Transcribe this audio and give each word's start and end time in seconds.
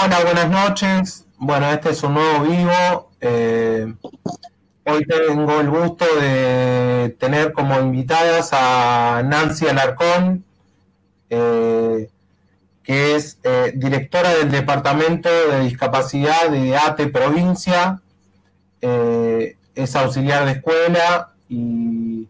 Hola, 0.00 0.20
buenas 0.22 0.48
noches. 0.48 1.26
Bueno, 1.38 1.72
este 1.72 1.90
es 1.90 2.02
un 2.04 2.14
nuevo 2.14 2.44
vivo. 2.44 3.10
Eh, 3.20 3.92
hoy 4.84 5.04
tengo 5.04 5.60
el 5.60 5.68
gusto 5.68 6.04
de 6.20 7.16
tener 7.18 7.52
como 7.52 7.80
invitadas 7.80 8.50
a 8.52 9.22
Nancy 9.24 9.66
Alarcón, 9.66 10.44
eh, 11.30 12.08
que 12.84 13.16
es 13.16 13.38
eh, 13.42 13.72
directora 13.74 14.34
del 14.34 14.52
Departamento 14.52 15.28
de 15.28 15.60
Discapacidad 15.60 16.48
de 16.48 16.76
ATE 16.76 17.08
Provincia, 17.08 18.00
es 18.80 19.96
auxiliar 19.96 20.44
de 20.44 20.52
escuela 20.52 21.32
y 21.48 22.28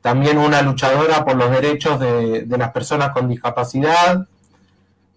también 0.00 0.38
una 0.38 0.62
luchadora 0.62 1.22
por 1.26 1.36
los 1.36 1.50
derechos 1.50 2.00
de 2.00 2.46
las 2.48 2.70
personas 2.72 3.10
con 3.10 3.28
discapacidad. 3.28 4.26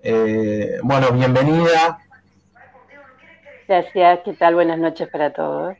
Eh, 0.05 0.79
bueno, 0.83 1.13
bienvenida. 1.13 1.97
Gracias, 3.69 4.19
¿qué 4.25 4.33
tal? 4.33 4.55
Buenas 4.55 4.77
noches 4.77 5.07
para 5.07 5.31
todos. 5.31 5.77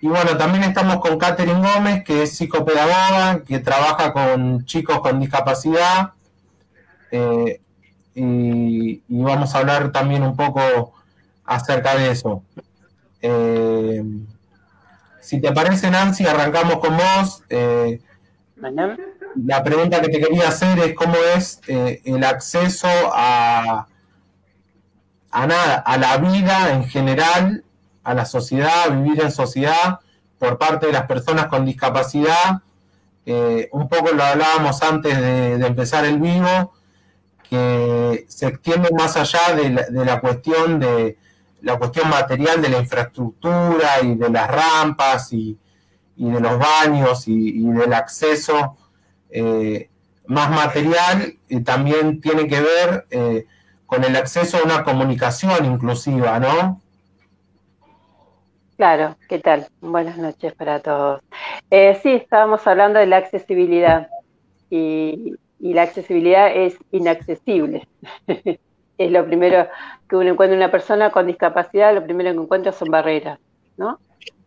Y 0.00 0.08
bueno, 0.08 0.34
también 0.38 0.64
estamos 0.64 1.00
con 1.00 1.18
Catherine 1.18 1.60
Gómez, 1.60 2.02
que 2.02 2.22
es 2.22 2.34
psicopedagoga, 2.38 3.44
que 3.46 3.58
trabaja 3.58 4.14
con 4.14 4.64
chicos 4.64 5.00
con 5.00 5.20
discapacidad. 5.20 6.14
Eh, 7.10 7.60
y, 8.14 9.02
vamos 9.06 9.54
a 9.54 9.58
hablar 9.58 9.92
también 9.92 10.22
un 10.22 10.34
poco 10.34 10.94
acerca 11.44 11.94
de 11.94 12.10
eso. 12.10 12.42
Eh, 13.20 14.02
si 15.20 15.42
te 15.42 15.52
parece, 15.52 15.90
Nancy, 15.90 16.24
arrancamos 16.24 16.78
con 16.78 16.96
vos. 16.96 17.44
Mañana 18.56 18.96
la 19.36 19.62
pregunta 19.62 20.00
que 20.00 20.08
te 20.08 20.20
quería 20.20 20.48
hacer 20.48 20.78
es 20.80 20.94
cómo 20.94 21.14
es 21.36 21.60
eh, 21.68 22.00
el 22.04 22.24
acceso 22.24 22.88
a, 23.12 23.86
a 25.30 25.46
nada, 25.46 25.76
a 25.76 25.96
la 25.96 26.16
vida 26.18 26.72
en 26.72 26.84
general, 26.84 27.64
a 28.02 28.14
la 28.14 28.24
sociedad, 28.24 28.84
a 28.84 28.88
vivir 28.88 29.20
en 29.22 29.30
sociedad 29.30 30.00
por 30.38 30.58
parte 30.58 30.86
de 30.86 30.92
las 30.92 31.06
personas 31.06 31.46
con 31.46 31.64
discapacidad. 31.64 32.62
Eh, 33.26 33.68
un 33.72 33.88
poco 33.88 34.12
lo 34.12 34.22
hablábamos 34.22 34.82
antes 34.82 35.18
de, 35.20 35.54
empezar 35.66 36.04
el 36.04 36.18
vivo, 36.18 36.72
que 37.48 38.24
se 38.28 38.46
extiende 38.46 38.90
más 38.96 39.16
allá 39.16 39.54
de 39.54 39.70
la, 40.04 40.20
cuestión 40.20 40.78
de 40.80 41.18
la 41.62 41.78
cuestión 41.78 42.08
material 42.08 42.62
de 42.62 42.68
la 42.70 42.78
infraestructura 42.78 44.00
y 44.02 44.14
de 44.14 44.30
las 44.30 44.48
rampas 44.48 45.32
y, 45.32 45.58
de 46.16 46.40
los 46.40 46.58
baños 46.58 47.26
y, 47.28 47.60
y 47.60 47.66
del 47.72 47.92
acceso 47.92 48.76
eh, 49.32 49.88
más 50.26 50.50
material 50.50 51.34
y 51.48 51.60
también 51.60 52.20
tiene 52.20 52.46
que 52.46 52.60
ver 52.60 53.06
eh, 53.10 53.46
con 53.86 54.04
el 54.04 54.14
acceso 54.14 54.58
a 54.58 54.62
una 54.62 54.84
comunicación 54.84 55.64
inclusiva, 55.64 56.38
¿no? 56.38 56.80
Claro, 58.76 59.16
¿qué 59.28 59.38
tal? 59.40 59.66
Buenas 59.80 60.16
noches 60.16 60.54
para 60.54 60.80
todos. 60.80 61.20
Eh, 61.70 61.98
sí, 62.02 62.12
estábamos 62.12 62.66
hablando 62.66 62.98
de 62.98 63.06
la 63.06 63.18
accesibilidad 63.18 64.08
y, 64.70 65.34
la 65.58 65.82
accesibilidad 65.82 66.50
es 66.56 66.78
inaccesible. 66.90 67.86
es 68.98 69.10
lo 69.10 69.26
primero 69.26 69.68
que 70.08 70.16
uno 70.16 70.30
encuentra 70.30 70.56
una 70.56 70.70
persona 70.70 71.10
con 71.10 71.26
discapacidad, 71.26 71.92
lo 71.92 72.04
primero 72.04 72.32
que 72.32 72.38
encuentra 72.38 72.72
son 72.72 72.88
barreras, 72.88 73.38
¿no? 73.76 73.98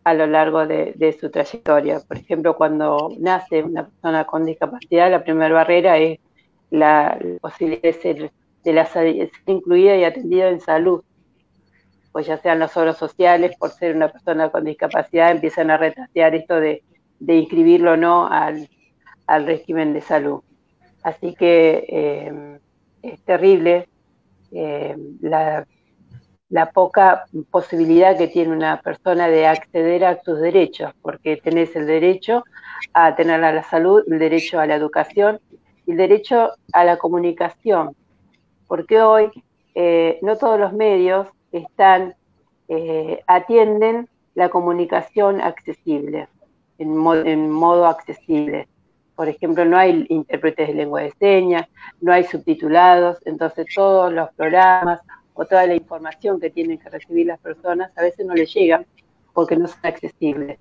A 0.04 0.12
lo 0.12 0.26
largo 0.26 0.66
de, 0.66 1.16
su 1.18 1.30
trayectoria. 1.30 2.00
Por 2.00 2.18
ejemplo, 2.18 2.56
cuando 2.56 3.08
nace 3.18 3.62
una 3.62 3.86
persona 3.88 4.24
con 4.26 4.44
discapacidad, 4.44 5.10
la 5.10 5.24
primera 5.24 5.54
barrera 5.54 5.98
es 5.98 6.20
la, 6.70 7.18
posibilidad 7.40 7.82
de 7.82 7.92
ser, 7.94 8.30
incluida 9.46 9.96
y 9.96 10.04
atendida 10.04 10.50
en 10.50 10.60
salud. 10.60 11.02
Pues 12.12 12.26
ya 12.26 12.36
sean 12.36 12.60
los 12.60 12.76
obras 12.76 12.98
sociales, 12.98 13.56
por 13.58 13.70
ser 13.70 13.96
una 13.96 14.12
persona 14.12 14.50
con 14.50 14.64
discapacidad, 14.64 15.30
empiezan 15.30 15.70
a 15.70 15.78
retasear 15.78 16.34
esto 16.34 16.60
de, 16.60 16.82
inscribirlo 17.26 17.92
o 17.92 17.96
no 17.96 18.28
al, 18.28 18.68
régimen 19.46 19.94
de 19.94 20.02
salud. 20.02 20.42
Así 21.02 21.34
que 21.34 21.86
eh, 21.88 22.58
es 23.02 23.20
terrible 23.24 23.88
eh, 24.52 24.96
la 25.20 25.66
la 26.54 26.70
poca 26.70 27.24
posibilidad 27.50 28.16
que 28.16 28.28
tiene 28.28 28.52
una 28.52 28.80
persona 28.80 29.26
de 29.26 29.44
acceder 29.44 30.04
a 30.04 30.22
sus 30.22 30.38
derechos, 30.38 30.92
porque 31.02 31.36
tenés 31.36 31.74
el 31.74 31.84
derecho 31.84 32.44
a 32.92 33.16
tener 33.16 33.42
a 33.42 33.52
la 33.52 33.64
salud, 33.64 34.04
el 34.06 34.20
derecho 34.20 34.60
a 34.60 34.66
la 34.68 34.76
educación 34.76 35.40
y 35.84 35.90
el 35.90 35.96
derecho 35.96 36.52
a 36.72 36.84
la 36.84 36.96
comunicación, 36.96 37.96
porque 38.68 39.02
hoy 39.02 39.32
eh, 39.74 40.20
no 40.22 40.36
todos 40.36 40.60
los 40.60 40.72
medios 40.72 41.26
están, 41.50 42.14
eh, 42.68 43.20
atienden 43.26 44.08
la 44.36 44.48
comunicación 44.48 45.40
accesible, 45.40 46.28
en, 46.78 46.90
en 47.26 47.50
modo 47.50 47.86
accesible. 47.86 48.68
Por 49.16 49.28
ejemplo, 49.28 49.64
no 49.64 49.76
hay 49.76 50.06
intérpretes 50.08 50.68
de 50.68 50.74
lengua 50.74 51.00
de 51.00 51.10
señas, 51.18 51.66
no 52.00 52.12
hay 52.12 52.22
subtitulados, 52.22 53.18
entonces 53.24 53.66
todos 53.74 54.12
los 54.12 54.32
programas 54.34 55.00
o 55.34 55.44
toda 55.44 55.66
la 55.66 55.74
información 55.74 56.40
que 56.40 56.50
tienen 56.50 56.78
que 56.78 56.88
recibir 56.88 57.26
las 57.26 57.40
personas 57.40 57.90
a 57.96 58.02
veces 58.02 58.24
no 58.24 58.34
les 58.34 58.52
llega 58.54 58.84
porque 59.32 59.56
no 59.56 59.66
son 59.66 59.80
accesibles. 59.82 60.58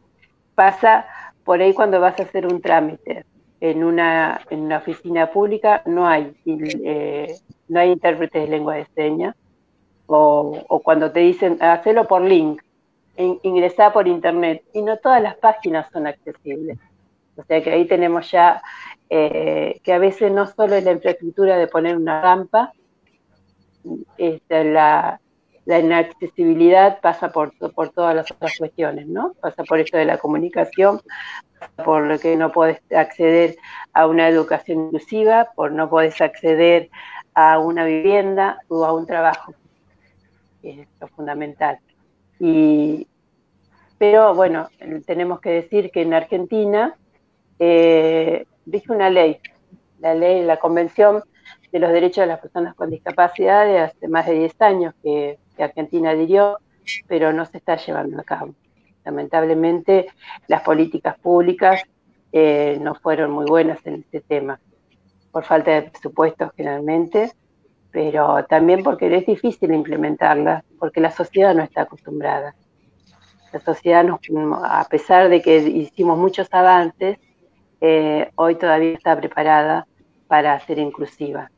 Pasa 0.56 1.06
por 1.44 1.62
ahí 1.62 1.74
cuando 1.74 2.00
vas 2.00 2.20
a 2.20 2.24
hacer 2.24 2.48
un 2.48 2.62
trámite 2.62 3.26
en 3.62 3.84
una, 3.84 4.42
en 4.50 4.62
una 4.62 4.78
oficina 4.78 5.32
pública, 5.32 5.84
no 5.86 6.08
hay, 6.08 6.36
eh, 6.46 7.36
no 7.70 7.80
hay 7.80 7.92
intérpretes 7.92 8.44
de 8.44 8.50
lengua 8.50 8.76
de 8.76 8.88
señas, 8.94 9.36
o, 10.06 10.82
cuando 10.84 11.12
te 11.12 11.22
dicen, 11.22 11.58
hacelo 11.62 12.06
por 12.06 12.22
link, 12.22 12.62
ingresar 13.16 13.94
por 13.94 14.08
internet, 14.08 14.64
y 14.74 14.82
no 14.82 14.98
todas 14.98 15.22
las 15.22 15.38
páginas 15.38 15.88
son 15.94 16.08
accesibles. 16.08 16.78
O 17.38 17.44
sea 17.44 17.64
que 17.64 17.72
ahí 17.72 17.86
tenemos 17.86 18.30
ya 18.30 18.62
eh, 19.10 19.80
que 19.82 19.94
a 19.94 19.98
veces 19.98 20.32
no 20.32 20.46
solo 20.46 20.76
es 20.76 20.84
la 20.84 20.92
infraestructura 20.92 21.58
de 21.58 21.68
poner 21.68 21.96
una 21.96 22.22
rampa, 22.22 22.74
este, 24.18 24.64
la, 24.66 25.20
inaccesibilidad 25.66 27.00
pasa 27.02 27.32
por, 27.32 27.54
por 27.74 27.90
todas 27.90 28.16
las 28.16 28.30
otras 28.32 28.58
cuestiones, 28.58 29.08
¿no? 29.08 29.34
Pasa 29.42 29.64
por 29.64 29.80
esto 29.80 29.98
de 29.98 30.06
la 30.06 30.18
comunicación, 30.18 31.00
por 31.84 32.04
lo 32.06 32.20
que 32.20 32.36
no 32.36 32.52
puedes 32.52 32.82
acceder 32.92 33.56
a 33.94 34.08
una 34.08 34.28
educación 34.28 34.86
inclusiva, 34.86 35.50
por 35.56 35.72
no 35.72 35.90
puedes 35.90 36.20
acceder 36.20 36.90
a 37.34 37.60
una 37.60 37.86
vivienda 37.86 38.60
o 38.68 38.86
a 38.86 38.94
un 38.94 39.06
trabajo. 39.06 39.54
Es 40.62 40.88
lo 41.00 41.08
fundamental. 41.08 41.80
Y, 42.40 43.08
pero 43.98 44.36
bueno, 44.36 44.70
tenemos 45.06 45.40
que 45.40 45.50
decir 45.50 45.92
que 45.92 46.02
en 46.02 46.14
Argentina 46.14 46.96
eh, 47.60 48.46
una 48.90 49.10
ley, 49.10 49.40
la 50.00 50.14
ley, 50.14 50.44
la 50.44 50.58
convención 50.58 51.24
de 51.74 51.80
los 51.80 51.92
derechos 51.92 52.22
de 52.22 52.28
las 52.28 52.40
personas 52.40 52.76
con 52.76 52.92
discapacidad 52.92 53.76
hace 53.78 54.08
más 54.08 54.28
de 54.28 54.34
10 54.34 54.62
años 54.62 54.94
que, 55.02 55.40
Argentina 55.58 56.12
adhirió, 56.12 56.58
pero 57.08 57.32
no 57.32 57.46
se 57.46 57.58
está 57.58 57.78
llevando 57.78 58.20
a 58.20 58.24
cabo. 58.24 58.54
Lamentablemente, 59.06 60.08
las 60.48 60.62
políticas 60.62 61.18
públicas 61.20 61.84
eh, 62.32 62.78
no 62.82 62.96
fueron 62.96 63.32
muy 63.32 63.46
buenas 63.46 63.80
en 63.86 63.96
este 63.96 64.22
tema, 64.22 64.60
por 65.32 65.46
falta 65.46 65.72
de 65.72 65.84
presupuestos 65.84 66.52
generalmente, 66.58 67.32
pero 67.92 68.44
también 68.46 68.84
porque 68.84 69.16
es 69.16 69.26
difícil 69.26 69.74
implementarlas, 69.74 70.64
porque 70.80 71.00
la 71.00 71.12
sociedad 71.12 71.56
no 71.56 71.64
está 71.64 71.84
acostumbrada. 71.84 72.56
La 73.52 73.60
sociedad, 73.60 74.06
a 74.64 74.88
pesar 74.90 75.30
de 75.30 75.42
que 75.42 75.58
hicimos 75.58 76.18
muchos 76.18 76.48
avances, 76.52 77.20
eh, 77.80 78.32
hoy 78.36 78.56
todavía 78.56 78.94
está 78.94 79.16
preparada 79.16 79.88
para 80.28 80.60
ser 80.62 80.80
inclusiva 80.80 81.50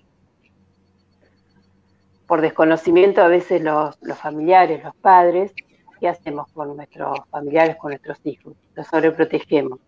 por 2.27 2.41
desconocimiento 2.41 3.21
a 3.21 3.27
veces 3.27 3.61
los, 3.61 3.97
familiares, 4.17 4.83
los 4.83 4.95
padres, 4.95 5.53
¿qué 5.99 6.07
hacemos 6.07 6.51
con 6.53 6.75
nuestros 6.75 7.19
familiares, 7.29 7.75
con 7.77 7.91
nuestros 7.91 8.19
hijos? 8.23 8.53
Los 8.75 8.87
sobreprotegemos, 8.87 9.79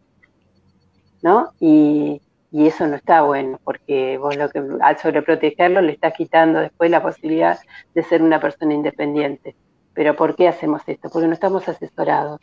¿no? 1.22 1.52
Y, 1.60 2.22
eso 2.54 2.88
no 2.88 2.96
está 2.96 3.22
bueno, 3.22 3.60
porque 3.64 4.18
vos 4.18 4.36
lo 4.36 4.50
que 4.50 4.64
al 4.82 4.98
sobreprotegerlo 4.98 5.80
le 5.82 5.92
estás 5.92 6.14
quitando 6.14 6.60
después 6.60 6.90
la 6.90 7.04
posibilidad 7.04 7.60
de 7.94 8.02
ser 8.02 8.24
una 8.24 8.40
persona 8.40 8.74
independiente. 8.74 9.56
Pero 9.94 10.16
¿por 10.16 10.36
qué 10.36 10.48
hacemos 10.48 10.82
esto? 10.88 11.10
Porque 11.12 11.28
no 11.28 11.34
estamos 11.34 11.70
asesorados. 11.70 12.40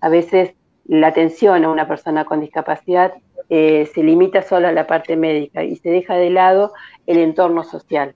A 0.00 0.08
veces 0.10 0.54
la 0.84 1.08
atención 1.08 1.64
a 1.64 1.70
una 1.70 1.88
persona 1.88 2.24
con 2.24 2.40
discapacidad 2.40 3.14
eh, 3.48 3.90
se 3.92 4.04
limita 4.04 4.42
solo 4.42 4.68
a 4.68 4.72
la 4.72 4.86
parte 4.86 5.16
médica 5.16 5.64
y 5.64 5.74
se 5.74 5.88
deja 5.88 6.14
de 6.14 6.30
lado 6.30 6.72
el 7.06 7.18
entorno 7.18 7.64
social 7.64 8.14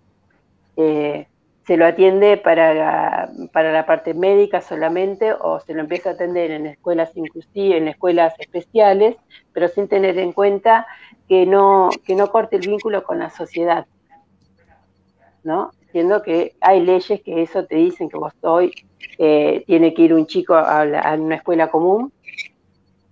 eh, 0.80 1.28
se 1.66 1.76
lo 1.76 1.86
atiende 1.86 2.36
para, 2.36 3.30
para 3.52 3.72
la 3.72 3.86
parte 3.86 4.14
médica 4.14 4.60
solamente 4.60 5.32
o 5.32 5.60
se 5.60 5.74
lo 5.74 5.80
empieza 5.80 6.10
a 6.10 6.12
atender 6.14 6.50
en 6.50 6.66
escuelas 6.66 7.16
inclusivas, 7.16 7.78
en 7.78 7.88
escuelas 7.88 8.34
especiales, 8.38 9.16
pero 9.52 9.68
sin 9.68 9.86
tener 9.88 10.18
en 10.18 10.32
cuenta 10.32 10.86
que 11.28 11.46
no, 11.46 11.90
que 12.04 12.14
no 12.14 12.30
corte 12.30 12.56
el 12.56 12.66
vínculo 12.66 13.04
con 13.04 13.18
la 13.18 13.30
sociedad. 13.30 13.86
¿no? 15.42 15.70
siendo 15.92 16.22
que 16.22 16.54
hay 16.60 16.80
leyes 16.80 17.20
que 17.22 17.42
eso 17.42 17.64
te 17.64 17.76
dicen 17.76 18.08
que 18.08 18.16
vos 18.16 18.32
hoy 18.42 18.72
eh, 19.18 19.64
tiene 19.66 19.94
que 19.94 20.02
ir 20.02 20.14
un 20.14 20.26
chico 20.26 20.54
a, 20.54 20.84
una 21.14 21.36
escuela 21.36 21.70
común 21.70 22.12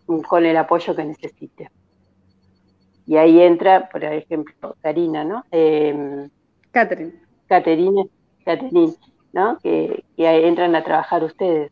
con 0.06 0.46
el 0.46 0.56
apoyo 0.56 0.96
que 0.96 1.04
necesite. 1.04 1.70
Y 3.06 3.16
ahí 3.16 3.40
entra, 3.40 3.88
por 3.88 4.04
ejemplo, 4.04 4.76
Karina, 4.80 5.24
¿no? 5.24 5.44
Eh, 5.50 6.28
Catherine. 6.70 7.27
Caterine, 7.48 8.08
¿no? 9.32 9.58
Que, 9.62 10.04
entran 10.16 10.74
a 10.74 10.84
trabajar 10.84 11.24
ustedes. 11.24 11.70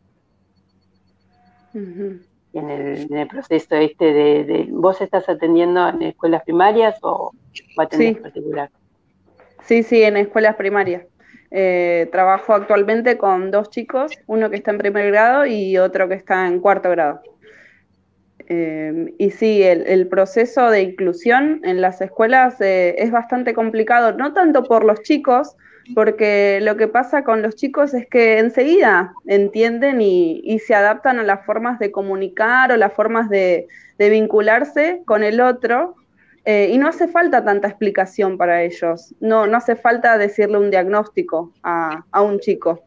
en, 1.73 2.21
el, 2.53 3.27
proceso 3.27 3.75
este 3.75 4.13
de, 4.13 4.67
¿Vos 4.71 4.99
estás 5.01 5.29
atendiendo 5.29 5.87
en 5.89 6.01
escuelas 6.01 6.43
primarias 6.43 6.97
o 7.01 7.31
a 7.77 7.95
sí. 7.95 8.15
particular? 8.15 8.69
Sí, 9.63 9.83
sí, 9.83 10.01
en 10.03 10.17
escuelas 10.17 10.55
primarias. 10.55 11.03
Eh, 11.49 12.09
trabajo 12.11 12.53
actualmente 12.53 13.17
con 13.17 13.51
dos 13.51 13.69
chicos, 13.69 14.11
uno 14.25 14.49
que 14.49 14.57
está 14.57 14.71
en 14.71 14.79
primer 14.79 15.07
grado 15.11 15.45
y 15.45 15.77
otro 15.77 16.09
que 16.09 16.15
está 16.15 16.47
en 16.47 16.59
cuarto 16.59 16.89
grado. 16.89 17.21
Eh, 18.49 19.13
y 19.17 19.31
sí, 19.31 19.61
el, 19.61 20.07
proceso 20.07 20.69
de 20.69 20.81
inclusión 20.81 21.61
en 21.63 21.81
las 21.81 21.99
escuelas 22.01 22.59
eh, 22.61 22.95
es 22.97 23.11
bastante 23.11 23.53
complicado, 23.53 24.13
no 24.13 24.33
tanto 24.33 24.63
por 24.63 24.85
los 24.85 25.01
chicos, 25.01 25.57
porque 25.93 26.59
lo 26.61 26.75
que 26.77 26.87
pasa 26.87 27.23
con 27.23 27.41
los 27.41 27.55
chicos 27.55 27.93
es 27.93 28.07
que 28.07 28.39
enseguida 28.39 29.13
entienden 29.25 30.01
y, 30.01 30.59
se 30.59 30.75
adaptan 30.75 31.19
a 31.19 31.23
las 31.23 31.45
formas 31.45 31.79
de 31.79 31.91
comunicar 31.91 32.71
o 32.71 32.77
las 32.77 32.93
formas 32.93 33.29
de, 33.29 33.67
vincularse 33.97 35.01
con 35.05 35.23
el 35.23 35.41
otro. 35.41 35.95
Eh, 36.45 36.69
y 36.71 36.77
no 36.77 36.87
hace 36.87 37.09
falta 37.09 37.43
tanta 37.43 37.67
explicación 37.67 38.37
para 38.37 38.63
ellos, 38.63 39.13
no, 39.19 39.47
no 39.47 39.57
hace 39.57 39.75
falta 39.75 40.17
decirle 40.17 40.57
un 40.57 40.71
diagnóstico 40.71 41.51
a, 41.61 42.05
un 42.21 42.39
chico, 42.39 42.83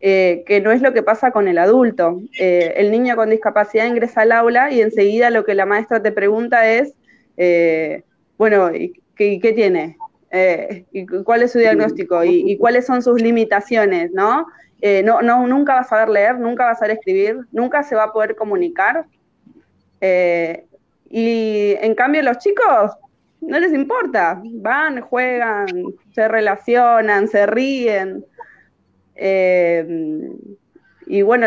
eh, 0.00 0.42
que 0.48 0.60
no 0.60 0.72
es 0.72 0.82
lo 0.82 0.92
que 0.92 1.04
pasa 1.04 1.30
con 1.30 1.46
el 1.46 1.58
adulto. 1.58 2.20
Eh, 2.40 2.74
el 2.76 2.90
niño 2.90 3.14
con 3.14 3.30
discapacidad 3.30 3.86
ingresa 3.86 4.22
al 4.22 4.32
aula 4.32 4.72
y 4.72 4.80
enseguida 4.80 5.30
lo 5.30 5.44
que 5.44 5.54
la 5.54 5.64
maestra 5.64 6.02
te 6.02 6.10
pregunta 6.10 6.68
es, 6.68 6.94
bueno, 8.36 8.70
¿qué, 9.14 9.38
¿qué 9.40 9.52
tiene? 9.52 9.96
Eh, 10.36 10.84
cuál 11.22 11.42
es 11.42 11.52
su 11.52 11.60
diagnóstico 11.60 12.24
y, 12.24 12.56
cuáles 12.58 12.86
son 12.86 13.02
sus 13.02 13.22
limitaciones, 13.22 14.10
¿no? 14.10 14.48
Eh, 14.80 15.00
¿no? 15.04 15.22
¿no? 15.22 15.46
Nunca 15.46 15.74
va 15.74 15.80
a 15.82 15.84
saber 15.84 16.08
leer, 16.08 16.40
nunca 16.40 16.64
va 16.64 16.72
a 16.72 16.74
saber 16.74 16.96
escribir, 16.96 17.38
nunca 17.52 17.84
se 17.84 17.94
va 17.94 18.04
a 18.04 18.12
poder 18.12 18.34
comunicar. 18.34 19.06
Eh, 20.00 20.66
y 21.08 21.76
en 21.80 21.94
cambio 21.94 22.20
los 22.24 22.38
chicos 22.38 22.90
no 23.42 23.60
les 23.60 23.72
importa, 23.72 24.42
van, 24.42 25.02
juegan, 25.02 25.66
se 26.12 26.26
relacionan, 26.26 27.28
se 27.28 27.46
ríen. 27.46 28.24
y 31.06 31.22
bueno, 31.22 31.46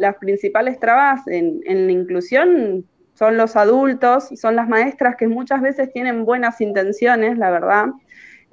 las 0.00 0.16
principales 0.16 0.80
trabas 0.80 1.20
en 1.28 1.62
la 1.64 1.92
inclusión 1.92 2.84
son 3.14 3.36
los 3.36 3.54
adultos, 3.54 4.30
son 4.34 4.56
las 4.56 4.68
maestras 4.68 5.14
que 5.14 5.28
muchas 5.28 5.62
veces 5.62 5.92
tienen 5.92 6.24
buenas 6.24 6.60
intenciones, 6.60 7.38
la 7.38 7.52
verdad, 7.52 7.86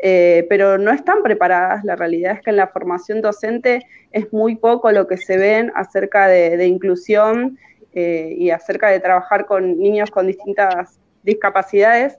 eh, 0.04 0.48
pero 0.50 0.80
no 0.80 0.92
están 0.92 1.22
preparadas. 1.22 1.84
La 1.84 1.96
realidad 1.96 2.34
es 2.34 2.42
que 2.42 2.50
en 2.50 2.58
la 2.58 2.68
formación 2.68 3.22
docente 3.22 3.86
es 4.12 4.34
muy 4.34 4.56
poco 4.56 4.92
lo 4.92 5.08
que 5.08 5.18
se 5.18 5.38
ven 5.38 5.72
acerca 5.76 6.28
de, 6.28 6.66
inclusión 6.66 7.60
eh, 7.94 8.34
y 8.36 8.50
acerca 8.50 8.90
de 8.90 9.00
trabajar 9.00 9.46
con 9.46 9.78
niños 9.78 10.10
con 10.10 10.26
distintas 10.26 11.00
discapacidades. 11.22 12.18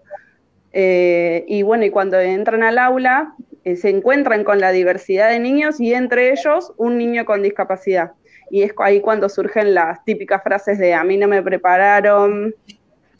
Eh, 0.72 1.44
y 1.48 1.62
bueno, 1.62 1.84
y 1.84 1.90
cuando 1.90 2.20
entran 2.20 2.62
al 2.62 2.78
aula, 2.78 3.34
se 3.64 3.90
encuentran 3.90 4.44
con 4.44 4.60
la 4.60 4.70
diversidad 4.70 5.30
de 5.30 5.40
niños 5.40 5.80
y 5.80 5.92
entre 5.92 6.30
ellos 6.32 6.72
un 6.76 6.98
niño 6.98 7.24
con 7.24 7.42
discapacidad. 7.42 8.12
Y 8.48 8.62
es 8.62 8.72
ahí 8.78 9.00
cuando 9.00 9.28
surgen 9.28 9.74
las 9.74 10.04
típicas 10.04 10.42
frases 10.42 10.78
de 10.78 10.94
a 10.94 11.02
mí 11.02 11.16
no 11.16 11.26
me 11.26 11.42
prepararon, 11.42 12.54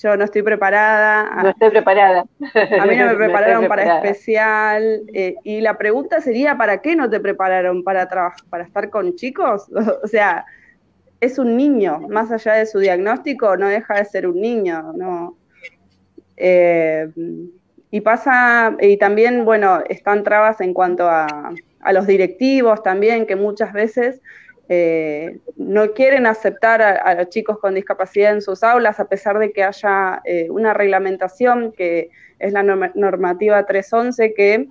yo 0.03 0.17
no 0.17 0.25
estoy 0.25 0.43
preparada. 0.43 1.43
No 1.43 1.51
estoy 1.51 1.71
preparada. 1.71 2.25
A 2.81 2.87
mí 2.87 2.97
no 2.97 3.07
me 3.11 3.15
prepararon 3.15 3.69
para 3.69 3.97
especial. 3.97 5.03
Eh, 5.13 5.37
y 5.45 5.61
la 5.61 5.79
pregunta 5.79 6.21
sería, 6.21 6.57
¿para 6.57 6.83
qué 6.83 6.97
no 6.97 7.09
te 7.09 7.21
prepararon? 7.21 7.85
¿Para, 7.85 8.09
para 8.51 8.65
estar 8.65 8.91
con 8.91 9.15
chicos? 9.15 9.69
o 10.03 10.09
sea, 10.09 10.45
es 11.21 11.39
un 11.39 11.57
niño, 11.57 12.01
más 12.09 12.33
allá 12.33 12.55
de 12.55 12.67
su 12.67 12.81
diagnóstico, 12.81 13.57
no 13.57 13.69
deja 13.69 13.95
de 13.95 14.05
ser 14.05 14.27
un 14.27 14.41
niño, 14.41 14.93
¿no? 14.95 15.37
Eh, 16.37 17.09
y 17.91 18.01
pasa, 18.01 18.77
y 18.81 18.97
también, 18.97 19.45
bueno, 19.45 19.85
están 19.89 20.25
trabas 20.25 20.61
en 20.61 20.75
cuanto 20.75 21.09
a, 21.09 21.53
a 21.81 21.93
los 21.93 22.07
directivos 22.07 22.83
también, 22.83 23.27
que 23.27 23.37
muchas 23.37 23.73
veces 23.73 24.21
eh, 24.75 25.39
no 25.57 25.93
quieren 25.93 26.25
aceptar 26.25 26.81
a, 26.81 27.15
los 27.15 27.29
chicos 27.29 27.59
con 27.59 27.75
discapacidad 27.75 28.33
en 28.33 28.41
sus 28.41 28.63
aulas, 28.63 28.99
a 29.01 29.05
pesar 29.05 29.39
de 29.39 29.53
que 29.53 29.63
haya 29.63 30.23
eh, 30.25 30.49
una 30.49 30.73
reglamentación 30.73 31.73
que 31.73 32.09
es 32.39 32.55
la 32.55 32.63
normativa 32.63 33.67
311, 33.67 34.33
que 34.33 34.69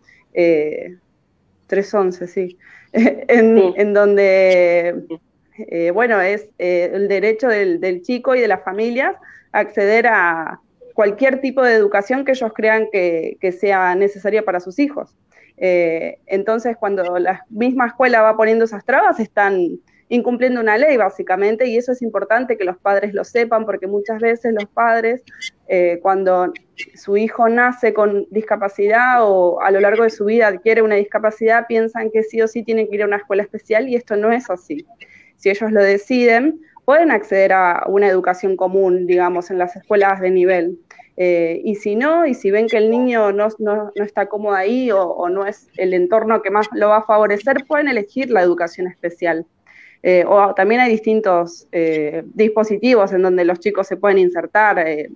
311, 1.68 2.24
eh, 2.24 2.28
sí, 2.28 2.58
en, 2.94 3.94
donde, 3.94 5.04
bueno, 5.94 6.20
es 6.20 6.50
el 6.58 7.08
derecho 7.08 7.48
del, 7.48 8.02
chico 8.02 8.34
y 8.34 8.42
de 8.42 8.48
las 8.48 8.64
familias 8.64 9.16
a 9.52 9.60
acceder 9.60 10.08
a 10.08 10.62
cualquier 10.96 11.42
tipo 11.42 11.62
de 11.62 11.76
educación 11.76 12.26
que 12.26 12.32
ellos 12.32 12.52
crean 12.56 12.88
que, 12.92 13.38
que 13.40 13.52
sea 13.52 13.94
necesaria 13.94 14.44
para 14.44 14.62
sus 14.62 14.80
hijos. 14.80 15.16
entonces, 15.58 16.76
cuando 16.76 17.20
la 17.20 17.46
misma 17.52 17.86
escuela 17.86 18.24
va 18.24 18.36
poniendo 18.36 18.66
esas 18.66 18.84
trabas, 18.84 19.20
están 19.20 19.80
incumpliendo 20.12 20.60
una 20.60 20.78
ley 20.78 20.98
básicamente 20.98 21.68
y 21.68 21.78
eso 21.78 21.94
es 21.94 22.02
importante 22.02 22.58
que 22.58 22.66
los 22.66 22.78
padres 22.78 23.14
lo 23.14 23.24
sepan 23.24 23.66
porque 23.66 23.88
muchas 23.88 24.20
veces 24.20 24.54
los 24.54 24.66
padres 24.66 25.24
eh, 25.70 26.00
cuando 26.02 26.52
su 26.96 27.16
hijo 27.16 27.48
nace 27.48 27.94
con 27.94 28.28
discapacidad 28.30 29.20
o 29.22 29.62
a 29.62 29.72
lo 29.72 29.80
largo 29.80 30.04
de 30.04 30.10
su 30.10 30.26
vida 30.26 30.48
adquiere 30.48 30.82
una 30.82 30.96
discapacidad 30.96 31.66
piensan 31.66 32.12
que 32.12 32.24
sí 32.24 32.42
o 32.42 32.48
sí 32.50 32.62
tienen 32.62 32.90
que 32.90 32.96
ir 32.96 33.04
a 33.04 33.06
una 33.06 33.18
escuela 33.18 33.42
especial 33.42 33.88
y 33.88 33.96
esto 33.96 34.18
no 34.18 34.34
es 34.34 34.50
así. 34.50 34.86
Si 35.38 35.50
ellos 35.50 35.72
lo 35.72 35.82
deciden, 35.82 36.60
pueden 36.84 37.10
acceder 37.10 37.54
a 37.54 37.86
una 37.88 38.10
educación 38.10 38.58
común, 38.58 39.08
digamos, 39.08 39.50
en 39.50 39.60
las 39.60 39.78
escuelas 39.78 40.20
de 40.20 40.30
nivel. 40.30 40.78
Eh, 41.16 41.62
y 41.64 41.76
si 41.76 41.96
no, 41.96 42.26
y 42.26 42.34
si 42.34 42.52
ven 42.52 42.68
que 42.68 42.78
el 42.78 42.92
niño 42.92 43.32
no, 43.32 43.48
no, 43.60 43.94
no 43.96 44.04
está 44.04 44.26
cómodo 44.26 44.56
ahí 44.56 44.92
o, 44.92 45.04
o, 45.04 45.30
no 45.30 45.46
es 45.46 45.70
el 45.78 45.94
entorno 45.94 46.42
que 46.42 46.50
más 46.50 46.68
lo 46.74 46.90
va 46.90 46.98
a 46.98 47.04
favorecer, 47.04 47.66
pueden 47.66 47.88
elegir 47.88 48.30
la 48.30 48.42
educación 48.42 48.88
especial. 48.88 49.46
Eh, 50.04 50.26
o 50.28 50.54
también 50.56 50.82
hay 50.82 50.92
distintos 50.92 51.68
eh, 51.72 52.24
dispositivos 52.34 53.14
en 53.14 53.22
donde 53.22 53.46
los 53.46 53.60
chicos 53.60 53.88
se 53.88 53.98
pueden 53.98 54.18
insertar, 54.18 54.80
eh, 54.80 55.10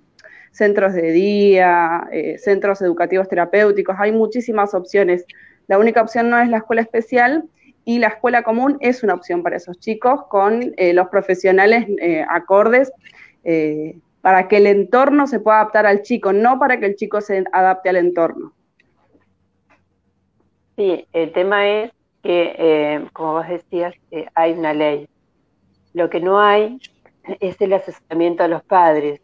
centros 0.52 0.94
de 0.94 1.12
día, 1.12 2.08
centros 2.38 2.80
educativos 2.80 3.28
terapéuticos, 3.28 3.94
hay 3.98 4.10
muchísimas 4.10 4.72
opciones. 4.72 5.26
La 5.66 5.78
única 5.78 6.00
opción 6.00 6.30
no 6.30 6.38
es 6.38 6.48
la 6.48 6.58
escuela 6.58 6.80
especial 6.80 7.44
y 7.84 7.98
la 7.98 8.06
escuela 8.06 8.42
común 8.42 8.78
es 8.80 9.02
una 9.02 9.12
opción 9.12 9.42
para 9.42 9.56
esos 9.56 9.78
chicos 9.78 10.22
con 10.30 10.72
los 10.94 11.08
profesionales 11.08 11.86
acordes 12.30 12.90
para 14.22 14.48
que 14.48 14.56
el 14.56 14.66
entorno 14.66 15.26
se 15.26 15.40
pueda 15.40 15.60
adaptar 15.60 15.84
al 15.84 16.00
chico, 16.00 16.32
no 16.32 16.58
para 16.58 16.80
que 16.80 16.86
el 16.86 16.96
chico 16.96 17.20
se 17.20 17.44
adapte 17.52 17.90
al 17.90 17.96
entorno. 17.96 18.54
Sí, 20.76 21.06
el 21.12 21.32
tema 21.34 21.68
es 21.68 21.92
que, 22.26 22.56
eh, 22.58 23.08
como 23.12 23.34
vos 23.34 23.46
decías, 23.46 23.94
eh, 24.10 24.26
hay 24.34 24.52
una 24.52 24.74
ley. 24.74 25.08
Lo 25.94 26.10
que 26.10 26.18
no 26.18 26.40
hay 26.40 26.80
es 27.38 27.60
el 27.60 27.72
asesoramiento 27.72 28.42
a 28.42 28.48
los 28.48 28.64
padres, 28.64 29.20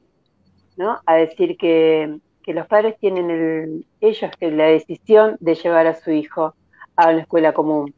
¿no? 0.76 1.00
A 1.04 1.14
decir 1.16 1.56
que, 1.56 2.20
los 2.46 2.66
padres 2.68 2.96
tienen 3.00 3.30
el, 3.30 3.86
ellos 4.00 4.30
que 4.38 4.50
la 4.52 4.66
decisión 4.66 5.36
de 5.40 5.56
llevar 5.56 5.88
a 5.88 5.94
su 5.94 6.12
hijo 6.12 6.54
a 6.94 7.08
una 7.08 7.22
escuela 7.22 7.52
común 7.52 7.92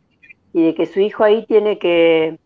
y 0.52 0.62
de 0.62 0.74
que 0.74 0.86
su 0.86 1.00
hijo 1.00 1.22
ahí 1.24 1.44
tiene 1.46 1.78
que, 1.78 2.38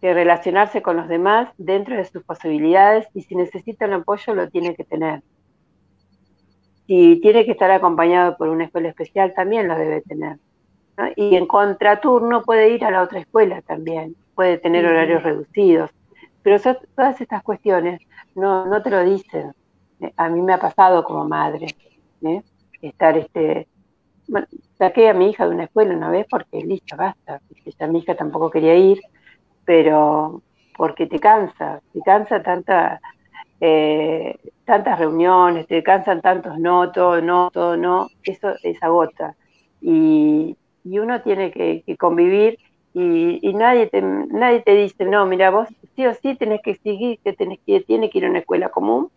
que 0.00 0.14
relacionarse 0.14 0.82
con 0.82 0.96
los 0.96 1.08
demás 1.08 1.50
dentro 1.58 1.96
de 1.96 2.04
sus 2.04 2.24
posibilidades 2.24 3.06
y 3.14 3.22
si 3.22 3.36
necesita 3.36 3.86
un 3.86 3.92
apoyo 3.92 4.34
lo 4.34 4.48
tiene 4.48 4.74
que 4.74 4.84
tener. 4.84 5.22
Si 6.86 7.20
tiene 7.20 7.44
que 7.44 7.52
estar 7.52 7.70
acompañado 7.70 8.36
por 8.36 8.48
una 8.48 8.64
escuela 8.64 8.88
especial, 8.88 9.34
también 9.34 9.68
lo 9.68 9.76
debe 9.76 10.00
tener. 10.00 10.38
Y 11.16 11.36
en 11.36 11.46
contraturno 11.46 12.42
puede 12.42 12.70
ir 12.70 12.84
a 12.84 12.90
la 12.90 13.02
otra 13.02 13.20
escuela 13.20 13.62
también, 13.62 14.16
puede 14.34 14.58
tener 14.58 14.86
horarios 14.86 15.22
reducidos. 15.22 15.90
Pero 16.42 16.58
todas 16.96 17.20
estas 17.20 17.42
cuestiones 17.42 18.00
no, 18.34 18.66
no 18.66 18.82
te 18.82 18.90
lo 18.90 19.04
dicen. 19.04 19.52
Eh, 20.00 20.12
a 20.16 20.28
mí 20.28 20.40
me 20.40 20.52
ha 20.52 20.58
pasado 20.58 21.04
como 21.04 21.28
madre, 21.28 21.66
¿eh? 22.22 22.42
estar 22.82 23.16
este... 23.16 23.68
Bueno, 24.28 24.46
saqué 24.78 25.08
a 25.08 25.14
mi 25.14 25.30
hija 25.30 25.44
de 25.46 25.54
una 25.54 25.64
escuela 25.64 25.94
una 25.94 26.10
vez 26.10 26.26
porque 26.30 26.60
listo, 26.62 26.96
basta. 26.96 27.40
Ya 27.78 27.86
mi 27.86 27.98
hija 27.98 28.14
tampoco 28.14 28.50
quería 28.50 28.76
ir, 28.76 29.00
pero 29.64 30.42
porque 30.76 31.06
te 31.06 31.18
cansa, 31.18 31.80
te 31.92 32.00
cansa 32.00 32.42
tanta, 32.42 33.00
eh, 33.60 34.38
tantas 34.64 34.98
reuniones, 34.98 35.66
te 35.66 35.82
cansan 35.82 36.22
tantos 36.22 36.58
no, 36.58 36.90
todo 36.92 37.20
no, 37.20 37.50
todo 37.52 37.76
no, 37.76 38.08
eso 38.22 38.54
es 38.62 38.82
agota. 38.82 39.34
Y, 39.80 40.56
y 40.84 40.98
uno 40.98 41.22
tiene 41.22 41.50
que, 41.50 41.84
convivir 41.98 42.58
y, 42.92 43.52
nadie, 43.54 43.86
te, 43.86 44.02
nadie 44.02 44.60
te 44.60 44.74
dice, 44.74 45.04
no, 45.04 45.24
mira, 45.26 45.50
vos 45.50 45.68
sí 45.94 46.06
o 46.06 46.14
sí 46.14 46.34
tenés 46.34 46.60
que 46.62 46.74
seguir, 46.76 47.18
que 47.22 47.32
tenés 47.32 47.60
que, 47.66 47.80
tiene 47.80 48.10
que 48.10 48.18
ir 48.18 48.24
a 48.24 48.30
una 48.30 48.40
escuela 48.40 48.68
común 48.68 49.10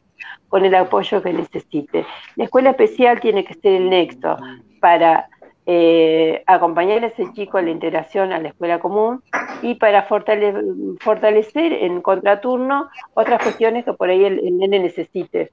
con 0.50 0.64
el 0.64 0.76
apoyo 0.76 1.22
que 1.22 1.34
necesite. 1.34 2.06
La 2.36 2.46
escuela 2.46 2.72
especial 2.72 3.20
tiene 3.20 3.44
que 3.44 3.56
ser 3.56 3.74
el 3.74 3.90
nexo 3.90 4.38
para 4.80 5.28
eh, 5.66 6.44
acompañar 6.46 7.04
a 7.04 7.08
ese 7.08 7.32
chico 7.32 7.58
a 7.58 7.62
la 7.62 7.70
integración 7.70 8.34
a 8.34 8.40
la 8.40 8.50
escuela 8.50 8.80
común 8.80 9.24
y 9.62 9.76
para 9.76 10.04
fortalecer 10.04 11.74
en 11.74 12.02
contraturno 12.02 12.90
otras 13.14 13.42
cuestiones 13.42 13.86
que 13.86 13.94
por 13.94 14.10
ahí 14.10 14.26
el, 14.26 14.58
nene 14.58 14.80
necesite, 14.80 15.52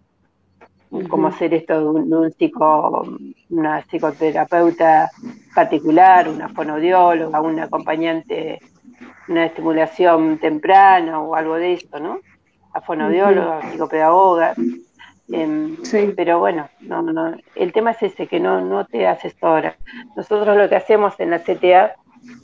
como 1.09 1.29
hacer 1.29 1.55
esto 1.55 1.79
de 1.79 2.15
un, 2.17 2.33
psico, 2.33 3.07
una 3.51 3.83
psicoterapeuta 3.83 5.11
particular, 5.55 6.29
una 6.29 6.49
fonodióloga, 6.49 7.41
un 7.41 7.61
acompañante, 7.61 8.59
una 9.29 9.47
estimulación 9.47 10.39
temprana 10.39 11.21
o 11.21 11.35
algo 11.35 11.55
de 11.55 11.75
esto, 11.75 12.01
¿no? 12.01 12.21
A 12.73 12.81
fonodióloga, 12.81 13.71
psicopedagoga. 13.71 14.55
Em, 15.33 15.77
pero 16.17 16.41
bueno, 16.41 16.69
no, 16.81 17.03
no, 17.03 17.37
el 17.55 17.73
tema 17.73 17.93
es 17.93 18.03
ese, 18.03 18.27
que 18.27 18.41
no, 18.41 18.61
no 18.61 18.85
te 18.85 19.07
asesora. 19.07 19.77
Nosotros 20.17 20.57
lo 20.57 20.69
que 20.69 20.75
hacemos 20.75 21.19
en 21.21 21.31
la 21.31 21.39
CTA, 21.39 21.95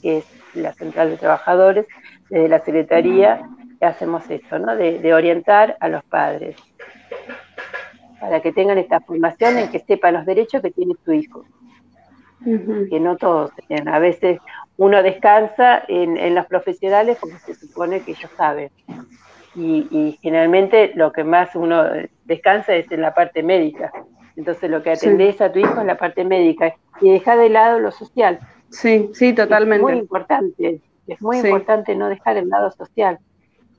que 0.01 0.19
es 0.19 0.25
la 0.53 0.73
Central 0.73 1.09
de 1.09 1.17
Trabajadores, 1.17 1.85
desde 2.29 2.47
la 2.47 2.59
Secretaría, 2.59 3.41
hacemos 3.85 4.29
esto, 4.29 4.57
¿no? 4.59 4.75
De, 4.75 5.13
orientar 5.13 5.77
a 5.79 5.89
los 5.89 6.03
padres, 6.03 6.55
para 8.19 8.41
que 8.41 8.51
tengan 8.51 8.77
esta 8.77 8.99
formación 8.99 9.57
en 9.57 9.69
que 9.69 9.79
sepan 9.79 10.15
los 10.15 10.25
derechos 10.25 10.61
que 10.61 10.71
tiene 10.71 10.95
su 11.03 11.13
hijo. 11.13 11.45
Que 12.43 12.99
no 12.99 13.17
todos 13.17 13.51
tienen. 13.67 13.89
A 13.89 13.99
veces 13.99 14.39
uno 14.77 15.01
descansa 15.01 15.83
en, 15.87 16.17
en 16.17 16.35
los 16.35 16.45
profesionales 16.45 17.17
porque 17.19 17.37
se 17.39 17.55
supone 17.55 18.01
que 18.01 18.11
ellos 18.11 18.29
saben 18.37 18.69
y, 19.57 20.19
generalmente 20.21 20.91
lo 20.95 21.11
que 21.11 21.23
más 21.23 21.55
uno 21.55 21.83
descansa 22.25 22.75
es 22.75 22.91
en 22.91 23.01
la 23.01 23.13
parte 23.13 23.43
médica. 23.43 23.91
Entonces 24.35 24.69
lo 24.69 24.83
que 24.83 24.91
atendés 24.91 25.41
a 25.41 25.51
tu 25.51 25.59
hijo 25.59 25.79
es 25.79 25.85
la 25.85 25.97
parte 25.97 26.23
médica 26.23 26.75
y 27.01 27.11
deja 27.11 27.35
de 27.35 27.49
lado 27.49 27.79
lo 27.79 27.91
social. 27.91 28.39
Sí, 28.69 29.09
sí, 29.13 29.33
totalmente. 29.33 29.83
Es 29.85 29.91
muy 29.91 29.99
importante, 29.99 30.81
es 31.07 31.21
muy 31.21 31.37
importante 31.37 31.95
no 31.95 32.09
dejar 32.09 32.37
el 32.37 32.49
lado 32.49 32.71
social, 32.71 33.17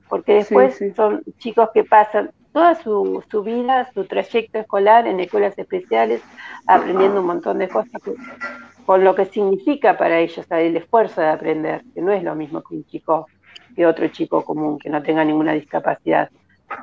porque 0.09 0.33
después 0.33 0.77
son 0.95 1.23
chicos 1.37 1.69
que 1.73 1.83
pasan 1.83 2.31
toda 2.53 2.75
su, 2.75 3.23
su, 3.29 3.43
vida, 3.43 3.89
su 3.93 4.05
trayecto 4.05 4.59
escolar 4.59 5.07
en 5.07 5.19
escuelas 5.19 5.57
especiales, 5.57 6.21
aprendiendo 6.67 7.21
un 7.21 7.27
montón 7.27 7.59
de 7.59 7.67
cosas, 7.67 8.01
con 8.85 9.03
lo 9.03 9.15
que 9.15 9.25
significa 9.25 9.97
para 9.97 10.19
ellos 10.19 10.45
el 10.49 10.77
esfuerzo 10.77 11.21
de 11.21 11.29
aprender, 11.29 11.83
que 11.93 12.01
no 12.01 12.11
es 12.11 12.23
lo 12.23 12.35
mismo 12.35 12.61
que 12.61 12.75
un 12.75 12.85
chico 12.85 13.27
que 13.75 13.85
otro 13.85 14.07
chico 14.07 14.43
común 14.43 14.79
que 14.79 14.89
no 14.89 15.01
tenga 15.01 15.23
ninguna 15.23 15.53
discapacidad. 15.53 16.29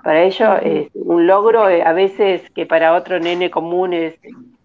Para 0.02 0.22
ello 0.22 0.56
es 0.56 0.88
un 0.94 1.26
logro, 1.26 1.68
eh, 1.68 1.82
a 1.82 1.92
veces 1.92 2.48
que 2.54 2.66
para 2.66 2.94
otro 2.94 3.20
nene 3.20 3.50
común 3.50 3.92
es, 3.92 4.14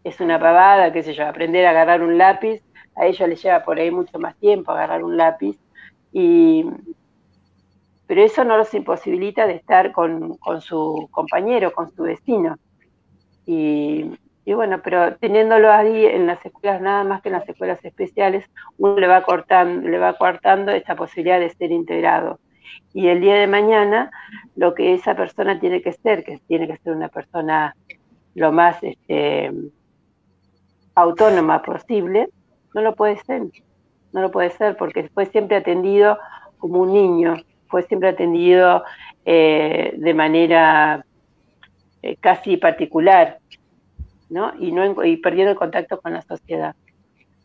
es 0.04 0.20
una 0.20 0.40
pavada, 0.40 0.92
qué 0.94 1.04
sé 1.04 1.14
yo, 1.14 1.26
aprender 1.26 1.66
a 1.66 1.72
agarrar 1.72 2.02
un 2.02 2.18
lápiz, 2.18 2.62
a 2.96 3.06
ellos 3.06 3.28
les 3.28 3.42
lleva 3.42 3.64
por 3.64 3.78
ahí 3.78 3.92
mucho 3.92 4.18
más 4.20 4.36
tiempo 4.38 4.72
agarrar 4.72 5.04
un 5.04 5.18
lápiz, 5.18 5.58
y, 6.14 6.66
pero 8.12 8.26
eso 8.26 8.44
no 8.44 8.58
los 8.58 8.74
imposibilita 8.74 9.48
de 9.48 9.54
estar 9.54 9.94
con, 9.94 10.36
con 10.36 10.60
su 10.60 11.08
compañero, 11.12 11.72
con 11.72 11.90
su 11.96 12.04
vecino. 12.04 12.58
Y, 13.46 14.20
y 14.44 14.52
bueno, 14.54 14.82
pero 14.84 15.16
teniéndolo 15.16 15.72
ahí 15.72 16.06
en 16.08 16.28
las 16.28 16.46
escuelas, 16.46 16.82
nada 16.82 17.06
más 17.06 17.22
que 17.22 17.30
en 17.30 17.36
las 17.36 17.48
escuelas 17.48 17.80
especiales, 17.86 18.44
uno 18.78 19.00
le 19.00 19.08
va 19.08 19.24
cortando, 19.24 19.88
le 19.88 19.98
va 19.98 20.18
cortando 20.18 20.74
esta 20.74 20.94
posibilidad 20.94 21.40
de 21.40 21.52
ser 21.52 21.72
integrado. 21.72 22.42
Y 22.94 23.08
el 23.08 23.22
día 23.22 23.36
de 23.36 23.48
mañana, 23.48 24.12
lo 24.58 24.74
que 24.74 24.94
esa 24.94 25.16
persona 25.16 25.58
tiene 25.62 25.82
que 25.82 25.94
ser, 25.94 26.26
que 26.26 26.38
tiene 26.50 26.68
que 26.68 26.80
ser 26.80 26.92
una 26.92 27.08
persona 27.08 27.78
lo 28.36 28.52
más 28.52 28.76
este, 28.84 29.54
autónoma 30.96 31.62
posible, 31.62 32.28
no 32.74 32.82
lo 32.82 32.94
puede 32.94 33.16
ser. 33.24 33.44
No 34.12 34.20
lo 34.20 34.32
puede 34.32 34.50
ser 34.50 34.76
porque 34.76 35.08
fue 35.14 35.28
siempre 35.28 35.56
atendido 35.56 36.20
como 36.58 36.82
un 36.82 36.92
niño, 36.92 37.38
fue 37.72 37.84
siempre 37.84 38.10
atendido 38.10 38.84
eh, 39.26 39.94
de 39.98 40.14
manera 40.14 41.06
eh, 42.04 42.18
casi 42.20 42.58
particular, 42.58 43.40
y, 44.60 44.72
no, 44.72 45.04
y 45.04 45.18
perdiendo 45.18 45.52
el 45.52 45.58
contacto 45.58 46.00
con 46.00 46.14
la 46.14 46.22
sociedad. 46.22 46.76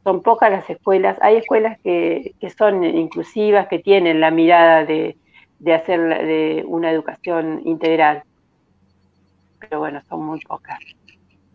Son 0.04 0.22
pocas 0.22 0.50
las 0.50 0.68
escuelas, 0.70 1.18
hay 1.20 1.36
escuelas 1.36 1.78
que, 1.82 2.34
son 2.56 2.84
inclusivas, 2.84 3.66
que 3.68 3.80
tienen 3.80 4.20
la 4.20 4.30
mirada 4.30 4.84
de, 4.84 5.16
hacer 5.74 6.00
de 6.00 6.64
una 6.66 6.90
educación 6.90 7.62
integral, 7.64 8.22
pero 9.58 9.80
bueno, 9.80 10.00
son 10.08 10.24
muy 10.24 10.40
pocas. 10.40 10.78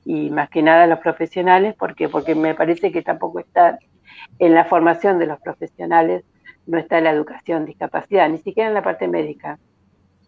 Y 0.03 0.29
más 0.31 0.49
que 0.49 0.61
nada 0.61 0.87
los 0.87 0.99
profesionales, 0.99 1.75
porque 1.77 2.09
porque 2.09 2.35
me 2.35 2.55
parece 2.55 2.91
que 2.91 3.01
tampoco 3.01 3.39
está 3.39 3.79
en 4.39 4.53
la 4.53 4.65
formación 4.65 5.17
de 5.17 5.27
los 5.27 5.39
profesionales, 5.39 6.25
no 6.71 6.77
está 6.77 7.01
la 7.01 7.11
educación 7.11 7.65
discapacidad, 7.65 8.29
ni 8.29 8.37
siquiera 8.37 8.69
en 8.69 8.73
la 8.73 8.81
parte 8.81 9.05
médica. 9.09 9.59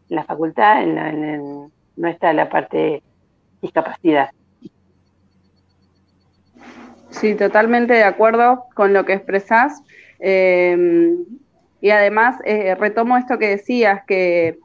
En 0.10 0.18
la 0.18 0.26
facultad 0.26 0.86
no 0.86 2.08
está 2.08 2.34
la 2.34 2.50
parte 2.50 3.02
discapacidad. 3.62 4.30
Sí, 7.12 7.36
totalmente 7.36 7.94
de 7.94 8.04
acuerdo 8.04 8.66
con 8.74 8.92
lo 8.92 9.06
que 9.06 9.14
expresás. 9.14 9.82
Eh, 10.20 11.16
y 11.80 11.90
además, 11.92 12.36
eh, 12.44 12.76
retomo 12.76 13.18
esto 13.18 13.40
que 13.40 13.48
decías, 13.48 14.04
que 14.06 14.60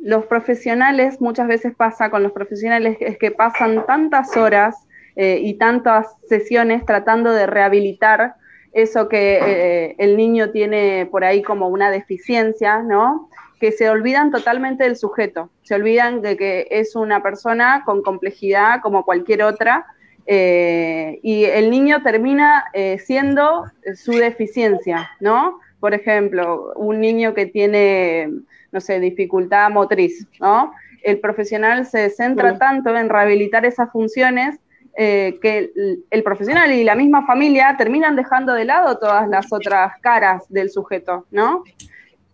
los 0.00 0.26
profesionales, 0.26 1.20
muchas 1.20 1.46
veces 1.46 1.76
pasa 1.76 2.10
con 2.10 2.24
los 2.24 2.32
profesionales, 2.32 2.96
es 2.98 3.18
que 3.18 3.30
pasan 3.30 3.86
tantas 3.86 4.36
horas 4.36 4.88
eh, 5.14 5.38
y 5.40 5.54
tantas 5.58 6.08
sesiones 6.28 6.84
tratando 6.84 7.32
de 7.32 7.46
rehabilitar 7.46 8.34
eso 8.72 9.08
que 9.08 9.96
el 9.98 10.16
niño 10.16 10.50
tiene 10.50 11.06
por 11.10 11.24
ahí 11.24 11.42
como 11.42 11.68
una 11.68 11.90
deficiencia, 11.90 12.82
¿no? 12.82 13.28
Que 13.58 13.72
se 13.72 13.90
olvidan 13.90 14.30
totalmente 14.30 14.84
del 14.84 14.96
sujeto, 14.96 15.50
se 15.62 15.74
olvidan 15.74 16.22
de 16.22 16.36
que 16.36 16.68
es 16.70 16.94
una 16.96 17.22
persona 17.22 17.82
con 17.84 18.02
complejidad 18.02 18.80
como 18.80 19.04
cualquier 19.04 19.42
otra 19.42 19.86
eh, 20.32 21.18
y 21.22 21.44
el 21.44 21.70
niño 21.70 22.02
termina 22.04 22.66
eh, 22.72 22.98
siendo 22.98 23.64
su 23.96 24.12
deficiencia, 24.12 25.10
¿no? 25.18 25.58
Por 25.80 25.92
ejemplo, 25.92 26.72
un 26.76 27.00
niño 27.00 27.34
que 27.34 27.46
tiene, 27.46 28.30
no 28.70 28.80
sé, 28.80 29.00
dificultad 29.00 29.70
motriz, 29.70 30.28
¿no? 30.38 30.72
El 31.02 31.18
profesional 31.18 31.84
se 31.84 32.10
centra 32.10 32.58
tanto 32.58 32.96
en 32.96 33.08
rehabilitar 33.08 33.64
esas 33.64 33.90
funciones 33.90 34.60
eh, 35.02 35.38
que 35.40 35.72
el, 36.10 36.22
profesional 36.22 36.70
y 36.72 36.84
la 36.84 36.94
misma 36.94 37.24
familia 37.24 37.74
terminan 37.78 38.16
dejando 38.16 38.52
de 38.52 38.66
lado 38.66 38.98
todas 38.98 39.26
las 39.30 39.50
otras 39.50 39.94
caras 40.02 40.44
del 40.50 40.68
sujeto, 40.68 41.24
¿no? 41.30 41.64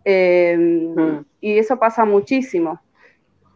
Mm. 0.04 1.20
Y 1.40 1.58
eso 1.58 1.78
pasa 1.78 2.04
muchísimo. 2.04 2.80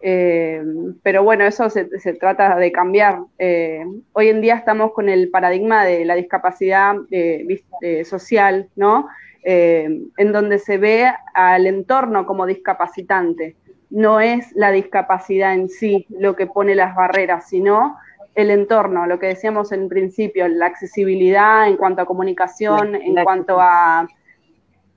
Eh, 0.01 0.63
pero 1.03 1.25
bueno, 1.25 1.45
eso 1.45 1.69
se, 1.71 1.87
trata 2.21 2.55
de 2.55 2.71
cambiar. 2.71 3.19
Eh, 3.39 3.85
hoy 4.13 4.29
en 4.29 4.41
día 4.43 4.55
estamos 4.55 4.93
con 4.93 5.09
el 5.09 5.29
paradigma 5.29 5.85
de 5.85 6.05
la 6.05 6.15
discapacidad 6.15 6.95
eh, 7.11 8.05
social, 8.05 8.69
¿no? 8.77 9.09
en 9.43 10.33
donde 10.33 10.59
se 10.59 10.77
ve 10.77 11.11
al 11.33 11.67
entorno 11.67 12.27
como 12.27 12.45
discapacitante. 12.45 13.57
No 13.89 14.21
es 14.21 14.53
la 14.53 14.71
discapacidad 14.71 15.55
en 15.55 15.71
sí 15.71 16.07
lo 16.11 16.37
que 16.37 16.47
pone 16.47 16.75
las 16.75 16.95
barreras, 16.95 17.49
sino 17.49 17.97
el 18.35 18.51
entorno, 18.51 19.07
lo 19.07 19.19
que 19.19 19.27
decíamos 19.27 19.73
en 19.73 19.89
principio, 19.89 20.47
la 20.49 20.67
accesibilidad 20.67 21.69
en 21.69 21.77
cuanto 21.77 22.03
a 22.03 22.07
comunicación, 22.07 22.95
en 22.95 23.15
cuanto 23.25 23.61
a, 23.61 24.09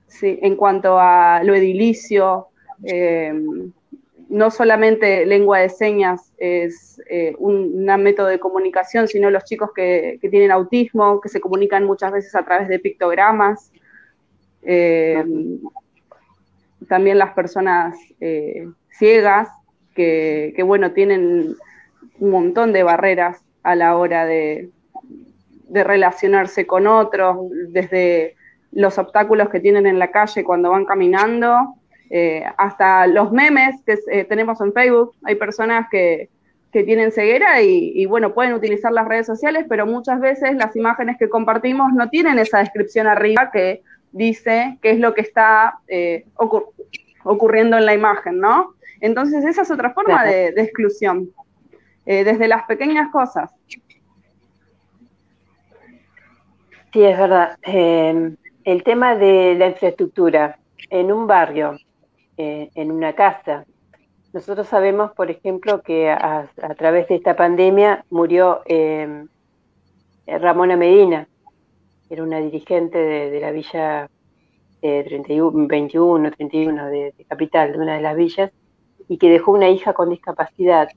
sí, 0.06 0.38
en 0.42 0.56
cuanto 0.56 0.98
a 0.98 1.42
lo 1.42 1.54
edilicio 1.54 2.48
no 4.34 4.50
solamente 4.50 5.26
lengua 5.26 5.60
de 5.60 5.68
señas 5.68 6.32
es 6.38 7.00
eh, 7.08 7.34
un, 7.38 7.84
método 7.84 8.26
de 8.26 8.40
comunicación, 8.40 9.06
sino 9.06 9.30
los 9.30 9.44
chicos 9.44 9.70
que, 9.74 10.18
tienen 10.20 10.50
autismo, 10.50 11.20
que 11.20 11.28
se 11.28 11.40
comunican 11.40 11.84
muchas 11.84 12.12
veces 12.12 12.34
a 12.34 12.44
través 12.44 12.68
de 12.68 12.78
pictogramas. 12.78 13.70
Eh, 14.62 15.24
también 16.88 17.18
las 17.18 17.32
personas 17.32 17.96
eh, 18.20 18.66
ciegas, 18.90 19.48
que, 19.94 20.60
bueno, 20.64 20.90
tienen 20.90 21.54
un 22.18 22.30
montón 22.30 22.72
de 22.72 22.82
barreras 22.82 23.42
a 23.62 23.74
la 23.74 23.96
hora 23.96 24.26
de, 24.26 24.70
de 25.68 25.84
relacionarse 25.84 26.66
con 26.66 26.86
otros, 26.86 27.36
desde 27.68 28.36
los 28.72 28.98
obstáculos 28.98 29.48
que 29.48 29.60
tienen 29.60 29.86
en 29.86 29.98
la 29.98 30.10
calle 30.10 30.44
cuando 30.44 30.70
van 30.70 30.84
caminando, 30.84 31.74
eh, 32.10 32.44
hasta 32.58 33.06
los 33.06 33.32
memes 33.32 33.76
que 33.84 33.98
eh, 34.10 34.24
tenemos 34.24 34.60
en 34.60 34.72
Facebook, 34.72 35.14
hay 35.24 35.36
personas 35.36 35.88
que, 35.90 36.28
que 36.74 36.82
tienen 36.82 37.12
ceguera 37.12 37.62
y, 37.62 38.04
bueno, 38.06 38.34
pueden 38.34 38.52
utilizar 38.52 38.90
las 38.90 39.06
redes 39.06 39.26
sociales, 39.26 39.64
pero 39.68 39.86
muchas 39.86 40.20
veces 40.20 40.56
las 40.56 40.74
imágenes 40.74 41.16
que 41.18 41.28
compartimos 41.28 41.92
no 41.92 42.10
tienen 42.10 42.38
esa 42.40 42.58
descripción 42.58 43.06
arriba 43.06 43.50
que 43.52 43.82
dice 44.10 44.76
qué 44.82 44.90
es 44.90 44.98
lo 44.98 45.14
que 45.14 45.20
está 45.20 45.78
eh, 45.86 46.24
ocurriendo 47.22 47.78
en 47.78 47.86
la 47.86 47.94
imagen, 47.94 48.40
¿no? 48.40 48.74
Entonces 49.00 49.44
esa 49.44 49.62
es 49.62 49.70
otra 49.70 49.92
forma 49.92 50.24
de, 50.24 50.48
exclusión, 50.56 51.30
eh, 52.06 52.24
desde 52.24 52.48
las 52.48 52.64
pequeñas 52.64 53.10
cosas. 53.10 53.50
Sí, 56.92 57.02
es 57.02 57.18
verdad. 57.18 57.58
Em, 57.62 58.36
el 58.64 58.82
tema 58.84 59.16
de 59.16 59.54
la 59.56 59.68
infraestructura 59.68 60.58
en 60.90 61.10
un 61.10 61.26
barrio, 61.26 61.76
eh, 62.36 62.70
en 62.74 62.90
una 62.90 63.14
casa, 63.14 63.64
nosotros 64.32 64.66
sabemos, 64.68 65.12
por 65.12 65.30
ejemplo, 65.30 65.82
que 65.82 66.10
a, 66.10 66.48
través 66.76 67.08
de 67.08 67.16
esta 67.16 67.36
pandemia 67.36 68.04
murió 68.10 68.62
em, 68.66 69.28
Ramona 70.26 70.76
Medina, 70.76 71.28
era 72.10 72.22
una 72.22 72.38
dirigente 72.38 72.98
de, 72.98 73.40
la 73.40 73.50
villa 73.50 74.08
31, 74.80 75.66
21, 75.66 76.30
31 76.32 76.86
de, 76.86 77.14
Capital, 77.28 77.72
de 77.72 77.78
una 77.78 77.94
de 77.94 78.02
las 78.02 78.16
villas, 78.16 78.50
y 79.08 79.18
que 79.18 79.30
dejó 79.30 79.52
una 79.52 79.68
hija 79.68 79.92
con 79.94 80.10
discapacidad, 80.10 80.88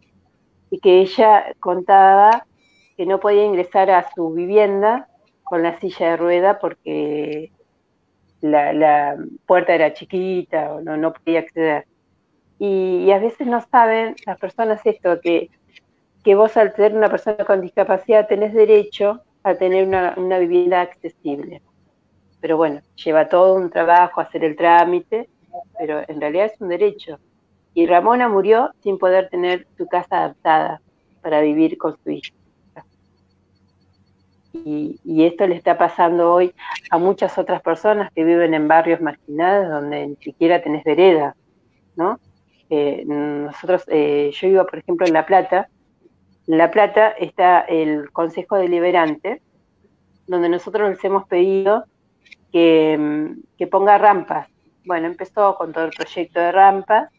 y 0.70 0.80
que 0.80 1.02
ella 1.02 1.54
contaba 1.60 2.46
que 2.96 3.06
no 3.06 3.20
podía 3.20 3.46
ingresar 3.46 3.90
a 3.92 4.10
su 4.14 4.32
vivienda 4.34 5.08
con 5.44 5.64
la 5.64 5.80
silla 5.80 6.12
de 6.12 6.18
rueda 6.18 6.60
porque 6.60 7.52
la, 8.42 9.18
puerta 9.46 9.74
era 9.74 9.94
chiquita 9.94 10.74
o 10.74 10.82
no, 10.82 10.98
no 10.98 11.14
podía 11.14 11.40
acceder 11.40 11.86
y, 12.60 13.12
a 13.12 13.20
veces 13.20 13.48
no 13.48 13.62
saben 13.62 14.16
las 14.26 14.40
personas 14.40 14.82
esto, 14.86 15.20
que, 15.22 15.50
que 16.24 16.36
vos 16.36 16.58
al 16.58 16.76
ser 16.76 16.96
una 16.96 17.10
persona 17.10 17.46
con 17.46 17.62
discapacidad 17.62 18.28
tenés 18.28 18.54
derecho 18.54 19.22
a 19.44 19.56
tener 19.56 19.88
una, 19.88 20.16
una 20.18 20.40
vivienda 20.40 20.82
accesible. 20.82 21.62
Pero 22.42 22.58
bueno, 22.58 22.82
lleva 22.96 23.30
todo 23.30 23.56
un 23.56 23.70
trabajo 23.70 24.22
hacer 24.22 24.44
el 24.44 24.56
trámite, 24.56 25.30
pero 25.78 26.02
en 26.08 26.20
realidad 26.20 26.48
es 26.48 26.60
un 26.60 26.70
derecho. 26.70 27.20
Y 27.78 27.86
Ramona 27.86 28.28
murió 28.28 28.72
sin 28.82 28.98
poder 28.98 29.30
tener 29.30 29.68
su 29.78 29.86
casa 29.86 30.18
adaptada 30.18 30.82
para 31.22 31.42
vivir 31.42 31.78
con 31.78 31.96
su 32.04 32.10
hija. 32.10 32.34
Y, 34.52 34.98
esto 35.24 35.46
le 35.46 35.54
está 35.56 35.78
pasando 35.78 36.34
hoy 36.34 36.56
a 36.90 36.98
muchas 36.98 37.38
otras 37.38 37.62
personas 37.62 38.12
que 38.14 38.24
viven 38.24 38.56
en 38.56 38.68
barrios 38.68 39.00
marginados 39.00 39.70
donde 39.70 40.08
ni 40.08 40.16
siquiera 40.16 40.60
tenés 40.64 40.84
vereda, 40.86 41.36
¿no? 41.96 42.20
Eh, 42.72 43.04
nosotros, 43.06 43.84
eh, 43.90 44.32
yo 44.34 44.48
iba, 44.48 44.66
por 44.66 44.80
ejemplo, 44.80 45.06
en 45.06 45.14
La 45.14 45.28
Plata. 45.28 45.70
En 46.48 46.58
La 46.58 46.72
Plata 46.72 47.10
está 47.10 47.60
el 47.60 48.10
Consejo 48.12 48.56
Deliberante, 48.56 49.40
donde 50.26 50.50
nosotros 50.50 50.90
les 50.90 51.04
hemos 51.04 51.28
pedido 51.28 51.86
que, 52.52 52.98
mm, 52.98 53.68
ponga 53.70 54.00
rampas. 54.00 54.50
Bueno, 54.84 55.06
empezó 55.06 55.54
con 55.54 55.74
todo 55.74 55.86
el 55.86 55.92
proyecto 55.92 56.40
de 56.40 56.52
rampas 56.52 57.12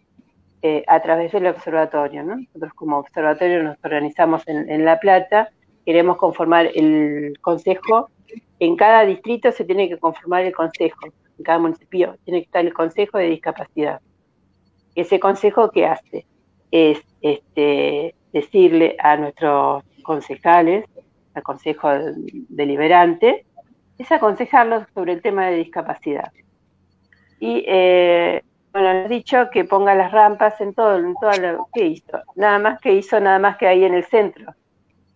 eh, 0.62 0.85
a 0.87 1.00
través 1.00 1.33
del 1.33 1.47
observatorio. 1.47 2.23
Nosotros 2.25 2.73
como 2.75 2.99
observatorio 2.99 3.62
nos 3.62 3.77
organizamos 3.85 4.43
en, 4.47 4.85
La 4.85 4.99
Plata, 4.99 5.50
queremos 5.85 6.17
conformar 6.17 6.71
el 6.75 7.38
consejo. 7.41 8.11
En 8.59 8.77
cada 8.77 9.05
distrito 9.05 9.53
se 9.53 9.65
tiene 9.65 9.88
que 9.88 9.99
conformar 9.99 10.45
el 10.45 10.55
consejo, 10.55 11.07
en 11.07 11.45
cada 11.45 11.59
municipio 11.59 12.17
tiene 12.25 12.41
que 12.41 12.47
estar 12.47 12.65
el 12.65 12.75
consejo 12.75 13.19
de 13.19 13.27
discapacidad 13.27 14.00
ese 15.00 15.21
consejo 15.21 15.71
que 15.71 15.87
hace 15.87 16.27
es 16.73 17.00
este, 17.21 18.15
decirle 18.33 18.97
a 18.99 19.17
nuestros 19.17 19.85
concejales, 20.03 20.85
al 21.35 21.43
consejo 21.45 21.88
deliberante, 22.49 23.47
es 23.97 24.11
aconsejarlos 24.11 24.85
sobre 24.95 25.12
el 25.12 25.23
tema 25.23 25.47
de 25.47 25.57
discapacidad. 25.57 26.33
Y 27.38 27.64
eh, 27.68 28.42
bueno, 28.72 28.88
ha 28.88 29.09
dicho 29.09 29.48
que 29.50 29.64
ponga 29.64 29.94
las 29.94 30.12
rampas 30.12 30.61
en 30.61 30.74
todo, 30.74 30.96
en 30.96 31.14
todo 31.14 31.33
lo 31.40 31.68
que 31.72 31.87
hizo. 31.87 32.20
Nada 32.37 32.59
más 32.59 32.81
que 32.81 32.92
hizo, 32.92 33.18
nada 33.20 33.38
más 33.38 33.57
que 33.57 33.66
ahí 33.66 33.85
en 33.85 33.94
el 33.94 34.04
centro, 34.04 34.54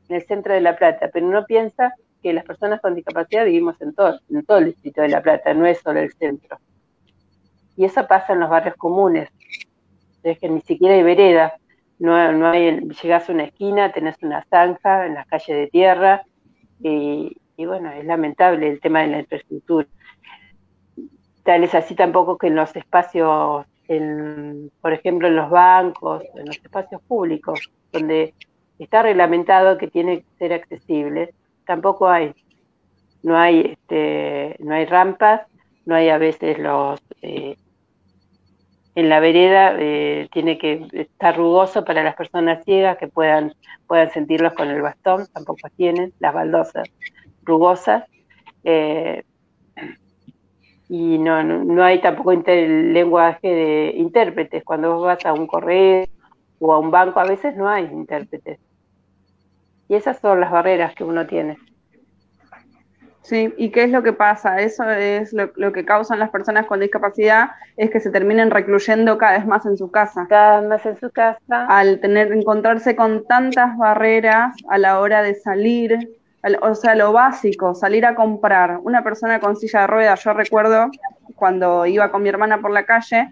en 0.08 0.16
el 0.16 0.22
centro 0.22 0.54
de 0.54 0.60
La 0.60 0.76
Plata, 0.76 1.10
pero 1.12 1.26
no 1.26 1.44
piensa 1.44 1.92
que 2.22 2.32
las 2.32 2.44
personas 2.44 2.80
con 2.80 2.94
discapacidad 2.94 3.44
vivimos 3.44 3.80
en 3.80 3.94
todo, 3.94 4.18
en 4.30 4.44
todo 4.44 4.58
el 4.58 4.66
distrito 4.66 5.02
de 5.02 5.08
La 5.08 5.22
Plata, 5.22 5.52
no 5.54 5.66
es 5.66 5.80
solo 5.80 6.00
el 6.00 6.12
centro. 6.12 6.58
Y 7.76 7.84
eso 7.84 8.06
pasa 8.06 8.32
en 8.32 8.40
los 8.40 8.50
barrios 8.50 8.76
comunes, 8.76 9.28
es 10.22 10.38
que 10.38 10.48
ni 10.48 10.60
siquiera 10.60 10.94
hay 10.94 11.02
vereda, 11.02 11.54
no, 11.98 12.32
no 12.32 12.48
hay, 12.48 12.80
llegás 13.02 13.28
a 13.28 13.32
una 13.32 13.44
esquina, 13.44 13.92
tenés 13.92 14.16
una 14.22 14.44
zanja 14.44 15.06
en 15.06 15.14
las 15.14 15.26
calles 15.26 15.56
de 15.56 15.66
tierra, 15.68 16.22
y, 16.80 17.36
bueno, 17.58 17.92
es 17.92 18.04
lamentable 18.04 18.68
el 18.68 18.80
tema 18.80 19.02
de 19.02 19.08
la 19.08 19.18
infraestructura. 19.20 19.86
Tal 21.44 21.64
es 21.64 21.74
así 21.74 21.94
tampoco 21.94 22.38
que 22.38 22.46
en 22.46 22.56
los 22.56 22.74
espacios, 22.76 23.66
por 24.80 24.92
ejemplo, 24.92 25.28
en 25.28 25.36
los 25.36 25.50
bancos, 25.50 26.22
en 26.34 26.46
los 26.46 26.56
espacios 26.56 27.02
públicos, 27.02 27.70
donde 27.92 28.34
está 28.78 29.02
reglamentado 29.02 29.78
que 29.78 29.88
tiene 29.88 30.20
que 30.20 30.26
ser 30.38 30.52
accesible, 30.52 31.34
tampoco 31.66 32.08
hay. 32.08 32.34
No 33.22 33.38
hay, 33.38 33.72
este, 33.72 34.56
no 34.58 34.74
hay 34.74 34.84
rampas, 34.86 35.42
no 35.84 35.94
hay 35.94 36.08
a 36.08 36.18
veces 36.18 36.58
los 36.58 37.00
eh, 37.22 37.56
en 38.94 39.08
la 39.08 39.20
vereda 39.20 39.74
eh, 39.78 40.28
tiene 40.32 40.58
que 40.58 40.86
estar 40.92 41.36
rugoso 41.36 41.84
para 41.84 42.02
las 42.02 42.14
personas 42.14 42.62
ciegas 42.64 42.98
que 42.98 43.08
puedan, 43.08 43.54
puedan 43.86 44.10
sentirlos 44.10 44.52
con 44.52 44.68
el 44.68 44.82
bastón, 44.82 45.26
tampoco 45.32 45.68
tienen, 45.76 46.12
las 46.18 46.34
baldosas 46.34 46.88
rugosas. 47.42 48.04
Eh, 48.64 49.24
y 50.94 51.16
no, 51.16 51.42
no, 51.42 51.82
hay 51.82 52.02
tampoco 52.02 52.32
el 52.32 52.92
lenguaje 52.92 53.48
de 53.48 53.94
intérpretes. 53.96 54.62
Cuando 54.62 54.94
vos 54.94 55.06
vas 55.06 55.24
a 55.24 55.32
un 55.32 55.46
correo 55.46 56.04
o 56.58 56.70
a 56.70 56.78
un 56.78 56.90
banco, 56.90 57.18
a 57.18 57.24
veces 57.24 57.56
no 57.56 57.66
hay 57.66 57.84
intérpretes. 57.84 58.58
Y 59.88 59.94
esas 59.94 60.18
son 60.18 60.40
las 60.40 60.50
barreras 60.50 60.94
que 60.94 61.02
uno 61.02 61.26
tiene. 61.26 61.56
Sí, 63.22 63.54
¿y 63.56 63.70
qué 63.70 63.84
es 63.84 63.90
lo 63.90 64.02
que 64.02 64.12
pasa? 64.12 64.60
Eso 64.60 64.90
es 64.90 65.32
lo, 65.32 65.72
que 65.72 65.86
causan 65.86 66.18
las 66.18 66.28
personas 66.28 66.66
con 66.66 66.80
discapacidad, 66.80 67.52
es 67.78 67.88
que 67.88 67.98
se 67.98 68.10
terminen 68.10 68.50
recluyendo 68.50 69.16
cada 69.16 69.38
vez 69.38 69.46
más 69.46 69.64
en 69.64 69.78
su 69.78 69.90
casa. 69.90 70.26
Cada 70.28 70.60
vez 70.60 70.68
más 70.68 70.84
en 70.84 71.00
su 71.00 71.10
casa. 71.10 71.38
Al 71.70 72.00
tener, 72.00 72.30
encontrarse 72.32 72.94
con 72.94 73.26
tantas 73.26 73.78
barreras 73.78 74.54
a 74.68 74.76
la 74.76 75.00
hora 75.00 75.22
de 75.22 75.36
salir, 75.36 76.20
o 76.60 76.74
sea, 76.74 76.94
lo 76.94 77.12
básico, 77.12 77.74
salir 77.74 78.04
a 78.04 78.14
comprar. 78.14 78.78
Una 78.82 79.04
persona 79.04 79.38
con 79.40 79.56
silla 79.56 79.82
de 79.82 79.86
ruedas, 79.86 80.24
yo 80.24 80.32
recuerdo 80.32 80.90
cuando 81.36 81.86
iba 81.86 82.10
con 82.10 82.22
mi 82.22 82.28
hermana 82.28 82.60
por 82.60 82.72
la 82.72 82.84
calle, 82.84 83.30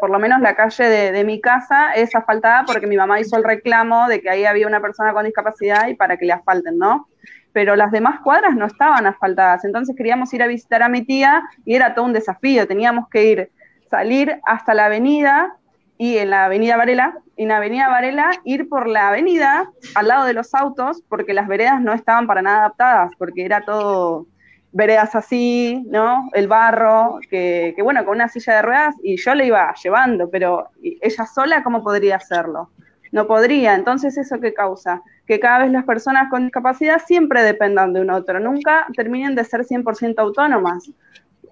por 0.00 0.10
lo 0.10 0.18
menos 0.18 0.40
la 0.40 0.54
calle 0.54 0.84
de, 1.12 1.24
mi 1.24 1.40
casa 1.40 1.92
es 1.92 2.14
asfaltada 2.14 2.64
porque 2.64 2.86
mi 2.86 2.96
mamá 2.96 3.20
hizo 3.20 3.36
el 3.36 3.44
reclamo 3.44 4.08
de 4.08 4.20
que 4.20 4.30
ahí 4.30 4.44
había 4.44 4.66
una 4.66 4.80
persona 4.80 5.12
con 5.12 5.24
discapacidad 5.24 5.88
y 5.88 5.94
para 5.94 6.16
que 6.16 6.26
le 6.26 6.32
asfalten, 6.32 6.78
¿no? 6.78 7.08
pero 7.52 7.74
las 7.74 7.90
demás 7.90 8.20
cuadras 8.20 8.54
no 8.54 8.66
estaban 8.66 9.06
asfaltadas. 9.06 9.64
Entonces 9.64 9.96
queríamos 9.96 10.32
ir 10.32 10.42
a 10.42 10.46
visitar 10.46 10.82
a 10.82 10.88
mi 10.88 11.02
tía 11.02 11.42
y 11.64 11.74
era 11.74 11.94
todo 11.94 12.04
un 12.04 12.12
desafío. 12.12 12.66
Teníamos 12.66 13.08
que 13.08 13.24
ir, 13.24 13.50
salir 13.90 14.40
hasta 14.46 14.72
la 14.74 14.86
avenida 14.86 15.56
y 16.00 16.16
en 16.16 16.30
la 16.30 16.46
avenida 16.46 16.78
Varela, 16.78 17.18
en 17.36 17.48
la 17.48 17.58
avenida 17.58 17.90
Varela 17.90 18.30
ir 18.44 18.70
por 18.70 18.88
la 18.88 19.10
avenida 19.10 19.70
al 19.94 20.08
lado 20.08 20.24
de 20.24 20.32
los 20.32 20.54
autos 20.54 21.02
porque 21.10 21.34
las 21.34 21.46
veredas 21.46 21.82
no 21.82 21.92
estaban 21.92 22.26
para 22.26 22.40
nada 22.40 22.60
adaptadas, 22.60 23.10
porque 23.18 23.44
era 23.44 23.66
todo 23.66 24.26
veredas 24.72 25.14
así, 25.14 25.84
¿no? 25.90 26.30
El 26.32 26.48
barro, 26.48 27.18
que, 27.28 27.74
que 27.76 27.82
bueno, 27.82 28.02
con 28.06 28.14
una 28.14 28.28
silla 28.28 28.56
de 28.56 28.62
ruedas 28.62 28.94
y 29.02 29.18
yo 29.18 29.34
le 29.34 29.44
iba 29.44 29.74
llevando, 29.74 30.30
pero 30.30 30.70
ella 30.82 31.26
sola, 31.26 31.62
¿cómo 31.62 31.84
podría 31.84 32.16
hacerlo? 32.16 32.70
no 33.12 33.26
podría. 33.26 33.74
Entonces, 33.74 34.16
¿eso 34.16 34.40
qué 34.40 34.54
causa? 34.54 35.02
Que 35.26 35.40
cada 35.40 35.60
vez 35.60 35.70
las 35.70 35.84
personas 35.84 36.30
con 36.30 36.44
discapacidad 36.44 37.00
siempre 37.06 37.42
dependan 37.42 37.92
de 37.92 38.00
un 38.00 38.10
otro, 38.10 38.40
nunca 38.40 38.86
terminen 38.96 39.34
de 39.34 39.44
ser 39.44 39.64
100% 39.64 40.14
autónomas. 40.18 40.90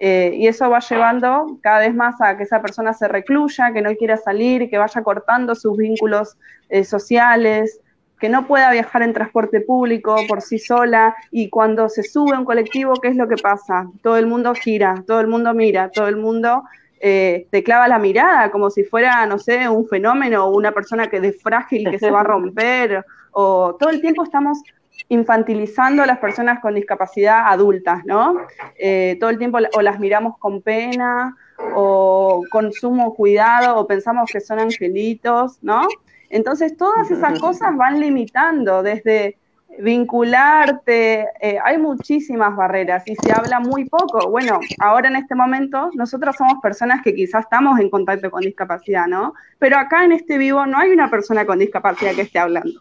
Eh, 0.00 0.32
y 0.34 0.46
eso 0.46 0.70
va 0.70 0.78
llevando 0.78 1.58
cada 1.61 1.80
vez 1.80 1.94
más 1.94 2.20
a 2.20 2.37
que 2.37 2.44
esa 2.44 2.62
persona 2.62 2.92
se 2.92 3.08
recluya, 3.08 3.72
que 3.72 3.82
no 3.82 3.94
quiera 3.96 4.16
salir, 4.16 4.70
que 4.70 4.78
vaya 4.78 5.02
cortando 5.02 5.54
sus 5.54 5.76
vínculos 5.76 6.37
eh, 6.68 6.84
sociales, 6.84 7.80
que 8.20 8.28
no 8.28 8.46
pueda 8.46 8.70
viajar 8.70 9.02
en 9.02 9.12
transporte 9.12 9.61
público 9.61 10.16
por 10.28 10.40
sí 10.42 10.58
sola 10.58 11.14
y 11.30 11.48
cuando 11.48 11.88
se 11.88 12.02
sube 12.02 12.34
a 12.34 12.38
un 12.38 12.44
colectivo, 12.44 12.94
¿qué 12.94 13.08
es 13.08 13.16
lo 13.16 13.28
que 13.28 13.37
pasa? 13.37 13.88
Todo 14.02 14.16
el 14.16 14.26
mundo 14.26 14.54
gira, 14.54 15.02
todo 15.06 15.20
el 15.20 15.28
mundo 15.28 15.54
mira, 15.54 15.90
todo 15.90 16.08
el 16.08 16.16
mundo 16.16 16.64
eh, 17.00 17.46
te 17.50 17.62
clava 17.62 17.87
la 17.87 17.98
mirada 17.98 18.50
como 18.50 18.70
si 18.70 18.82
fuera, 18.82 19.24
no 19.26 19.38
sé, 19.38 19.68
un 19.68 19.87
fenómeno 19.87 20.46
o 20.46 20.56
una 20.56 20.72
persona 20.72 21.08
que 21.08 21.18
es 21.18 21.40
frágil, 21.40 21.90
que 21.90 21.98
se 21.98 22.11
va 22.11 22.20
a 22.20 22.24
romper, 22.24 23.04
o 23.32 23.76
todo 23.78 23.90
el 23.90 24.00
tiempo 24.00 24.24
estamos 24.24 24.62
infantilizando 25.08 26.02
a 26.02 26.06
las 26.06 26.18
personas 26.18 26.61
con 26.61 26.74
discapacidad 26.74 27.46
adultas, 27.46 28.04
¿no? 28.04 28.37
Eh, 28.78 29.16
todo 29.20 29.30
el 29.30 29.38
tiempo 29.38 29.58
o 29.74 29.82
las 29.82 29.98
miramos 29.98 30.38
con 30.38 30.62
pena, 30.62 31.37
o 31.74 32.42
con 32.50 32.72
sumo 32.72 33.14
cuidado, 33.14 33.76
o 33.76 33.87
pensamos 33.87 34.30
que 34.30 34.40
son 34.40 34.58
angelitos, 34.58 35.58
¿no? 35.62 35.87
Entonces, 36.30 36.76
todas 36.76 37.11
esas 37.11 37.38
cosas 37.40 37.76
van 37.76 38.00
limitando 38.00 38.82
desde 38.82 39.38
vincularte, 39.80 41.26
eh, 41.40 41.58
hay 41.62 41.78
muchísimas 41.78 42.56
barreras 42.56 43.04
y 43.06 43.14
se 43.14 43.32
habla 43.32 43.61
muy 43.61 43.84
poco. 43.84 44.28
Bueno, 44.28 44.58
ahora 44.80 45.08
en 45.08 45.16
este 45.16 45.34
momento 45.34 45.90
nosotros 45.94 46.37
somos 46.37 46.61
personas 46.61 47.02
que 47.02 47.14
quizás 47.14 47.44
estamos 47.44 47.78
en 47.78 47.88
contacto 47.88 48.30
con 48.30 48.40
discapacidad, 48.40 49.06
¿no? 49.06 49.34
Pero 49.58 49.78
acá 49.78 50.04
en 50.04 50.12
este 50.12 50.37
vivo 50.37 50.66
no 50.66 50.78
hay 50.78 50.90
una 50.90 51.08
persona 51.11 51.46
con 51.46 51.61
discapacidad 51.61 52.14
que 52.14 52.22
esté 52.22 52.38
hablando. 52.38 52.80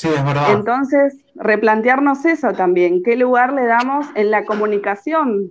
Sí, 0.00 0.08
es 0.08 0.24
verdad. 0.24 0.52
Entonces, 0.52 1.14
replantearnos 1.34 2.24
eso 2.24 2.54
también, 2.54 3.02
qué 3.02 3.16
lugar 3.16 3.52
le 3.52 3.66
damos 3.66 4.06
en 4.14 4.30
la 4.30 4.46
comunicación. 4.46 5.50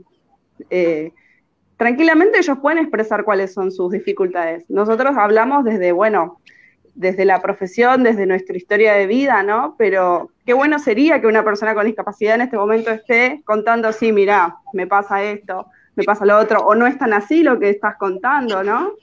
Eh, 0.71 1.11
tranquilamente 1.77 2.39
ellos 2.39 2.57
pueden 2.59 2.79
expresar 2.79 3.25
cuáles 3.25 3.53
son 3.53 3.71
sus 3.71 3.91
dificultades. 3.91 4.65
Nosotros 4.67 5.15
hablamos 5.17 5.65
desde, 5.65 5.91
bueno, 5.91 6.39
desde 6.95 7.25
la 7.25 7.43
profesión, 7.43 8.01
desde 8.01 8.25
nuestra 8.25 8.57
historia 8.57 8.93
de 8.93 9.05
vida, 9.05 9.43
¿no? 9.43 9.75
Pero 9.77 10.31
qué 10.47 10.53
bueno 10.53 10.79
sería 10.79 11.21
que 11.21 11.27
una 11.27 11.43
persona 11.43 11.75
con 11.75 11.85
discapacidad 11.85 12.33
en 12.33 12.41
este 12.41 12.57
momento 12.57 12.89
esté 12.89 13.43
contando, 13.45 13.93
sí, 13.93 14.11
mira, 14.11 14.55
me 14.73 14.87
pasa 14.87 15.21
esto, 15.21 15.67
me 15.93 16.05
pasa 16.05 16.25
lo 16.25 16.39
otro, 16.39 16.61
o 16.61 16.73
no 16.73 16.87
es 16.87 16.97
tan 16.97 17.13
así 17.13 17.43
lo 17.43 17.59
que 17.59 17.69
estás 17.69 17.97
contando, 17.97 18.63
¿no? 18.63 18.93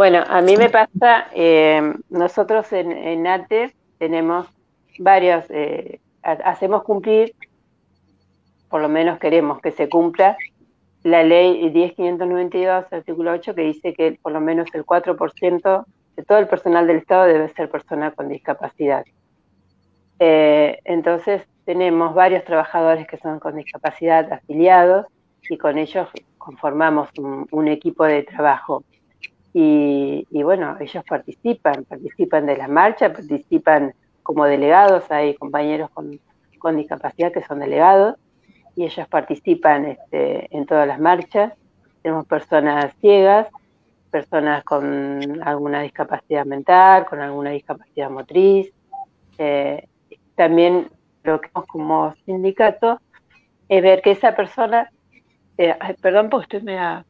Bueno, 0.00 0.24
a 0.26 0.40
mí 0.40 0.56
me 0.56 0.70
pasa, 0.70 1.26
eh, 1.34 1.92
nosotros 2.08 2.72
en, 2.72 2.90
en, 2.90 3.26
ATE 3.26 3.74
tenemos 3.98 4.46
varios, 4.98 5.44
eh, 5.50 6.00
hacemos 6.22 6.84
cumplir, 6.84 7.34
por 8.70 8.80
lo 8.80 8.88
menos 8.88 9.18
queremos 9.18 9.60
que 9.60 9.72
se 9.72 9.90
cumpla, 9.90 10.38
la 11.02 11.22
ley 11.22 11.70
10.592, 11.70 12.86
artículo 12.90 13.32
8, 13.32 13.54
que 13.54 13.60
dice 13.60 13.92
que 13.92 14.18
por 14.22 14.32
lo 14.32 14.40
menos 14.40 14.68
el 14.72 14.86
4% 14.86 15.84
de 16.16 16.22
todo 16.22 16.38
el 16.38 16.48
personal 16.48 16.86
del 16.86 16.96
Estado 16.96 17.26
debe 17.26 17.50
ser 17.50 17.68
persona 17.68 18.10
con 18.12 18.30
discapacidad. 18.30 19.04
Eh, 20.18 20.78
entonces, 20.84 21.42
tenemos 21.66 22.14
varios 22.14 22.42
trabajadores 22.44 23.06
que 23.06 23.18
son 23.18 23.38
con 23.38 23.54
discapacidad 23.54 24.32
afiliados 24.32 25.04
y 25.46 25.58
con 25.58 25.76
ellos 25.76 26.08
conformamos 26.38 27.10
un, 27.18 27.68
equipo 27.68 28.04
de 28.06 28.22
trabajo. 28.22 28.82
Y, 29.52 30.24
bueno, 30.42 30.76
ellos 30.78 31.04
participan, 31.08 31.84
participan 31.84 32.46
de 32.46 32.56
la 32.56 32.68
marcha, 32.68 33.12
participan 33.12 33.94
como 34.22 34.44
delegados, 34.44 35.10
hay 35.10 35.34
compañeros 35.34 35.90
con 35.90 36.76
discapacidad 36.76 37.32
que 37.32 37.42
son 37.42 37.58
delegados, 37.58 38.16
y 38.76 38.84
ellos 38.84 39.06
participan 39.08 39.84
este, 39.86 40.54
en 40.56 40.66
todas 40.66 40.86
las 40.86 40.98
marchas. 40.98 41.52
Tenemos 42.02 42.26
personas 42.26 42.94
ciegas, 43.00 43.48
personas 44.10 44.64
con 44.64 45.40
alguna 45.42 45.82
discapacidad 45.82 46.46
mental, 46.46 47.06
con 47.06 47.20
alguna 47.20 47.50
discapacidad 47.50 48.10
motriz. 48.10 48.72
Eh, 49.38 49.86
también 50.34 50.88
lo 51.22 51.40
que 51.40 51.48
hacemos 51.48 51.66
como 51.66 52.14
sindicato 52.24 53.00
es 53.68 53.82
ver 53.82 54.02
que 54.02 54.12
esa 54.12 54.34
persona, 54.34 54.90
eh, 55.58 55.76
perdón 56.00 56.30
porque 56.30 56.44
estoy 56.44 56.62
media, 56.62 57.04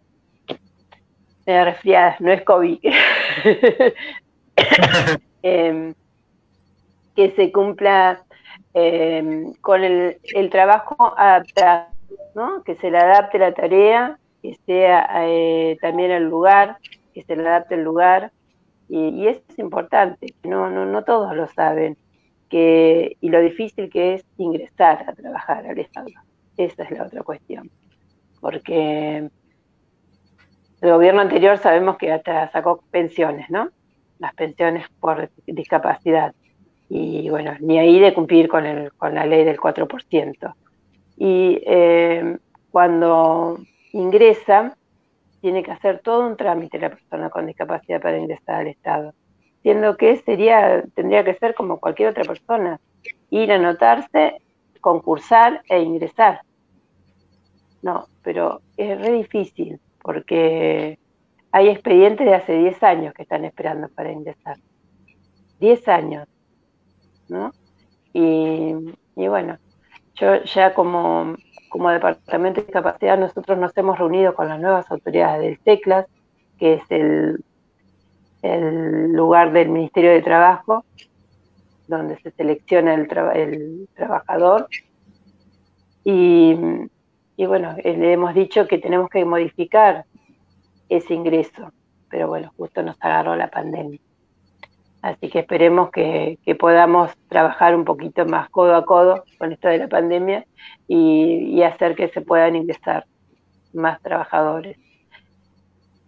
media 1.50 1.64
resfriada, 1.64 2.16
no 2.20 2.30
es 2.30 2.42
COVID, 2.42 2.78
em, 5.42 5.94
que 7.16 7.30
se 7.32 7.50
cumpla 7.50 8.22
eh, 8.74 9.52
con 9.60 9.82
el, 9.82 10.50
trabajo 10.50 11.14
adaptado, 11.16 11.88
¿no? 12.36 12.62
que 12.62 12.76
se 12.76 12.90
le 12.90 12.98
adapte 12.98 13.38
la 13.38 13.52
tarea, 13.52 14.18
que 14.42 14.56
sea 14.64 15.08
eh, 15.26 15.76
también 15.80 16.12
el 16.12 16.28
lugar, 16.28 16.78
que 17.12 17.24
se 17.24 17.34
le 17.34 17.48
adapte 17.48 17.74
el 17.74 17.82
lugar, 17.82 18.30
y, 18.88 19.26
eso 19.26 19.42
es 19.48 19.58
importante, 19.58 20.34
no, 20.44 20.70
no, 20.70 20.86
no 20.86 21.04
todos 21.04 21.34
lo 21.34 21.48
saben, 21.48 21.96
que, 22.48 23.16
y 23.20 23.28
lo 23.28 23.40
difícil 23.40 23.90
que 23.90 24.14
es 24.14 24.24
ingresar 24.36 25.04
a 25.08 25.14
trabajar 25.14 25.66
al 25.66 25.78
Estado. 25.78 26.08
Esa 26.56 26.82
es 26.82 26.90
la 26.90 27.04
otra 27.04 27.22
cuestión, 27.22 27.70
porque 28.40 29.30
el 30.80 30.92
gobierno 30.92 31.20
anterior 31.20 31.58
sabemos 31.58 31.98
que 31.98 32.12
hasta 32.12 32.50
sacó 32.50 32.82
pensiones, 32.90 33.50
¿no? 33.50 33.68
Las 34.18 34.34
pensiones 34.34 34.86
por 35.00 35.30
discapacidad 35.46 36.34
y 36.88 37.28
bueno, 37.30 37.54
ni 37.60 37.78
ahí 37.78 38.00
de 38.00 38.12
cumplir 38.14 38.48
con, 38.48 38.66
el, 38.66 38.92
con 38.94 39.14
la 39.14 39.24
ley 39.24 39.44
del 39.44 39.58
4%. 39.58 40.54
Y 41.18 41.62
eh, 41.64 42.38
cuando 42.70 43.58
ingresa, 43.92 44.76
tiene 45.40 45.62
que 45.62 45.70
hacer 45.70 46.00
todo 46.00 46.26
un 46.26 46.36
trámite 46.36 46.78
la 46.78 46.90
persona 46.90 47.30
con 47.30 47.46
discapacidad 47.46 48.00
para 48.00 48.18
ingresar 48.18 48.56
al 48.56 48.66
Estado, 48.66 49.14
siendo 49.62 49.96
que 49.96 50.16
sería, 50.16 50.82
tendría 50.94 51.24
que 51.24 51.34
ser 51.34 51.54
como 51.54 51.78
cualquier 51.78 52.08
otra 52.08 52.24
persona, 52.24 52.80
ir 53.30 53.52
a 53.52 53.56
anotarse, 53.56 54.38
concursar 54.80 55.62
e 55.68 55.80
ingresar. 55.80 56.40
No, 57.82 58.06
pero 58.22 58.62
es 58.76 59.00
re 59.00 59.12
difícil 59.12 59.78
porque 60.10 60.98
hay 61.52 61.68
expedientes 61.68 62.26
de 62.26 62.34
hace 62.34 62.52
10 62.52 62.82
años 62.82 63.14
que 63.14 63.22
están 63.22 63.44
esperando 63.44 63.88
para 63.90 64.10
ingresar. 64.10 64.56
10 65.60 65.86
años. 65.86 66.26
¿no? 67.28 67.52
Y, 68.12 68.74
bueno, 69.14 69.56
yo 70.16 70.42
ya 70.42 70.74
como, 70.74 71.36
como 71.68 71.90
Departamento 71.90 72.60
de 72.60 72.66
Discapacidad, 72.66 73.20
nosotros 73.20 73.56
nos 73.56 73.76
hemos 73.76 74.00
reunido 74.00 74.34
con 74.34 74.48
las 74.48 74.58
nuevas 74.58 74.90
autoridades 74.90 75.42
del 75.42 75.60
TECLAS, 75.60 76.06
que 76.58 76.74
es 76.74 76.82
el, 76.90 77.44
lugar 79.12 79.52
del 79.52 79.68
Ministerio 79.68 80.10
de 80.10 80.22
Trabajo, 80.22 80.84
donde 81.86 82.18
se 82.18 82.32
selecciona 82.32 82.94
el, 82.94 83.08
el 83.36 83.88
trabajador. 83.94 84.66
Y, 86.02 86.58
y, 87.40 87.46
bueno, 87.46 87.74
le 87.82 88.12
hemos 88.12 88.34
dicho 88.34 88.68
que 88.68 88.76
tenemos 88.76 89.08
que 89.08 89.24
modificar 89.24 90.04
ese 90.90 91.14
ingreso, 91.14 91.72
pero 92.10 92.28
bueno, 92.28 92.52
justo 92.58 92.82
nos 92.82 92.96
agarró 93.00 93.34
la 93.34 93.48
pandemia. 93.48 93.98
Así 95.00 95.30
que 95.30 95.38
esperemos 95.38 95.90
que, 95.90 96.38
podamos 96.58 97.12
trabajar 97.30 97.74
un 97.74 97.86
poquito 97.86 98.26
más 98.26 98.50
codo 98.50 98.76
a 98.76 98.84
codo 98.84 99.24
con 99.38 99.52
esto 99.52 99.68
de 99.68 99.78
la 99.78 99.88
pandemia 99.88 100.44
y, 100.86 101.62
hacer 101.62 101.96
que 101.96 102.08
se 102.08 102.20
puedan 102.20 102.56
ingresar 102.56 103.06
más 103.72 104.02
trabajadores. 104.02 104.76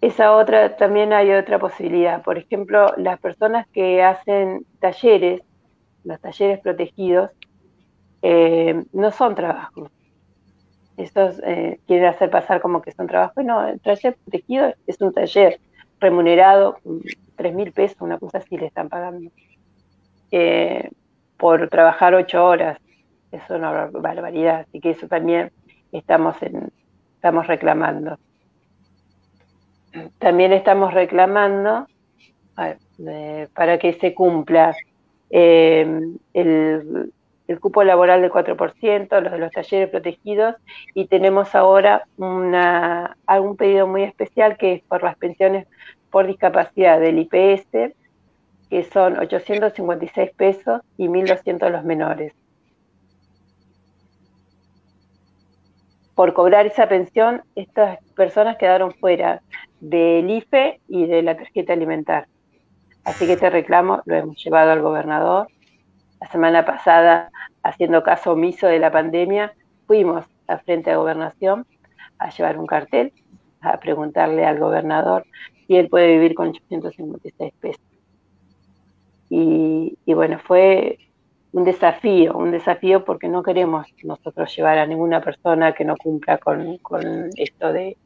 Esa 0.03 0.37
otra, 0.37 0.77
también 0.77 1.15
hay 1.15 1.33
otra 1.33 1.59
posibilidad. 1.59 2.23
Por 2.23 2.37
ejemplo, 2.37 2.93
las 2.99 3.19
personas 3.21 3.67
que 3.69 4.03
hacen 4.03 4.67
talleres, 4.81 5.41
los 6.05 6.21
talleres 6.21 6.61
protegidos, 6.61 7.31
eh, 8.21 8.85
no 8.93 9.11
son 9.13 9.35
trabajos. 9.35 9.91
Estos 10.97 11.41
eh, 11.45 11.81
quieren 11.87 12.07
hacer 12.07 12.31
pasar 12.31 12.61
como 12.61 12.83
que 12.83 12.93
son 12.93 13.07
trabajos. 13.07 13.45
No, 13.45 13.67
el 13.67 13.81
taller 13.81 14.17
protegido 14.17 14.75
es 14.87 15.01
un 15.01 15.13
taller 15.13 15.61
remunerado, 16.01 16.79
tres 17.37 17.55
mil 17.55 17.73
pesos, 17.73 17.97
una 18.01 18.19
cosa 18.19 18.39
así 18.39 18.57
le 18.57 18.67
están 18.67 18.89
pagando, 18.89 19.31
eh, 20.31 20.91
por 21.37 21.69
trabajar 21.69 22.15
ocho 22.15 22.45
horas. 22.45 22.79
Es 23.31 23.43
una 23.49 23.87
barbaridad, 23.87 24.67
así 24.69 24.81
que 24.81 24.91
eso 24.91 25.09
también 25.09 25.51
estamos, 25.91 26.37
estamos 27.15 27.47
reclamando. 27.47 28.19
También 30.19 30.53
estamos 30.53 30.93
reclamando 30.93 31.87
para 33.55 33.79
que 33.79 33.95
se 33.95 34.15
cumpla 34.15 34.75
eh, 35.31 36.01
el, 36.35 37.13
el, 37.49 37.61
cupo 37.61 37.85
laboral 37.85 38.23
del 38.23 38.31
4%, 38.31 39.21
los 39.21 39.33
de 39.33 39.39
los 39.39 39.53
talleres 39.53 39.91
protegidos, 39.91 40.57
y 40.95 41.07
tenemos 41.07 41.55
ahora 41.55 42.07
una, 42.17 43.17
un 43.29 43.57
pedido 43.57 43.87
muy 43.87 44.03
especial 44.03 44.57
que 44.57 44.75
es 44.75 44.83
por 44.83 45.03
las 45.03 45.17
pensiones 45.17 45.67
por 46.11 46.27
discapacidad 46.27 47.01
del 47.01 47.19
IPS, 47.19 47.95
que 48.71 48.85
son 48.85 49.19
856 49.19 50.31
pesos 50.37 50.83
y 50.97 51.09
1.200 51.09 51.71
los 51.71 51.85
menores. 51.85 52.35
Por 56.15 56.35
cobrar 56.35 56.67
esa 56.67 56.89
pensión, 56.89 57.43
estas 57.55 57.99
personas 58.15 58.57
quedaron 58.59 58.93
fuera 58.93 59.43
del 59.81 60.31
IFE 60.31 60.81
y 60.89 61.07
de 61.07 61.23
la 61.23 61.37
tarjeta 61.37 61.73
alimentar. 61.73 62.29
Así 63.05 63.27
que 63.27 63.33
este 63.33 63.51
reclamo 63.51 64.03
lo 64.05 64.15
hemos 64.15 64.43
llevado 64.43 64.71
al 64.71 64.83
gobernador. 64.83 65.49
La 66.23 66.29
semana 66.29 66.65
pasada, 66.65 67.33
haciendo 67.65 68.05
caso 68.05 68.31
omiso 68.31 68.69
de 68.69 68.79
la 68.79 68.93
pandemia, 68.93 69.55
fuimos 69.89 70.25
a 70.47 70.57
frente 70.59 70.93
a 70.93 70.97
gobernación 70.97 71.67
a 72.17 72.31
llevar 72.31 72.59
un 72.59 72.67
cartel, 72.67 73.13
a 73.61 73.81
preguntarle 73.81 74.47
al 74.47 74.61
gobernador 74.61 75.27
y 75.67 75.79
él 75.79 75.89
puede 75.89 76.13
vivir 76.13 76.37
con 76.37 76.51
856 76.51 77.53
pesos. 77.61 77.83
Y, 79.31 79.97
bueno, 80.07 80.39
fue 80.39 81.01
un 81.53 81.65
desafío, 81.65 82.37
un 82.37 82.53
desafío 82.53 83.05
porque 83.05 83.27
no 83.27 83.43
queremos 83.43 83.89
nosotros 84.05 84.55
llevar 84.55 84.79
a 84.79 84.87
ninguna 84.87 85.21
persona 85.23 85.73
que 85.73 85.85
no 85.85 85.97
cumpla 85.97 86.39
con, 86.39 86.79
esto 87.37 87.73
de 87.73 87.97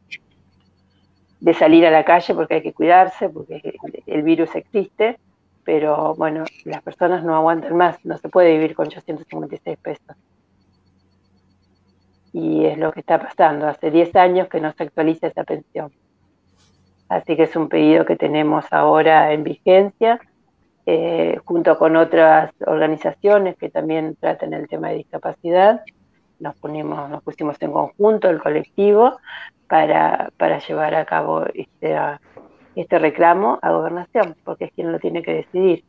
salir 1.53 1.85
a 1.85 1.91
la 1.91 2.07
calle 2.07 2.33
porque 2.33 2.55
hay 2.55 2.63
que 2.63 2.73
cuidarse, 2.73 3.29
porque 3.29 3.77
el 4.07 4.23
virus 4.23 4.55
existe, 4.55 5.19
pero 5.67 6.15
bueno, 6.15 6.45
las 6.65 6.81
personas 6.81 7.25
no 7.25 7.35
aguantan 7.35 7.77
más, 7.77 8.03
no 8.05 8.17
se 8.17 8.29
puede 8.29 8.53
vivir 8.53 8.77
con 8.77 8.87
856 8.87 9.77
pesos. 9.79 10.17
Y 12.33 12.67
es 12.67 12.79
lo 12.79 12.93
que 12.93 13.01
está 13.01 13.19
pasando, 13.19 13.67
hace 13.67 13.91
10 13.91 14.15
años 14.15 14.49
que 14.49 14.61
no 14.61 14.73
se 14.73 14.85
actualiza 14.85 15.27
esa 15.27 15.43
pensión. 15.43 15.91
Así 17.09 17.35
que 17.35 17.43
es 17.43 17.57
un 17.57 17.69
pedido 17.69 18.05
que 18.05 18.15
tenemos 18.15 18.65
ahora 18.71 19.33
en 19.33 19.43
vigencia, 19.43 20.21
eh, 20.87 21.41
junto 21.45 21.77
con 21.79 21.97
otras 21.97 22.53
organizaciones 22.65 23.57
que 23.57 23.69
también 23.69 24.15
tratan 24.21 24.55
el 24.55 24.69
tema 24.69 24.91
de 24.91 24.99
discapacidad. 24.99 25.83
Nos, 26.39 26.55
ponimos, 26.57 27.11
nos 27.11 27.25
pusimos 27.25 27.61
en 27.61 27.73
conjunto, 27.73 28.31
el 28.31 28.41
colectivo, 28.41 29.19
para, 29.67 30.31
para 30.37 30.61
llevar 30.61 30.95
a 30.95 31.05
cabo 31.05 31.45
este, 31.55 31.97
este 32.77 32.99
reclamo 32.99 33.59
a 33.62 33.73
gobernación, 33.73 34.37
porque 34.45 34.67
es 34.67 34.73
quien 34.73 34.93
lo 34.93 35.01
tiene 35.01 35.23
que 35.23 35.33
decidir. 35.33 35.85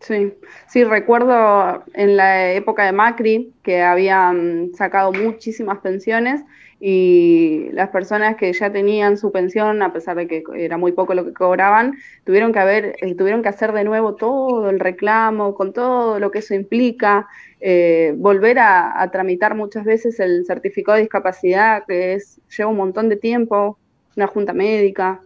Sí, 0.00 0.34
sí, 0.66 0.84
recuerdo 0.84 1.84
en 1.94 2.16
la 2.16 2.52
época 2.52 2.84
de 2.84 2.92
Macri 2.92 3.52
que 3.62 3.82
habían 3.82 4.72
sacado 4.74 5.12
muchísimas 5.12 5.78
pensiones 5.78 6.42
y 6.84 7.68
las 7.70 7.90
personas 7.90 8.34
que 8.34 8.52
ya 8.52 8.72
tenían 8.72 9.16
su 9.16 9.30
pensión, 9.30 9.82
a 9.82 9.92
pesar 9.92 10.16
de 10.16 10.26
que 10.26 10.42
era 10.56 10.78
muy 10.78 10.90
poco 10.90 11.14
lo 11.14 11.24
que 11.24 11.32
cobraban, 11.32 11.94
tuvieron 12.24 12.52
que 12.52 12.58
haber, 12.58 12.96
eh, 13.00 13.14
tuvieron 13.14 13.40
que 13.40 13.50
hacer 13.50 13.72
de 13.72 13.84
nuevo 13.84 14.16
todo 14.16 14.68
el 14.68 14.80
reclamo, 14.80 15.54
con 15.54 15.72
todo 15.72 16.18
lo 16.18 16.32
que 16.32 16.40
eso 16.40 16.54
implica, 16.54 17.28
eh, 17.60 18.14
volver 18.16 18.58
a, 18.58 19.08
tramitar 19.12 19.54
muchas 19.54 19.84
veces 19.84 20.18
el 20.18 20.44
certificado 20.44 20.96
de 20.96 21.02
discapacidad, 21.02 21.84
que 21.86 22.14
es, 22.14 22.40
lleva 22.48 22.70
un 22.70 22.78
montón 22.78 23.08
de 23.08 23.16
tiempo, 23.16 23.78
una 24.16 24.26
junta 24.26 24.52
médica, 24.52 25.20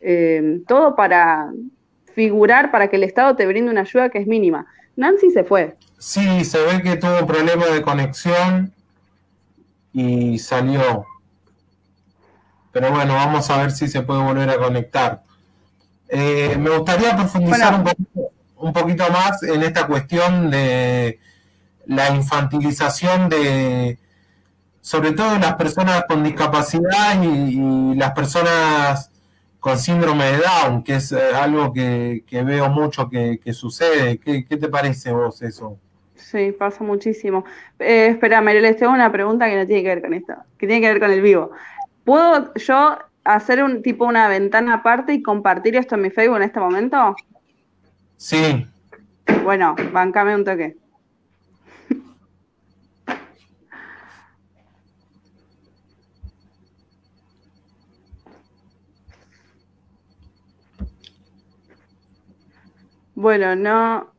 eh, 0.00 0.60
todo 0.68 0.94
para 0.94 1.50
figurar 2.14 2.70
para 2.70 2.86
que 2.86 2.94
el 2.94 3.02
Estado 3.02 3.34
te 3.34 3.48
brinde 3.48 3.72
una 3.72 3.80
ayuda 3.80 4.10
que 4.10 4.18
es 4.18 4.28
mínima. 4.28 4.68
Nancy 4.94 5.32
se 5.32 5.42
fue. 5.42 5.74
Sí, 5.98 6.44
se 6.44 6.58
ve 6.58 6.82
que 6.84 6.94
tuvo 6.94 7.26
problemas 7.26 7.72
de 7.72 7.82
conexión 7.82 8.77
y 9.98 10.38
salió. 10.38 11.06
Pero 12.72 12.92
bueno, 12.92 13.14
vamos 13.14 13.50
a 13.50 13.58
ver 13.58 13.72
si 13.72 13.88
se 13.88 14.02
puede 14.02 14.22
volver 14.22 14.48
a 14.50 14.58
conectar. 14.58 15.24
Eh, 16.08 16.56
me 16.58 16.70
gustaría 16.70 17.16
profundizar 17.16 17.74
un, 18.56 18.72
poquito, 18.72 19.10
más 19.10 19.42
en 19.42 19.62
esta 19.62 19.86
cuestión 19.86 20.50
de 20.50 21.18
la 21.86 22.10
infantilización 22.14 23.28
de, 23.28 23.98
sobre 24.80 25.12
todo 25.12 25.32
de 25.32 25.40
las 25.40 25.54
personas 25.54 26.04
con 26.08 26.22
discapacidad 26.22 27.20
y, 27.20 27.94
las 27.96 28.12
personas 28.12 29.10
con 29.58 29.78
síndrome 29.78 30.26
de 30.26 30.38
Down, 30.38 30.84
que 30.84 30.96
es 30.96 31.10
eh, 31.10 31.34
algo 31.34 31.72
que, 31.72 32.22
veo 32.30 32.68
mucho 32.68 33.08
que, 33.10 33.40
sucede. 33.52 34.18
¿Qué, 34.18 34.44
¿Qué, 34.44 34.56
te 34.56 34.68
parece 34.68 35.10
vos 35.10 35.42
eso? 35.42 35.78
Sí, 36.30 36.52
pasa 36.52 36.84
muchísimo. 36.84 37.46
Eh, 37.78 38.08
espera, 38.08 38.42
les 38.42 38.76
tengo 38.76 38.92
una 38.92 39.10
pregunta 39.10 39.48
que 39.48 39.56
no 39.56 39.66
tiene 39.66 39.82
que 39.82 39.88
ver 39.88 40.02
con 40.02 40.12
esto, 40.12 40.34
que 40.58 40.66
tiene 40.66 40.82
que 40.82 40.92
ver 40.92 41.00
con 41.00 41.10
el 41.10 41.22
vivo. 41.22 41.52
¿Puedo 42.04 42.52
yo 42.52 42.98
hacer 43.24 43.64
un 43.64 43.80
tipo 43.80 44.04
una 44.04 44.28
ventana 44.28 44.74
aparte 44.74 45.14
y 45.14 45.22
compartir 45.22 45.76
esto 45.76 45.94
en 45.94 46.02
mi 46.02 46.10
Facebook 46.10 46.36
en 46.36 46.42
este 46.42 46.60
momento? 46.60 47.16
Sí. 48.18 48.66
Bueno, 49.42 49.74
bancame 49.90 50.34
un 50.34 50.44
toque. 50.44 50.76
Bueno, 63.14 63.56
no, 63.56 64.12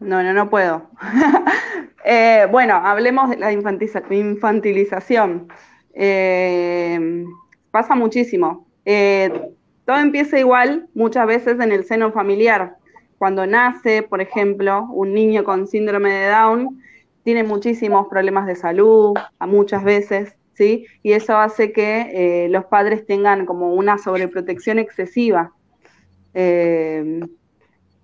no, 0.00 0.22
no, 0.22 0.32
no 0.32 0.50
puedo. 0.50 0.90
Eh, 2.02 2.46
bueno, 2.50 2.76
hablemos 2.76 3.28
de 3.28 3.36
la 3.36 3.52
infantilización. 3.52 5.48
Eh, 5.92 7.26
pasa 7.70 7.94
muchísimo. 7.94 8.66
Eh, 8.86 9.52
todo 9.84 9.98
empieza 9.98 10.38
igual 10.38 10.88
muchas 10.94 11.26
veces 11.26 11.60
en 11.60 11.72
el 11.72 11.84
seno 11.84 12.10
familiar. 12.10 12.78
Cuando 13.18 13.46
nace, 13.46 14.02
por 14.02 14.22
ejemplo, 14.22 14.86
un 14.90 15.12
niño 15.12 15.44
con 15.44 15.66
síndrome 15.66 16.10
de 16.10 16.28
Down, 16.30 16.82
tiene 17.22 17.44
muchísimos 17.44 18.08
problemas 18.08 18.46
de 18.46 18.56
salud, 18.56 19.12
muchas 19.40 19.84
veces, 19.84 20.34
¿sí? 20.54 20.86
Y 21.02 21.12
eso 21.12 21.36
hace 21.36 21.70
que 21.70 22.48
los 22.50 22.64
padres 22.64 23.04
tengan 23.04 23.44
como 23.44 23.74
una 23.74 23.98
sobreprotección 23.98 24.78
excesiva. 24.78 25.52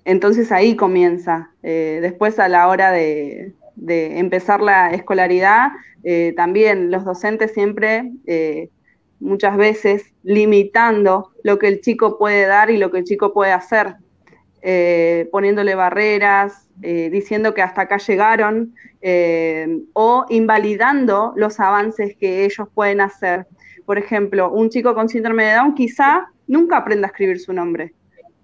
Entonces 0.06 0.52
ahí 0.52 0.76
comienza. 0.76 1.50
Eh, 1.64 1.98
después 2.00 2.38
a 2.38 2.48
la 2.48 2.68
hora 2.68 2.92
de, 2.92 3.52
empezar 3.76 4.60
la 4.60 4.92
escolaridad, 4.92 5.72
eh, 6.04 6.32
también 6.36 6.92
los 6.92 7.04
docentes 7.04 7.52
siempre, 7.52 8.12
eh, 8.24 8.70
muchas 9.18 9.56
veces, 9.56 10.14
limitando 10.22 11.32
lo 11.42 11.58
que 11.58 11.66
el 11.66 11.80
chico 11.80 12.18
puede 12.18 12.46
dar 12.46 12.70
y 12.70 12.76
lo 12.78 12.92
que 12.92 12.98
el 12.98 13.04
chico 13.04 13.34
puede 13.34 13.50
hacer, 13.50 13.96
poniéndole 15.32 15.74
barreras, 15.74 16.68
diciendo 16.76 17.54
que 17.54 17.62
hasta 17.62 17.82
acá 17.82 17.98
llegaron 17.98 18.74
o 19.92 20.26
invalidando 20.28 21.32
los 21.36 21.60
avances 21.60 22.16
que 22.16 22.44
ellos 22.44 22.68
pueden 22.74 23.00
hacer. 23.00 23.46
Por 23.84 23.98
ejemplo, 23.98 24.50
un 24.52 24.70
chico 24.70 24.94
con 24.94 25.08
síndrome 25.08 25.44
de 25.44 25.54
Down 25.54 25.74
quizá 25.74 26.28
nunca 26.46 26.78
aprenda 26.78 27.06
a 27.06 27.10
escribir 27.10 27.38
su 27.38 27.52
nombre 27.52 27.94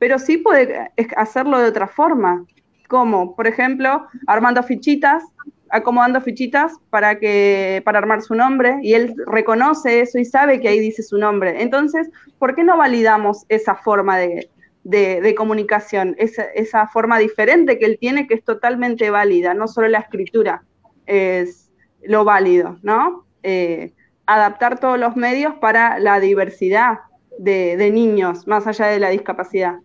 pero 0.02 0.18
sí 0.18 0.36
puede 0.36 0.90
hacerlo 1.16 1.60
de 1.60 1.68
otra 1.68 1.86
forma, 1.86 2.44
como, 2.88 3.36
por 3.36 3.46
ejemplo, 3.46 4.04
armando 4.26 4.60
fichitas, 4.64 5.22
acomodando 5.70 6.20
fichitas 6.20 6.72
para, 6.90 7.20
que, 7.20 7.80
para 7.84 7.98
armar 7.98 8.20
su 8.20 8.34
nombre, 8.34 8.80
y 8.82 8.94
él 8.94 9.14
reconoce 9.26 10.00
eso 10.00 10.18
y 10.18 10.24
sabe 10.24 10.60
que 10.60 10.66
ahí 10.66 10.80
dice 10.80 11.04
su 11.04 11.18
nombre. 11.18 11.62
Entonces, 11.62 12.10
¿por 12.40 12.56
qué 12.56 12.64
no 12.64 12.76
validamos 12.76 13.46
esa 13.48 13.76
forma 13.76 14.18
de, 14.18 15.34
comunicación, 15.36 16.16
esa, 16.18 16.88
forma 16.88 17.20
diferente 17.20 17.78
que 17.78 17.84
él 17.84 17.96
tiene, 18.00 18.26
que 18.26 18.34
es 18.34 18.42
totalmente 18.42 19.08
válida, 19.08 19.54
no 19.54 19.68
solo 19.68 19.86
la 19.86 20.00
escritura 20.00 20.64
es 21.06 21.70
lo 22.02 22.24
válido, 22.24 22.76
¿no? 22.82 23.24
Eh, 23.44 23.92
adaptar 24.26 24.80
todos 24.80 24.98
los 24.98 25.14
medios 25.14 25.54
para 25.60 26.00
la 26.00 26.18
diversidad 26.18 26.98
de 27.38 27.90
niños, 27.92 28.48
más 28.48 28.66
allá 28.66 28.86
de 28.86 28.98
la 28.98 29.10
discapacidad. 29.10 29.76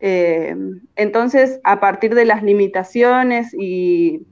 Eh, 0.00 0.54
entonces, 0.96 1.60
a 1.64 1.80
partir 1.80 2.14
de 2.14 2.24
las 2.24 2.42
limitaciones 2.42 3.54
y, 3.54 4.26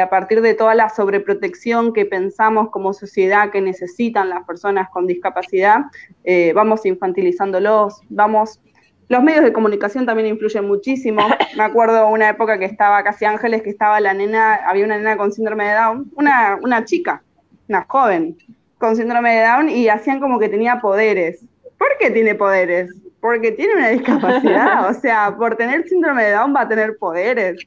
a 0.00 0.10
partir 0.10 0.40
de 0.40 0.54
toda 0.54 0.74
la 0.74 0.88
sobreprotección 0.88 1.92
que 1.92 2.04
pensamos 2.06 2.70
como 2.70 2.92
sociedad 2.92 3.50
que 3.52 3.60
necesitan 3.60 4.28
las 4.28 4.44
personas 4.44 4.90
con 4.90 5.06
discapacidad, 5.06 5.82
eh, 6.24 6.52
vamos 6.54 6.84
infantilizándolos, 6.86 8.00
vamos... 8.08 8.60
Los 9.08 9.22
medios 9.22 9.44
de 9.44 9.52
comunicación 9.52 10.04
también 10.04 10.26
influyen 10.26 10.66
muchísimo. 10.66 11.22
Me 11.56 11.62
acuerdo 11.62 12.08
una 12.08 12.28
época 12.28 12.58
que 12.58 12.64
estaba 12.64 13.04
casi 13.04 13.24
Ángeles, 13.24 13.62
que 13.62 13.70
estaba 13.70 14.00
la 14.00 14.12
nena, 14.12 14.56
había 14.66 14.84
una 14.84 14.96
nena 14.96 15.16
con 15.16 15.30
síndrome 15.30 15.68
de 15.68 15.74
Down, 15.74 16.10
una, 16.16 16.58
una 16.60 16.84
chica, 16.84 17.22
una 17.68 17.86
joven 17.88 18.36
con 18.78 18.96
síndrome 18.96 19.36
de 19.36 19.42
Down, 19.44 19.68
y 19.68 19.88
hacían 19.88 20.18
como 20.18 20.40
que 20.40 20.48
tenía 20.48 20.80
poderes. 20.80 21.44
¿Por 21.78 21.88
qué 22.00 22.10
tiene 22.10 22.34
poderes? 22.34 22.90
Porque 23.26 23.50
tiene 23.50 23.74
una 23.74 23.88
discapacidad, 23.88 24.88
o 24.90 24.94
sea, 24.94 25.34
por 25.36 25.56
tener 25.56 25.88
síndrome 25.88 26.22
de 26.22 26.30
Down 26.30 26.54
va 26.54 26.60
a 26.60 26.68
tener 26.68 26.96
poderes. 26.96 27.58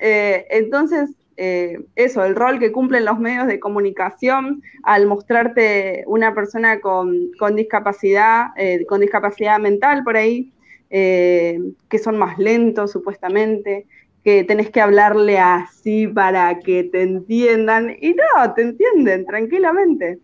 Eh, 0.00 0.44
entonces, 0.50 1.10
eh, 1.36 1.78
eso, 1.94 2.24
el 2.24 2.34
rol 2.34 2.58
que 2.58 2.72
cumplen 2.72 3.04
los 3.04 3.20
medios 3.20 3.46
de 3.46 3.60
comunicación 3.60 4.60
al 4.82 5.06
mostrarte 5.06 6.02
una 6.08 6.34
persona 6.34 6.80
con, 6.80 7.30
discapacidad, 7.54 8.46
eh, 8.56 8.84
con 8.86 9.00
discapacidad 9.00 9.60
mental 9.60 10.02
por 10.02 10.16
ahí, 10.16 10.52
que 10.90 11.98
son 12.02 12.18
más 12.18 12.36
lentos 12.36 12.90
supuestamente, 12.90 13.86
que 14.24 14.42
tenés 14.42 14.70
que 14.70 14.80
hablarle 14.80 15.38
así 15.38 16.08
para 16.08 16.58
que 16.58 16.82
te 16.82 17.02
entiendan, 17.02 17.96
y 18.00 18.14
no, 18.14 18.54
te 18.54 18.62
entienden 18.62 19.24
tranquilamente. 19.24 20.18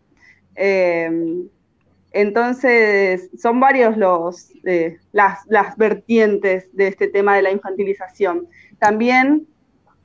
Entonces, 2.16 3.28
son 3.38 3.60
varios 3.60 3.98
los, 3.98 4.50
eh, 4.64 4.96
las, 5.12 5.76
vertientes 5.76 6.74
de 6.74 6.88
este 6.88 7.08
tema 7.08 7.36
de 7.36 7.42
la 7.42 7.50
infantilización. 7.50 8.46
También, 8.78 9.46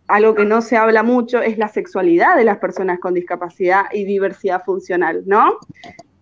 algo 0.09 0.35
que 0.35 0.43
no 0.43 0.61
se 0.61 0.75
habla 0.75 1.03
mucho 1.03 1.41
es 1.41 1.57
la 1.57 1.69
sexualidad 1.69 2.35
de 2.35 2.43
las 2.43 2.57
personas 2.57 2.99
con 2.99 3.13
discapacidad 3.13 3.85
y 3.93 4.03
diversidad 4.03 4.61
funcional, 4.65 5.23
¿no? 5.25 5.57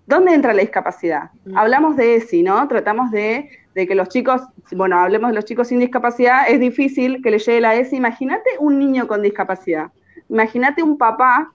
¿Dónde 0.06 0.36
entra 0.36 0.54
la 0.54 0.62
discapacidad? 0.62 1.32
Mm. 1.46 1.58
Hablamos 1.58 1.98
de 1.98 2.18
ESI, 2.18 2.44
¿no? 2.44 2.68
Tratamos 2.68 3.10
de, 3.10 3.50
de, 3.74 3.88
que 3.88 3.96
los 3.96 4.10
chicos, 4.10 4.44
bueno, 4.74 5.00
hablemos 5.00 5.32
de 5.32 5.38
los 5.38 5.46
chicos 5.46 5.70
sin 5.70 5.80
discapacidad, 5.80 6.48
es 6.48 6.60
difícil 6.60 7.24
que 7.24 7.32
le 7.32 7.40
llegue 7.40 7.62
la 7.62 7.74
ESI. 7.74 7.96
Imagínate 7.96 8.52
un 8.60 8.78
niño 8.78 9.08
con 9.08 9.24
discapacidad. 9.24 9.88
Imagínate 10.30 10.84
un 10.84 11.00
papá 11.00 11.52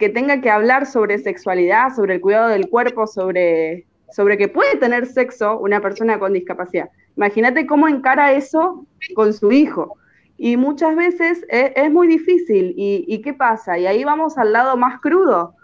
que 0.00 0.08
tenga 0.08 0.40
que 0.40 0.50
hablar 0.50 0.86
sobre 0.86 1.18
sexualidad, 1.18 1.94
sobre 1.94 2.14
el 2.14 2.20
cuidado 2.20 2.48
del 2.48 2.68
cuerpo, 2.68 3.06
sobre, 3.06 3.86
sobre 4.10 4.36
que 4.36 4.48
puede 4.48 4.76
tener 4.76 5.06
sexo 5.06 5.60
una 5.60 5.80
persona 5.80 6.18
con 6.18 6.32
discapacidad. 6.32 6.90
Imagínate 7.16 7.66
cómo 7.66 7.86
encara 7.86 8.32
eso 8.32 8.86
con 9.14 9.32
su 9.32 9.52
hijo. 9.52 9.96
Y 10.38 10.56
muchas 10.56 10.96
veces 10.96 11.44
es, 11.50 11.92
muy 11.92 12.08
difícil. 12.08 12.72
¿Y, 12.76 13.20
qué 13.20 13.34
pasa? 13.34 13.78
Y 13.78 13.86
ahí 13.86 14.02
vamos 14.02 14.38
al 14.38 14.54
lado 14.54 14.76
más 14.76 14.98
crudo, 15.00 15.54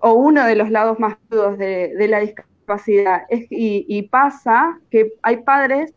o 0.00 0.14
uno 0.14 0.46
de 0.46 0.56
los 0.56 0.70
lados 0.70 0.98
más 0.98 1.16
crudos 1.28 1.58
de, 1.58 2.08
la 2.08 2.20
discapacidad. 2.20 3.22
y, 3.28 4.02
pasa 4.10 4.80
que 4.90 5.12
hay 5.22 5.38
padres 5.42 5.94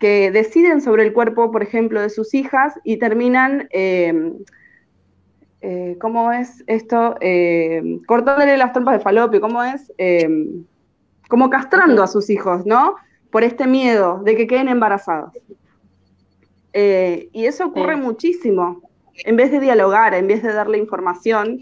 que 0.00 0.30
deciden 0.30 0.80
sobre 0.80 1.02
el 1.04 1.12
cuerpo, 1.12 1.52
por 1.52 1.62
ejemplo, 1.62 2.00
de 2.00 2.08
sus 2.08 2.32
hijas 2.32 2.72
y 2.82 2.96
terminan, 2.96 3.68
eh, 3.70 4.32
eh, 5.62 5.96
¿cómo 6.00 6.32
es 6.32 6.64
esto? 6.66 7.16
Eh, 7.20 8.00
cortándole 8.06 8.56
las 8.56 8.72
trompas 8.72 8.98
de 8.98 9.04
falopio, 9.04 9.40
¿cómo 9.40 9.62
es? 9.62 9.92
como 11.28 11.48
castrando 11.48 12.02
a 12.02 12.08
sus 12.08 12.28
hijos, 12.28 12.66
¿no? 12.66 12.96
Por 13.30 13.44
este 13.44 13.68
miedo 13.68 14.20
de 14.24 14.34
que 14.34 14.48
queden 14.48 14.68
embarazados. 14.68 15.32
y 16.72 17.44
eso 17.44 17.66
ocurre 17.66 17.96
muchísimo. 17.96 18.80
En 19.14 19.36
vez 19.36 19.52
de 19.52 19.60
dialogar, 19.60 20.14
en 20.14 20.26
vez 20.26 20.42
de 20.42 20.52
darle 20.52 20.78
información, 20.78 21.60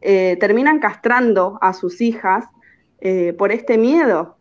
terminan 0.00 0.78
castrando 0.78 1.58
a 1.60 1.74
sus 1.74 2.00
hijas 2.00 2.46
por 3.36 3.52
este 3.52 3.76
miedo 3.76 4.36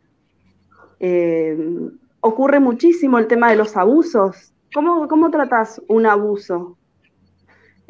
ocurre 2.22 2.62
muchísimo 2.62 3.20
el 3.20 3.28
tema 3.28 3.50
de 3.50 3.58
los 3.58 3.76
abusos. 3.76 4.54
¿Cómo, 4.74 5.10
cómo 5.10 5.30
tratas 5.30 5.82
un 5.90 6.06
abuso 6.06 6.78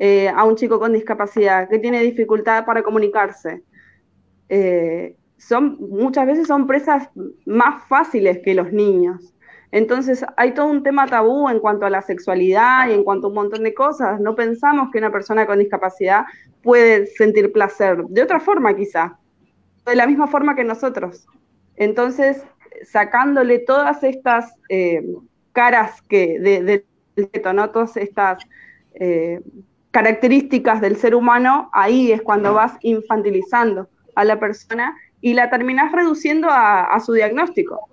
eh, 0.05 0.27
a 0.27 0.43
un 0.43 0.57
chico 0.57 0.81
con 0.81 0.91
discapacidad 0.91 1.69
que 1.69 1.79
tiene 1.79 2.01
dificultad 2.01 2.65
para 2.65 2.83
comunicarse? 2.83 3.63
Eh, 4.49 5.15
son, 5.37 5.77
muchas 5.79 6.27
veces 6.27 6.45
son 6.45 6.67
presas 6.67 7.09
más 7.45 7.87
fáciles 7.87 8.39
que 8.43 8.53
los 8.53 8.73
niños. 8.73 9.33
Entonces 9.71 10.25
hay 10.35 10.53
todo 10.53 10.65
un 10.65 10.83
tema 10.83 11.07
tabú 11.07 11.47
en 11.47 11.61
cuanto 11.61 11.85
a 11.85 11.89
la 11.89 12.01
sexualidad 12.01 12.89
y 12.89 12.91
en 12.91 13.05
cuanto 13.05 13.27
a 13.27 13.29
un 13.29 13.35
montón 13.35 13.63
de 13.63 13.73
cosas. 13.73 14.19
No 14.19 14.35
pensamos 14.35 14.89
que 14.91 14.97
una 14.97 15.09
persona 15.09 15.45
con 15.45 15.59
discapacidad 15.59 16.25
puede 16.61 17.05
sentir 17.05 17.53
placer 17.53 18.03
de 18.09 18.23
otra 18.23 18.41
forma 18.41 18.75
quizá, 18.75 19.17
de 19.85 19.95
la 19.95 20.05
misma 20.05 20.27
forma 20.27 20.53
que 20.53 20.65
nosotros. 20.65 21.25
Entonces 21.77 22.43
sacándole 22.83 23.59
todas 23.59 24.03
estas 24.03 24.53
eh, 24.67 25.01
caras 25.53 26.01
que 26.01 26.39
de, 26.41 26.61
de, 26.61 27.39
todas 27.39 27.95
estas 27.95 28.43
características 29.93 30.81
del 30.81 30.97
ser 30.97 31.15
humano, 31.15 31.69
ahí 31.71 32.11
es 32.11 32.21
cuando 32.21 32.53
vas 32.53 32.77
infantilizando 32.81 33.87
a 34.15 34.25
la 34.25 34.39
persona 34.39 34.97
y 35.21 35.33
la 35.33 35.49
terminas 35.49 35.91
reduciendo 35.91 36.49
a, 36.51 36.99
su 36.99 37.13
diagnóstico. 37.13 37.87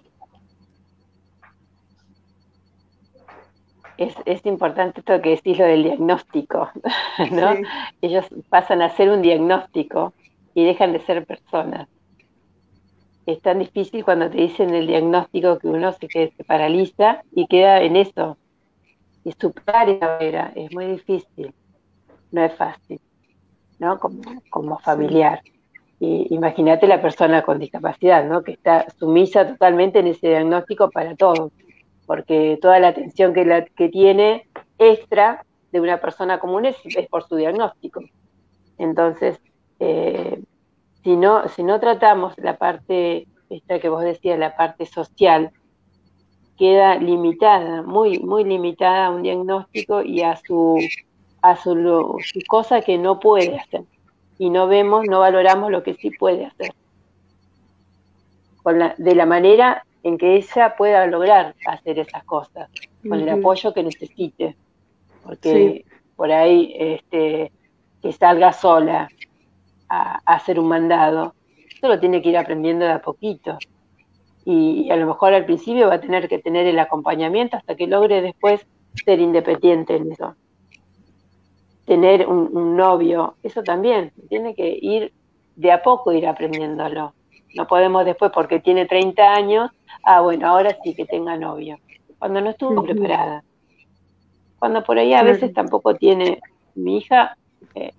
Es, 3.96 4.46
importante 4.46 5.00
esto 5.00 5.20
que 5.20 5.30
decís 5.30 5.58
lo 5.58 5.66
del 5.66 5.84
diagnóstico, 5.84 6.70
¿no? 7.30 7.54
Ellos 8.00 8.26
pasan 8.48 8.80
a 8.82 8.88
ser 8.96 9.10
un 9.10 9.20
diagnóstico 9.20 10.14
y 10.54 10.64
dejan 10.64 10.92
de 10.92 11.00
ser 11.04 11.24
personas 11.26 11.86
es 13.32 13.40
tan 13.42 13.58
difícil 13.58 14.04
cuando 14.04 14.30
te 14.30 14.38
dicen 14.38 14.74
el 14.74 14.86
diagnóstico 14.86 15.58
que 15.58 15.68
uno 15.68 15.92
se, 15.92 16.08
que 16.08 16.32
se 16.36 16.44
paraliza 16.44 17.22
y 17.32 17.46
queda 17.46 17.80
en 17.82 17.96
eso. 17.96 18.36
Y 19.24 19.32
superar 19.32 19.88
esa 19.88 20.06
barrera 20.06 20.52
es 20.54 20.72
muy 20.72 20.86
difícil, 20.86 21.52
no 22.32 22.44
es 22.44 22.54
fácil, 22.54 23.00
¿no? 23.78 23.98
Como, 23.98 24.20
como 24.50 24.78
familiar. 24.78 25.40
Y 25.98 26.34
imagínate 26.34 26.86
la 26.86 27.02
persona 27.02 27.42
con 27.42 27.58
discapacidad, 27.58 28.24
¿no? 28.24 28.42
Que 28.42 28.52
está 28.52 28.86
sumisa 28.98 29.46
totalmente 29.46 29.98
en 29.98 30.06
ese 30.06 30.28
diagnóstico 30.28 30.90
para 30.90 31.14
todos, 31.14 31.52
porque 32.06 32.58
toda 32.60 32.78
la 32.78 32.88
atención 32.88 33.34
que, 33.34 33.44
la, 33.44 33.64
que 33.64 33.88
tiene 33.88 34.48
extra 34.78 35.44
de 35.72 35.80
una 35.80 36.00
persona 36.00 36.40
común 36.40 36.66
es, 36.66 36.76
es 36.84 37.06
por 37.08 37.28
su 37.28 37.36
diagnóstico. 37.36 38.00
Entonces, 38.78 39.38
eh, 39.78 40.42
si 41.02 41.16
no, 41.16 41.48
si 41.48 41.62
no 41.62 41.80
tratamos 41.80 42.34
la 42.38 42.56
parte, 42.56 43.26
esta 43.48 43.78
que 43.78 43.88
vos 43.88 44.02
decías, 44.02 44.38
la 44.38 44.56
parte 44.56 44.86
social, 44.86 45.50
queda 46.56 46.96
limitada, 46.96 47.82
muy, 47.82 48.18
muy 48.18 48.44
limitada 48.44 49.06
a 49.06 49.10
un 49.10 49.22
diagnóstico 49.22 50.02
y 50.02 50.22
a 50.22 50.36
su, 50.36 50.78
a 51.42 51.56
su, 51.56 51.74
cosa 52.48 52.80
que 52.80 52.98
no 52.98 53.20
puede 53.20 53.56
hacer. 53.56 53.82
Y 54.38 54.50
no 54.50 54.68
vemos, 54.68 55.04
no 55.06 55.20
valoramos 55.20 55.70
lo 55.70 55.82
que 55.82 55.94
sí 55.94 56.10
puede 56.10 56.46
hacer. 56.46 56.72
Con 58.62 58.78
la, 58.78 58.94
de 58.96 59.14
la 59.14 59.26
manera 59.26 59.84
en 60.02 60.18
que 60.18 60.36
ella 60.36 60.74
pueda 60.76 61.06
lograr 61.06 61.54
hacer 61.66 61.98
esas 61.98 62.24
cosas, 62.24 62.70
con 63.06 63.20
el 63.20 63.28
apoyo 63.28 63.72
que 63.74 63.82
necesite. 63.82 64.56
Porque 65.24 65.84
por 66.16 66.32
ahí 66.32 66.74
este, 66.78 67.52
que 68.02 68.12
salga 68.12 68.52
sola, 68.52 69.08
a, 69.90 70.20
hacer 70.24 70.58
un 70.58 70.68
mandado. 70.68 71.34
Eso 71.70 71.88
lo 71.88 72.00
tiene 72.00 72.22
que 72.22 72.30
ir 72.30 72.38
aprendiendo 72.38 72.86
de 72.86 72.92
a 72.92 73.02
poquito. 73.02 73.58
Y, 74.44 74.90
a 74.90 74.96
lo 74.96 75.06
mejor 75.06 75.34
al 75.34 75.44
principio 75.44 75.88
va 75.88 75.94
a 75.94 76.00
tener 76.00 76.28
que 76.28 76.38
tener 76.38 76.66
el 76.66 76.78
acompañamiento 76.78 77.56
hasta 77.56 77.74
que 77.74 77.86
logre 77.86 78.22
después 78.22 78.66
ser 79.04 79.20
independiente 79.20 79.96
en 79.96 80.12
eso. 80.12 80.34
Tener 81.90 82.28
un, 82.28 82.76
novio, 82.76 83.34
eso 83.42 83.64
también, 83.64 84.12
tiene 84.28 84.54
que 84.54 84.78
ir 84.80 85.12
de 85.56 85.72
a 85.72 85.82
poco 85.82 86.12
ir 86.12 86.24
aprendiéndolo. 86.24 87.14
No 87.56 87.66
podemos 87.66 88.04
después, 88.04 88.30
porque 88.32 88.60
tiene 88.60 88.86
30 88.86 89.34
años, 89.34 89.72
ah, 90.04 90.20
bueno, 90.20 90.46
ahora 90.46 90.76
sí 90.84 90.94
que 90.94 91.04
tenga 91.04 91.36
novio. 91.36 91.80
Cuando 92.20 92.40
no 92.42 92.50
estuvo 92.50 92.80
preparada. 92.84 93.42
Cuando 94.60 94.84
por 94.84 95.00
ahí 95.00 95.14
a 95.14 95.24
veces 95.24 95.52
tampoco 95.52 95.96
tiene, 95.96 96.38
mi 96.76 96.98
hija 96.98 97.36
eh, 97.74 97.90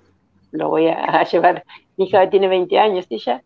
lo 0.54 0.70
voy 0.70 0.88
a, 0.88 1.26
llevar, 1.26 1.66
mi 1.98 2.06
hija 2.06 2.30
tiene 2.30 2.48
20 2.48 2.80
años, 2.80 3.06
ella 3.10 3.44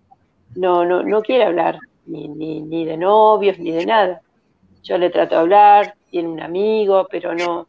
no, 0.56 0.86
no, 0.86 1.02
no 1.02 1.24
quiere 1.24 1.46
hablar 1.46 1.80
ni, 2.06 2.28
ni, 2.28 2.86
de 2.86 2.98
novios, 2.98 3.58
ni 3.58 3.72
de 3.72 3.88
nada. 3.88 4.22
Yo 4.84 5.00
le 5.00 5.10
trato 5.10 5.34
de 5.34 5.42
hablar, 5.42 5.96
tiene 6.12 6.30
un 6.30 6.40
amigo, 6.40 7.08
pero 7.10 7.34
no, 7.34 7.66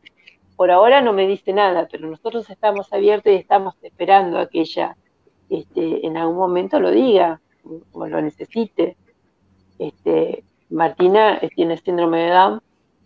por 0.57 0.71
ahora 0.71 1.03
no 1.03 1.13
me 1.13 1.27
dice 1.27 1.53
nada, 1.53 1.87
pero 1.91 2.09
nosotros 2.09 2.49
estamos 2.51 2.93
abiertos 2.93 3.33
y 3.33 3.37
estamos 3.37 3.75
esperando 3.83 4.39
a 4.39 4.49
que 4.49 4.61
ella 4.61 4.97
este, 5.51 6.07
en 6.07 6.17
algún 6.17 6.37
momento 6.37 6.81
lo 6.81 6.91
diga 6.91 7.41
o 7.93 8.07
lo 8.07 8.21
necesite. 8.21 8.97
Este, 9.79 10.45
Martina 10.71 11.39
eh, 11.39 11.51
tiene 11.55 11.77
síndrome 11.77 12.23
de 12.23 12.31
Down, 12.31 12.63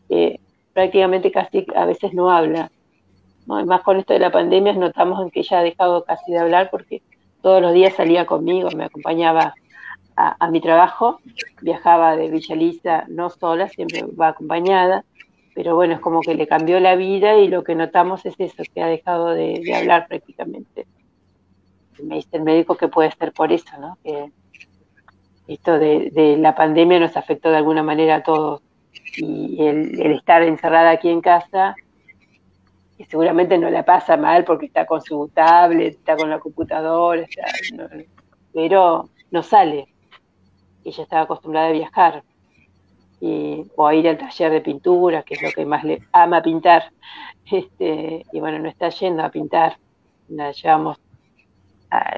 eh, 0.08 0.38
prácticamente 0.72 1.32
casi 1.32 1.66
a 1.74 1.84
veces 1.84 2.14
no 2.14 2.30
habla. 2.30 2.70
Además, 3.48 3.82
con 3.82 3.98
esto 3.98 4.12
de 4.12 4.20
la 4.20 4.30
pandemia 4.30 4.72
notamos 4.74 5.20
en 5.20 5.30
que 5.30 5.40
ella 5.40 5.58
ha 5.58 5.62
dejado 5.62 6.04
casi 6.04 6.30
de 6.32 6.38
hablar 6.38 6.70
porque 6.70 7.02
todos 7.42 7.60
los 7.60 7.72
días 7.72 7.94
salía 7.94 8.26
conmigo, 8.26 8.68
me 8.76 8.84
acompañaba 8.84 9.54
a, 10.16 10.50
mi 10.50 10.60
trabajo, 10.60 11.20
viajaba 11.62 12.14
de 12.14 12.28
Villa 12.28 13.06
no 13.08 13.30
sola, 13.30 13.68
siempre 13.68 14.02
va 14.02 14.28
acompañada, 14.28 15.04
pero 15.54 15.74
bueno, 15.74 15.94
es 15.94 16.00
como 16.00 16.20
que 16.20 16.34
le 16.34 16.46
cambió 16.46 16.80
la 16.80 16.96
vida 16.96 17.36
y 17.38 17.48
lo 17.48 17.64
que 17.64 17.74
notamos 17.74 18.24
es 18.26 18.34
eso, 18.38 18.62
que 18.72 18.82
ha 18.82 18.86
dejado 18.86 19.30
de, 19.30 19.62
hablar 19.74 20.06
prácticamente. 20.08 20.86
Me 22.02 22.16
dice 22.16 22.36
el 22.36 22.42
médico 22.42 22.76
que 22.76 22.88
puede 22.88 23.10
ser 23.12 23.32
por 23.32 23.52
eso, 23.52 23.78
¿no? 23.78 23.98
Que 24.02 24.30
esto 25.48 25.78
de, 25.78 26.36
la 26.38 26.54
pandemia 26.54 27.00
nos 27.00 27.16
afectó 27.16 27.50
de 27.50 27.56
alguna 27.56 27.82
manera 27.82 28.16
a 28.16 28.22
todos 28.22 28.62
y 29.16 29.62
el 29.62 30.12
estar 30.12 30.42
encerrada 30.42 30.90
aquí 30.90 31.08
en 31.08 31.20
casa 31.20 31.74
y 33.00 33.04
seguramente 33.06 33.56
no 33.56 33.70
la 33.70 33.82
pasa 33.82 34.18
mal 34.18 34.44
porque 34.44 34.66
está 34.66 34.84
con 34.84 35.00
su 35.00 35.30
tablet, 35.32 35.94
está 35.94 36.16
con 36.16 36.28
la 36.28 36.38
computadora, 36.38 37.26
pero 38.52 39.08
no 39.30 39.42
sale. 39.42 39.88
Ella 40.84 41.02
estaba 41.04 41.22
acostumbrada 41.22 41.68
a 41.68 41.72
viajar 41.72 42.22
y, 43.20 43.66
o 43.76 43.86
a 43.86 43.94
ir 43.94 44.08
al 44.08 44.18
taller 44.18 44.52
de 44.52 44.60
pintura, 44.60 45.22
que 45.22 45.34
es 45.34 45.42
lo 45.42 45.50
que 45.50 45.64
más 45.66 45.84
le 45.84 46.02
ama 46.12 46.42
pintar. 46.42 46.90
Este, 47.50 48.24
y 48.32 48.40
bueno, 48.40 48.58
no 48.58 48.68
está 48.68 48.88
yendo 48.90 49.22
a 49.22 49.30
pintar. 49.30 49.76
La 50.28 50.52
llevamos, 50.52 50.98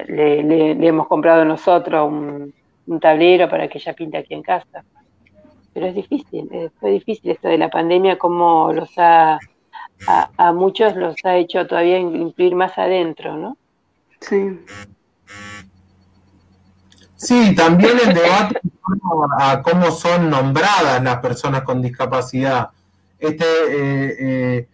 le, 0.07 0.87
hemos 0.87 1.07
comprado 1.07 1.45
nosotros 1.45 2.07
un, 2.07 2.55
un 2.87 3.01
tablero 3.01 3.49
para 3.49 3.69
que 3.69 3.79
ella 3.79 3.95
pinte 3.95 4.19
aquí 4.19 4.35
en 4.35 4.43
casa. 4.43 4.85
Pero 5.73 5.87
es 5.87 5.95
difícil, 5.95 6.49
eh, 6.53 6.71
fue 6.79 6.91
difícil 6.91 7.31
esto 7.31 7.49
de 7.49 7.57
la 7.57 7.71
pandemia, 7.71 8.19
cómo 8.19 8.73
los 8.73 8.91
ha 8.99 9.39
a, 10.07 10.53
muchos 10.53 10.97
los 10.97 11.17
ha 11.25 11.37
hecho 11.37 11.67
todavía 11.67 11.99
incluir 11.99 12.55
más 12.55 12.77
adentro, 12.79 13.37
¿no? 13.37 13.57
Sí. 14.21 14.61
Sí, 17.23 17.55
también 17.55 17.99
el 18.05 18.15
debate 18.15 18.61
a 19.39 19.63
cómo 19.63 19.93
son 19.93 20.29
nombradas 20.29 21.03
las 21.03 21.19
personas 21.19 21.63
con 21.63 21.81
discapacidad. 21.81 22.71
Este, 23.19 23.45
eh, 23.45 24.17
eh, 24.19 24.69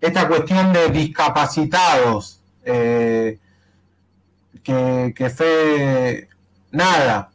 esta 0.00 0.26
cuestión 0.26 0.72
de 0.72 0.88
discapacitados, 0.88 2.40
eh, 2.64 3.38
que, 4.64 5.14
que 5.16 5.30
fue 5.30 6.28
nada, 6.72 7.30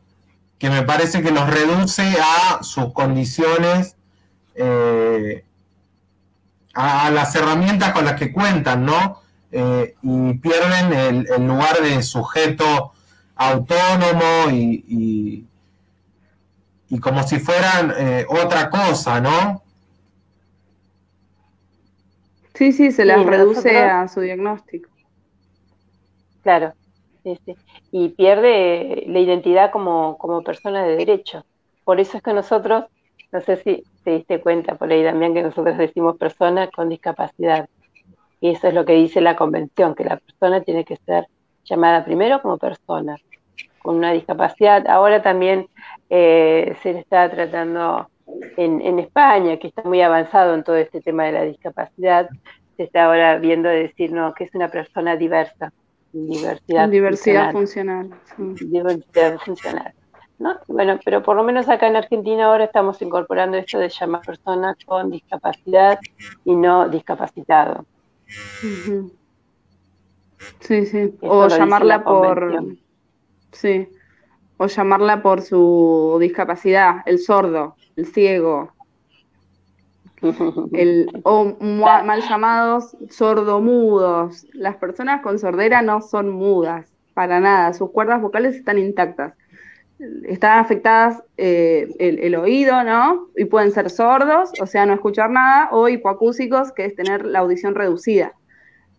que 0.60 0.70
me 0.70 0.84
parece 0.84 1.22
que 1.22 1.32
los 1.32 1.50
reduce 1.50 2.04
a 2.20 2.62
sus 2.64 2.92
condiciones, 2.92 3.96
eh, 4.56 5.44
a, 6.74 7.10
las 7.12 7.36
herramientas 7.36 7.94
con 7.94 8.06
las 8.06 8.16
que 8.16 8.32
cuentan, 8.32 8.86
¿no? 8.86 9.22
Eh, 9.52 9.96
y 10.02 10.34
pierden 10.36 10.94
el, 10.94 11.48
lugar 11.48 11.82
de 11.82 12.02
sujeto 12.04 12.94
autónomo 13.38 14.50
y, 14.52 15.46
y, 16.90 17.00
como 17.00 17.24
si 17.24 17.40
fueran 17.40 17.94
eh, 17.98 18.26
otra 18.30 18.70
cosa, 18.70 19.20
¿no? 19.22 19.62
Sí, 22.54 22.72
sí, 22.72 22.92
se 22.92 23.06
las 23.06 23.24
reduce 23.26 23.78
a 23.78 24.08
su 24.08 24.22
diagnóstico. 24.22 24.90
Claro, 26.42 26.74
y 27.92 28.10
pierde 28.10 29.04
la 29.08 29.20
identidad 29.20 29.72
como, 29.72 30.18
como 30.18 30.42
persona 30.44 30.84
de 30.84 30.96
derecho. 30.96 31.46
Por 31.84 32.00
eso 32.00 32.18
es 32.18 32.24
que 32.24 32.34
nosotros, 32.34 32.86
no 33.32 33.42
sé 33.42 33.58
si 33.58 33.84
te 34.04 34.12
diste 34.12 34.40
cuenta 34.42 34.76
por 34.76 34.92
ahí 34.92 35.04
también 35.04 35.34
que 35.34 35.44
nosotros 35.44 35.78
decimos 35.78 36.18
persona 36.18 36.70
con 36.70 36.90
discapacidad. 36.90 37.70
Y 38.40 38.52
eso 38.52 38.68
es 38.68 38.74
lo 38.74 38.86
que 38.86 38.94
dice 38.94 39.20
la 39.22 39.36
convención, 39.36 39.96
que 39.96 40.04
la 40.04 40.18
persona 40.18 40.62
tiene 40.62 40.86
que 40.86 40.98
ser 40.98 41.28
llamada 41.66 42.06
primero 42.06 42.42
como 42.42 42.58
persona, 42.58 43.18
con 43.88 43.96
una 43.96 44.12
discapacidad. 44.12 44.86
Ahora 44.86 45.22
también 45.22 45.70
eh, 46.10 46.76
se 46.84 46.92
le 46.92 47.00
está 47.00 47.32
tratando 47.32 48.10
en, 48.58 48.82
en, 48.82 49.00
España, 49.00 49.56
que 49.56 49.68
está 49.68 49.82
muy 49.84 50.02
avanzado 50.02 50.56
en 50.56 50.66
todo 50.66 50.76
este 50.76 51.00
tema 51.00 51.24
de 51.24 51.32
la 51.32 51.44
discapacidad, 51.44 52.28
se 52.76 52.84
está 52.84 53.06
ahora 53.06 53.38
viendo 53.38 53.70
decir 53.70 54.12
no, 54.12 54.34
que 54.34 54.44
es 54.44 54.54
una 54.54 54.68
persona 54.68 55.16
diversa 55.16 55.72
diversidad, 56.12 56.90
diversidad 56.90 57.54
funcional. 57.54 58.10
Diversidad 58.38 59.38
funcional. 59.40 59.94
¿no? 60.38 60.58
Bueno, 60.68 61.00
pero 61.06 61.24
por 61.24 61.38
lo 61.38 61.46
menos 61.46 61.70
acá 61.70 61.88
en 61.88 61.96
Argentina 61.96 62.48
ahora 62.48 62.66
estamos 62.66 63.02
incorporando 63.02 63.56
esto 63.56 63.80
de 63.80 63.88
llamar 63.88 64.20
personas 64.22 64.76
con 64.86 65.12
discapacidad 65.12 65.98
y 66.44 66.54
no 66.58 66.90
discapacitado. 66.90 67.86
Sí, 70.60 70.86
sí. 70.86 71.18
o 71.22 71.48
llamarla 71.48 72.04
por. 72.04 72.76
Sí. 73.52 73.90
O 74.58 74.68
llamarla 74.68 75.22
por 75.22 75.42
su 75.42 76.18
discapacidad, 76.20 77.04
el 77.06 77.20
sordo, 77.20 77.76
el 77.96 78.08
ciego, 78.08 78.74
el, 80.74 81.10
o 81.24 81.56
mal 81.60 82.22
llamados 82.22 82.98
sordomudos. 83.10 84.46
Las 84.54 84.78
personas 84.78 85.22
con 85.22 85.38
sordera 85.40 85.82
no 85.82 86.02
son 86.02 86.30
mudas, 86.30 86.92
para 87.14 87.40
nada, 87.40 87.74
sus 87.74 87.92
cuerdas 87.92 88.22
vocales 88.22 88.56
están 88.56 88.78
intactas. 88.78 89.34
Están 90.26 90.60
afectadas 90.60 91.24
eh, 91.38 91.88
el, 91.98 92.36
oído, 92.36 92.84
¿no? 92.84 93.30
Y 93.36 93.46
pueden 93.46 93.72
ser 93.72 93.90
sordos, 93.90 94.52
o 94.62 94.68
sea, 94.68 94.86
no 94.86 94.94
escuchar 94.94 95.32
nada, 95.32 95.70
o 95.72 95.90
hipoacúsicos, 95.90 96.72
que 96.72 96.86
es 96.86 96.96
tener 96.96 97.26
la 97.26 97.40
audición 97.40 97.74
reducida. 97.74 98.34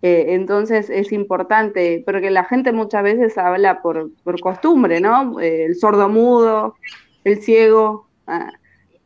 Eh, 0.01 0.27
entonces 0.29 0.91
es 0.91 1.11
importante, 1.13 2.03
porque 2.07 2.31
la 2.31 2.45
gente 2.45 2.73
muchas 2.73 3.03
veces 3.03 3.37
habla 3.37 3.83
por, 3.83 4.13
costumbre, 4.41 5.01
¿no? 5.01 5.41
Eh, 5.41 5.65
el 5.65 5.75
sordo 5.75 6.09
mudo, 6.09 6.77
el 7.25 7.43
ciego. 7.43 8.07
Ah, 8.27 8.53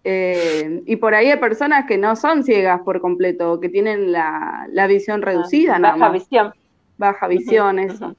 eh, 0.05 0.83
y 0.85 0.97
por 0.97 1.15
ahí 1.15 1.31
hay 1.31 1.39
personas 1.39 1.87
que 1.87 1.97
no 1.97 2.15
son 2.15 2.43
ciegas 2.45 2.83
por 2.83 3.01
completo, 3.01 3.59
que 3.59 3.71
tienen 3.71 4.13
la, 4.13 4.69
visión 4.87 5.23
ah, 5.23 5.27
reducida. 5.27 5.79
baja 5.79 6.11
visión. 6.11 6.53
Baja 6.99 7.27
visión, 7.27 7.79
eso. 7.79 8.15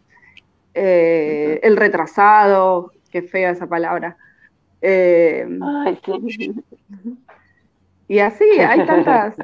El 0.74 1.78
retrasado, 1.78 2.92
qué 3.12 3.22
fea 3.22 3.52
esa 3.52 3.68
palabra. 3.68 4.18
Y 8.08 8.20
así, 8.20 8.44
hay 8.60 8.86
tantas, 8.86 9.36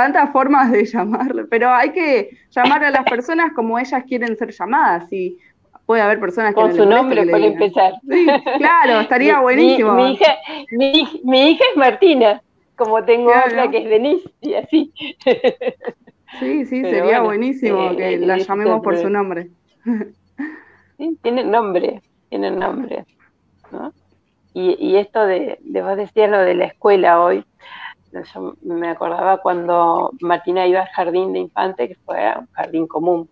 tantas 0.00 0.32
formas 0.32 0.72
de 0.72 0.86
llamarlo, 0.86 1.46
pero 1.48 1.68
hay 1.68 1.90
que 1.90 2.38
llamar 2.50 2.82
a 2.84 2.90
las 2.90 3.04
personas 3.04 3.52
como 3.52 3.78
ellas 3.78 4.02
quieren 4.08 4.34
ser 4.34 4.50
llamadas. 4.50 5.12
Y 5.12 5.38
puede 5.84 6.00
haber 6.00 6.18
personas 6.18 6.54
que... 6.54 6.60
Con 6.62 6.74
su 6.74 6.86
nombre, 6.86 7.26
por 7.26 7.40
empezar. 7.40 7.92
claro, 8.56 9.00
estaría 9.00 9.40
buenísimo. 9.48 9.92
Mi, 9.92 10.12
hija, 10.12 10.36
mi, 10.72 11.50
hija 11.50 11.64
es 11.70 11.76
Martina, 11.76 12.42
como 12.76 13.04
tengo 13.04 13.30
otra 13.46 13.70
que 13.70 13.78
es 13.78 13.90
Denise, 13.90 14.30
y 14.40 14.54
así. 14.54 14.92
Sí, 16.38 16.64
sí, 16.64 16.82
sería 16.82 17.20
buenísimo 17.20 17.90
eh, 17.90 17.96
que 17.96 18.18
la 18.18 18.38
llamemos 18.38 18.82
por 18.82 18.96
su 18.96 19.10
nombre. 19.10 19.50
Sí, 20.96 21.18
tienen 21.22 21.50
nombre, 21.50 22.00
tienen 22.30 22.58
nombre. 22.58 23.04
¿no? 23.70 23.92
Y, 24.54 24.76
y 24.78 24.96
esto 24.96 25.26
de, 25.26 25.58
de 25.60 25.82
vos 25.82 25.96
decías 25.96 26.30
lo 26.30 26.38
de 26.38 26.54
la 26.54 26.66
escuela 26.66 27.20
hoy, 27.20 27.44
yo 28.12 28.54
me 28.62 28.88
acordaba 28.88 29.38
cuando 29.38 30.10
Martina 30.20 30.66
iba 30.66 30.80
al 30.80 30.88
jardín 30.88 31.32
de 31.32 31.40
infante, 31.40 31.88
que 31.88 31.94
fue 32.04 32.18
un 32.38 32.46
jardín 32.52 32.86
común. 32.86 33.28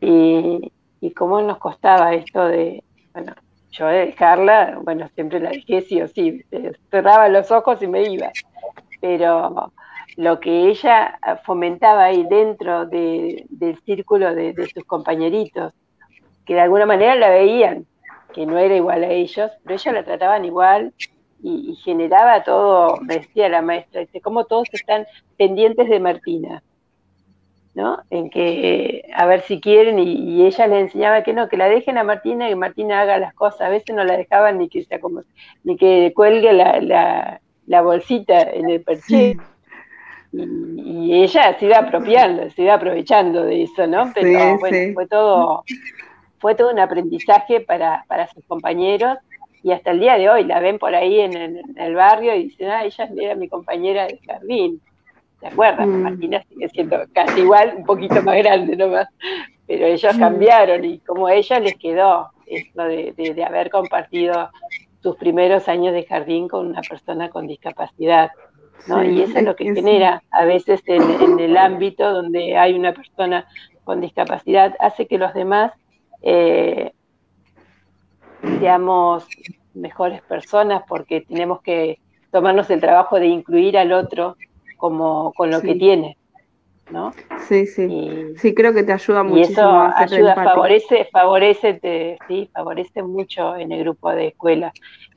Y, 0.00 0.72
y 1.00 1.10
cómo 1.12 1.40
nos 1.42 1.58
costaba 1.58 2.14
esto 2.14 2.44
de, 2.46 2.82
bueno, 3.12 3.34
yo 3.72 3.86
dejarla, 3.86 4.78
bueno, 4.82 5.08
siempre 5.14 5.40
la 5.40 5.50
dejé 5.50 5.80
sí 5.82 6.00
o 6.00 6.08
sí, 6.08 6.44
cerraba 6.90 7.28
los 7.28 7.50
ojos 7.50 7.82
y 7.82 7.86
me 7.86 8.02
iba, 8.02 8.30
pero 9.00 9.72
lo 10.16 10.40
que 10.40 10.68
ella 10.68 11.18
fomentaba 11.44 12.04
ahí 12.04 12.24
dentro 12.24 12.86
del 12.86 13.78
círculo 13.84 14.34
de, 14.34 14.54
sus 14.72 14.84
compañeritos, 14.84 15.72
que 16.44 16.54
de 16.54 16.60
alguna 16.60 16.86
manera 16.86 17.14
la 17.14 17.30
veían, 17.30 17.86
que 18.34 18.46
no 18.46 18.58
era 18.58 18.76
igual 18.76 19.04
a 19.04 19.10
ellos, 19.10 19.50
pero 19.62 19.74
ella 19.74 19.92
la 19.92 20.04
trataban 20.04 20.44
igual 20.44 20.92
y, 21.42 21.70
y 21.70 21.76
generaba 21.76 22.44
todo, 22.44 22.98
decía 23.02 23.48
la 23.48 23.62
maestra, 23.62 24.00
dice, 24.00 24.20
cómo 24.20 24.44
todos 24.44 24.68
están 24.72 25.06
pendientes 25.36 25.88
de 25.88 26.00
Martina. 26.00 26.62
¿no? 27.74 28.02
En 28.10 28.28
que 28.28 29.04
a 29.14 29.26
ver 29.26 29.42
si 29.42 29.60
quieren 29.60 29.98
y, 29.98 30.44
ella 30.44 30.66
le 30.66 30.80
enseñaba 30.80 31.22
que 31.22 31.32
no, 31.32 31.48
que 31.48 31.56
la 31.56 31.68
dejen 31.68 31.96
a 31.98 32.04
Martina 32.04 32.46
y 32.46 32.50
que 32.50 32.56
Martina 32.56 33.00
haga 33.00 33.18
las 33.18 33.34
cosas. 33.34 33.62
A 33.62 33.68
veces 33.68 33.94
no 33.94 34.04
la 34.04 34.16
dejaban 34.16 34.58
ni 34.58 34.68
que 34.68 34.84
sea 34.84 35.00
como 35.00 35.22
ni 35.64 35.76
que 35.76 36.12
cuelgue 36.14 36.52
la, 36.52 37.40
la, 37.66 37.82
bolsita 37.82 38.42
en 38.42 38.68
el 38.68 38.82
perché. 38.82 39.36
Y, 40.32 41.22
ella 41.22 41.58
se 41.58 41.66
iba 41.66 41.78
apropiando, 41.78 42.50
se 42.50 42.62
iba 42.62 42.74
aprovechando 42.74 43.44
de 43.44 43.64
eso, 43.64 43.86
¿no? 43.86 44.10
Pero 44.14 44.58
bueno, 44.58 44.94
fue 44.94 45.06
todo 45.06 45.64
fue 46.38 46.54
todo 46.56 46.72
un 46.72 46.80
aprendizaje 46.80 47.60
para, 47.60 48.04
para 48.08 48.26
sus 48.26 48.44
compañeros 48.46 49.16
y 49.62 49.72
hasta 49.72 49.92
el 49.92 50.00
día 50.00 50.18
de 50.18 50.28
hoy 50.28 50.44
la 50.44 50.60
ven 50.60 50.78
por 50.78 50.94
ahí 50.94 51.20
en, 51.20 51.62
el 51.76 51.94
barrio 51.94 52.34
y 52.34 52.44
dicen, 52.44 52.68
ah, 52.68 52.84
ella 52.84 53.08
era 53.16 53.34
mi 53.34 53.48
compañera 53.48 54.06
de 54.06 54.18
jardín. 54.26 54.80
¿te 55.42 55.48
acuerdas? 55.48 55.86
Mm. 55.86 56.02
Martina 56.02 56.42
sigue 56.48 56.68
siendo 56.68 56.96
casi 57.12 57.40
igual, 57.40 57.74
un 57.76 57.84
poquito 57.84 58.22
más 58.22 58.36
grande 58.38 58.76
nomás, 58.76 59.08
pero 59.66 59.86
ellos 59.86 60.16
mm. 60.16 60.18
cambiaron 60.18 60.84
y 60.84 60.98
como 61.00 61.26
a 61.26 61.34
ella 61.34 61.58
les 61.60 61.76
quedó 61.76 62.30
esto 62.46 62.84
de, 62.84 63.44
haber 63.46 63.70
compartido 63.70 64.50
sus 65.02 65.16
primeros 65.16 65.68
años 65.68 65.94
de 65.94 66.04
jardín 66.04 66.48
con 66.48 66.66
una 66.66 66.80
persona 66.82 67.28
con 67.28 67.46
discapacidad. 67.46 68.30
¿no? 68.88 69.04
y 69.04 69.22
eso 69.22 69.38
es 69.38 69.44
lo 69.44 69.54
que 69.54 69.72
genera 69.72 70.24
a 70.32 70.44
veces 70.44 70.82
en, 70.86 71.38
el 71.38 71.56
ámbito 71.56 72.12
donde 72.12 72.56
hay 72.56 72.74
una 72.74 72.92
persona 72.92 73.46
con 73.84 74.00
discapacidad, 74.00 74.74
hace 74.80 75.06
que 75.06 75.18
los 75.18 75.32
demás 75.34 75.72
eh, 76.20 76.92
seamos 78.58 79.26
mejores 79.74 80.22
personas 80.22 80.82
porque 80.88 81.22
tenemos 81.22 81.62
que 81.62 81.98
tomarnos 82.30 82.70
el 82.70 82.80
trabajo 82.80 83.18
de 83.18 83.26
incluir 83.26 83.76
al 83.76 83.92
otro 83.92 84.36
como 84.76 85.32
con 85.34 85.50
lo 85.50 85.60
que 85.60 85.74
tiene, 85.74 86.16
¿no? 86.90 87.12
Sí, 87.46 87.66
sí. 87.66 88.34
sí, 88.36 88.54
creo 88.54 88.72
que 88.72 88.82
te 88.82 88.92
ayuda 88.92 89.22
mucho. 89.22 89.38
Y 89.38 89.42
eso 89.42 89.80
ayuda, 89.94 90.34
favorece, 90.34 91.08
favorece, 91.12 92.18
sí, 92.26 92.50
favorece 92.52 93.02
mucho 93.02 93.56
en 93.56 93.72
el 93.72 93.80
grupo 93.80 94.10
de 94.10 94.28
escuela. 94.28 94.72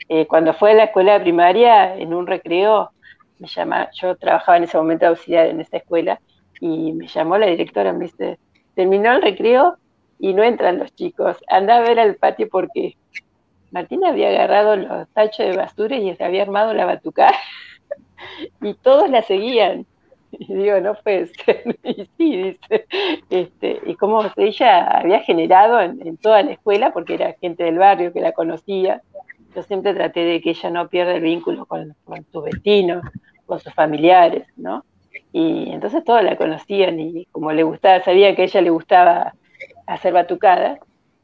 Eh, 0.07 0.27
cuando 0.27 0.53
fue 0.53 0.71
a 0.71 0.75
la 0.75 0.83
escuela 0.85 1.19
primaria, 1.19 1.97
en 1.97 2.13
un 2.13 2.27
recreo, 2.27 2.91
me 3.39 3.47
llama, 3.47 3.89
yo 3.99 4.15
trabajaba 4.15 4.57
en 4.57 4.65
ese 4.65 4.77
momento 4.77 5.07
auxiliar 5.07 5.47
en 5.47 5.61
esa 5.61 5.77
escuela, 5.77 6.19
y 6.59 6.93
me 6.93 7.07
llamó 7.07 7.37
la 7.37 7.47
directora, 7.47 7.91
me 7.91 8.05
dice, 8.05 8.37
terminó 8.75 9.11
el 9.13 9.21
recreo 9.21 9.77
y 10.19 10.33
no 10.33 10.43
entran 10.43 10.79
los 10.79 10.93
chicos, 10.95 11.37
anda 11.47 11.77
a 11.77 11.81
ver 11.81 11.99
al 11.99 12.15
patio 12.15 12.47
porque 12.49 12.95
Martín 13.71 14.05
había 14.05 14.29
agarrado 14.29 14.75
los 14.75 15.09
tachos 15.09 15.45
de 15.45 15.57
basura 15.57 15.97
y 15.97 16.15
se 16.15 16.23
había 16.23 16.43
armado 16.43 16.73
la 16.73 16.85
batucada 16.85 17.35
y 18.61 18.73
todos 18.75 19.09
la 19.09 19.21
seguían. 19.21 19.85
Y 20.31 20.53
digo, 20.53 20.79
no 20.81 20.95
puede. 20.95 21.29
Y 21.83 22.09
sí, 22.17 22.37
dice, 22.37 22.85
este, 23.29 23.79
y 23.85 23.95
como 23.95 24.23
ella 24.35 24.87
había 24.87 25.19
generado 25.21 25.79
en, 25.79 26.17
toda 26.17 26.43
la 26.43 26.51
escuela, 26.51 26.91
porque 26.91 27.13
era 27.15 27.35
gente 27.39 27.63
del 27.63 27.77
barrio 27.77 28.11
que 28.11 28.21
la 28.21 28.33
conocía, 28.33 29.01
yo 29.55 29.63
siempre 29.63 29.93
traté 29.93 30.21
de 30.21 30.41
que 30.41 30.49
ella 30.49 30.69
no 30.69 30.89
pierda 30.89 31.15
el 31.15 31.21
vínculo 31.21 31.65
con, 31.65 31.95
sus 32.31 32.43
vecinos, 32.43 33.03
con 33.45 33.59
sus 33.59 33.73
familiares, 33.73 34.47
¿no? 34.57 34.83
Y 35.31 35.71
entonces 35.71 36.03
todos 36.03 36.23
la 36.23 36.35
conocían 36.35 36.99
y 36.99 37.25
como 37.31 37.51
le 37.51 37.63
gustaba, 37.63 38.01
sabía 38.01 38.35
que 38.35 38.43
a 38.43 38.45
ella 38.45 38.61
le 38.61 38.69
gustaba 38.69 39.33
hacer 39.87 40.13
batucada, 40.13 40.79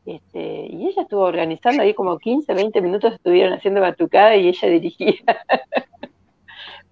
Este, 0.05 0.67
y 0.69 0.87
ella 0.87 1.03
estuvo 1.03 1.21
organizando 1.21 1.83
ahí 1.83 1.93
como 1.93 2.17
15, 2.17 2.53
20 2.53 2.81
minutos 2.81 3.13
estuvieron 3.13 3.53
haciendo 3.53 3.81
batucada 3.81 4.35
y 4.35 4.47
ella 4.47 4.67
dirigía. 4.79 5.21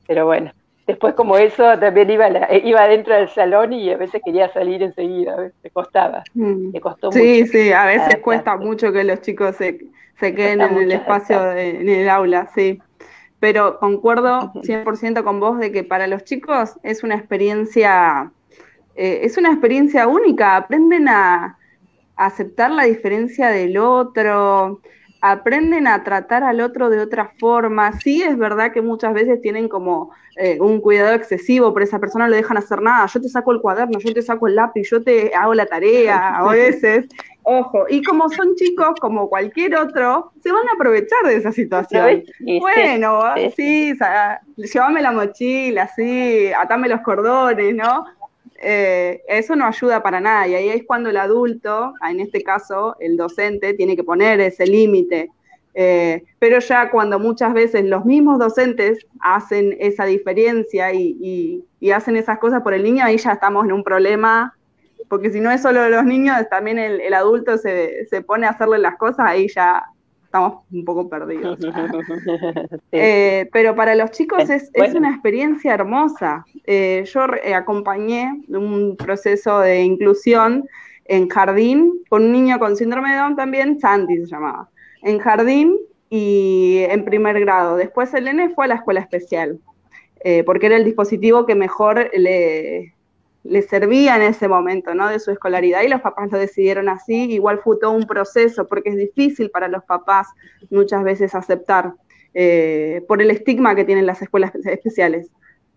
Pero 0.07 0.26
bueno, 0.26 0.51
después 0.89 1.13
como 1.13 1.38
eso 1.38 1.78
también 1.78 2.09
iba, 2.09 2.28
iba 2.63 2.88
dentro 2.88 3.15
del 3.15 3.30
salón 3.30 3.74
y 3.74 3.91
a 3.91 3.97
veces 3.97 4.22
quería 4.26 4.51
salir 4.51 4.82
enseguida, 4.82 5.51
le 5.61 5.70
costaba, 5.70 6.24
mm. 6.34 6.72
le 6.74 6.82
costó 6.82 7.11
sí, 7.11 7.41
mucho. 7.41 7.51
Sí, 7.51 7.72
a 7.72 7.86
veces 7.86 8.17
cuesta 8.17 8.57
mucho 8.57 8.91
que 8.91 9.03
los 9.03 9.22
chicos 9.22 9.55
se, 9.55 9.80
se 10.20 10.34
queden 10.34 10.61
en 10.61 10.78
el 10.78 10.91
espacio, 10.91 11.51
en 11.51 11.88
el 11.88 12.09
aula, 12.09 12.49
sí. 12.55 12.80
Pero 13.39 13.78
concuerdo 13.80 14.51
100% 14.55 15.24
con 15.24 15.39
vos 15.39 15.59
de 15.59 15.72
que 15.72 15.84
para 15.84 16.07
los 16.07 16.24
chicos 16.24 16.78
es 16.82 17.03
una 17.03 17.15
experiencia, 17.15 18.32
eh, 18.95 19.20
es 19.22 19.38
una 19.38 19.51
experiencia 19.51 20.07
única, 20.07 20.55
aprenden 20.55 21.07
a, 21.07 21.59
aceptar 22.20 22.70
la 22.72 22.84
diferencia 22.84 23.47
del 23.47 23.78
otro, 23.78 24.82
aprenden 25.22 25.88
a 25.88 26.03
tratar 26.03 26.43
al 26.43 26.61
otro 26.61 26.89
de 26.89 26.99
otra 26.99 27.34
forma. 27.39 27.97
Sí, 27.99 28.22
es 28.22 28.38
verdad 28.38 28.72
que 28.72 28.82
muchas 28.82 29.13
veces 29.13 29.41
tienen 29.41 29.70
como 29.70 30.11
eh, 30.36 30.57
un 30.59 30.82
cuidado 30.82 31.13
excesivo, 31.13 31.74
por 31.74 31.82
esa 31.82 31.99
persona 31.99 32.26
no 32.26 32.32
le 32.32 32.38
dejan 32.38 32.57
hacer 32.57 32.82
nada. 32.82 33.05
Yo 33.07 33.22
te 33.22 33.30
saco 33.30 33.53
el 33.53 33.61
cuaderno, 33.61 33.99
yo 33.99 34.13
te 34.13 34.22
saco 34.22 34.47
el 34.47 34.55
lápiz, 34.55 34.89
yo 34.89 35.01
te 35.01 35.34
hago 35.34 35.53
la 35.53 35.65
tarea 35.65 36.36
a 36.38 36.51
veces. 36.51 37.07
Ojo, 37.43 37.86
y 37.89 38.03
como 38.03 38.30
son 38.30 38.53
chicos 38.55 38.99
como 38.99 39.30
cualquier 39.30 39.76
otro, 39.76 40.32
se 40.43 40.51
van 40.51 40.67
a 40.70 40.74
aprovechar 40.74 41.24
de 41.26 41.38
esa 41.38 41.51
situación. 41.51 42.24
Bueno, 42.59 43.22
sí, 43.55 43.97
llévame 44.57 45.01
la 45.01 45.11
mochila, 45.11 45.88
sí, 45.95 46.51
atame 46.51 46.89
los 46.89 47.01
cordones, 47.01 47.74
¿no? 47.74 48.05
Eh, 48.62 49.22
eso 49.28 49.55
no 49.55 49.66
ayuda 49.66 50.03
para 50.03 50.20
nada 50.20 50.45
y 50.47 50.53
ahí 50.53 50.70
es 50.70 50.84
cuando 50.86 51.10
el 51.10 51.18
adulto, 51.18 51.93
en 52.10 52.20
este 52.20 52.43
caso 52.43 52.97
el 52.99 53.16
docente, 53.16 53.74
tiene 53.74 53.95
que 53.95 54.03
poner 54.03 54.41
ese 54.41 54.68
límite. 54.68 55.32
Eh, 55.74 56.24
pero 56.39 56.60
ya 56.60 56.91
cuando 56.91 57.20
muchas 57.20 57.53
veces 57.53 57.86
los 57.86 58.03
mismos 58.03 58.38
docentes 58.38 59.05
hacen 59.22 59.78
esa 59.80 60.05
diferencia 60.05 60.93
y, 60.93 61.64
hacen 61.93 62.18
esas 62.18 62.39
cosas 62.39 62.62
por 62.62 62.74
el 62.74 62.84
niño, 62.84 63.05
ahí 63.05 63.18
ya 63.18 63.32
estamos 63.32 63.66
en 63.66 63.72
un 63.72 63.84
problema, 63.84 64.53
porque 65.07 65.32
si 65.32 65.39
no 65.39 65.51
es 65.51 65.62
solo 65.62 65.88
los 65.88 66.03
niños, 66.03 66.36
también 66.49 66.80
el, 66.80 67.14
adulto 67.14 67.57
se, 67.57 68.05
se, 68.07 68.22
pone 68.22 68.45
a 68.45 68.49
hacerle 68.49 68.80
las 68.80 68.97
cosas, 68.97 69.26
ahí 69.26 69.47
ya 69.47 69.86
estamos 70.30 70.63
un 70.71 70.86
poco 70.86 71.09
perdidos. 71.09 71.57
Eh, 72.91 73.47
pero 73.51 73.75
para 73.75 73.95
los 73.95 74.11
chicos 74.11 74.49
es, 74.49 74.71
una 74.95 75.11
experiencia 75.11 75.73
hermosa. 75.73 76.43
Eh, 76.65 77.03
yo 77.11 77.25
eh, 77.43 77.53
acompañé 77.53 78.41
un 78.47 78.95
proceso 78.97 79.59
de 79.59 79.82
inclusión 79.82 80.67
en 81.05 81.30
jardín 81.30 82.01
con 82.09 82.25
un 82.25 82.32
niño 82.32 82.59
con 82.59 82.75
síndrome 82.75 83.11
de 83.11 83.17
Down 83.17 83.36
también, 83.36 83.80
Sandy 83.80 84.17
se 84.17 84.25
llamaba, 84.25 84.69
en 85.03 85.19
jardín 85.19 85.77
y 86.09 86.84
en 86.89 87.05
primer 87.05 87.39
grado. 87.39 87.77
Después 87.77 88.13
el 88.13 88.25
nene 88.25 88.49
fue 88.49 88.65
a 88.65 88.69
la 88.69 88.75
escuela 88.75 88.99
especial, 88.99 89.59
porque 90.45 90.65
era 90.65 90.77
el 90.77 90.86
dispositivo 90.86 91.45
que 91.45 91.55
mejor 91.55 92.09
le, 92.13 92.93
le 93.44 93.62
servía 93.62 94.16
en 94.16 94.24
ese 94.24 94.48
momento, 94.48 94.94
¿no? 94.94 95.08
De 95.08 95.20
su 95.20 95.32
escolaridad 95.32 95.82
y 95.82 95.88
los 95.88 96.02
papás 96.02 96.32
lo 96.32 96.38
decidieron 96.38 96.90
así. 96.90 97.32
Igual 97.32 97.60
fue 97.60 97.78
todo 97.80 97.92
un 97.92 98.06
proceso 98.06 98.68
porque 98.68 98.90
es 98.90 98.98
difícil 98.98 99.50
para 99.50 99.68
los 99.68 99.84
papás 99.86 100.28
muchas 100.70 101.04
veces 101.04 101.34
aceptar 101.36 101.94
eh, 102.34 103.04
por 103.08 103.22
el 103.22 103.32
estigma 103.32 103.76
que 103.76 103.86
tienen 103.86 104.06
las 104.06 104.22
escuelas 104.22 104.54
especiales. 104.56 105.30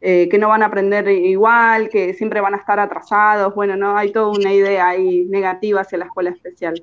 Eh, 0.05 0.29
que 0.29 0.37
no 0.37 0.49
van 0.49 0.65
a 0.65 0.67
aprender 0.67 1.09
igual, 1.09 1.89
que 1.89 2.13
siempre 2.15 2.41
van 2.41 2.55
a 2.55 2.57
estar 2.57 2.81
atrasados, 2.81 3.55
bueno, 3.55 3.77
no, 3.77 3.97
hay 3.97 4.11
toda 4.11 4.31
una 4.37 4.53
idea 4.53 4.89
ahí 4.89 5.27
negativa 5.27 5.83
hacia 5.83 5.99
la 5.99 6.07
escuela 6.07 6.31
especial. 6.31 6.75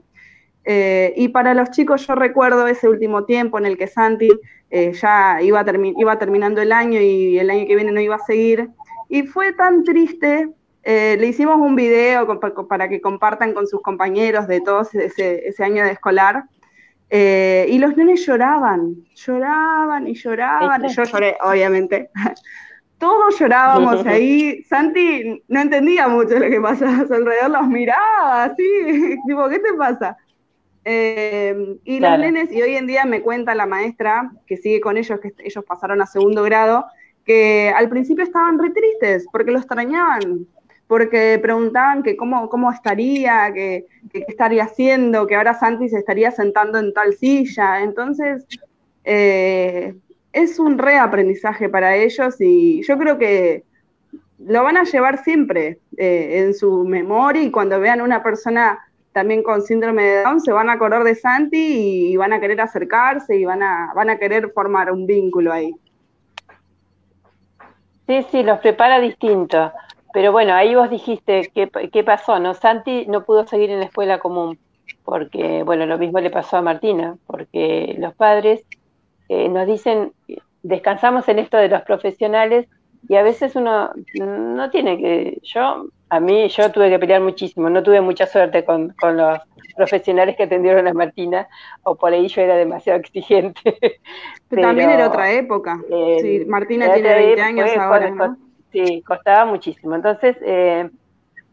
Eh, 0.64 1.14
y 1.18 1.28
para 1.28 1.54
los 1.54 1.70
chicos 1.72 2.08
yo 2.08 2.16
recuerdo 2.16 2.66
ese 2.68 2.88
último 2.88 3.26
tiempo 3.26 3.58
en 3.58 3.66
el 3.66 3.78
que 3.78 3.88
Santi 3.88 4.30
ya 4.72 5.40
iba, 5.42 5.66
iba 5.98 6.18
terminando 6.18 6.62
el 6.62 6.72
año 6.72 7.02
y 7.02 7.38
el 7.38 7.50
año 7.50 7.68
que 7.68 7.76
viene 7.76 7.92
no 7.92 8.00
iba 8.00 8.16
a 8.16 8.20
seguir, 8.20 8.70
y 9.10 9.24
fue 9.24 9.52
tan 9.52 9.84
triste 9.84 10.48
eh, 10.92 11.18
le 11.20 11.28
hicimos 11.28 11.58
un 11.58 11.76
video 11.76 12.26
para 12.68 12.90
que 12.90 13.00
compartan 13.00 13.54
con 13.54 13.68
sus 13.68 13.80
compañeros 13.80 14.48
de 14.48 14.60
todos 14.60 14.96
ese, 14.96 15.64
año 15.64 15.84
de 15.84 15.92
escolar. 15.92 16.46
Eh, 17.12 17.68
y 17.70 17.78
los 17.78 17.96
nenes 17.96 18.26
lloraban, 18.26 18.96
lloraban 19.14 20.08
y 20.08 20.16
lloraban. 20.16 20.88
Yo 20.88 21.04
lloré, 21.04 21.38
obviamente. 21.44 22.10
Todos 22.98 23.40
llorábamos 23.40 24.04
ahí. 24.08 24.64
Santi 24.64 25.44
no 25.48 25.62
entendía 25.62 26.08
mucho 26.08 26.40
lo 26.40 26.50
que 26.50 26.60
pasaba 26.60 27.04
a 27.04 27.08
su 27.08 27.14
alrededor, 27.14 27.52
los 27.52 27.68
miraba 27.68 28.46
así, 28.46 28.64
tipo, 29.28 29.48
¿qué 29.48 29.60
te 29.60 29.74
pasa? 29.74 30.18
Eh, 30.86 31.78
y 31.84 32.00
los 32.00 32.18
nenes, 32.18 32.52
y 32.52 32.64
hoy 32.64 32.74
en 32.74 32.88
día 32.88 33.06
me 33.06 33.22
cuenta 33.22 33.54
la 33.54 33.68
maestra 33.68 34.32
que 34.48 34.58
sigue 34.58 34.82
con 34.82 34.98
ellos, 34.98 35.20
que 35.20 35.36
ellos 35.38 35.64
pasaron 35.66 36.02
a 36.02 36.08
segundo 36.08 36.42
grado, 36.42 36.88
que 37.26 37.72
al 37.78 37.90
principio 37.90 38.24
estaban 38.24 38.58
re 38.58 38.72
tristes 38.72 39.28
porque 39.32 39.52
lo 39.52 39.60
extrañaban, 39.60 40.48
porque 40.90 41.38
preguntaban 41.40 42.02
que 42.02 42.18
cómo, 42.18 42.50
cómo 42.50 42.72
estaría, 42.72 43.54
que, 43.54 43.86
qué 44.12 44.26
estaría 44.28 44.64
haciendo, 44.64 45.28
que 45.28 45.36
ahora 45.36 45.54
Santi 45.54 45.88
se 45.88 46.00
estaría 46.00 46.32
sentando 46.32 46.80
en 46.80 46.96
tal 46.96 47.14
silla. 47.14 47.84
Entonces, 47.84 48.44
eh, 49.04 49.94
es 50.34 50.58
un 50.58 50.80
reaprendizaje 50.80 51.70
para 51.70 51.96
ellos 51.96 52.42
y 52.42 52.82
yo 52.82 52.98
creo 52.98 53.20
que 53.20 53.66
lo 54.40 54.64
van 54.64 54.78
a 54.78 54.84
llevar 54.84 55.24
siempre 55.24 55.78
eh, 55.96 56.40
en 56.40 56.56
su 56.56 56.84
memoria 56.86 57.44
y 57.44 57.52
cuando 57.52 57.80
vean 57.80 58.02
una 58.02 58.24
persona 58.24 58.80
también 59.12 59.44
con 59.44 59.62
síndrome 59.62 60.02
de 60.02 60.24
Down 60.24 60.42
se 60.42 60.52
van 60.52 60.70
a 60.70 60.74
acordar 60.74 61.04
de 61.04 61.14
Santi 61.14 62.14
y, 62.14 62.18
van 62.18 62.34
a 62.34 62.40
querer 62.40 62.62
acercarse 62.62 63.38
y 63.38 63.46
van 63.46 63.62
a, 63.62 63.94
van 63.94 64.10
a 64.10 64.18
querer 64.18 64.50
formar 64.54 64.92
un 64.92 65.06
vínculo 65.06 65.54
ahí. 65.54 65.72
Sí, 68.08 68.26
sí, 68.32 68.42
los 68.42 68.58
prepara 68.58 69.00
distinto. 69.00 69.72
Pero 70.20 70.34
bueno, 70.34 70.53
ahí 70.53 70.76
vos 70.76 70.89
dijiste 70.89 71.49
qué, 71.55 71.70
qué 71.93 72.03
pasó, 72.03 72.39
¿no? 72.39 72.53
Santi 72.53 73.05
no 73.05 73.24
pudo 73.24 73.47
seguir 73.47 73.70
en 73.70 73.80
la 73.80 73.86
escuela 73.86 74.20
común, 74.20 74.59
porque, 75.05 75.63
bueno, 75.63 75.86
lo 75.86 75.97
mismo 75.97 76.20
le 76.20 76.30
pasó 76.30 76.57
a 76.57 76.61
Martina, 76.61 77.15
porque 77.26 77.95
los 77.97 78.13
padres 78.15 78.65
eh, 79.30 79.47
nos 79.47 79.65
dicen, 79.65 80.11
descansamos 80.61 81.30
en 81.30 81.39
esto 81.39 81.55
de 81.55 81.70
los 81.70 81.84
profesionales 81.84 82.67
y 83.07 83.15
a 83.15 83.24
veces 83.24 83.55
uno 83.55 83.91
no 84.15 84.70
tiene 84.70 84.97
que, 84.97 85.39
yo, 85.41 85.86
a 86.09 86.20
mí, 86.20 86.49
yo 86.49 86.70
tuve 86.70 86.89
que 86.89 86.99
pelear 86.99 87.22
muchísimo, 87.22 87.70
no 87.70 87.82
tuve 87.82 88.01
mucha 88.01 88.26
suerte 88.26 88.65
con, 88.65 88.89
con 88.99 89.15
los 89.15 89.39
profesionales 89.78 90.36
que 90.36 90.43
atendieron 90.43 90.86
a 90.86 90.93
Martina, 90.93 91.47
o 91.84 91.95
por 91.95 92.11
ahí 92.11 92.28
yo 92.28 92.41
era 92.41 92.57
demasiado 92.57 92.99
exigente. 92.99 93.78
Pero, 94.49 94.63
también 94.63 94.89
era 94.89 95.07
otra 95.07 95.32
época. 95.32 95.80
Eh, 95.89 96.17
sí, 96.20 96.45
Martina 96.45 96.91
tiene 96.93 97.15
20 97.15 97.41
años 97.41 97.70
ahora, 97.78 98.09
¿no? 98.09 98.49
Sí, 98.72 99.01
costaba 99.01 99.45
muchísimo. 99.45 99.95
Entonces, 99.95 100.38
eh, 100.41 100.89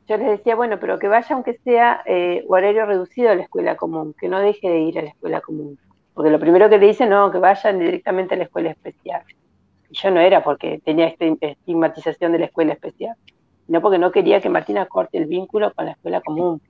yo 0.06 0.16
les 0.18 0.28
decía, 0.28 0.54
bueno, 0.54 0.78
pero 0.78 0.98
que 0.98 1.08
vaya 1.08 1.34
aunque 1.34 1.54
sea 1.64 2.02
eh, 2.04 2.44
horario 2.48 2.84
reducido 2.86 3.30
a 3.30 3.34
la 3.34 3.42
escuela 3.42 3.76
común, 3.76 4.14
que 4.18 4.28
no 4.28 4.38
deje 4.40 4.68
de 4.68 4.80
ir 4.80 4.98
a 4.98 5.02
la 5.02 5.08
escuela 5.10 5.40
común. 5.40 5.78
Porque 6.14 6.30
lo 6.30 6.38
primero 6.38 6.68
que 6.68 6.78
te 6.78 6.86
dicen, 6.86 7.10
no, 7.10 7.30
que 7.30 7.38
vayan 7.38 7.78
directamente 7.78 8.34
a 8.34 8.38
la 8.38 8.44
escuela 8.44 8.70
especial. 8.70 9.22
Y 9.90 9.96
yo 9.96 10.10
no 10.10 10.20
era 10.20 10.42
porque 10.44 10.80
tenía 10.84 11.06
esta 11.06 11.24
estigmatización 11.40 12.32
de 12.32 12.38
la 12.40 12.46
escuela 12.46 12.74
especial, 12.74 13.16
sino 13.66 13.80
porque 13.80 13.98
no 13.98 14.12
quería 14.12 14.40
que 14.40 14.48
Martina 14.48 14.86
corte 14.86 15.18
el 15.18 15.26
vínculo 15.26 15.72
con 15.74 15.86
la 15.86 15.92
escuela 15.92 16.20
común. 16.20 16.60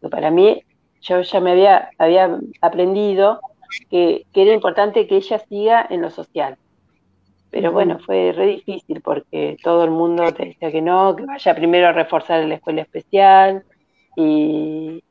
Pero 0.00 0.10
para 0.10 0.30
mí, 0.30 0.62
yo 1.00 1.22
ya 1.22 1.40
me 1.40 1.52
había, 1.98 2.38
aprendido 2.60 3.40
que 3.90 4.26
era 4.34 4.52
importante 4.52 5.06
que 5.06 5.16
ella 5.16 5.38
siga 5.38 5.86
en 5.88 6.02
lo 6.02 6.10
social 6.10 6.58
pero 7.50 7.72
bueno, 7.72 7.98
fue 8.00 8.32
re 8.32 8.46
difícil 8.46 9.00
porque 9.00 9.56
todo 9.62 9.84
el 9.84 9.90
mundo 9.90 10.32
te 10.32 10.46
decía 10.46 10.72
que 10.72 10.82
no, 10.82 11.14
que 11.14 11.24
vaya 11.24 11.54
primero 11.54 11.88
a 11.88 11.92
reforzar 11.92 12.44
la 12.44 12.56
escuela 12.56 12.82
especial 12.82 13.64
y, 14.16 15.02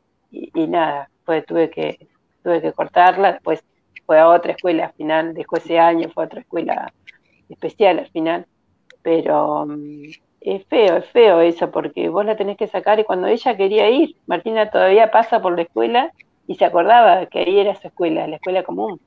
nada, 0.54 1.10
pues 1.26 1.46
tuve 1.46 1.70
que, 1.70 2.08
tuve 2.44 2.62
que 2.62 2.74
cortarla, 2.74 3.34
después 3.34 3.64
fue 4.06 4.20
a 4.20 4.30
otra 4.30 4.52
escuela 4.52 4.88
al 4.88 4.94
final, 4.94 5.34
dejó 5.34 5.58
ese 5.58 5.80
año, 5.80 6.10
fue 6.10 6.24
a 6.24 6.28
otra 6.28 6.42
escuela 6.42 6.94
especial 7.50 8.00
al 8.00 8.10
final, 8.10 8.46
pero 9.02 9.66
mm, 9.66 10.04
es 10.42 10.66
feo, 10.68 10.98
es 10.98 11.06
feo 11.08 11.40
eso 11.42 11.72
porque 11.72 12.10
vos 12.10 12.26
la 12.26 12.36
tenés 12.36 12.58
que 12.58 12.68
sacar 12.68 13.00
y 13.00 13.06
cuando 13.06 13.28
ella 13.28 13.56
quería 13.56 13.90
ir, 13.90 14.16
Martina 14.28 14.70
todavía 14.70 15.10
pasa 15.10 15.42
por 15.42 15.56
la 15.56 15.64
escuela 15.64 16.12
y 16.48 16.56
se 16.56 16.66
acordaba 16.66 17.26
que 17.28 17.40
ahí 17.40 17.60
era 17.60 17.76
su 17.76 17.88
escuela, 17.88 18.28
la 18.28 18.36
escuela 18.36 18.64
común, 18.64 19.00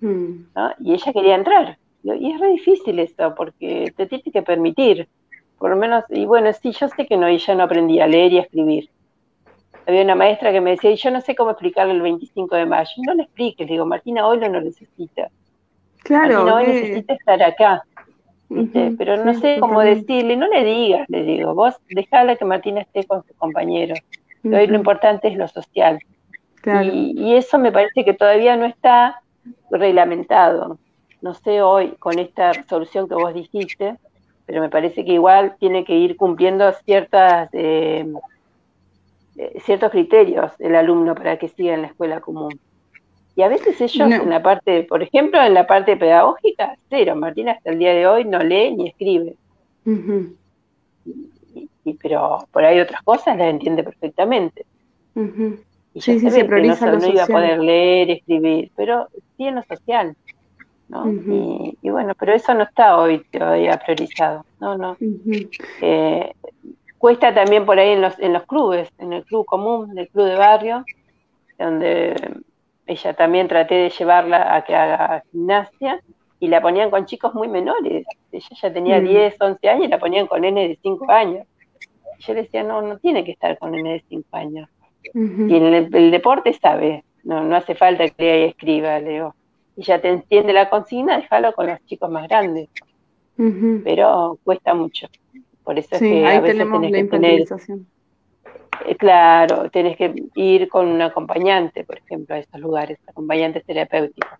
mm. 0.00 0.44
y 0.80 0.94
ella 0.94 1.12
quería 1.12 1.34
entrar 1.34 1.78
y 2.04 2.32
es 2.32 2.40
re 2.40 2.48
difícil 2.48 2.98
esto, 2.98 3.34
porque 3.34 3.92
te 3.96 4.06
tienes 4.06 4.32
que 4.32 4.42
permitir, 4.42 5.08
por 5.58 5.70
lo 5.70 5.76
menos, 5.76 6.04
y 6.10 6.26
bueno, 6.26 6.52
sí, 6.52 6.72
yo 6.72 6.88
sé 6.88 7.06
que 7.06 7.16
no, 7.16 7.26
ella 7.26 7.54
no 7.54 7.62
aprendía 7.64 8.04
a 8.04 8.08
leer 8.08 8.32
y 8.32 8.38
a 8.38 8.42
escribir. 8.42 8.90
Había 9.86 10.02
una 10.02 10.14
maestra 10.14 10.52
que 10.52 10.60
me 10.60 10.72
decía, 10.72 10.90
y 10.90 10.96
yo 10.96 11.10
no 11.10 11.20
sé 11.20 11.34
cómo 11.34 11.50
explicarle 11.50 11.94
el 11.94 12.02
25 12.02 12.56
de 12.56 12.66
mayo. 12.66 12.90
No 13.06 13.14
le 13.14 13.24
expliques, 13.24 13.66
digo, 13.66 13.86
Martina 13.86 14.26
hoy 14.26 14.38
no 14.38 14.48
lo 14.48 14.60
necesita. 14.60 15.30
Claro. 16.02 16.44
Martina 16.44 16.56
hoy 16.56 16.66
necesita 16.66 17.14
estar 17.14 17.42
acá. 17.42 17.84
Pero 18.98 19.24
no 19.24 19.34
sé 19.34 19.58
cómo 19.58 19.80
decirle, 19.80 20.36
no 20.36 20.46
le 20.46 20.64
digas, 20.64 21.08
le 21.08 21.22
digo, 21.22 21.54
vos 21.54 21.74
dejala 21.88 22.36
que 22.36 22.44
Martina 22.44 22.82
esté 22.82 23.04
con 23.04 23.24
sus 23.24 23.36
compañeros. 23.36 23.98
Hoy 24.44 24.66
lo 24.66 24.76
importante 24.76 25.28
es 25.28 25.36
lo 25.36 25.48
social. 25.48 25.98
Y, 26.82 27.34
eso 27.34 27.58
me 27.58 27.72
parece 27.72 28.04
que 28.04 28.14
todavía 28.14 28.56
no 28.56 28.66
está 28.66 29.20
reglamentado. 29.70 30.78
No 31.24 31.32
sé 31.32 31.62
hoy 31.62 31.94
con 31.98 32.18
esta 32.18 32.52
resolución 32.52 33.08
que 33.08 33.14
vos 33.14 33.32
dijiste, 33.32 33.96
pero 34.44 34.60
me 34.60 34.68
parece 34.68 35.06
que 35.06 35.14
igual 35.14 35.56
tiene 35.58 35.82
que 35.82 35.96
ir 35.96 36.18
cumpliendo 36.18 36.70
ciertas 36.84 37.48
eh, 37.54 38.04
eh, 39.38 39.58
ciertos 39.64 39.90
criterios 39.90 40.52
el 40.58 40.74
alumno 40.76 41.14
para 41.14 41.38
que 41.38 41.48
siga 41.48 41.72
en 41.72 41.80
la 41.80 41.88
escuela 41.88 42.20
común. 42.20 42.60
Y 43.36 43.40
a 43.40 43.48
veces 43.48 43.80
ellos 43.80 44.12
en 44.12 44.28
la 44.28 44.42
parte, 44.42 44.82
por 44.82 45.02
ejemplo, 45.02 45.42
en 45.42 45.54
la 45.54 45.66
parte 45.66 45.96
pedagógica, 45.96 46.76
cero. 46.90 47.16
Martina 47.16 47.52
hasta 47.52 47.70
el 47.70 47.78
día 47.78 47.94
de 47.94 48.06
hoy 48.06 48.26
no 48.26 48.40
lee 48.40 48.72
ni 48.72 48.88
escribe. 48.88 49.34
y, 51.86 51.94
pero 52.02 52.46
por 52.52 52.66
ahí 52.66 52.80
otras 52.80 53.00
cosas 53.00 53.38
las 53.38 53.48
entiende 53.48 53.82
perfectamente. 53.82 54.66
Y 55.94 56.02
sí, 56.02 56.20
sí, 56.20 56.30
se, 56.30 56.44
prioriza 56.44 56.84
no, 56.84 56.98
no 56.98 57.06
iba 57.06 57.24
a 57.24 57.26
poder 57.26 57.60
leer, 57.60 58.10
escribir, 58.10 58.70
pero 58.76 59.08
sí 59.38 59.46
en 59.46 59.54
lo 59.54 59.62
social. 59.62 60.14
¿No? 60.88 61.10
y, 61.10 61.90
bueno, 61.90 62.14
pero 62.18 62.32
eso 62.34 62.54
no 62.54 62.64
está 62.64 62.98
hoy 62.98 63.24
todavía 63.30 63.78
priorizado. 63.78 64.44
No, 64.60 64.76
no. 64.76 64.96
Eh, 65.80 66.32
cuesta 66.98 67.34
también 67.34 67.66
por 67.66 67.78
ahí 67.78 67.90
en 67.90 68.02
los, 68.02 68.18
en 68.18 68.32
los 68.32 68.44
clubes, 68.44 68.88
en 68.98 69.12
el 69.12 69.24
club 69.24 69.44
común, 69.46 69.90
en 69.90 69.98
el 69.98 70.08
club 70.08 70.26
de 70.26 70.36
barrio, 70.36 70.84
donde 71.58 72.14
ella 72.86 73.14
también 73.14 73.48
traté 73.48 73.74
de 73.74 73.90
llevarla 73.90 74.54
a 74.54 74.64
que 74.64 74.74
haga 74.74 75.22
gimnasia 75.30 76.00
y 76.40 76.48
la 76.48 76.60
ponían 76.60 76.90
con 76.90 77.06
chicos 77.06 77.34
muy 77.34 77.48
menores. 77.48 78.06
Ella 78.30 78.48
ya 78.60 78.72
tenía 78.72 79.00
10, 79.00 79.34
mm. 79.38 79.44
11 79.44 79.68
años 79.68 79.84
y 79.86 79.88
la 79.88 79.98
ponían 79.98 80.26
con 80.26 80.44
N 80.44 80.68
de 80.68 80.78
5 80.82 81.10
años. 81.10 81.46
yo 82.18 82.34
le 82.34 82.42
decía, 82.42 82.62
no, 82.62 82.82
no 82.82 82.98
tiene 82.98 83.24
que 83.24 83.32
estar 83.32 83.58
con 83.58 83.74
N 83.74 83.90
de 83.90 84.04
5 84.08 84.28
años. 84.36 84.68
Y 85.12 85.18
en 85.56 85.74
el, 85.74 86.10
deporte 86.10 86.52
sabe, 86.54 87.04
no, 87.22 87.42
no 87.44 87.56
hace 87.56 87.74
falta 87.74 88.08
que 88.08 88.22
lea 88.22 88.46
y 88.46 88.48
escriba, 88.48 88.98
le 88.98 89.10
digo. 89.10 89.34
Y 89.76 89.82
ya 89.82 90.00
te 90.00 90.08
entiende 90.08 90.52
la 90.52 90.70
consigna, 90.70 91.16
déjalo 91.16 91.52
con 91.52 91.66
los 91.66 91.84
chicos 91.86 92.10
más 92.10 92.28
grandes. 92.28 92.68
Pero 93.36 94.38
cuesta 94.44 94.74
mucho. 94.74 95.08
Por 95.64 95.78
eso 95.78 95.96
es 95.96 96.00
que 96.00 96.26
a 96.26 96.40
veces 96.40 96.68
tenés 96.70 96.92
que 96.92 97.04
tener 97.04 97.44
eh, 98.86 98.96
claro, 98.96 99.70
tenés 99.70 99.96
que 99.96 100.14
ir 100.34 100.68
con 100.68 100.88
un 100.88 101.00
acompañante, 101.00 101.84
por 101.84 101.98
ejemplo, 101.98 102.34
a 102.34 102.38
estos 102.38 102.60
lugares, 102.60 102.98
acompañantes 103.06 103.64
terapéuticos, 103.64 104.38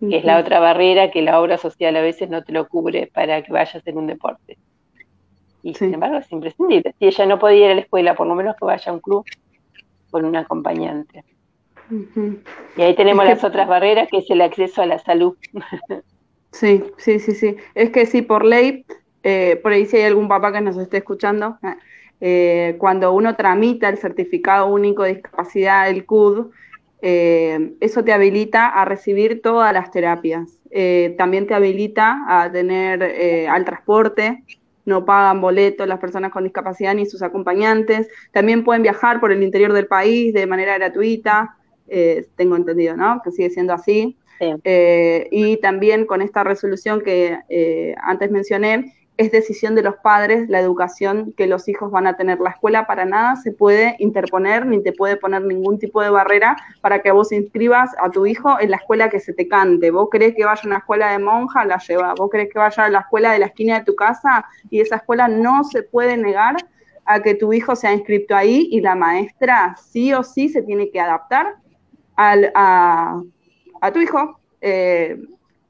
que 0.00 0.18
es 0.18 0.24
la 0.24 0.38
otra 0.38 0.60
barrera 0.60 1.10
que 1.10 1.22
la 1.22 1.40
obra 1.40 1.58
social 1.58 1.96
a 1.96 2.00
veces 2.00 2.30
no 2.30 2.42
te 2.42 2.52
lo 2.52 2.68
cubre 2.68 3.10
para 3.12 3.42
que 3.42 3.52
vayas 3.52 3.86
en 3.86 3.98
un 3.98 4.06
deporte. 4.06 4.56
Y 5.62 5.74
sin 5.74 5.94
embargo 5.94 6.18
es 6.18 6.30
imprescindible. 6.30 6.94
Si 6.98 7.06
ella 7.06 7.26
no 7.26 7.38
podía 7.38 7.66
ir 7.66 7.72
a 7.72 7.74
la 7.74 7.80
escuela, 7.80 8.14
por 8.14 8.26
lo 8.26 8.34
menos 8.34 8.54
que 8.56 8.64
vaya 8.64 8.92
a 8.92 8.94
un 8.94 9.00
club 9.00 9.24
con 10.10 10.24
un 10.24 10.36
acompañante. 10.36 11.24
Y 12.76 12.82
ahí 12.82 12.94
tenemos 12.94 13.24
las 13.24 13.44
otras 13.44 13.68
barreras, 13.68 14.08
que 14.10 14.18
es 14.18 14.30
el 14.30 14.40
acceso 14.40 14.82
a 14.82 14.86
la 14.86 14.98
salud. 14.98 15.36
sí, 16.50 16.82
sí, 16.98 17.20
sí, 17.20 17.32
sí. 17.32 17.56
Es 17.74 17.90
que 17.90 18.06
sí, 18.06 18.22
por 18.22 18.44
ley, 18.44 18.84
eh, 19.22 19.58
por 19.62 19.72
ahí 19.72 19.86
si 19.86 19.96
hay 19.96 20.04
algún 20.04 20.28
papá 20.28 20.52
que 20.52 20.60
nos 20.60 20.76
esté 20.76 20.98
escuchando, 20.98 21.58
eh, 22.20 22.76
cuando 22.78 23.12
uno 23.12 23.36
tramita 23.36 23.88
el 23.88 23.98
certificado 23.98 24.66
único 24.66 25.02
de 25.02 25.14
discapacidad, 25.14 25.88
el 25.88 26.06
CUD, 26.06 26.50
eh, 27.02 27.74
eso 27.80 28.02
te 28.02 28.12
habilita 28.12 28.68
a 28.68 28.84
recibir 28.84 29.42
todas 29.42 29.72
las 29.72 29.90
terapias. 29.90 30.58
También 31.16 31.46
te 31.46 31.54
habilita 31.54 32.24
a 32.28 32.52
tener 32.52 33.48
al 33.48 33.64
transporte, 33.64 34.44
no 34.84 35.04
pagan 35.04 35.40
boletos 35.40 35.88
las 35.88 35.98
personas 35.98 36.30
con 36.30 36.44
discapacidad 36.44 36.94
ni 36.94 37.06
sus 37.06 37.22
acompañantes. 37.22 38.08
También 38.32 38.62
pueden 38.62 38.82
viajar 38.82 39.20
por 39.20 39.32
el 39.32 39.42
interior 39.42 39.72
del 39.72 39.86
país 39.86 40.34
de 40.34 40.46
manera 40.46 40.76
gratuita, 40.76 41.56
tengo 42.36 42.56
entendido, 42.56 42.96
¿no? 42.96 43.20
Que 43.22 43.30
sigue 43.30 43.50
siendo 43.50 43.72
así. 43.72 44.16
y 45.30 45.56
también 45.58 46.06
con 46.06 46.22
esta 46.22 46.44
resolución 46.44 47.00
que 47.00 47.94
antes 48.02 48.30
mencioné, 48.30 48.92
es 49.18 49.32
decisión 49.32 49.74
de 49.74 49.82
los 49.82 49.96
padres 49.96 50.48
la 50.48 50.60
educación 50.60 51.32
que 51.36 51.46
los 51.46 51.68
hijos 51.68 51.90
van 51.90 52.06
a 52.06 52.16
tener. 52.16 52.38
La 52.38 52.50
escuela 52.50 52.86
para 52.86 53.06
nada 53.06 53.36
se 53.36 53.50
puede 53.50 53.96
interponer 53.98 54.66
ni 54.66 54.82
te 54.82 54.92
puede 54.92 55.16
poner 55.16 55.42
ningún 55.42 55.78
tipo 55.78 56.02
de 56.02 56.10
barrera 56.10 56.56
para 56.82 57.00
que 57.00 57.10
vos 57.12 57.32
inscribas 57.32 57.90
a 57.98 58.10
tu 58.10 58.26
hijo 58.26 58.60
en 58.60 58.70
la 58.70 58.76
escuela 58.76 59.08
que 59.08 59.20
se 59.20 59.32
te 59.32 59.48
cante. 59.48 59.90
Vos 59.90 60.08
querés 60.10 60.34
que 60.34 60.44
vaya 60.44 60.60
a 60.62 60.66
una 60.66 60.78
escuela 60.78 61.12
de 61.12 61.18
monja, 61.18 61.64
la 61.64 61.78
lleva. 61.78 62.14
Vos 62.14 62.30
querés 62.30 62.50
que 62.52 62.58
vaya 62.58 62.84
a 62.84 62.90
la 62.90 63.00
escuela 63.00 63.32
de 63.32 63.38
la 63.38 63.46
esquina 63.46 63.78
de 63.78 63.86
tu 63.86 63.94
casa 63.94 64.44
y 64.68 64.80
esa 64.80 64.96
escuela 64.96 65.28
no 65.28 65.64
se 65.64 65.82
puede 65.82 66.16
negar 66.18 66.56
a 67.06 67.22
que 67.22 67.34
tu 67.34 67.52
hijo 67.52 67.74
sea 67.74 67.94
inscrito 67.94 68.36
ahí 68.36 68.68
y 68.70 68.82
la 68.82 68.96
maestra 68.96 69.76
sí 69.80 70.12
o 70.12 70.22
sí 70.24 70.50
se 70.50 70.60
tiene 70.60 70.90
que 70.90 71.00
adaptar 71.00 71.54
al, 72.16 72.50
a, 72.54 73.22
tu 73.92 74.00
hijo. 74.00 74.40
Eh, 74.60 75.18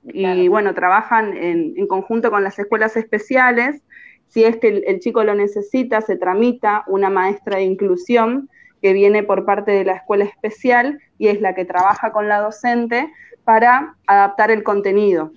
y 0.04 0.48
bueno, 0.48 0.72
trabajan 0.74 1.36
en, 1.36 1.86
conjunto 1.86 2.30
con 2.30 2.44
las 2.44 2.58
escuelas 2.58 2.96
especiales. 2.96 3.82
Si 4.28 4.44
es 4.44 4.56
que 4.56 4.84
el, 4.86 5.00
chico 5.00 5.24
lo 5.24 5.34
necesita, 5.34 6.00
se 6.00 6.16
tramita 6.16 6.84
una 6.86 7.10
maestra 7.10 7.58
de 7.58 7.64
inclusión 7.64 8.48
que 8.80 8.92
viene 8.92 9.22
por 9.22 9.44
parte 9.44 9.72
de 9.72 9.84
la 9.84 9.94
escuela 9.94 10.24
especial 10.24 11.00
y 11.18 11.28
es 11.28 11.40
la 11.40 11.54
que 11.54 11.64
trabaja 11.64 12.12
con 12.12 12.28
la 12.28 12.40
docente 12.40 13.10
para 13.44 13.96
adaptar 14.06 14.50
el 14.50 14.62
contenido. 14.62 15.32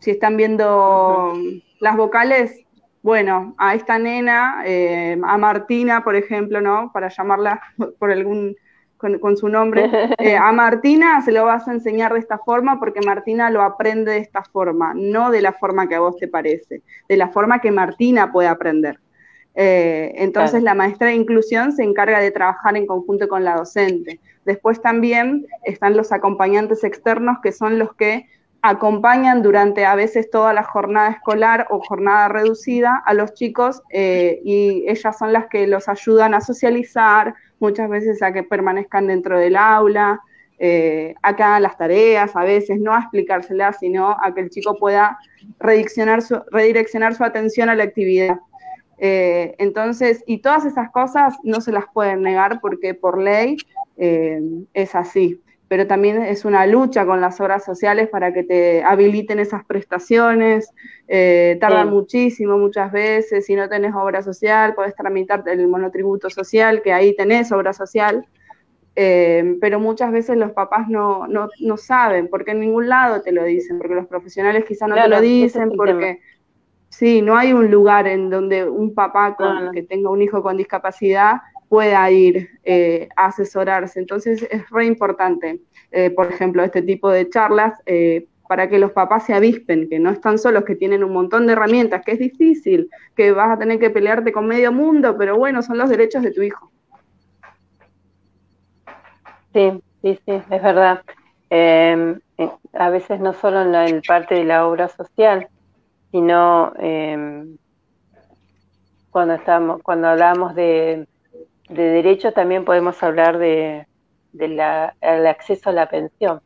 Si 0.00 0.10
están 0.10 0.36
viendo 0.36 1.32
las 1.80 1.96
vocales, 1.96 2.60
bueno, 3.02 3.54
a 3.58 3.74
esta 3.74 3.98
nena, 3.98 4.62
eh, 4.66 5.18
a 5.24 5.38
Martina, 5.38 6.04
por 6.04 6.16
ejemplo, 6.16 6.60
¿no? 6.60 6.90
Para 6.92 7.08
llamarla 7.08 7.60
por 7.98 8.12
algún 8.12 8.56
con, 8.96 9.36
su 9.36 9.48
nombre. 9.48 9.90
Eh, 10.18 10.36
a 10.36 10.50
Martina 10.52 11.20
se 11.22 11.32
lo 11.32 11.44
vas 11.44 11.68
a 11.68 11.72
enseñar 11.72 12.12
de 12.12 12.18
esta 12.18 12.38
forma 12.38 12.78
porque 12.78 13.00
Martina 13.04 13.50
lo 13.50 13.62
aprende 13.62 14.12
de 14.12 14.18
esta 14.18 14.42
forma, 14.42 14.92
no 14.94 15.30
de 15.30 15.42
la 15.42 15.52
forma 15.52 15.88
que 15.88 15.94
a 15.94 16.00
vos 16.00 16.16
te 16.16 16.26
parece, 16.26 16.82
de 17.08 17.16
la 17.16 17.28
forma 17.28 17.60
que 17.60 17.70
Martina 17.70 18.32
puede 18.32 18.48
aprender. 18.48 18.98
Eh, 19.54 20.12
entonces 20.16 20.62
la 20.62 20.74
maestra 20.74 21.08
de 21.08 21.14
inclusión 21.14 21.72
se 21.72 21.82
encarga 21.82 22.20
de 22.20 22.30
trabajar 22.30 22.76
en 22.76 22.86
conjunto 22.86 23.28
con 23.28 23.44
la 23.44 23.56
docente. 23.56 24.20
Después 24.44 24.80
también 24.80 25.46
están 25.64 25.96
los 25.96 26.12
acompañantes 26.12 26.84
externos 26.84 27.38
que 27.42 27.52
son 27.52 27.78
los 27.78 27.94
que 27.94 28.26
acompañan 28.62 29.42
durante 29.42 29.84
a 29.84 29.94
veces 29.94 30.30
toda 30.30 30.52
la 30.52 30.62
jornada 30.62 31.10
escolar 31.10 31.66
o 31.70 31.80
jornada 31.80 32.28
reducida 32.28 33.02
a 33.04 33.14
los 33.14 33.32
chicos 33.34 33.82
eh, 33.90 34.40
y 34.44 34.84
ellas 34.88 35.18
son 35.18 35.32
las 35.32 35.46
que 35.46 35.66
los 35.66 35.88
ayudan 35.88 36.34
a 36.34 36.40
socializar, 36.40 37.34
muchas 37.58 37.88
veces 37.88 38.22
a 38.22 38.32
que 38.32 38.42
permanezcan 38.42 39.06
dentro 39.06 39.38
del 39.38 39.56
aula, 39.56 40.20
eh, 40.58 41.14
a 41.22 41.36
que 41.36 41.42
hagan 41.42 41.62
las 41.62 41.76
tareas, 41.76 42.34
a 42.34 42.44
veces 42.44 42.80
no 42.80 42.94
a 42.94 43.00
explicárselas, 43.00 43.78
sino 43.78 44.16
a 44.22 44.34
que 44.34 44.40
el 44.42 44.50
chico 44.50 44.76
pueda 44.78 45.18
redireccionar 45.58 46.22
su, 46.22 46.40
redireccionar 46.50 47.14
su 47.14 47.24
atención 47.24 47.68
a 47.68 47.74
la 47.74 47.84
actividad. 47.84 48.38
Eh, 48.98 49.54
entonces, 49.58 50.24
y 50.26 50.38
todas 50.38 50.64
esas 50.64 50.90
cosas 50.90 51.34
no 51.42 51.60
se 51.60 51.72
las 51.72 51.84
pueden 51.92 52.22
negar 52.22 52.60
porque 52.60 52.94
por 52.94 53.20
ley 53.20 53.56
es 53.98 54.94
así 54.94 55.40
pero 55.68 55.86
también 55.86 56.22
es 56.22 56.44
una 56.44 56.66
lucha 56.66 57.04
con 57.04 57.20
las 57.20 57.40
obras 57.40 57.64
sociales 57.64 58.08
para 58.08 58.32
que 58.32 58.44
te 58.44 58.84
habiliten 58.84 59.40
esas 59.40 59.64
prestaciones. 59.64 60.72
Eh, 61.08 61.58
tardan 61.60 61.90
muchísimo 61.90 62.56
muchas 62.56 62.92
veces, 62.92 63.46
si 63.46 63.56
no 63.56 63.68
tenés 63.68 63.94
obra 63.94 64.22
social, 64.22 64.74
podés 64.74 64.94
tramitar 64.94 65.42
el 65.46 65.66
monotributo 65.66 66.30
social, 66.30 66.82
que 66.82 66.92
ahí 66.92 67.16
tenés 67.16 67.50
obra 67.50 67.72
social, 67.72 68.26
eh, 68.94 69.56
pero 69.60 69.80
muchas 69.80 70.12
veces 70.12 70.36
los 70.36 70.52
papás 70.52 70.88
no, 70.88 71.26
no, 71.26 71.48
no, 71.60 71.76
saben, 71.76 72.28
porque 72.28 72.52
en 72.52 72.60
ningún 72.60 72.88
lado 72.88 73.20
te 73.22 73.32
lo 73.32 73.42
dicen, 73.44 73.78
porque 73.78 73.94
los 73.94 74.06
profesionales 74.06 74.64
quizá 74.66 74.86
no 74.86 74.94
te 74.94 75.08
lo 75.08 75.20
dicen, 75.20 75.72
porque... 75.76 76.20
Sí, 76.88 77.20
no 77.20 77.36
hay 77.36 77.52
un 77.52 77.70
lugar 77.70 78.06
en 78.06 78.30
donde 78.30 78.66
un 78.66 78.94
papá 78.94 79.34
con, 79.36 79.72
que 79.72 79.82
tenga 79.82 80.08
un 80.08 80.22
hijo 80.22 80.40
con 80.42 80.56
discapacidad 80.56 81.42
pueda 81.68 82.10
ir 82.10 82.48
eh, 82.64 83.08
a 83.16 83.26
asesorarse. 83.26 83.98
Entonces 83.98 84.46
es 84.50 84.68
re 84.70 84.86
importante, 84.86 85.60
eh, 85.90 86.10
por 86.10 86.30
ejemplo, 86.30 86.62
este 86.62 86.82
tipo 86.82 87.10
de 87.10 87.28
charlas 87.28 87.78
eh, 87.86 88.26
para 88.48 88.68
que 88.68 88.78
los 88.78 88.92
papás 88.92 89.26
se 89.26 89.34
avispen, 89.34 89.88
que 89.88 89.98
no 89.98 90.10
están 90.10 90.38
solos, 90.38 90.64
que 90.64 90.76
tienen 90.76 91.02
un 91.02 91.12
montón 91.12 91.46
de 91.46 91.54
herramientas, 91.54 92.04
que 92.04 92.12
es 92.12 92.18
difícil, 92.18 92.88
que 93.16 93.32
vas 93.32 93.50
a 93.50 93.58
tener 93.58 93.78
que 93.78 93.90
pelearte 93.90 94.32
con 94.32 94.46
medio 94.46 94.72
mundo, 94.72 95.16
pero 95.18 95.36
bueno, 95.36 95.62
son 95.62 95.78
los 95.78 95.90
derechos 95.90 96.22
de 96.22 96.32
tu 96.32 96.42
hijo. 96.42 96.70
Sí, 99.52 99.82
sí, 100.02 100.20
sí, 100.24 100.32
es 100.50 100.62
verdad. 100.62 101.02
Em, 101.50 102.20
a 102.72 102.90
veces 102.90 103.20
no 103.20 103.32
solo 103.32 103.62
en 103.62 103.72
la 103.72 103.86
parte 104.06 104.34
de 104.34 104.44
la 104.44 104.66
obra 104.66 104.88
social, 104.88 105.48
sino 106.12 106.72
em, 106.78 107.56
cuando 109.10 109.34
estamos, 109.34 109.82
cuando 109.82 110.08
hablamos 110.08 110.54
de 110.54 111.06
de 111.68 111.82
derecho 111.82 112.32
también 112.32 112.64
podemos 112.64 113.02
hablar 113.02 113.38
de, 113.38 113.86
el 114.32 115.26
acceso 115.26 115.70
a 115.70 115.72
la 115.72 115.88
pensión. 115.88 116.40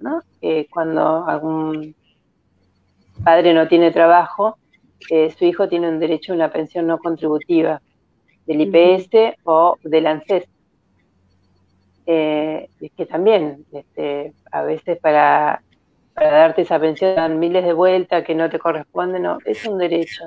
¿no? 0.00 0.20
cuando 0.70 1.26
algún 1.26 1.94
padre 3.22 3.54
no 3.54 3.68
tiene 3.68 3.90
trabajo, 3.90 4.58
eh, 5.10 5.30
su 5.30 5.44
hijo 5.44 5.68
tiene 5.68 5.88
un 5.88 5.98
derecho 5.98 6.32
a 6.32 6.36
una 6.36 6.50
pensión 6.50 6.86
no 6.86 6.98
contributiva 6.98 7.80
del 8.46 8.60
IPS 8.62 9.36
o 9.44 9.76
del 9.82 10.06
ANSES. 10.06 10.44
eh, 12.06 12.68
es 12.80 12.92
que 12.92 13.06
también 13.06 13.64
este, 13.72 14.34
a 14.50 14.62
veces 14.62 14.98
para, 14.98 15.62
para 16.14 16.30
darte 16.30 16.62
esa 16.62 16.78
pensión 16.78 17.14
dan 17.16 17.38
miles 17.38 17.64
de 17.64 17.72
vueltas 17.72 18.24
que 18.24 18.34
no 18.34 18.50
te 18.50 18.58
corresponden, 18.58 19.22
no, 19.22 19.38
es 19.44 19.64
un 19.66 19.78
derecho, 19.78 20.24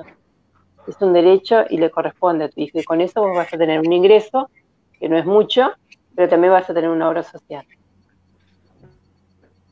es 0.88 1.00
un 1.00 1.12
derecho 1.12 1.64
y 1.68 1.78
le 1.78 1.90
corresponde 1.90 2.44
a 2.44 2.48
tu 2.48 2.60
hijo 2.60 2.78
y 2.78 2.84
con 2.84 3.00
eso 3.00 3.20
vos 3.20 3.36
vas 3.36 3.52
a 3.52 3.58
tener 3.58 3.80
un 3.80 3.92
ingreso 3.92 4.50
que 4.98 5.08
no 5.08 5.16
es 5.16 5.26
mucho, 5.26 5.70
pero 6.14 6.28
también 6.28 6.52
vas 6.52 6.68
a 6.68 6.74
tener 6.74 6.90
una 6.90 7.08
obra 7.08 7.22
social. 7.22 7.64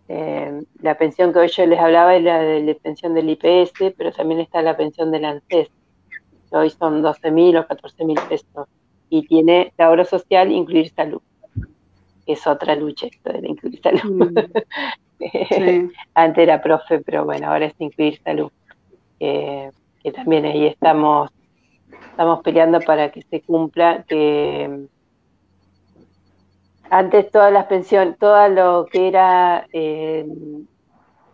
Eh, 0.09 0.63
la 0.81 0.97
pensión 0.97 1.33
que 1.33 1.41
hoy 1.41 1.49
yo 1.49 1.67
les 1.67 1.81
hablaba 1.81 2.15
es 2.15 2.23
la 2.23 2.39
de 2.39 2.63
la 2.63 2.75
pensión 2.75 3.15
del 3.15 3.31
IPS, 3.31 3.95
pero 3.97 4.13
también 4.13 4.41
está 4.41 4.63
la 4.63 4.77
pensión 4.77 5.11
del 5.11 5.25
ANSES, 5.25 5.69
que 6.49 6.57
hoy 6.57 6.71
son 6.71 7.03
12 7.03 7.31
mil 7.33 7.57
o 7.57 7.67
14 7.67 8.05
mil 8.05 8.19
pesos, 8.29 8.69
y 9.11 9.27
tiene 9.27 9.73
la 9.77 9.91
obra 9.91 10.05
social 10.05 10.53
incluir 10.53 10.91
salud 10.91 11.21
es 12.27 12.47
otra 12.47 12.75
lucha 12.75 13.07
esto 13.07 13.33
de 13.33 13.49
incluir 13.49 13.81
salud. 13.81 14.33
Mm. 15.19 15.91
Antes 16.15 16.43
era 16.43 16.61
profe, 16.61 17.01
pero 17.01 17.25
bueno, 17.25 17.51
ahora 17.51 17.67
es 17.67 17.75
incluir 17.79 18.21
salud. 18.23 18.51
Que 20.07 20.13
también 20.13 20.45
ahí 20.45 20.67
estamos, 20.67 21.33
estamos 22.11 22.41
peleando 22.45 22.79
para 22.79 23.11
que 23.11 23.23
se 23.23 23.43
cumpla, 23.43 24.05
que 24.07 24.87
antes 26.89 27.29
todas 27.33 27.53
las 27.53 27.67
pensiones, 27.67 28.17
todo 28.17 28.49
lo 28.49 28.87
que 28.87 29.09
era 29.09 29.67
eh, 29.73 30.25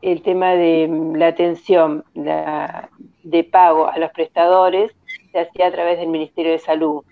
el 0.01 0.23
tema 0.23 0.53
de 0.53 0.89
la 1.17 1.27
atención 1.27 2.03
de 2.15 3.45
pago 3.45 3.89
a 3.89 3.99
los 3.99 4.11
prestadores 4.13 4.91
se 5.33 5.41
hacía 5.41 5.67
a 5.67 5.73
través 5.73 5.99
del 5.99 6.09
Ministerio 6.09 6.53
de 6.53 6.59
Salud. 6.59 7.05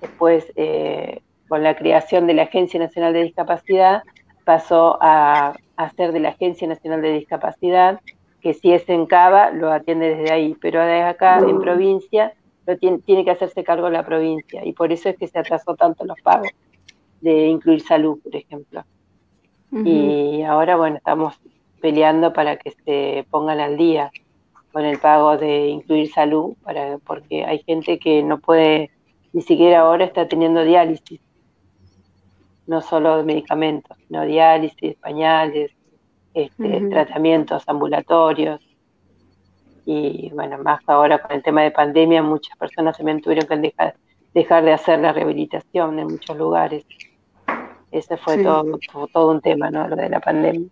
Después, 0.00 0.52
eh, 0.56 1.20
con 1.46 1.62
la 1.62 1.76
creación 1.76 2.26
de 2.26 2.34
la 2.34 2.42
Agencia 2.42 2.80
Nacional 2.80 3.12
de 3.12 3.22
Discapacidad, 3.22 4.02
pasó 4.44 4.98
a, 5.00 5.54
hacer 5.76 6.10
de 6.10 6.18
la 6.18 6.30
Agencia 6.30 6.66
Nacional 6.66 7.02
de 7.02 7.12
Discapacidad, 7.12 8.00
que 8.46 8.54
si 8.54 8.72
es 8.72 8.88
en 8.88 9.06
Cava, 9.06 9.50
lo 9.50 9.72
atiende 9.72 10.14
desde 10.14 10.32
ahí, 10.32 10.56
pero 10.60 10.78
desde 10.80 11.02
acá 11.02 11.40
en 11.40 11.60
provincia 11.60 12.32
lo 12.64 12.78
tiene, 12.78 12.98
tiene 12.98 13.24
que 13.24 13.32
hacerse 13.32 13.64
cargo 13.64 13.90
la 13.90 14.06
provincia, 14.06 14.64
y 14.64 14.72
por 14.72 14.92
eso 14.92 15.08
es 15.08 15.16
que 15.16 15.26
se 15.26 15.40
atrasó 15.40 15.74
tanto 15.74 16.04
los 16.04 16.20
pagos 16.20 16.50
de 17.20 17.48
incluir 17.48 17.80
salud, 17.80 18.20
por 18.22 18.36
ejemplo. 18.36 18.84
Y 19.72 20.42
ahora, 20.42 20.76
bueno, 20.76 20.98
estamos 20.98 21.34
peleando 21.80 22.32
para 22.32 22.56
que 22.56 22.70
se 22.70 23.26
pongan 23.30 23.58
al 23.58 23.76
día 23.76 24.12
con 24.70 24.84
el 24.84 25.00
pago 25.00 25.36
de 25.36 25.66
incluir 25.66 26.12
salud, 26.12 26.54
para, 26.62 26.98
porque 26.98 27.44
hay 27.44 27.64
gente 27.64 27.98
que 27.98 28.22
no 28.22 28.38
puede, 28.38 28.92
ni 29.32 29.42
siquiera 29.42 29.80
ahora 29.80 30.04
está 30.04 30.28
teniendo 30.28 30.62
diálisis. 30.62 31.20
No 32.68 32.80
solo 32.80 33.16
de 33.16 33.24
medicamentos, 33.24 33.96
sino 34.06 34.24
diálisis, 34.24 34.94
pañales, 34.98 35.72
este, 36.36 36.80
tratamientos 36.90 37.62
ambulatorios. 37.66 38.60
Y 39.86 40.30
bueno, 40.34 40.58
más 40.58 40.80
ahora 40.86 41.18
con 41.18 41.32
el 41.32 41.42
tema 41.42 41.62
de 41.62 41.70
pandemia, 41.70 42.22
muchas 42.22 42.54
personas 42.58 42.98
también 42.98 43.22
tuvieron 43.22 43.48
que 43.48 43.56
dejar, 43.56 43.94
dejar 44.34 44.64
de 44.64 44.72
hacer 44.74 44.98
la 44.98 45.14
rehabilitación 45.14 45.98
en 45.98 46.08
muchos 46.08 46.36
lugares. 46.36 46.84
Ese 47.90 48.18
fue 48.18 48.42
todo, 48.42 48.78
todo 49.10 49.30
un 49.30 49.40
tema, 49.40 49.70
¿no? 49.70 49.88
Lo 49.88 49.96
de 49.96 50.10
la 50.10 50.20
pandemia. 50.20 50.68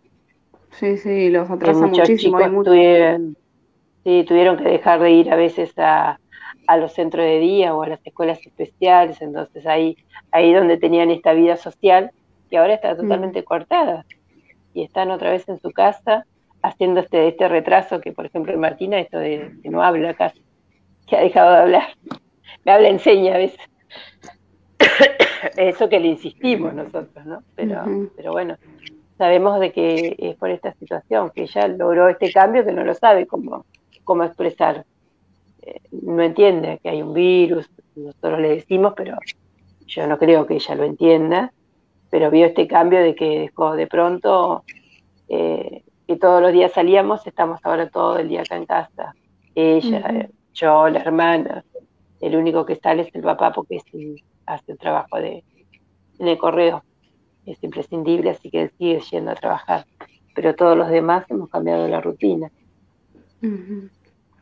Sí, 0.72 0.98
sí, 0.98 1.30
los 1.30 1.48
atrasa 1.48 1.86
muchísimo. 1.86 2.38
Tuvieron, 2.62 3.34
sí, 4.04 4.22
tuvieron 4.28 4.58
que 4.58 4.64
dejar 4.64 5.00
de 5.00 5.12
ir 5.12 5.32
a 5.32 5.36
veces 5.36 5.72
a, 5.78 6.20
a 6.66 6.76
los 6.76 6.92
centros 6.92 7.24
de 7.24 7.38
día 7.38 7.74
o 7.74 7.82
a 7.82 7.88
las 7.88 8.06
escuelas 8.06 8.38
especiales, 8.44 9.22
entonces 9.22 9.64
ahí, 9.64 9.96
ahí 10.30 10.52
donde 10.52 10.76
tenían 10.76 11.10
esta 11.10 11.32
vida 11.32 11.56
social, 11.56 12.10
que 12.50 12.58
ahora 12.58 12.74
está 12.74 12.94
totalmente 12.94 13.40
mm. 13.40 13.44
cortada, 13.44 14.04
y 14.74 14.82
están 14.82 15.10
otra 15.10 15.30
vez 15.30 15.48
en 15.48 15.58
su 15.58 15.70
casa 15.70 16.26
haciendo 16.62 17.00
este, 17.00 17.28
este 17.28 17.48
retraso 17.48 18.00
que, 18.00 18.12
por 18.12 18.26
ejemplo, 18.26 18.56
Martina, 18.58 18.98
esto 18.98 19.18
de 19.18 19.52
que 19.62 19.70
no 19.70 19.82
habla 19.82 20.14
casi, 20.14 20.42
que 21.06 21.16
ha 21.16 21.20
dejado 21.20 21.52
de 21.52 21.58
hablar, 21.58 21.88
me 22.64 22.72
habla 22.72 22.88
enseña 22.88 23.34
a 23.34 23.38
veces. 23.38 23.60
Eso 25.56 25.88
que 25.88 26.00
le 26.00 26.08
insistimos 26.08 26.72
nosotros, 26.72 27.24
¿no? 27.26 27.42
Pero, 27.54 28.10
pero 28.16 28.32
bueno, 28.32 28.56
sabemos 29.18 29.60
de 29.60 29.72
que 29.72 30.16
es 30.18 30.36
por 30.36 30.50
esta 30.50 30.72
situación, 30.72 31.30
que 31.34 31.42
ella 31.42 31.68
logró 31.68 32.08
este 32.08 32.32
cambio 32.32 32.64
que 32.64 32.72
no 32.72 32.82
lo 32.82 32.94
sabe 32.94 33.26
cómo, 33.26 33.66
cómo 34.04 34.24
expresar 34.24 34.84
no 35.90 36.22
entiende 36.22 36.78
que 36.82 36.88
hay 36.88 37.02
un 37.02 37.14
virus, 37.14 37.70
nosotros 37.94 38.40
le 38.40 38.48
decimos, 38.50 38.94
pero 38.96 39.16
yo 39.86 40.06
no 40.06 40.18
creo 40.18 40.46
que 40.46 40.54
ella 40.54 40.74
lo 40.74 40.84
entienda, 40.84 41.52
pero 42.14 42.30
vio 42.30 42.46
este 42.46 42.68
cambio 42.68 43.00
de 43.00 43.16
que 43.16 43.40
dejó 43.40 43.74
de 43.74 43.88
pronto, 43.88 44.62
eh, 45.28 45.82
que 46.06 46.14
todos 46.14 46.40
los 46.40 46.52
días 46.52 46.70
salíamos, 46.70 47.26
estamos 47.26 47.58
ahora 47.64 47.88
todo 47.88 48.18
el 48.18 48.28
día 48.28 48.42
acá 48.42 48.54
en 48.54 48.66
casa. 48.66 49.16
Ella, 49.56 50.28
yo, 50.52 50.88
la 50.90 51.00
hermana, 51.00 51.64
el 52.20 52.36
único 52.36 52.64
que 52.64 52.76
sale 52.76 53.02
es 53.02 53.12
el 53.16 53.22
papá 53.22 53.50
porque 53.52 53.78
hace 54.46 54.70
un 54.70 54.78
trabajo 54.78 55.16
de, 55.16 55.42
en 56.20 56.28
el 56.28 56.38
correo, 56.38 56.84
es 57.46 57.58
imprescindible, 57.64 58.30
así 58.30 58.48
que 58.48 58.70
sigue 58.78 59.00
yendo 59.10 59.32
a 59.32 59.34
trabajar. 59.34 59.84
Pero 60.36 60.54
todos 60.54 60.78
los 60.78 60.90
demás 60.90 61.28
hemos 61.30 61.50
cambiado 61.50 61.88
la 61.88 62.00
rutina. 62.00 62.48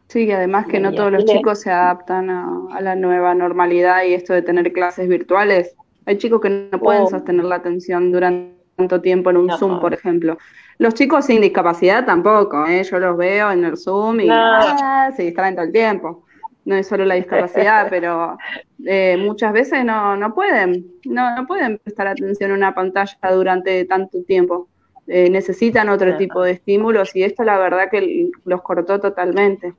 Sí, 0.08 0.24
y 0.24 0.30
además 0.32 0.66
que 0.66 0.78
no 0.78 0.92
todos 0.92 1.10
los 1.10 1.24
chicos 1.24 1.60
se 1.60 1.70
adaptan 1.70 2.28
a, 2.28 2.82
la 2.82 2.96
nueva 2.96 3.34
normalidad 3.34 4.04
y 4.04 4.12
esto 4.12 4.34
de 4.34 4.42
tener 4.42 4.74
clases 4.74 5.08
virtuales. 5.08 5.74
Hay 6.06 6.18
chicos 6.18 6.40
que 6.40 6.68
no 6.70 6.78
pueden 6.78 7.02
oh. 7.02 7.10
sostener 7.10 7.44
la 7.44 7.56
atención 7.56 8.10
durante 8.10 8.62
tanto 8.76 9.00
tiempo 9.00 9.30
en 9.30 9.36
un 9.36 9.50
Zoom, 9.50 9.80
por 9.80 9.94
ejemplo. 9.94 10.38
Los 10.78 10.94
chicos 10.94 11.26
sin 11.26 11.40
discapacidad 11.40 12.04
tampoco, 12.04 12.66
¿eh? 12.66 12.82
yo 12.82 12.98
los 12.98 13.16
veo 13.16 13.52
en 13.52 13.64
el 13.64 13.76
Zoom 13.76 14.20
y 14.20 14.28
ah, 14.30 15.10
se 15.14 15.24
distraen 15.24 15.54
todo 15.54 15.66
el 15.66 15.72
tiempo. 15.72 16.24
No 16.64 16.76
es 16.76 16.86
solo 16.86 17.04
la 17.04 17.14
discapacidad, 17.14 17.86
pero 17.90 18.38
eh, 18.84 19.16
muchas 19.18 19.52
veces 19.52 19.84
no, 19.84 20.16
no 20.16 20.34
pueden, 20.34 20.86
no, 21.04 21.36
no 21.36 21.46
pueden 21.46 21.78
prestar 21.78 22.08
atención 22.08 22.52
a 22.52 22.54
una 22.54 22.74
pantalla 22.74 23.18
durante 23.32 23.84
tanto 23.84 24.22
tiempo. 24.24 24.68
Eh, 25.08 25.28
necesitan 25.30 25.88
otro 25.88 26.16
tipo 26.16 26.42
de 26.42 26.52
estímulos 26.52 27.14
y 27.16 27.24
esto 27.24 27.42
la 27.42 27.58
verdad 27.58 27.90
que 27.90 28.30
los 28.44 28.62
cortó 28.62 29.00
totalmente. 29.00 29.74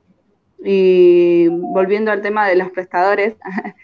Y 0.62 1.48
volviendo 1.48 2.10
al 2.10 2.22
tema 2.22 2.46
de 2.48 2.56
los 2.56 2.70
prestadores, 2.70 3.34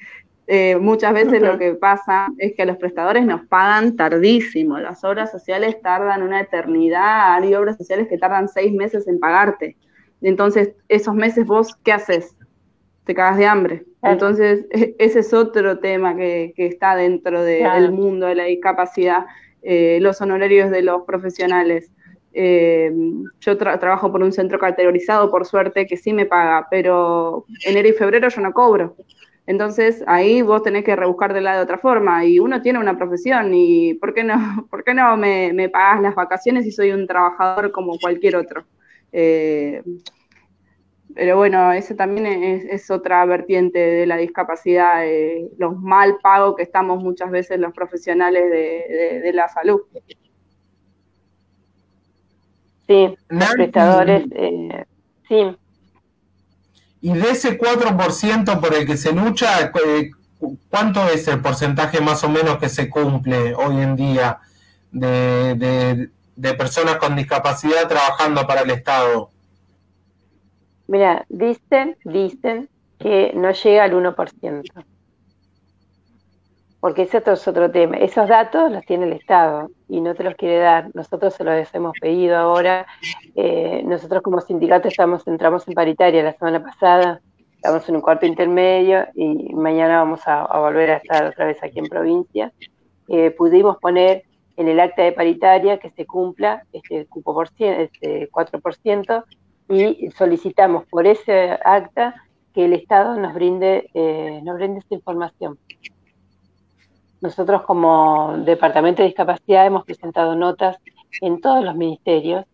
eh, 0.53 0.79
muchas 0.79 1.15
veces 1.15 1.41
lo 1.41 1.57
que 1.59 1.75
pasa 1.75 2.27
es 2.39 2.55
que 2.57 2.67
los 2.67 2.77
prestadores 2.77 3.25
nos 3.25 3.47
pagan 3.47 3.95
tardísimo. 3.95 4.79
Las 4.79 5.05
obras 5.05 5.31
sociales 5.31 5.81
tardan 5.81 6.25
una 6.25 6.41
eternidad. 6.41 7.35
Hay 7.35 7.55
obras 7.55 7.77
sociales 7.77 8.09
que 8.09 8.19
tardan 8.19 8.49
seis 8.49 8.73
meses 8.73 9.07
en 9.07 9.21
pagarte. 9.21 9.77
Entonces, 10.21 10.73
esos 10.89 11.15
meses 11.15 11.47
vos, 11.47 11.77
¿qué 11.85 11.93
haces? 11.93 12.37
Te 13.05 13.15
cagas 13.15 13.39
de 13.39 13.47
hambre. 13.47 13.85
Entonces, 14.03 14.67
e, 14.71 14.97
ese 14.99 15.21
es 15.21 15.33
otro 15.33 15.79
tema 15.79 16.17
que, 16.17 16.53
está 16.57 16.97
dentro 16.97 17.45
del 17.45 17.93
mundo 17.93 18.27
de 18.27 18.35
la 18.35 18.45
discapacidad, 18.47 19.27
eh, 19.63 19.99
los 20.01 20.21
honorarios 20.21 20.73
de 20.73 20.83
los 20.83 21.03
profesionales. 21.03 21.93
Eh, 22.33 22.93
yo 23.39 23.57
trabajo 23.57 24.11
por 24.11 24.21
un 24.21 24.33
centro 24.33 24.59
categorizado, 24.59 25.31
por 25.31 25.47
suerte, 25.47 25.87
que 25.87 25.97
sí 25.97 26.13
me 26.13 26.27
paga, 26.27 26.67
pero 26.69 27.45
enero 27.65 27.87
y 27.87 27.93
febrero 27.93 28.29
yo 28.29 28.41
no 28.41 28.53
cobro. 28.53 28.97
Entonces 29.51 30.05
ahí 30.07 30.43
vos 30.43 30.63
tenés 30.63 30.85
que 30.85 30.95
rebuscar 30.95 31.35
de 31.35 31.41
la 31.41 31.57
de 31.57 31.63
otra 31.63 31.77
forma 31.77 32.25
y 32.25 32.39
uno 32.39 32.63
tiene 32.63 32.79
una 32.79 32.97
profesión 32.97 33.53
y 33.53 33.95
¿por 33.95 34.15
qué 34.15 34.23
no, 34.23 34.37
por 34.71 34.85
qué 34.85 34.95
no 34.95 35.17
me, 35.17 35.53
me 35.53 35.69
pagas 35.69 36.01
las 36.03 36.15
vacaciones 36.15 36.65
si 36.65 36.71
soy 36.71 36.93
un 36.93 37.09
trabajador 37.09 37.73
como 37.73 37.99
cualquier 37.99 38.37
otro? 38.37 38.65
Eh, 39.11 39.83
pero 41.17 41.37
bueno, 41.37 41.73
ese 41.73 41.97
también 41.97 42.27
es, 42.71 42.89
otra 42.93 43.25
vertiente 43.25 43.81
de 43.81 44.07
la 44.07 44.19
discapacidad, 44.19 45.05
eh, 45.05 45.51
los 45.59 45.77
mal 45.77 46.19
pagos 46.23 46.55
que 46.55 46.63
estamos 46.63 47.03
muchas 47.03 47.33
veces 47.33 47.59
los 47.59 47.73
profesionales 47.73 48.49
de 48.49 49.33
la 49.35 49.49
salud. 49.49 49.81
Sí, 52.87 53.17
los 53.29 53.55
prestadores, 53.55 54.25
eh, 54.31 54.85
sí. 55.29 55.57
Y 57.03 57.13
de 57.13 57.31
ese 57.31 57.59
4% 57.59 58.61
por 58.61 58.75
el 58.75 58.87
que 58.87 58.97
se 58.97 59.13
lucha, 59.13 59.61
eh, 59.63 60.11
¿cuánto 60.69 61.09
es 61.09 61.27
el 61.29 61.41
porcentaje 61.41 62.01
más 62.01 62.23
o 62.25 62.29
menos 62.29 62.59
que 62.59 62.69
se 62.69 62.91
cumple 62.91 63.55
hoy 63.55 63.81
en 63.81 63.97
día 63.97 64.39
de, 64.93 66.11
personas 66.59 66.97
con 66.97 67.17
discapacidad 67.17 67.89
trabajando 67.89 68.47
para 68.47 68.63
el 68.63 68.71
Estado? 68.71 69.31
Mira, 70.89 71.25
dicen, 71.29 71.97
dicen 72.05 72.69
que 72.99 73.33
no 73.35 73.51
llega 73.53 73.85
al 73.85 73.93
1% 73.93 74.85
porque 76.81 77.03
ese 77.03 77.23
es 77.25 77.49
otro 77.49 77.71
tema. 77.71 77.99
Esos 77.99 78.29
datos 78.29 78.73
los 78.73 78.85
tiene 78.87 79.07
el 79.07 79.13
Estado 79.13 79.71
y 79.89 80.01
no 80.01 80.15
te 80.15 80.25
los 80.25 80.35
quiere 80.35 80.59
dar. 80.59 80.91
Nosotros 80.95 81.35
se 81.35 81.45
los 81.45 81.75
hemos 81.75 81.93
pedido 82.01 82.37
ahora. 82.37 82.87
Eh, 83.37 83.83
nosotros 83.85 84.23
como 84.23 84.41
sindicato 84.41 84.89
estamos, 84.89 85.27
entramos 85.27 85.69
en 85.69 85.75
paritaria 85.75 86.23
la 86.23 86.33
semana 86.33 86.63
pasada, 86.63 87.21
estamos 87.55 87.87
en 87.89 87.97
un 87.97 88.01
cuarto 88.01 88.25
intermedio 88.25 89.07
y 89.15 89.53
mañana 89.55 89.99
vamos 89.99 90.21
a, 90.27 90.47
volver 90.59 90.91
a 90.91 90.97
estar 90.97 91.27
otra 91.27 91.47
vez 91.47 91.63
aquí 91.63 91.79
en 91.79 91.87
provincia. 91.87 92.53
eh, 93.09 93.31
pudimos 93.31 93.77
poner 93.79 94.25
en 94.57 94.69
el 94.69 94.81
acta 94.81 95.03
de 95.03 95.13
paritaria 95.13 95.79
que 95.79 95.91
se 95.91 96.07
cumpla 96.07 96.65
este 96.73 97.07
cupo 97.07 97.35
por 97.35 97.49
este 97.59 98.31
4% 98.31 99.25
y 99.69 100.11
solicitamos 100.11 100.85
por 100.87 101.07
ese 101.07 101.59
acta 101.65 102.15
que 102.55 102.65
el 102.65 102.73
Estado 102.73 103.17
nos 103.17 103.35
brinde, 103.35 103.89
eh, 103.95 104.41
nos 104.43 104.57
brinde 104.57 104.81
esta 104.81 104.95
información. 104.95 105.59
Nosotros 107.21 107.63
como 107.63 108.39
Departamento 108.39 109.03
de 109.03 109.09
Discapacidad 109.09 109.67
hemos 109.67 109.85
presentado 109.85 110.35
notas 110.35 110.79
en 111.21 111.41
todos 111.41 111.65
los 111.65 111.75
ministerios 111.77 112.45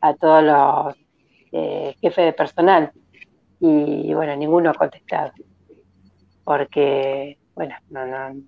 a 0.00 0.14
todos 0.14 0.42
los 0.42 0.96
eh, 1.52 1.94
jefes 2.00 2.24
de 2.24 2.32
personal. 2.32 2.92
Y 3.60 4.12
bueno, 4.14 4.34
ninguno 4.36 4.70
ha 4.70 4.74
contestado. 4.74 5.32
Porque, 6.44 7.38
bueno, 7.54 7.74
no, 7.90 8.06
no, 8.06 8.40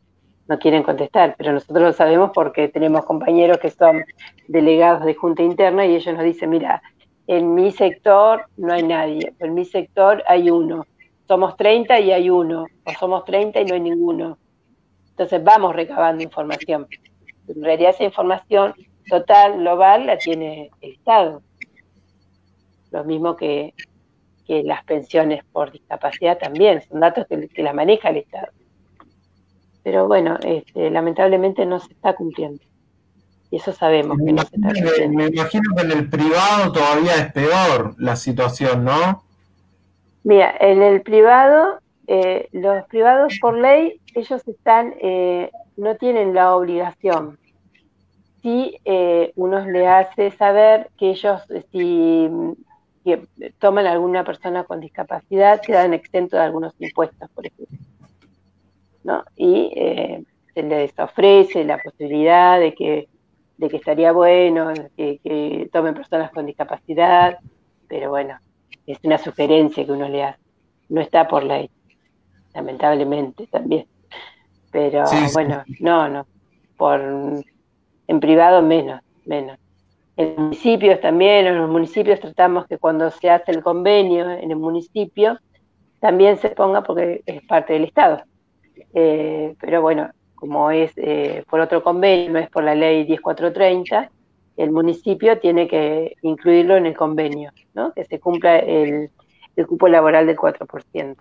no 0.50 0.58
quieren 0.58 0.82
contestar, 0.82 1.36
pero 1.38 1.52
nosotros 1.52 1.80
lo 1.80 1.92
sabemos 1.92 2.32
porque 2.34 2.68
tenemos 2.68 3.04
compañeros 3.04 3.58
que 3.58 3.70
son 3.70 4.04
delegados 4.48 5.04
de 5.04 5.14
Junta 5.14 5.42
Interna 5.42 5.86
y 5.86 5.94
ellos 5.94 6.14
nos 6.14 6.24
dicen, 6.24 6.50
mira, 6.50 6.82
en 7.28 7.54
mi 7.54 7.70
sector 7.70 8.46
no 8.56 8.72
hay 8.72 8.82
nadie, 8.82 9.32
en 9.38 9.54
mi 9.54 9.64
sector 9.64 10.24
hay 10.26 10.50
uno, 10.50 10.84
somos 11.28 11.56
30 11.56 12.00
y 12.00 12.10
hay 12.10 12.30
uno, 12.30 12.66
o 12.84 12.92
somos 12.98 13.24
30 13.24 13.60
y 13.60 13.64
no 13.66 13.74
hay 13.74 13.80
ninguno. 13.80 14.38
Entonces 15.20 15.44
vamos 15.44 15.76
recabando 15.76 16.24
información. 16.24 16.86
En 17.46 17.62
realidad 17.62 17.90
esa 17.90 18.04
información 18.04 18.72
total, 19.06 19.58
global, 19.58 20.06
la 20.06 20.16
tiene 20.16 20.70
el 20.80 20.92
Estado. 20.92 21.42
Lo 22.90 23.04
mismo 23.04 23.36
que, 23.36 23.74
las 24.48 24.82
pensiones 24.84 25.44
por 25.52 25.70
discapacidad 25.70 26.38
también, 26.38 26.82
son 26.88 27.00
datos 27.00 27.26
que, 27.28 27.48
que 27.48 27.62
las 27.62 27.74
maneja 27.74 28.08
el 28.08 28.16
Estado 28.16 28.48
pero 29.82 30.06
bueno, 30.06 30.38
este, 30.42 30.90
lamentablemente 30.90 31.64
no 31.64 31.80
se 31.80 31.92
está 31.92 32.14
cumpliendo. 32.14 32.62
Y 33.50 33.56
eso 33.56 33.72
sabemos 33.72 34.18
que 34.18 34.32
no 34.32 34.42
se 34.42 34.56
está 34.56 34.72
cumpliendo. 34.72 35.18
Me 35.18 35.26
imagino 35.26 35.74
que 35.74 35.82
en 35.82 35.90
el 35.90 36.08
privado 36.08 36.72
todavía 36.72 37.14
es 37.16 37.32
peor 37.32 37.94
la 37.98 38.16
situación, 38.16 38.84
¿no? 38.84 39.24
Mira, 40.22 40.54
en 40.60 40.82
el 40.82 41.00
privado, 41.02 41.80
eh, 42.12 42.48
los 42.50 42.84
privados 42.86 43.38
por 43.40 43.56
ley, 43.56 44.00
ellos 44.16 44.42
están, 44.48 44.94
eh, 45.00 45.48
no 45.76 45.94
tienen 45.94 46.34
la 46.34 46.56
obligación. 46.56 47.38
Si 48.42 48.76
eh, 48.84 49.30
uno 49.36 49.64
le 49.64 49.86
hace 49.86 50.32
saber 50.32 50.90
que 50.98 51.10
ellos, 51.10 51.40
si 51.70 52.28
que 53.04 53.28
toman 53.60 53.86
a 53.86 53.92
alguna 53.92 54.24
persona 54.24 54.64
con 54.64 54.80
discapacidad, 54.80 55.60
quedan 55.60 55.94
exentos 55.94 56.36
de 56.38 56.44
algunos 56.44 56.74
impuestos, 56.80 57.30
por 57.30 57.46
ejemplo. 57.46 57.78
Y 59.36 59.72
eh, 59.76 60.24
se 60.52 60.64
les 60.64 60.98
ofrece 60.98 61.62
la 61.62 61.78
posibilidad 61.78 62.58
de 62.58 62.74
que, 62.74 63.08
de 63.56 63.68
que 63.68 63.76
estaría 63.76 64.10
bueno 64.10 64.72
que, 64.96 65.68
tomen 65.72 65.94
personas 65.94 66.32
con 66.32 66.44
discapacidad, 66.44 67.38
pero 67.86 68.10
bueno, 68.10 68.36
es 68.84 68.98
una 69.04 69.18
sugerencia 69.18 69.86
que 69.86 69.92
uno 69.92 70.08
le 70.08 70.24
hace. 70.24 70.40
No 70.88 71.00
está 71.00 71.28
por 71.28 71.44
ley, 71.44 71.70
lamentablemente 72.54 73.46
también. 73.46 73.86
Pero 74.70 75.04
bueno, 75.32 75.64
no, 75.80 76.08
no. 76.08 76.26
Por, 76.76 77.00
en 77.00 78.20
privado 78.20 78.62
menos, 78.62 79.00
menos. 79.26 79.58
En 80.16 80.34
municipios 80.36 81.00
también, 81.00 81.46
en 81.46 81.58
los 81.58 81.70
municipios 81.70 82.20
tratamos 82.20 82.66
que 82.66 82.78
cuando 82.78 83.10
se 83.10 83.30
hace 83.30 83.52
el 83.52 83.62
convenio 83.62 84.30
en 84.30 84.50
el 84.50 84.56
municipio, 84.56 85.38
también 85.98 86.38
se 86.38 86.50
ponga 86.50 86.82
porque 86.82 87.22
es 87.26 87.42
parte 87.46 87.74
del 87.74 87.84
Estado. 87.84 88.22
Eh, 88.94 89.54
pero 89.60 89.82
bueno, 89.82 90.10
como 90.34 90.70
es 90.70 90.92
eh, 90.96 91.44
por 91.48 91.60
otro 91.60 91.82
convenio, 91.82 92.32
no 92.32 92.38
es 92.38 92.48
por 92.48 92.64
la 92.64 92.74
ley 92.74 93.04
10430, 93.06 94.10
el 94.56 94.70
municipio 94.72 95.38
tiene 95.38 95.68
que 95.68 96.16
incluirlo 96.22 96.76
en 96.76 96.86
el 96.86 96.96
convenio, 96.96 97.52
¿no? 97.74 97.92
que 97.92 98.04
se 98.04 98.18
cumpla 98.18 98.58
el, 98.58 99.10
cupo 99.66 99.88
laboral 99.88 100.26
del 100.26 100.36
4%. 100.36 101.16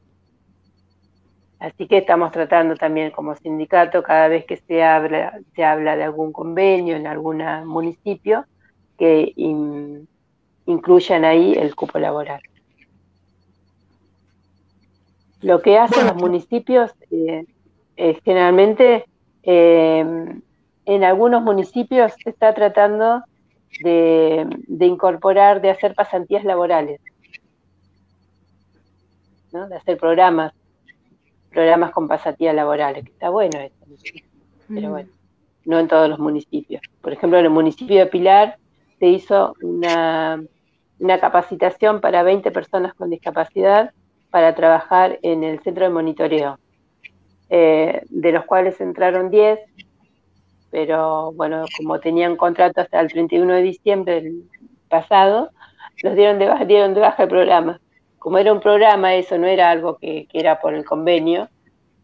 Así 1.59 1.87
que 1.87 1.97
estamos 1.97 2.31
tratando 2.31 2.75
también 2.75 3.11
como 3.11 3.35
sindicato, 3.35 4.01
cada 4.01 4.29
vez 4.29 4.45
que 4.45 4.57
se 4.57 4.81
habla, 4.81 5.39
se 5.55 5.63
habla 5.63 5.97
de 5.97 6.03
algún 6.03 6.31
convenio 6.31 6.95
en 6.95 7.05
algún 7.05 7.43
municipio, 7.65 8.45
que 8.97 9.33
incluyan 10.65 11.25
ahí 11.25 11.53
el 11.53 11.75
cupo 11.75 11.99
laboral. 11.99 12.41
Lo 15.41 15.61
que 15.61 15.77
hacen 15.77 16.05
los 16.07 16.15
municipios 16.15 16.91
eh, 17.11 17.45
es 17.95 18.17
generalmente 18.23 19.05
eh, 19.43 20.05
en 20.85 21.03
algunos 21.03 21.43
municipios 21.43 22.13
se 22.23 22.31
está 22.31 22.53
tratando 22.53 23.23
de, 23.83 24.47
incorporar, 24.79 25.61
de 25.61 25.69
hacer 25.69 25.93
pasantías 25.93 26.43
laborales, 26.43 26.99
de 29.51 29.75
hacer 29.75 29.97
programas, 29.97 30.53
programas 31.51 31.91
con 31.91 32.07
pasantías 32.07 32.55
laborales, 32.55 33.03
que 33.03 33.11
está 33.11 33.29
bueno 33.29 33.59
eso, 33.59 33.75
pero 34.67 34.87
mm. 34.87 34.91
bueno, 34.91 35.09
no 35.65 35.79
en 35.79 35.87
todos 35.87 36.09
los 36.09 36.19
municipios. 36.19 36.81
Por 37.01 37.13
ejemplo, 37.13 37.39
en 37.39 37.45
el 37.45 37.51
municipio 37.51 37.99
de 37.99 38.05
Pilar 38.05 38.57
se 38.99 39.07
hizo 39.07 39.55
una, 39.61 40.43
una 40.99 41.19
capacitación 41.19 42.01
para 42.01 42.23
20 42.23 42.51
personas 42.51 42.93
con 42.93 43.09
discapacidad 43.09 43.91
para 44.29 44.53
trabajar 44.55 45.19
en 45.23 45.43
el 45.43 45.59
centro 45.61 45.85
de 45.85 45.91
monitoreo, 45.91 46.59
eh, 47.49 48.01
de 48.09 48.31
los 48.31 48.45
cuales 48.45 48.79
entraron 48.79 49.31
10, 49.31 49.59
pero 50.71 51.31
bueno, 51.31 51.65
como 51.77 51.99
tenían 51.99 52.35
contrato 52.35 52.81
hasta 52.81 52.99
el 52.99 53.11
31 53.11 53.53
de 53.53 53.61
diciembre 53.61 54.21
del 54.21 54.43
pasado, 54.87 55.49
los 56.03 56.15
dieron 56.15 56.39
de 56.39 56.47
baja, 56.47 56.65
dieron 56.65 56.93
de 56.93 57.01
baja 57.01 57.23
el 57.23 57.29
programa. 57.29 57.79
Como 58.19 58.37
era 58.37 58.53
un 58.53 58.59
programa, 58.59 59.15
eso 59.15 59.37
no 59.37 59.47
era 59.47 59.71
algo 59.71 59.97
que, 59.97 60.27
era 60.33 60.59
por 60.59 60.73
el 60.73 60.85
convenio, 60.85 61.49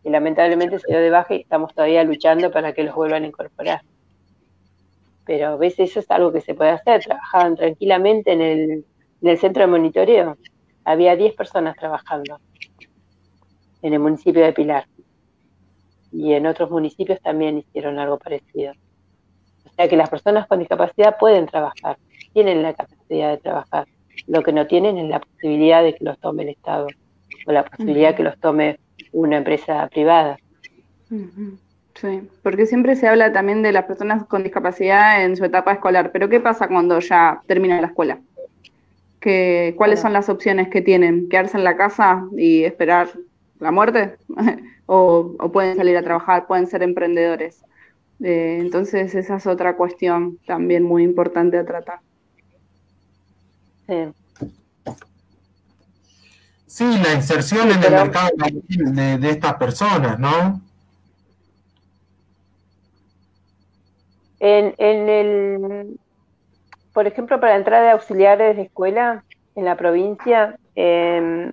y 0.04 0.10
lamentablemente 0.10 0.80
se 0.80 0.88
dio 0.88 1.00
de 1.00 1.10
baja 1.10 1.36
y 1.36 1.42
estamos 1.42 1.74
todavía 1.74 2.04
luchando 2.04 2.52
para 2.52 2.74
que 2.74 2.84
los 2.84 2.96
vuelvan 2.96 3.24
a 3.24 3.28
incorporar. 3.28 3.82
Pero 5.26 5.48
a 5.48 5.56
veces 5.56 5.92
eso 5.92 6.00
es 6.00 6.12
algo 6.12 6.32
que 6.32 6.42
se 6.42 6.54
puede 6.54 6.72
hacer, 6.72 7.04
trabajaban 7.04 7.56
tranquilamente 7.56 8.32
en 8.32 8.42
el, 8.42 8.86
en 9.22 9.28
el 9.28 9.38
centro 9.38 9.62
de 9.62 9.68
monitoreo 9.68 10.38
había 10.86 11.16
10 11.16 11.34
personas 11.34 11.76
trabajando 11.76 12.40
en 13.82 13.94
el 13.94 14.00
municipio 14.00 14.44
de 14.44 14.54
Pilar. 14.54 14.88
Y 16.12 16.34
en 16.34 16.46
otros 16.46 16.70
municipios 16.70 17.20
también 17.22 17.58
hicieron 17.58 18.00
algo 18.00 18.18
parecido. 18.18 18.74
O 19.66 19.70
sea 19.76 19.90
que 19.90 19.98
las 19.98 20.10
personas 20.10 20.48
con 20.48 20.60
discapacidad 20.60 21.18
pueden 21.18 21.48
trabajar, 21.48 21.98
tienen 22.32 22.64
la 22.64 22.74
capacidad 22.74 23.32
de 23.32 23.38
trabajar. 23.38 23.88
Lo 24.28 24.44
que 24.44 24.52
no 24.52 24.68
tienen 24.68 24.98
es 24.98 25.10
la 25.10 25.20
posibilidad 25.20 25.84
de 25.84 25.96
que 25.96 26.04
los 26.04 26.20
tome 26.20 26.44
el 26.44 26.50
Estado 26.50 26.88
o 27.46 27.52
la 27.52 27.66
posibilidad 27.66 28.10
de 28.10 28.16
que 28.16 28.24
los 28.24 28.38
tome 28.40 28.80
una 29.12 29.38
empresa 29.38 29.88
privada. 29.88 30.38
Sí, 31.96 32.22
porque 32.44 32.66
siempre 32.66 32.96
se 32.96 33.08
habla 33.08 33.32
también 33.32 33.62
de 33.62 33.72
las 33.72 33.86
personas 33.86 34.26
con 34.26 34.44
discapacidad 34.44 35.24
en 35.24 35.38
su 35.38 35.46
etapa 35.46 35.74
escolar, 35.74 36.12
pero 36.12 36.28
¿qué 36.28 36.40
pasa 36.40 36.68
cuando 36.68 37.00
ya 37.00 37.42
termina 37.48 37.80
la 37.80 37.88
escuela? 37.88 38.20
¿Cuáles 39.76 40.02
son 40.02 40.14
las 40.14 40.30
opciones 40.30 40.68
que 40.70 40.82
tienen? 40.82 41.30
¿Quedarse 41.30 41.58
en 41.58 41.64
la 41.64 41.76
casa 41.76 42.28
y 42.38 42.64
esperar 42.64 43.10
la 43.60 43.72
muerte? 43.72 44.18
o, 44.86 45.36
pueden 45.52 45.78
salir 45.78 45.98
a 45.98 46.04
trabajar, 46.04 46.46
pueden 46.46 46.68
ser 46.68 46.84
emprendedores. 46.84 47.64
Eh, 48.22 48.60
entonces 48.62 49.16
esa 49.16 49.38
es 49.38 49.48
otra 49.48 49.76
cuestión 49.76 50.38
también 50.46 50.84
muy 50.84 51.04
importante 51.04 51.58
a 51.58 51.66
tratar. 51.66 52.00
Sí. 56.68 56.98
la 57.02 57.14
inserción 57.14 57.72
en 57.72 57.84
el 57.84 57.92
mercado 57.92 58.30
de, 58.36 59.18
de, 59.18 59.30
estas 59.30 59.56
personas, 59.56 60.20
¿no? 60.20 60.62
En, 64.40 64.76
en, 64.78 65.10
el, 65.10 66.00
por 66.94 67.08
ejemplo, 67.08 67.40
para 67.40 67.56
entrar 67.56 67.84
de 67.84 67.92
auxiliares 67.92 68.56
de 68.56 68.64
escuela 68.64 69.24
en 69.56 69.66
la 69.66 69.76
provincia, 69.76 70.58
em, 70.76 71.52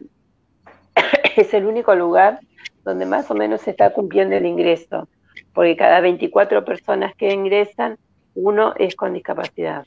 es 1.37 1.55
el 1.55 1.66
único 1.66 1.95
lugar 1.95 2.41
donde 2.85 3.07
más 3.07 3.30
o 3.30 3.35
menos 3.35 3.61
se 3.61 3.70
está 3.70 3.93
cumpliendo 3.93 4.35
el 4.35 4.47
ingreso, 4.47 5.09
porque 5.55 5.76
cada 5.76 6.01
24 6.01 6.64
personas 6.64 7.14
que 7.14 7.33
ingresan, 7.33 7.99
uno 8.35 8.74
es 8.76 8.97
con 8.97 9.12
discapacidad. 9.12 9.87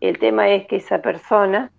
El 0.00 0.18
tema 0.18 0.48
es 0.48 0.66
que 0.66 0.76
esa 0.76 1.00
persona, 1.02 1.72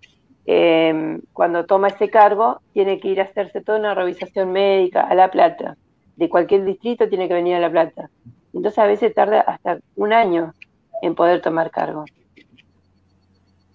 em, 0.44 1.20
cuando 1.32 1.64
toma 1.64 1.88
ese 1.88 2.10
cargo, 2.10 2.60
tiene 2.72 3.00
que 3.00 3.08
ir 3.08 3.20
a 3.20 3.24
hacerse 3.24 3.62
toda 3.62 3.78
una 3.78 3.94
revisación 3.94 4.52
médica 4.52 5.02
a 5.02 5.14
La 5.14 5.30
Plata. 5.30 5.76
De 6.16 6.28
cualquier 6.28 6.64
distrito 6.64 7.08
tiene 7.08 7.28
que 7.28 7.34
venir 7.34 7.54
a 7.54 7.60
La 7.60 7.70
Plata. 7.70 8.10
Entonces 8.52 8.78
a 8.78 8.86
veces 8.86 9.14
tarda 9.14 9.40
hasta 9.40 9.78
un 9.96 10.12
año 10.12 10.54
en 11.02 11.14
poder 11.14 11.40
tomar 11.40 11.70
cargo. 11.70 12.04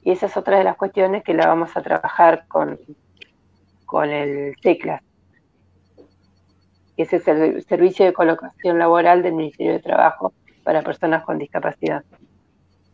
Y 0.04 0.12
esa 0.12 0.28
es 0.28 0.38
otra 0.38 0.60
de 0.60 0.64
las 0.64 0.78
cuestiones 0.78 1.24
que 1.24 1.34
la 1.34 1.48
vamos 1.48 1.76
a 1.76 1.82
trabajar 1.82 2.46
con, 2.48 2.80
con 3.86 4.10
el 4.10 4.56
tecla. 4.62 5.02
que 6.96 7.04
es 7.04 7.14
el 7.14 7.64
servicio 7.64 8.06
de 8.06 8.14
colocación 8.14 8.80
laboral 8.80 9.22
del 9.22 9.34
Ministerio 9.34 9.74
de 9.74 9.80
Trabajo 9.80 10.34
para 10.64 10.82
personas 10.82 11.24
con 11.24 11.38
discapacidad. 11.38 12.04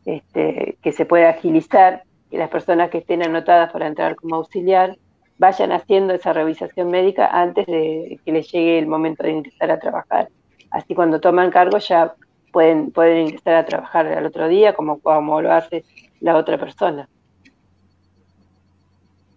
Este, 0.05 0.77
que 0.81 0.91
se 0.91 1.05
puede 1.05 1.27
agilizar, 1.27 2.03
que 2.29 2.37
las 2.37 2.49
personas 2.49 2.89
que 2.89 2.99
estén 2.99 3.23
anotadas 3.23 3.71
para 3.71 3.87
entrar 3.87 4.15
como 4.15 4.35
auxiliar 4.35 4.97
vayan 5.37 5.71
haciendo 5.71 6.13
esa 6.13 6.33
revisación 6.33 6.89
médica 6.89 7.27
antes 7.27 7.65
de 7.65 8.19
que 8.23 8.31
les 8.31 8.51
llegue 8.51 8.79
el 8.79 8.87
momento 8.87 9.23
de 9.23 9.31
ingresar 9.31 9.71
a 9.71 9.79
trabajar. 9.79 10.29
Así 10.69 10.95
cuando 10.95 11.19
toman 11.19 11.51
cargo 11.51 11.77
ya 11.79 12.13
pueden, 12.51 12.91
pueden 12.91 13.25
ingresar 13.27 13.55
a 13.55 13.65
trabajar 13.65 14.07
al 14.07 14.25
otro 14.25 14.47
día 14.47 14.73
como, 14.73 15.41
lo 15.41 15.51
hace 15.51 15.83
la 16.19 16.37
otra 16.37 16.57
persona. 16.57 17.09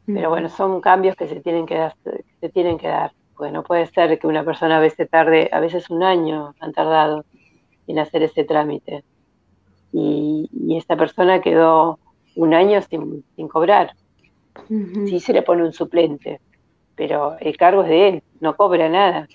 Pero 0.06 0.28
bueno, 0.28 0.50
son 0.50 0.82
cambios 0.82 1.16
que 1.16 1.26
se 1.26 1.40
tienen 1.40 1.64
que 1.64 1.76
dar, 1.76 1.94
se 2.40 2.48
tienen 2.50 2.76
que 2.76 2.88
dar. 2.88 3.12
No 3.50 3.62
puede 3.62 3.86
ser 3.86 4.18
que 4.18 4.26
una 4.26 4.44
persona 4.44 4.76
a 4.76 4.80
veces 4.80 5.08
tarde, 5.08 5.48
a 5.52 5.60
veces 5.60 5.88
un 5.90 6.02
año 6.02 6.54
han 6.60 6.72
tardado 6.72 7.24
en 7.86 7.98
hacer 7.98 8.22
ese 8.22 8.44
trámite. 8.44 9.04
Y, 9.96 10.50
y 10.52 10.76
esta 10.76 10.96
persona 10.96 11.40
quedó 11.40 12.00
un 12.34 12.52
año 12.52 12.82
sin, 12.82 13.24
sin 13.36 13.46
cobrar. 13.48 13.94
Sí 14.68 15.20
se 15.20 15.32
le 15.32 15.42
pone 15.42 15.62
un 15.62 15.72
suplente, 15.72 16.40
pero 16.96 17.36
el 17.40 17.56
cargo 17.56 17.82
es 17.82 17.88
de 17.88 18.08
él, 18.08 18.22
no 18.40 18.56
cobra 18.56 18.88
nada. 18.88 19.28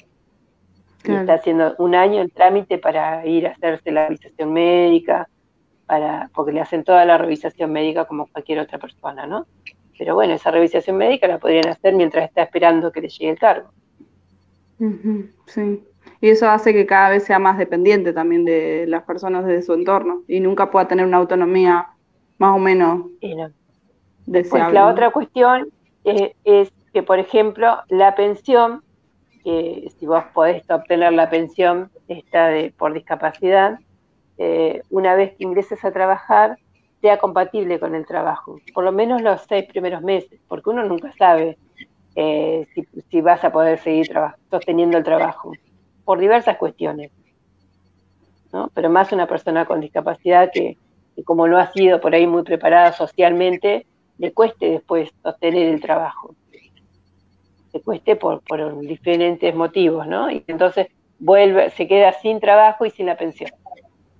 Y 1.05 1.11
está 1.11 1.35
haciendo 1.35 1.75
un 1.77 1.95
año 1.95 2.21
el 2.21 2.31
trámite 2.31 2.77
para 2.77 3.25
ir 3.25 3.47
a 3.47 3.51
hacerse 3.51 3.91
la 3.91 4.07
revisación 4.07 4.51
médica, 4.51 5.29
para, 5.85 6.29
porque 6.35 6.51
le 6.51 6.61
hacen 6.61 6.83
toda 6.83 7.05
la 7.05 7.17
revisación 7.17 7.71
médica 7.71 8.05
como 8.05 8.27
cualquier 8.27 8.59
otra 8.59 8.79
persona, 8.79 9.25
¿no? 9.25 9.47
Pero 9.97 10.13
bueno, 10.15 10.33
esa 10.33 10.51
revisación 10.51 10.97
médica 10.97 11.27
la 11.27 11.39
podrían 11.39 11.67
hacer 11.67 11.93
mientras 11.95 12.25
está 12.25 12.43
esperando 12.43 12.91
que 12.91 13.01
le 13.01 13.09
llegue 13.09 13.31
el 13.31 13.39
cargo. 13.39 13.69
Sí. 15.47 15.83
Y 16.21 16.29
eso 16.29 16.49
hace 16.49 16.73
que 16.73 16.85
cada 16.85 17.09
vez 17.09 17.23
sea 17.23 17.39
más 17.39 17.57
dependiente 17.57 18.11
también 18.11 18.43
de 18.43 18.85
las 18.87 19.03
personas 19.03 19.45
de 19.45 19.61
su 19.61 19.73
entorno 19.73 20.23
y 20.27 20.39
nunca 20.39 20.69
pueda 20.69 20.87
tener 20.87 21.05
una 21.05 21.17
autonomía 21.17 21.87
más 22.37 22.55
o 22.55 22.59
menos. 22.59 23.05
Después, 24.25 24.71
la 24.73 24.87
otra 24.87 25.11
cuestión 25.11 25.69
eh, 26.03 26.35
es 26.43 26.71
que, 26.93 27.03
por 27.03 27.19
ejemplo, 27.19 27.77
la 27.87 28.15
pensión, 28.15 28.83
que 29.43 29.91
si 29.97 30.05
vos 30.05 30.23
podés 30.33 30.69
obtener 30.69 31.13
la 31.13 31.29
pensión 31.29 31.89
esta 32.07 32.47
de, 32.47 32.73
por 32.77 32.93
discapacidad, 32.93 33.79
eh, 34.37 34.81
una 34.89 35.15
vez 35.15 35.35
que 35.35 35.43
ingreses 35.43 35.83
a 35.85 35.91
trabajar, 35.91 36.57
sea 37.01 37.17
compatible 37.17 37.79
con 37.79 37.95
el 37.95 38.05
trabajo, 38.05 38.59
por 38.73 38.83
lo 38.83 38.91
menos 38.91 39.21
los 39.21 39.41
seis 39.47 39.65
primeros 39.65 40.01
meses, 40.01 40.39
porque 40.47 40.69
uno 40.69 40.83
nunca 40.83 41.13
sabe 41.17 41.57
eh, 42.15 42.67
si, 43.09 43.21
vas 43.21 43.43
a 43.43 43.51
poder 43.51 43.79
seguir 43.79 44.11
sosteniendo 44.49 44.97
el 44.97 45.03
trabajo, 45.03 45.53
por 46.09 46.17
diversas 46.17 46.57
cuestiones. 46.57 47.11
¿no? 48.51 48.71
Pero 48.73 48.89
más 48.89 49.11
una 49.11 49.27
persona 49.27 49.65
con 49.65 49.79
discapacidad 49.79 50.49
que, 50.51 50.75
como 51.23 51.47
no 51.47 51.59
ha 51.59 51.71
sido 51.71 52.01
por 52.01 52.15
ahí 52.15 52.25
muy 52.25 52.41
preparada 52.41 52.93
socialmente, 52.93 53.85
le 54.17 54.31
cueste 54.33 54.71
después 54.71 55.11
sostener 55.21 55.67
el 55.67 55.79
trabajo. 55.79 56.33
Le 57.73 57.81
cueste 57.81 58.15
por, 58.15 58.41
por 58.41 58.79
diferentes 58.79 59.53
motivos, 59.53 60.07
¿no? 60.07 60.31
Y 60.31 60.43
entonces 60.47 60.87
vuelve, 61.19 61.69
se 61.69 61.87
queda 61.87 62.11
sin 62.13 62.39
trabajo 62.39 62.87
y 62.87 62.89
sin 62.89 63.05
la 63.05 63.15
pensión. 63.15 63.51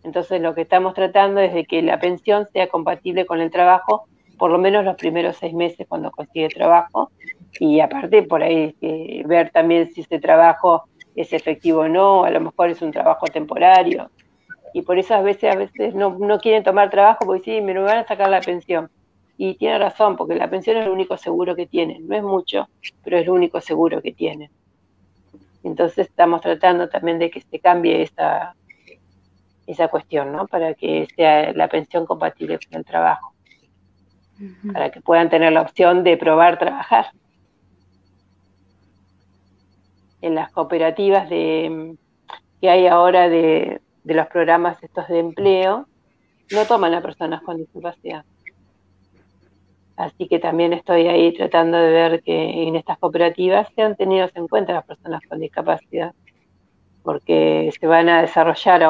Entonces 0.04 0.40
lo 0.42 0.54
que 0.54 0.62
estamos 0.62 0.94
tratando 0.94 1.42
es 1.42 1.56
de 1.56 1.66
que 1.66 1.82
la 1.82 2.00
pensión 2.00 2.46
sea 2.54 2.68
compatible 2.68 3.26
con 3.26 3.42
el 3.42 3.50
trabajo 3.50 4.06
por 4.38 4.52
lo 4.52 4.60
menos 4.60 4.86
los 4.86 4.96
primeros 4.96 5.38
seis 5.38 5.56
meses 5.56 5.88
cuando 5.88 6.12
consigue 6.12 6.50
trabajo 6.50 7.12
y 7.60 7.80
aparte 7.80 8.22
por 8.22 8.44
ahí 8.44 8.76
eh, 8.80 9.24
ver 9.26 9.50
también 9.50 9.92
si 9.92 10.02
ese 10.02 10.20
trabajo 10.20 10.86
es 11.16 11.34
efectivo 11.34 11.82
o 11.82 11.88
no, 11.88 12.24
a 12.24 12.30
lo 12.30 12.40
mejor 12.40 12.70
es 12.70 12.82
un 12.82 12.92
trabajo 12.92 13.26
temporario 13.28 14.10
y 14.74 14.82
por 14.82 15.00
eso 15.00 15.16
a 15.16 15.22
veces 15.22 15.52
a 15.52 15.58
veces 15.58 15.96
no, 15.96 16.18
no 16.20 16.40
quieren 16.40 16.64
tomar 16.64 16.90
trabajo 16.90 17.26
porque 17.26 17.44
sí, 17.44 17.62
me 17.62 17.78
van 17.80 18.00
a 18.00 18.08
sacar 18.08 18.30
la 18.30 18.42
pensión. 18.42 18.90
Y 19.38 19.56
tiene 19.56 19.80
razón, 19.80 20.18
porque 20.18 20.36
la 20.36 20.50
pensión 20.50 20.78
es 20.78 20.86
el 20.86 20.92
único 20.92 21.16
seguro 21.18 21.56
que 21.56 21.66
tienen. 21.66 22.08
No 22.08 22.16
es 22.16 22.24
mucho, 22.24 22.68
pero 23.04 23.18
es 23.18 23.24
el 23.24 23.30
único 23.30 23.62
seguro 23.62 24.02
que 24.02 24.12
tienen. 24.12 24.52
Entonces 25.64 26.08
estamos 26.10 26.42
tratando 26.42 26.90
también 26.90 27.20
de 27.20 27.30
que 27.30 27.42
se 27.42 27.60
cambie 27.60 28.02
esa, 28.02 28.54
esa 29.66 29.88
cuestión, 29.88 30.34
¿no? 30.34 30.46
Para 30.46 30.74
que 30.74 31.08
sea 31.16 31.54
la 31.54 31.70
pensión 31.70 32.06
compatible 32.06 32.60
con 32.60 32.80
el 32.80 32.86
trabajo. 32.86 33.34
Para 34.74 34.90
que 34.90 35.02
puedan 35.02 35.30
tener 35.30 35.54
la 35.54 35.62
opción 35.62 36.04
de 36.04 36.18
probar 36.18 36.60
trabajar. 36.60 37.08
En 40.22 40.36
las 40.36 40.52
cooperativas 40.52 41.30
de, 41.30 41.96
que 42.62 42.70
hay 42.70 42.88
ahora 42.88 43.30
de, 43.30 43.82
los 44.04 44.28
programas 44.28 44.82
estos 44.84 45.08
de 45.08 45.20
empleo, 45.20 45.88
no 46.52 46.66
toman 46.66 46.94
a 46.94 47.02
personas 47.02 47.42
con 47.44 47.58
discapacidad. 47.58 48.26
Así 49.96 50.28
que 50.28 50.40
también 50.40 50.74
estoy 50.74 51.08
ahí 51.08 51.34
tratando 51.34 51.78
de 51.78 51.92
ver 51.92 52.24
que 52.24 52.68
en 52.68 52.76
estas 52.76 52.98
cooperativas 52.98 53.68
sean 53.76 53.96
tenidos 53.96 54.32
en 54.36 54.48
cuenta 54.48 54.74
las 54.74 54.86
personas 54.86 55.22
con 55.28 55.40
discapacidad 55.40 56.14
porque 57.04 57.72
se 57.80 57.88
van 57.88 58.10
a 58.10 58.22
desarrollar 58.22 58.84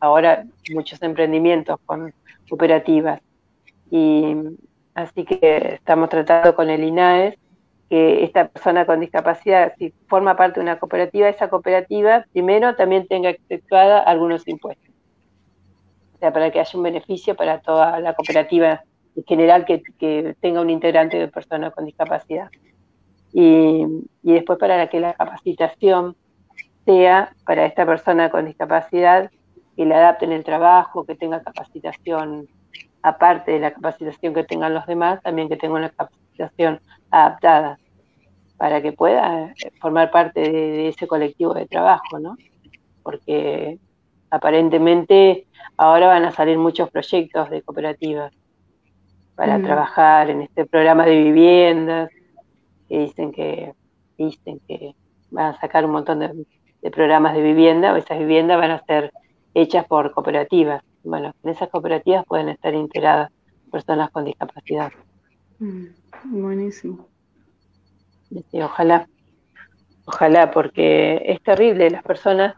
ahora 0.00 0.44
muchos 0.72 1.02
emprendimientos 1.02 1.80
con 1.84 2.14
cooperativas. 2.48 3.20
Y 3.90 4.36
así 4.94 5.24
que 5.24 5.74
estamos 5.74 6.08
tratando 6.08 6.54
con 6.54 6.70
el 6.70 6.84
INAES 6.84 7.36
que 7.88 8.24
esta 8.24 8.48
persona 8.48 8.84
con 8.84 9.00
discapacidad, 9.00 9.74
si 9.78 9.92
forma 10.08 10.36
parte 10.36 10.60
de 10.60 10.64
una 10.64 10.78
cooperativa, 10.78 11.28
esa 11.28 11.48
cooperativa 11.48 12.24
primero 12.32 12.74
también 12.74 13.06
tenga 13.06 13.30
efectuada 13.30 14.00
algunos 14.00 14.46
impuestos. 14.48 14.90
O 16.14 16.18
sea, 16.18 16.32
para 16.32 16.50
que 16.50 16.60
haya 16.60 16.76
un 16.76 16.82
beneficio 16.82 17.36
para 17.36 17.60
toda 17.60 18.00
la 18.00 18.14
cooperativa 18.14 18.82
en 19.14 19.24
general 19.24 19.64
que, 19.64 19.82
que 19.98 20.34
tenga 20.40 20.60
un 20.60 20.70
integrante 20.70 21.18
de 21.18 21.28
persona 21.28 21.70
con 21.70 21.84
discapacidad. 21.84 22.50
Y, 23.32 23.84
y 24.22 24.32
después 24.32 24.58
para 24.58 24.88
que 24.88 25.00
la 25.00 25.14
capacitación 25.14 26.16
sea 26.84 27.32
para 27.44 27.66
esta 27.66 27.84
persona 27.86 28.30
con 28.30 28.46
discapacidad 28.46 29.30
que 29.76 29.84
le 29.84 29.94
adapten 29.94 30.32
el 30.32 30.42
trabajo, 30.42 31.04
que 31.04 31.14
tenga 31.14 31.42
capacitación 31.42 32.48
aparte 33.02 33.52
de 33.52 33.60
la 33.60 33.72
capacitación 33.72 34.34
que 34.34 34.44
tengan 34.44 34.74
los 34.74 34.86
demás, 34.86 35.22
también 35.22 35.48
que 35.48 35.56
tenga 35.56 35.74
una 35.74 35.90
capacitación 35.90 36.25
adaptada 37.10 37.78
para 38.56 38.80
que 38.80 38.92
pueda 38.92 39.54
formar 39.80 40.10
parte 40.10 40.40
de, 40.40 40.88
ese 40.88 41.06
colectivo 41.06 41.54
de 41.54 41.66
trabajo, 41.66 42.18
¿no? 42.18 42.36
Porque 43.02 43.78
aparentemente 44.30 45.46
ahora 45.76 46.08
van 46.08 46.24
a 46.24 46.32
salir 46.32 46.58
muchos 46.58 46.90
proyectos 46.90 47.50
de 47.50 47.62
cooperativas 47.62 48.32
para 49.34 49.58
mm. 49.58 49.62
trabajar 49.62 50.30
en 50.30 50.42
este 50.42 50.64
programa 50.64 51.04
de 51.04 51.16
viviendas 51.16 52.10
que 52.88 52.98
dicen 52.98 53.32
que 53.32 53.72
dicen 54.16 54.60
que 54.66 54.94
van 55.30 55.54
a 55.54 55.60
sacar 55.60 55.84
un 55.84 55.92
montón 55.92 56.20
de 56.20 56.46
de 56.86 56.92
programas 56.92 57.34
de 57.34 57.42
vivienda, 57.42 57.92
o 57.92 57.96
esas 57.96 58.16
viviendas 58.16 58.58
van 58.58 58.70
a 58.70 58.84
ser 58.84 59.12
hechas 59.54 59.84
por 59.86 60.12
cooperativas. 60.12 60.84
Bueno, 61.02 61.34
en 61.42 61.50
esas 61.50 61.68
cooperativas 61.68 62.24
pueden 62.26 62.48
estar 62.48 62.72
integradas 62.74 63.32
personas 63.72 64.08
con 64.10 64.24
discapacidad. 64.24 64.92
Mm, 65.58 65.86
buenísimo. 66.24 67.06
ojalá, 68.52 69.08
ojalá, 70.04 70.50
porque 70.50 71.22
es 71.24 71.42
terrible 71.42 71.90
las 71.90 72.02
personas 72.02 72.54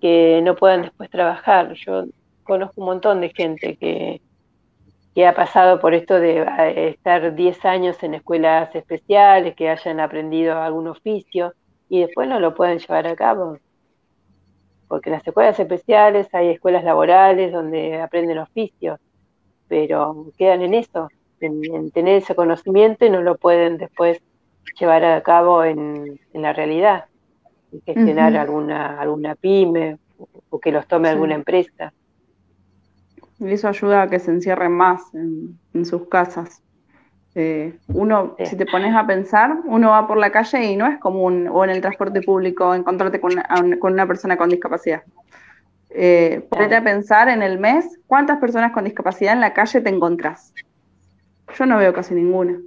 que 0.00 0.40
no 0.42 0.56
puedan 0.56 0.82
después 0.82 1.10
trabajar. 1.10 1.74
Yo 1.74 2.04
conozco 2.42 2.80
un 2.80 2.86
montón 2.86 3.20
de 3.20 3.30
gente 3.30 3.76
que, 3.76 4.20
que 5.14 5.26
ha 5.26 5.34
pasado 5.34 5.80
por 5.80 5.94
esto 5.94 6.18
de 6.18 6.88
estar 6.88 7.34
10 7.34 7.64
años 7.64 8.02
en 8.02 8.14
escuelas 8.14 8.74
especiales, 8.74 9.54
que 9.54 9.68
hayan 9.68 10.00
aprendido 10.00 10.58
algún 10.58 10.88
oficio 10.88 11.52
y 11.88 12.00
después 12.00 12.28
no 12.28 12.40
lo 12.40 12.54
pueden 12.54 12.78
llevar 12.78 13.06
a 13.06 13.16
cabo 13.16 13.58
porque 14.90 15.08
en 15.08 15.14
las 15.14 15.26
escuelas 15.26 15.58
especiales 15.60 16.26
hay 16.34 16.48
escuelas 16.48 16.82
laborales 16.82 17.52
donde 17.52 18.00
aprenden 18.00 18.38
oficios, 18.38 18.98
pero 19.68 20.26
quedan 20.36 20.62
en 20.62 20.74
eso, 20.74 21.08
en, 21.40 21.90
tener 21.90 22.22
ese 22.22 22.34
conocimiento 22.34 23.04
y 23.04 23.10
no 23.10 23.22
lo 23.22 23.36
pueden 23.36 23.78
después 23.78 24.20
llevar 24.78 25.04
a 25.04 25.22
cabo 25.22 25.64
en, 25.64 26.18
la 26.32 26.52
realidad, 26.52 27.06
y 27.72 27.80
gestionar 27.80 28.36
alguna, 28.36 29.00
alguna 29.00 29.34
pyme 29.34 29.98
o 30.50 30.58
que 30.58 30.72
los 30.72 30.86
tome 30.86 31.08
alguna 31.08 31.34
empresa. 31.34 31.92
Y 33.38 33.52
eso 33.52 33.68
ayuda 33.68 34.02
a 34.02 34.10
que 34.10 34.18
se 34.18 34.30
encierren 34.30 34.72
más 34.72 35.02
en 35.14 35.84
sus 35.84 36.08
casas. 36.08 36.62
Eh, 37.36 37.78
uno, 37.88 38.34
si 38.44 38.56
te 38.56 38.66
pones 38.66 38.94
a 38.94 39.06
pensar, 39.06 39.58
uno 39.64 39.90
va 39.90 40.06
por 40.08 40.16
la 40.16 40.32
calle 40.32 40.64
y 40.64 40.76
no 40.76 40.86
es 40.86 40.98
común, 40.98 41.48
o 41.48 41.62
en 41.62 41.70
el 41.70 41.80
transporte 41.80 42.22
público, 42.22 42.74
encontrarte 42.74 43.20
con 43.20 43.32
una, 43.82 44.06
persona 44.06 44.36
con 44.36 44.48
discapacidad. 44.48 45.02
Eh, 45.90 46.48
a 46.50 46.84
pensar 46.84 47.28
en 47.28 47.42
el 47.42 47.58
mes 47.58 47.98
cuántas 48.06 48.38
personas 48.38 48.72
con 48.72 48.84
discapacidad 48.84 49.32
en 49.32 49.40
la 49.40 49.54
calle 49.54 49.80
te 49.80 49.90
encontrás. 49.90 50.52
Yo 51.58 51.66
no 51.66 51.78
veo 51.78 51.92
casi 51.92 52.14
ninguna. 52.14 52.58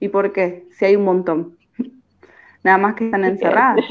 ¿Y 0.00 0.08
por 0.08 0.32
qué? 0.32 0.66
Si 0.76 0.84
hay 0.84 0.96
un 0.96 1.04
montón. 1.04 1.56
Nada 2.64 2.78
más 2.78 2.94
que 2.94 3.06
están 3.06 3.24
encerradas. 3.24 3.84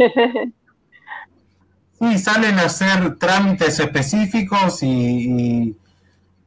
Sí, 2.01 2.17
salen 2.17 2.57
a 2.57 2.63
hacer 2.63 3.19
trámites 3.19 3.79
específicos 3.79 4.81
y, 4.81 5.77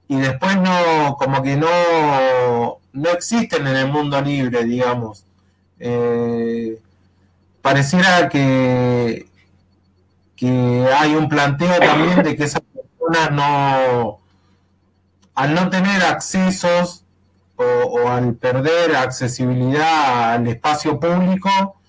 y, 0.08 0.16
después 0.16 0.56
no, 0.56 1.16
como 1.16 1.42
que 1.44 1.56
no, 1.56 2.80
no 2.92 3.10
existen 3.10 3.64
en 3.68 3.76
el 3.76 3.86
mundo 3.86 4.20
libre, 4.20 4.64
digamos. 4.64 5.24
Eh, 5.78 6.76
pareciera 7.62 8.28
que, 8.28 9.28
que 10.34 10.88
hay 10.98 11.14
un 11.14 11.28
planteo 11.28 11.78
también 11.78 12.24
de 12.24 12.34
que 12.34 12.44
esas 12.44 12.60
personas 12.60 13.30
no, 13.30 14.18
al 15.36 15.54
no 15.54 15.70
tener 15.70 16.02
accesos 16.02 17.03
o, 17.56 18.08
al 18.08 18.34
perder 18.34 18.96
accesibilidad 18.96 20.32
al 20.34 20.46
espacio 20.48 20.98
público 20.98 21.80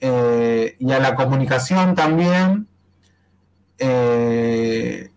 eh, 0.00 0.76
y 0.78 0.92
a 0.92 0.98
la 0.98 1.14
comunicación 1.14 1.94
también, 1.94 2.66
eh, 3.78 5.10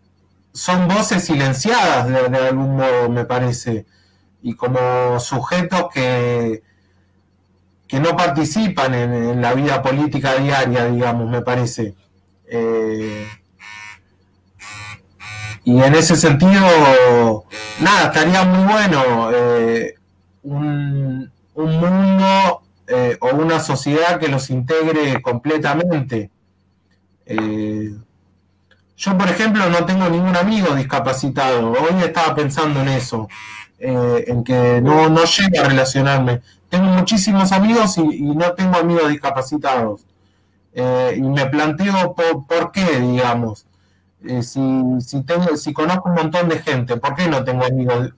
son 0.53 0.87
voces 0.87 1.23
silenciadas 1.23 2.07
de, 2.07 2.37
algún 2.37 2.75
modo, 2.75 3.09
me 3.09 3.25
parece, 3.25 3.85
y 4.41 4.55
como 4.55 5.19
sujetos 5.19 5.87
que, 5.93 6.63
que 7.87 7.99
no 7.99 8.15
participan 8.15 8.93
en, 8.93 9.41
la 9.41 9.53
vida 9.53 9.81
política 9.81 10.35
diaria, 10.35 10.85
digamos, 10.85 11.29
me 11.29 11.41
parece. 11.41 11.95
Eh, 12.49 13.27
y 15.69 15.81
en 15.81 15.95
ese 15.95 16.15
sentido, 16.15 17.45
nada, 17.79 18.05
estaría 18.05 18.43
muy 18.43 18.71
bueno 18.71 19.31
eh, 19.33 19.95
un, 20.43 21.31
mundo 21.55 22.61
o 23.19 23.35
una 23.35 23.59
sociedad 23.59 24.19
que 24.19 24.27
los 24.27 24.49
integre 24.49 25.21
completamente. 25.21 26.31
Yo, 28.97 29.15
por 29.15 29.29
ejemplo, 29.29 29.69
no 29.69 29.85
tengo 29.85 30.09
ningún 30.09 30.35
amigo 30.35 30.73
discapacitado. 30.73 31.71
Hoy 31.71 32.03
estaba 32.03 32.33
pensando 32.33 32.81
en 32.81 32.87
eso, 32.89 33.27
eh, 33.77 34.25
en 34.27 34.43
que 34.43 34.81
no, 34.81 35.07
no 35.07 35.23
llego 35.23 35.63
a 35.63 35.69
relacionarme. 35.69 36.41
Tengo 36.67 36.85
muchísimos 36.85 37.51
amigos 37.51 37.95
y, 37.99 38.21
no 38.23 38.53
tengo 38.53 38.75
amigos 38.77 39.09
discapacitados. 39.09 40.01
Eh, 40.73 41.13
y 41.15 41.21
me 41.21 41.45
planteo 41.45 42.15
por, 42.15 42.71
qué, 42.71 42.99
digamos. 42.99 43.66
Eh, 44.27 44.43
si, 44.43 44.61
si, 44.99 45.23
tengo, 45.23 45.55
si 45.55 45.73
conozco 45.73 46.09
un 46.09 46.15
montón 46.15 46.49
de 46.49 46.59
gente, 46.59 46.97
¿por 46.97 47.15
qué 47.15 47.27
no 47.27 47.43
tengo 47.43 47.65
amigos 47.65 48.13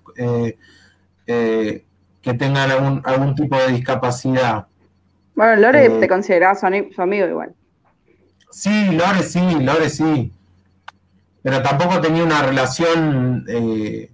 que 1.26 2.34
tengan 2.34 2.72
algún, 2.72 3.02
algún 3.06 3.36
tipo 3.36 3.56
de 3.58 3.74
discapacidad? 3.74 4.68
Bueno, 5.36 5.56
Lore 5.56 5.90
te 5.90 6.08
consideras 6.08 6.60
su 6.60 7.02
amigo 7.02 7.28
igual. 7.28 7.54
Sí, 8.52 8.92
Lore 8.92 9.24
sí, 9.24 9.40
Lore 9.62 9.90
sí 9.90 10.32
pero 11.42 11.62
tampoco 11.62 12.02
tenía 12.02 12.24
una 12.24 12.42
relación 12.42 13.46
eh, 13.48 14.12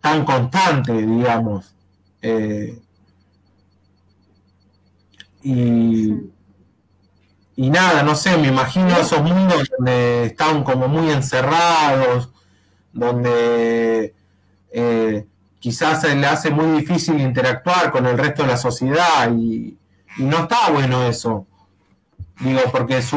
tan 0.00 0.24
constante, 0.24 0.92
digamos. 0.92 1.74
Eh, 2.20 2.78
y, 5.42 6.12
y, 7.56 7.70
nada, 7.70 8.02
no 8.02 8.14
sé, 8.14 8.36
me 8.36 8.48
imagino 8.48 8.96
esos 8.96 9.22
mundos 9.22 9.70
donde 9.76 10.26
están 10.26 10.64
como 10.64 10.88
muy 10.88 11.10
encerrados, 11.10 12.30
donde 12.92 14.14
eh, 14.72 15.26
quizás 15.58 16.00
se 16.00 16.14
le 16.14 16.26
hace 16.26 16.50
muy 16.50 16.80
difícil 16.80 17.20
interactuar 17.20 17.90
con 17.90 18.06
el 18.06 18.18
resto 18.18 18.42
de 18.42 18.48
la 18.48 18.56
sociedad 18.56 19.30
y, 19.34 19.76
no 20.18 20.40
está 20.40 20.70
bueno 20.70 21.06
eso. 21.06 21.46
Digo, 22.40 22.60
porque 22.70 23.00
su, 23.00 23.16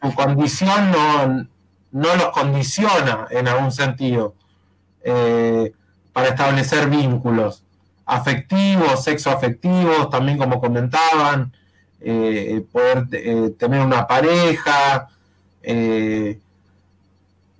su 0.00 0.14
condición 0.14 0.92
no, 0.92 1.48
no 1.90 2.16
los 2.16 2.28
condiciona 2.28 3.26
en 3.30 3.48
algún 3.48 3.72
sentido 3.72 4.36
eh, 5.02 5.72
para 6.12 6.28
establecer 6.28 6.88
vínculos 6.88 7.64
afectivos, 8.10 9.04
sexoafectivos, 9.04 10.10
también 10.10 10.36
como 10.36 10.60
comentaban, 10.60 11.52
eh, 12.00 12.62
poder 12.72 13.04
eh, 13.12 13.50
tener 13.58 13.80
una 13.80 14.06
pareja. 14.06 15.08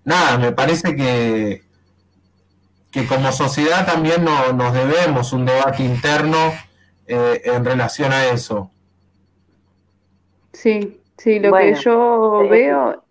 nada, 0.04 0.38
me 0.38 0.52
parece 0.52 0.96
que, 0.96 1.62
que 2.90 3.06
como 3.06 3.32
sociedad 3.32 3.86
también 3.86 4.24
nos 4.24 4.72
debemos 4.74 5.32
un 5.32 5.46
debate 5.46 5.82
interno 5.84 6.52
en 7.06 7.64
relación 7.64 8.12
a 8.12 8.26
eso. 8.26 8.70
Sí, 10.52 11.00
sí, 11.16 11.38
lo 11.40 11.52
que 11.52 11.74
yo 11.74 12.46
veo 12.48 13.02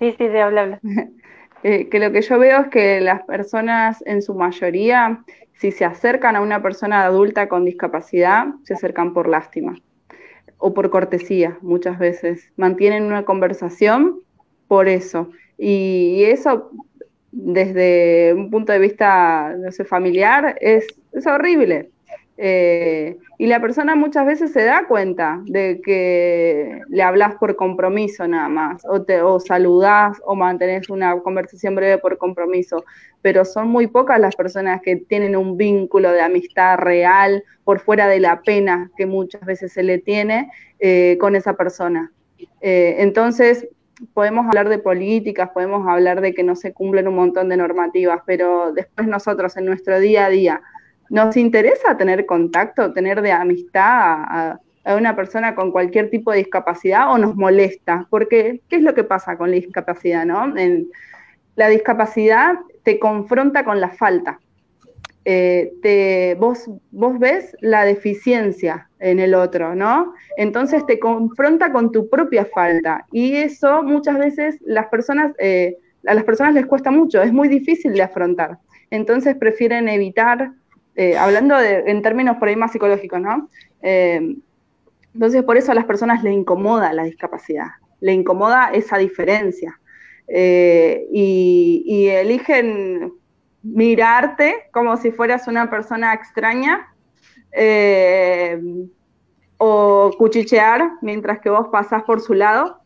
Sí, 0.00 0.14
sí, 0.16 0.28
de 0.28 0.40
habla, 0.40 0.80
eh, 1.62 1.90
que 1.90 1.98
lo 1.98 2.10
que 2.10 2.22
yo 2.22 2.38
veo 2.38 2.62
es 2.62 2.68
que 2.68 3.02
las 3.02 3.22
personas, 3.24 4.02
en 4.06 4.22
su 4.22 4.34
mayoría, 4.34 5.22
si 5.60 5.72
se 5.72 5.84
acercan 5.84 6.36
a 6.36 6.40
una 6.40 6.62
persona 6.62 7.04
adulta 7.04 7.46
con 7.46 7.66
discapacidad, 7.66 8.46
se 8.64 8.72
acercan 8.72 9.12
por 9.12 9.28
lástima 9.28 9.76
o 10.56 10.72
por 10.72 10.88
cortesía, 10.88 11.58
muchas 11.60 11.98
veces. 11.98 12.50
Mantienen 12.56 13.04
una 13.04 13.26
conversación 13.26 14.20
por 14.68 14.88
eso. 14.88 15.30
Y, 15.58 16.22
eso, 16.24 16.70
desde 17.30 18.32
un 18.34 18.50
punto 18.50 18.72
de 18.72 18.78
vista, 18.78 19.54
no 19.58 19.70
sé, 19.70 19.84
familiar, 19.84 20.56
es, 20.62 20.86
es 21.12 21.26
horrible. 21.26 21.90
Eh, 22.42 23.18
y 23.36 23.48
la 23.48 23.60
persona 23.60 23.94
muchas 23.94 24.24
veces 24.24 24.50
se 24.50 24.64
da 24.64 24.86
cuenta 24.88 25.42
de 25.44 25.82
que 25.84 26.80
le 26.88 27.02
hablas 27.02 27.34
por 27.34 27.54
compromiso 27.54 28.26
nada 28.26 28.48
más, 28.48 28.82
o, 28.88 29.02
te, 29.02 29.20
o 29.20 29.38
saludás 29.38 30.16
o 30.24 30.34
mantenés 30.34 30.88
una 30.88 31.20
conversación 31.20 31.74
breve 31.74 31.98
por 31.98 32.16
compromiso, 32.16 32.86
pero 33.20 33.44
son 33.44 33.68
muy 33.68 33.88
pocas 33.88 34.18
las 34.18 34.36
personas 34.36 34.80
que 34.80 34.96
tienen 34.96 35.36
un 35.36 35.58
vínculo 35.58 36.12
de 36.12 36.22
amistad 36.22 36.78
real 36.78 37.44
por 37.62 37.80
fuera 37.80 38.08
de 38.08 38.20
la 38.20 38.40
pena 38.40 38.90
que 38.96 39.04
muchas 39.04 39.42
veces 39.42 39.74
se 39.74 39.82
le 39.82 39.98
tiene 39.98 40.50
eh, 40.78 41.18
con 41.20 41.36
esa 41.36 41.52
persona. 41.58 42.10
Eh, 42.62 42.96
entonces, 43.00 43.68
podemos 44.14 44.46
hablar 44.46 44.70
de 44.70 44.78
políticas, 44.78 45.50
podemos 45.50 45.86
hablar 45.86 46.22
de 46.22 46.32
que 46.32 46.42
no 46.42 46.56
se 46.56 46.72
cumplen 46.72 47.06
un 47.06 47.16
montón 47.16 47.50
de 47.50 47.58
normativas, 47.58 48.22
pero 48.24 48.72
después 48.72 49.06
nosotros 49.06 49.58
en 49.58 49.66
nuestro 49.66 50.00
día 50.00 50.24
a 50.24 50.30
día, 50.30 50.62
nos 51.10 51.36
interesa 51.36 51.96
tener 51.96 52.24
contacto, 52.24 52.92
tener 52.92 53.20
de 53.20 53.32
amistad 53.32 53.82
a, 53.84 54.60
una 54.96 55.14
persona 55.14 55.54
con 55.54 55.72
cualquier 55.72 56.08
tipo 56.08 56.32
de 56.32 56.38
discapacidad 56.38 57.12
o 57.12 57.18
nos 57.18 57.36
molesta, 57.36 58.06
porque 58.08 58.62
¿qué 58.68 58.76
es 58.76 58.82
lo 58.82 58.94
que 58.94 59.04
pasa 59.04 59.36
con 59.36 59.50
la 59.50 59.56
discapacidad? 59.56 60.24
¿no? 60.24 60.54
La 61.54 61.68
discapacidad 61.68 62.54
te 62.82 62.98
confronta 62.98 63.62
con 63.64 63.80
la 63.80 63.90
falta. 63.90 64.40
Eh, 65.26 65.74
te, 65.82 66.34
vos, 66.40 66.70
vos 66.90 67.18
ves 67.18 67.54
la 67.60 67.84
deficiencia 67.84 68.88
en 69.00 69.18
el 69.20 69.34
otro, 69.34 69.74
¿no? 69.74 70.14
Entonces 70.38 70.86
te 70.86 70.98
confronta 70.98 71.72
con 71.72 71.92
tu 71.92 72.08
propia 72.08 72.46
falta 72.46 73.04
y 73.12 73.34
eso 73.34 73.82
muchas 73.82 74.18
veces 74.18 74.56
las 74.64 74.86
personas, 74.86 75.32
eh, 75.38 75.76
a 76.06 76.14
las 76.14 76.24
personas 76.24 76.54
les 76.54 76.64
cuesta 76.64 76.90
mucho, 76.90 77.20
es 77.20 77.34
muy 77.34 77.48
difícil 77.48 77.92
de 77.92 78.02
afrontar. 78.02 78.58
Entonces 78.90 79.36
prefieren 79.36 79.88
evitar 79.88 80.52
eh, 80.96 81.16
hablando 81.16 81.58
en 81.60 82.02
términos 82.02 82.36
por 82.36 82.48
ahí 82.48 82.56
más 82.56 82.72
psicológicos, 82.72 83.20
¿no? 83.20 83.48
Eh, 83.82 84.36
entonces, 85.14 85.42
por 85.44 85.56
eso 85.56 85.72
a 85.72 85.74
las 85.74 85.84
personas 85.84 86.22
le 86.22 86.32
incomoda 86.32 86.92
la 86.92 87.04
discapacidad, 87.04 87.68
le 88.00 88.12
incomoda 88.12 88.70
esa 88.72 88.98
diferencia. 88.98 89.78
Eh, 90.28 91.06
y, 91.12 92.06
eligen 92.08 93.12
mirarte 93.62 94.68
como 94.72 94.96
si 94.96 95.10
fueras 95.10 95.48
una 95.48 95.68
persona 95.68 96.14
extraña 96.14 96.94
o 99.58 100.10
cuchichear 100.16 100.92
mientras 101.02 101.40
que 101.40 101.50
vos 101.50 101.68
pasás 101.72 102.02
por 102.04 102.20
su 102.20 102.34
lado. 102.34 102.80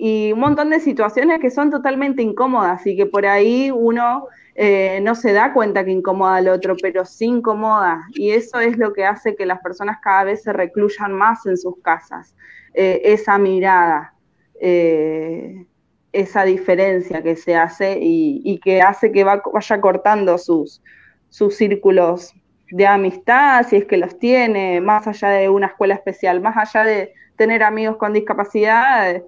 y 0.00 0.32
un 0.32 0.40
montón 0.40 0.70
de 0.70 0.80
situaciones 0.80 1.40
que 1.40 1.50
son 1.50 1.70
totalmente 1.70 2.22
incómodas 2.22 2.86
y 2.86 2.96
que 2.96 3.06
por 3.06 3.26
ahí 3.26 3.70
uno 3.70 4.28
eh, 4.60 4.98
no 5.02 5.14
se 5.14 5.32
da 5.32 5.52
cuenta 5.52 5.84
que 5.84 5.92
incomoda 5.92 6.34
al 6.34 6.48
otro, 6.48 6.74
pero 6.82 7.04
sí 7.04 7.26
incomoda. 7.26 8.08
Y 8.14 8.32
eso 8.32 8.58
es 8.58 8.76
lo 8.76 8.92
que 8.92 9.04
hace 9.04 9.36
que 9.36 9.46
las 9.46 9.60
personas 9.60 9.98
cada 10.02 10.24
vez 10.24 10.42
se 10.42 10.52
recluyan 10.52 11.12
más 11.12 11.46
en 11.46 11.56
sus 11.56 11.80
casas. 11.80 12.34
Eh, 12.74 13.00
esa 13.04 13.38
mirada, 13.38 14.14
eh, 14.60 15.64
esa 16.10 16.42
diferencia 16.42 17.22
que 17.22 17.36
se 17.36 17.54
hace 17.54 17.98
y, 18.00 18.58
que 18.58 18.82
hace 18.82 19.12
que 19.12 19.22
vaya 19.22 19.80
cortando 19.80 20.36
sus, 20.38 20.82
círculos 21.28 22.34
de 22.72 22.84
amistad, 22.84 23.64
si 23.64 23.76
es 23.76 23.84
que 23.84 23.96
los 23.96 24.18
tiene, 24.18 24.80
más 24.80 25.06
allá 25.06 25.28
de 25.28 25.48
una 25.48 25.68
escuela 25.68 25.94
especial, 25.94 26.40
más 26.40 26.56
allá 26.56 26.84
de 26.84 27.12
tener 27.36 27.62
amigos 27.62 27.96
con 27.96 28.12
discapacidad, 28.12 29.22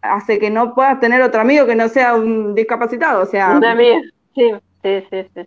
hace 0.00 0.38
que 0.38 0.48
no 0.48 0.74
puedas 0.74 0.98
tener 0.98 1.20
otro 1.20 1.42
amigo 1.42 1.66
que 1.66 1.74
no 1.74 1.90
sea 1.90 2.14
un 2.14 2.54
discapacitado. 2.54 3.22
O 3.22 3.26
sea. 3.26 3.60
Sí, 4.34 4.50
sí, 4.82 5.02
sí, 5.10 5.42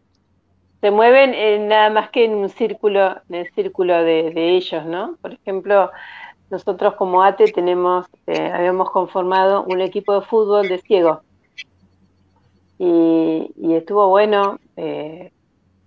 Se 0.81 0.91
mueven 0.91 1.67
nada 1.69 1.89
más 1.89 2.11
que 2.11 2.25
en 2.25 2.35
un 2.35 2.49
círculo, 2.49 3.21
en 3.29 3.35
el 3.35 3.51
círculo 3.53 4.03
de, 4.03 4.57
ellos, 4.57 4.85
¿no? 4.85 5.17
Por 5.21 5.33
ejemplo, 5.33 5.91
nosotros 6.49 6.95
como 6.95 7.23
ATE 7.23 7.51
tenemos, 7.53 8.07
eh, 8.27 8.51
habíamos 8.53 8.91
conformado 8.91 9.63
un 9.65 9.81
equipo 9.81 10.13
de 10.19 10.25
fútbol 10.27 10.67
de 10.69 10.79
ciegos. 10.79 11.19
Y, 12.77 13.73
estuvo 13.75 14.09
bueno, 14.09 14.59
eh, 14.75 15.31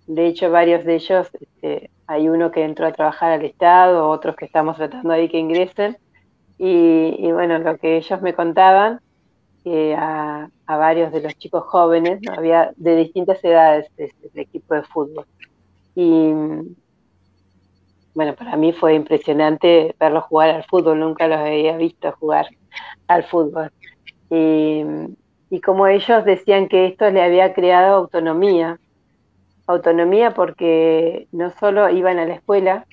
de 0.07 0.27
hecho 0.27 0.51
varios 0.51 0.85
de 0.85 0.95
ellos, 0.95 1.29
este, 1.39 1.91
hay 2.07 2.29
uno 2.29 2.51
que 2.51 2.63
entró 2.65 2.87
a 2.87 2.93
trabajar 2.93 3.31
al 3.33 3.45
Estado, 3.45 4.09
otros 4.09 4.35
que 4.35 4.45
estamos 4.45 4.77
tratando 4.77 5.13
ahí 5.13 5.29
que 5.29 5.39
ingresen. 5.39 5.97
Y, 6.57 7.31
bueno, 7.33 7.59
lo 7.59 7.77
que 7.77 7.97
ellos 7.97 8.21
me 8.21 8.33
contaban, 8.33 9.01
que 9.67 9.95
a, 9.97 10.49
varios 10.65 11.11
de 11.11 11.21
los 11.21 11.37
chicos 11.37 11.63
jóvenes, 11.65 12.21
había 12.29 12.71
de 12.77 12.95
distintas 12.95 13.43
edades 13.43 13.89
este, 13.97 14.29
el 14.33 14.39
equipo 14.39 14.75
de 14.75 14.83
fútbol. 14.83 15.25
Y 15.93 16.31
bueno, 18.13 18.33
para 18.35 18.55
mí 18.55 18.71
fue 18.71 18.95
impresionante 18.95 19.93
verlos 19.99 20.23
jugar 20.23 20.51
al 20.51 20.63
fútbol, 20.63 20.99
nunca 20.99 21.27
los 21.27 21.39
había 21.39 21.75
visto 21.75 22.11
jugar 22.13 22.47
al 23.07 23.23
fútbol. 23.25 23.71
Y, 24.29 24.83
como 25.63 25.87
ellos 25.87 26.23
decían 26.23 26.69
que 26.69 26.85
esto 26.85 27.09
le 27.09 27.21
había 27.21 27.53
creado 27.53 27.95
autonomía, 27.95 28.79
autonomía 29.65 30.33
porque 30.33 31.27
no 31.31 31.51
solo 31.51 31.89
iban 31.89 32.19
a 32.19 32.25
la 32.25 32.35
escuela, 32.35 32.85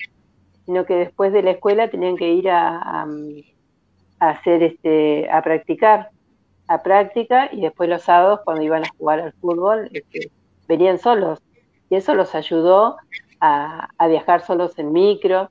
sino 0.65 0.85
que 0.85 0.95
después 0.95 1.31
de 1.31 1.43
la 1.43 1.51
escuela 1.51 1.89
tenían 1.89 2.17
que 2.17 2.33
ir 2.33 2.49
a, 2.49 3.05
hacer 4.19 4.63
este, 4.63 5.29
a 5.29 5.41
practicar, 5.41 6.09
a 6.67 6.83
práctica, 6.83 7.49
y 7.51 7.61
después 7.61 7.89
los 7.89 8.03
sábados 8.03 8.41
cuando 8.43 8.63
iban 8.63 8.83
a 8.83 8.89
jugar 8.97 9.19
al 9.19 9.33
fútbol, 9.33 9.89
este, 9.93 10.31
venían 10.67 10.97
solos. 10.97 11.41
Y 11.89 11.95
eso 11.95 12.15
los 12.15 12.33
ayudó 12.35 12.97
a, 13.39 13.89
viajar 14.07 14.41
solos 14.41 14.77
en 14.79 14.91
micro. 14.91 15.49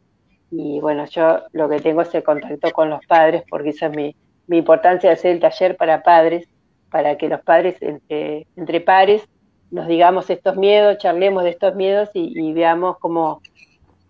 Y 0.50 0.80
bueno, 0.80 1.04
yo 1.06 1.40
lo 1.52 1.68
que 1.68 1.80
tengo 1.80 2.02
es 2.02 2.14
el 2.14 2.22
contacto 2.22 2.70
con 2.72 2.90
los 2.90 3.04
padres, 3.06 3.44
porque 3.48 3.70
esa 3.70 3.86
es 3.86 3.96
mi, 3.96 4.16
importancia 4.48 5.10
de 5.10 5.14
hacer 5.14 5.32
el 5.32 5.40
taller 5.40 5.76
para 5.76 6.02
padres, 6.02 6.48
para 6.90 7.16
que 7.16 7.28
los 7.28 7.40
padres 7.40 7.80
entre, 7.80 8.46
entre 8.56 8.80
pares 8.80 9.28
nos 9.74 9.88
digamos 9.88 10.30
estos 10.30 10.56
miedos, 10.56 10.98
charlemos 10.98 11.42
de 11.42 11.50
estos 11.50 11.74
miedos 11.74 12.08
y, 12.14 12.52
veamos 12.52 12.96
cómo, 12.98 13.42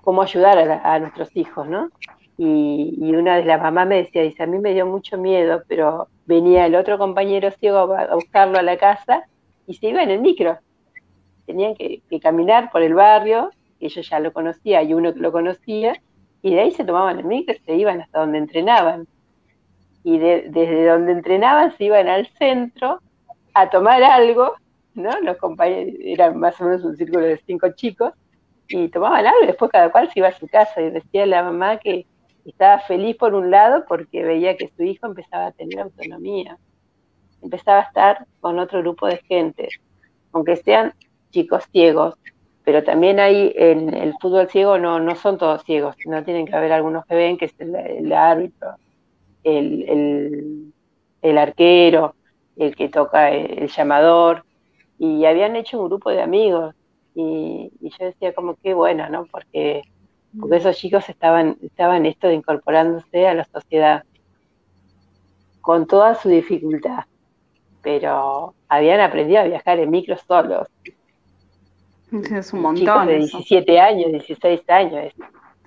cómo 0.02 0.20
ayudar 0.20 0.58
a, 0.58 0.98
nuestros 0.98 1.34
hijos, 1.34 1.66
¿no? 1.66 1.88
Y, 2.36 3.12
una 3.14 3.36
de 3.36 3.44
las 3.44 3.60
mamás 3.60 3.86
me 3.86 3.96
decía, 3.96 4.22
dice, 4.22 4.42
a 4.42 4.46
mí 4.46 4.58
me 4.58 4.74
dio 4.74 4.86
mucho 4.86 5.16
miedo, 5.18 5.62
pero 5.68 6.08
venía 6.26 6.66
el 6.66 6.74
otro 6.74 6.98
compañero 6.98 7.50
ciego 7.52 7.94
a 7.94 8.14
buscarlo 8.14 8.58
a 8.58 8.62
la 8.62 8.76
casa 8.76 9.24
y 9.66 9.74
se 9.74 9.88
iba 9.88 10.02
en 10.02 10.22
micro. 10.22 10.58
Tenían 11.46 11.74
que 11.74 12.02
caminar 12.20 12.70
por 12.72 12.82
el 12.82 12.94
barrio 12.94 13.50
ellos 13.84 14.08
ya 14.08 14.18
lo 14.20 14.32
conocía 14.32 14.82
y 14.82 14.94
uno 14.94 15.12
que 15.12 15.20
lo 15.20 15.32
conocía, 15.32 16.00
y 16.42 16.54
de 16.54 16.60
ahí 16.60 16.70
se 16.72 16.84
tomaban 16.84 17.18
el 17.18 17.24
micro 17.24 17.54
y 17.54 17.58
se 17.58 17.74
iban 17.74 18.00
hasta 18.00 18.20
donde 18.20 18.38
entrenaban. 18.38 19.06
Y 20.02 20.18
desde 20.18 20.86
donde 20.86 21.12
entrenaban 21.12 21.76
se 21.76 21.84
iban 21.84 22.08
al 22.08 22.26
centro 22.38 23.00
a 23.54 23.70
tomar 23.70 24.02
algo, 24.02 24.54
¿no? 24.94 25.10
Los 25.22 25.38
compañeros, 25.38 25.94
eran 26.00 26.38
más 26.38 26.60
o 26.60 26.64
menos 26.64 26.84
un 26.84 26.96
círculo 26.96 27.24
de 27.24 27.38
cinco 27.46 27.68
chicos, 27.74 28.12
y 28.68 28.88
tomaban 28.88 29.26
algo 29.26 29.44
y 29.44 29.46
después 29.46 29.70
cada 29.70 29.90
cual 29.92 30.10
se 30.10 30.20
iba 30.20 30.28
a 30.28 30.38
su 30.38 30.48
casa 30.48 30.80
y 30.80 30.90
decía 30.90 31.26
la 31.26 31.42
mamá 31.42 31.76
que 31.78 32.06
estaba 32.44 32.80
feliz 32.80 33.16
por 33.16 33.34
un 33.34 33.50
lado 33.50 33.84
porque 33.88 34.22
veía 34.22 34.56
que 34.56 34.70
su 34.76 34.82
hijo 34.82 35.06
empezaba 35.06 35.46
a 35.46 35.52
tener 35.52 35.80
autonomía, 35.80 36.58
empezaba 37.42 37.80
a 37.80 37.84
estar 37.84 38.26
con 38.40 38.58
otro 38.58 38.80
grupo 38.80 39.06
de 39.06 39.18
gente, 39.28 39.68
aunque 40.32 40.56
sean 40.56 40.92
chicos 41.30 41.64
ciegos, 41.72 42.14
pero 42.64 42.82
también 42.82 43.20
hay 43.20 43.52
en 43.56 43.92
el 43.92 44.14
fútbol 44.20 44.48
ciego 44.48 44.78
no, 44.78 44.98
no 44.98 45.14
son 45.16 45.36
todos 45.36 45.62
ciegos, 45.64 45.96
no 46.06 46.24
tienen 46.24 46.46
que 46.46 46.56
haber 46.56 46.72
algunos 46.72 47.04
que 47.06 47.14
ven, 47.14 47.36
que 47.36 47.44
es 47.46 47.54
el, 47.58 48.12
árbitro, 48.12 48.76
el, 49.42 50.72
arquero, 51.38 52.14
el 52.56 52.74
que 52.74 52.88
toca 52.88 53.30
el, 53.30 53.68
llamador, 53.68 54.44
y 54.98 55.26
habían 55.26 55.56
hecho 55.56 55.78
un 55.78 55.88
grupo 55.88 56.10
de 56.10 56.22
amigos, 56.22 56.74
y, 57.14 57.70
yo 57.80 58.06
decía 58.06 58.32
como 58.34 58.56
qué 58.56 58.72
bueno, 58.72 59.08
¿no? 59.10 59.26
Porque, 59.26 59.82
porque 60.38 60.56
esos 60.56 60.76
chicos 60.76 61.08
estaban, 61.08 61.56
estaban 61.62 62.06
esto 62.06 62.28
de 62.28 62.34
incorporándose 62.34 63.26
a 63.26 63.34
la 63.34 63.44
sociedad 63.44 64.04
con 65.60 65.86
toda 65.86 66.14
su 66.14 66.28
dificultad, 66.28 67.04
pero 67.82 68.54
habían 68.68 69.00
aprendido 69.00 69.40
a 69.40 69.44
viajar 69.44 69.78
en 69.78 69.90
micros 69.90 70.20
solos, 70.26 70.68
es 72.22 72.52
un 72.52 72.60
montón. 72.60 73.06
de 73.06 73.16
17 73.18 73.80
años, 73.80 74.12
16 74.12 74.60
años. 74.68 75.12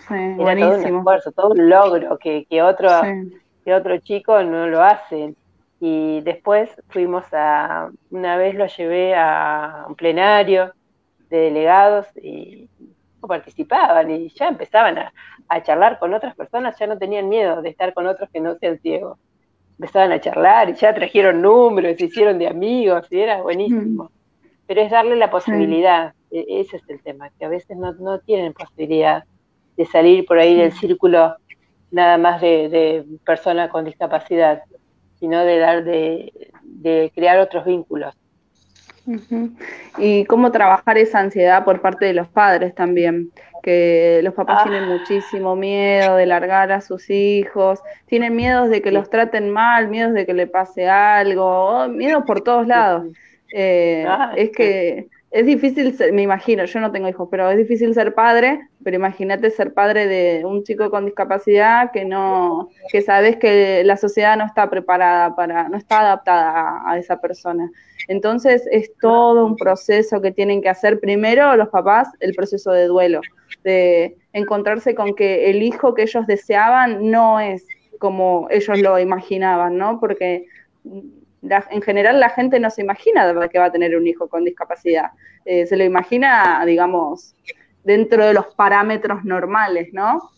Sí, 0.08 0.14
Era 0.14 0.56
todo 0.56 0.78
un 0.78 0.86
esfuerzo, 0.86 1.32
todo 1.32 1.50
un 1.50 1.70
logro 1.70 2.18
que, 2.18 2.46
que 2.46 2.62
otro, 2.62 2.90
que 3.66 3.74
otro 3.74 3.98
chico 4.00 4.42
no 4.44 4.68
lo 4.68 4.82
hace. 4.82 5.34
Y 5.80 6.22
después 6.22 6.70
fuimos 6.90 7.26
a, 7.34 7.90
una 8.10 8.38
vez 8.38 8.56
lo 8.56 8.66
llevé 8.68 9.16
a 9.16 9.86
un 9.88 9.96
plenario 9.96 10.74
de 11.30 11.38
delegados 11.38 12.08
y 12.16 12.67
participaban 13.22 14.12
y 14.12 14.30
ya 14.30 14.48
empezaban 14.48 14.98
a, 14.98 15.14
a 15.48 15.64
charlar 15.64 16.00
con 16.00 16.14
otras 16.14 16.36
personas, 16.36 16.78
ya 16.78 16.88
no 16.88 16.98
tenían 16.98 17.30
miedo 17.30 17.62
de 17.62 17.70
estar 17.70 17.94
con 17.94 18.08
otros 18.08 18.30
que 18.30 18.40
no 18.40 18.56
sean 18.56 18.80
ciegos. 18.80 19.18
Empezaban 19.80 20.12
a 20.12 20.20
charlar 20.20 20.70
y 20.70 20.74
ya 20.74 20.94
trajeron 20.94 21.42
números, 21.42 21.98
se 21.98 22.06
hicieron 22.06 22.38
de 22.40 22.48
amigos 22.48 23.08
y 23.12 23.20
era 23.20 23.42
buenísimo. 23.42 24.06
Mm. 24.06 24.10
Pero 24.68 24.82
es 24.82 24.92
darle 24.92 25.16
la 25.16 25.30
posibilidad, 25.30 26.14
e-, 26.32 26.62
ese 26.62 26.78
es 26.78 26.84
el 26.90 27.02
tema, 27.02 27.30
que 27.38 27.46
a 27.46 27.50
veces 27.50 27.78
no, 27.78 28.20
tienen 28.20 28.54
posibilidad 28.54 29.24
de 29.76 29.86
salir 29.86 30.26
por 30.26 30.40
ahí 30.40 30.56
del 30.56 30.74
círculo 30.74 31.36
nada 31.92 32.18
más 32.18 32.42
de, 32.42 33.06
personas 33.26 33.70
con 33.70 33.86
discapacidad, 33.86 34.64
sino 35.20 35.44
de 35.44 35.58
dar 35.58 35.84
de, 35.84 37.12
crear 37.16 37.40
otros 37.40 37.66
vínculos. 37.66 38.14
Y 39.98 40.26
cómo 40.26 40.52
trabajar 40.52 40.98
esa 40.98 41.20
ansiedad 41.20 41.64
por 41.64 41.82
parte 41.82 42.06
de 42.06 42.14
los 42.14 42.28
padres 42.28 42.76
también, 42.76 43.32
que 43.64 44.22
los 44.24 44.34
papás 44.34 44.64
tienen 44.64 44.84
ah. 44.84 44.98
muchísimo 44.98 45.56
miedo 45.56 46.16
de 46.16 46.26
largar 46.26 46.72
a 46.72 46.82
sus 46.82 47.10
hijos, 47.10 47.82
tienen 48.06 48.36
miedos 48.36 48.70
de 48.70 48.82
que 48.82 48.92
los 48.92 49.10
traten 49.10 49.50
mal, 49.50 49.88
miedos 49.88 50.14
de 50.14 50.26
que 50.26 50.34
le 50.34 50.48
pase 50.48 50.88
algo, 50.88 51.46
oh, 51.46 51.88
miedo 51.88 52.26
por 52.26 52.42
todos 52.42 52.68
lados. 52.68 53.08
Eh, 53.54 54.06
ah, 54.08 54.34
es 54.36 54.52
que 54.52 55.08
es 55.30 55.46
difícil, 55.46 55.96
me 56.14 56.22
imagino, 56.22 56.64
yo 56.66 56.80
no 56.80 56.92
tengo 56.92 57.10
hijos, 57.10 57.28
pero 57.30 57.52
es 57.52 57.58
difícil 57.58 57.94
ser 57.94 58.14
padre, 58.14 58.70
pero 58.84 58.96
imagínate 58.96 59.50
ser 59.52 59.74
padre 59.74 60.08
de 60.08 60.46
un 60.46 60.64
chico 60.64 60.90
con 60.90 61.06
discapacidad 61.06 61.92
que 61.92 62.06
no, 62.06 62.70
que 62.90 63.02
sabes 63.02 63.36
que 63.36 63.84
la 63.84 63.98
sociedad 63.98 64.38
no 64.38 64.46
está 64.46 64.70
preparada 64.70 65.36
para, 65.36 65.68
no 65.68 65.78
está 65.78 66.00
adaptada 66.00 66.82
a, 66.86 66.98
esa 66.98 67.20
persona. 67.20 67.70
Entonces 68.08 68.68
es 68.72 68.92
todo 69.02 69.46
un 69.46 69.56
proceso 69.56 70.22
que 70.22 70.32
tienen 70.32 70.62
que 70.62 70.70
hacer 70.70 71.00
primero 71.00 71.56
los 71.56 71.70
papás, 71.70 72.10
el 72.20 72.34
proceso 72.34 72.72
de 72.72 72.86
duelo, 72.86 73.22
de 73.64 74.16
encontrarse 74.34 74.96
con 74.96 75.16
que 75.16 75.50
el 75.50 75.62
hijo 75.62 75.94
que 75.94 76.04
ellos 76.04 76.26
deseaban 76.28 77.10
no 77.12 77.40
es 77.40 77.66
como 78.00 78.48
ellos 78.50 78.80
lo 78.80 79.00
imaginaban, 79.00 79.78
¿no? 79.78 80.00
Porque 80.00 80.46
en 81.42 81.82
general 81.82 82.20
la 82.20 82.30
gente 82.30 82.60
no 82.60 82.70
se 82.70 82.82
imagina 82.82 83.34
que 83.50 83.60
va 83.60 83.66
a 83.66 83.72
tener 83.72 83.96
un 83.96 84.08
hijo 84.08 84.28
con 84.28 84.44
discapacidad. 84.44 85.12
Eh, 85.46 85.66
se 85.66 85.78
lo 85.78 85.84
imagina, 85.84 86.64
digamos, 86.66 87.36
dentro 87.84 88.26
de 88.26 88.34
los 88.34 88.48
parámetros 88.56 89.24
normales, 89.24 89.90
¿no? 89.94 90.30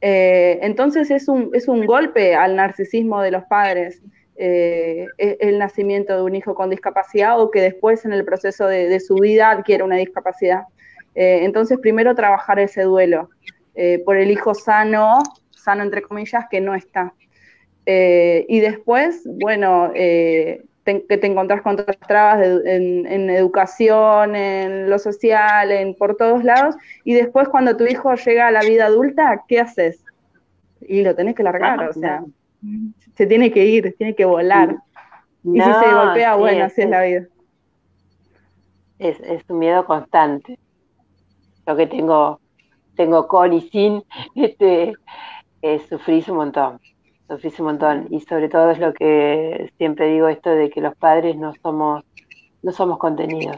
Eh, 0.00 0.58
entonces 0.62 1.10
es 1.10 1.28
un, 1.28 1.50
es 1.52 1.68
un 1.68 1.86
golpe 1.86 2.34
al 2.34 2.56
narcisismo 2.56 3.20
de 3.22 3.30
los 3.30 3.44
padres. 3.44 4.02
Eh, 4.38 5.06
e, 5.18 5.38
el 5.40 5.58
nacimiento 5.58 6.14
de 6.14 6.22
un 6.22 6.34
hijo 6.34 6.54
con 6.54 6.70
discapacidad 6.70 7.40
o 7.40 7.50
que 7.50 7.60
después 7.60 8.04
en 8.04 8.12
el 8.12 8.24
proceso 8.24 8.66
de, 8.66 9.00
su 9.00 9.14
vida 9.14 9.50
adquiere 9.50 9.82
una 9.82 9.96
discapacidad. 9.96 10.64
entonces, 11.14 11.78
primero 11.78 12.14
trabajar 12.14 12.58
ese 12.58 12.82
duelo 12.82 13.30
por 14.04 14.16
el 14.16 14.30
hijo 14.30 14.54
sano, 14.54 15.18
sano 15.50 15.82
entre 15.82 16.02
comillas, 16.02 16.44
que 16.50 16.60
no 16.60 16.74
está. 16.74 17.14
Eh, 17.86 18.44
y 18.48 18.58
después, 18.58 19.22
bueno, 19.24 19.92
eh, 19.94 20.64
que 20.84 21.18
te 21.18 21.26
encontrás 21.26 21.62
con 21.62 21.74
otras 21.74 21.98
trabas 21.98 22.46
en, 22.64 23.30
educación, 23.30 24.36
en 24.36 24.90
lo 24.90 24.98
social, 24.98 25.72
en 25.72 25.94
por 25.94 26.16
todos 26.16 26.44
lados. 26.44 26.76
Y 27.04 27.14
después, 27.14 27.48
cuando 27.48 27.76
tu 27.76 27.84
hijo 27.84 28.14
llega 28.14 28.48
a 28.48 28.50
la 28.52 28.60
vida 28.60 28.86
adulta, 28.86 29.44
¿qué 29.48 29.60
haces? 29.60 30.04
Y 30.80 31.02
lo 31.02 31.14
tenés 31.16 31.34
que 31.34 31.42
largar, 31.42 31.88
o 31.88 31.92
sea, 31.92 32.22
se 33.14 33.26
tiene 33.26 33.50
que 33.52 33.66
ir, 33.66 33.94
tiene 33.96 34.14
que 34.14 34.24
volar. 34.24 34.76
y 35.42 35.60
si 35.60 35.60
se 35.60 35.94
golpea, 35.94 36.36
bueno, 36.36 36.64
así 36.64 36.82
es, 36.82 36.90
la 36.90 37.02
vida. 37.02 37.26
Es, 38.98 39.20
es 39.20 39.42
un 39.48 39.58
miedo 39.58 39.84
constante. 39.84 40.58
Lo 41.66 41.76
que 41.76 41.86
tengo, 41.86 42.40
tengo 42.94 43.26
con 43.26 43.52
y 43.52 43.62
sin, 43.62 44.02
este, 44.34 44.94
sufrís 45.88 46.28
un 46.28 46.36
montón 46.36 46.80
sufrís 47.28 47.58
un 47.60 47.66
montón. 47.66 48.06
Y 48.10 48.20
sobre 48.20 48.48
todo 48.48 48.70
es 48.70 48.78
lo 48.78 48.92
que 48.92 49.72
siempre 49.78 50.08
digo 50.08 50.28
esto 50.28 50.50
de 50.50 50.70
que 50.70 50.80
los 50.80 50.94
padres 50.96 51.36
no 51.36 51.52
somos, 51.62 52.04
no 52.62 52.72
somos 52.72 52.98
contenidos, 52.98 53.56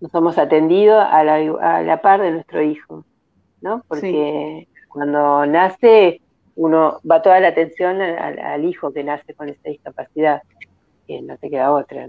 no 0.00 0.08
somos 0.08 0.38
atendidos 0.38 1.04
a 1.04 1.24
la, 1.24 1.34
a 1.60 1.82
la 1.82 2.00
par 2.00 2.20
de 2.20 2.32
nuestro 2.32 2.62
hijo, 2.62 3.04
¿no? 3.60 3.82
Porque 3.88 4.68
cuando 4.88 5.46
nace 5.46 6.21
uno 6.56 7.00
va 7.08 7.22
toda 7.22 7.40
la 7.40 7.48
atención 7.48 8.00
al, 8.00 8.64
hijo 8.64 8.92
que 8.92 9.04
nace 9.04 9.34
con 9.34 9.48
esa 9.48 9.68
discapacidad, 9.68 10.42
que 11.06 11.22
no 11.22 11.36
te 11.38 11.50
queda 11.50 11.72
otra, 11.72 12.08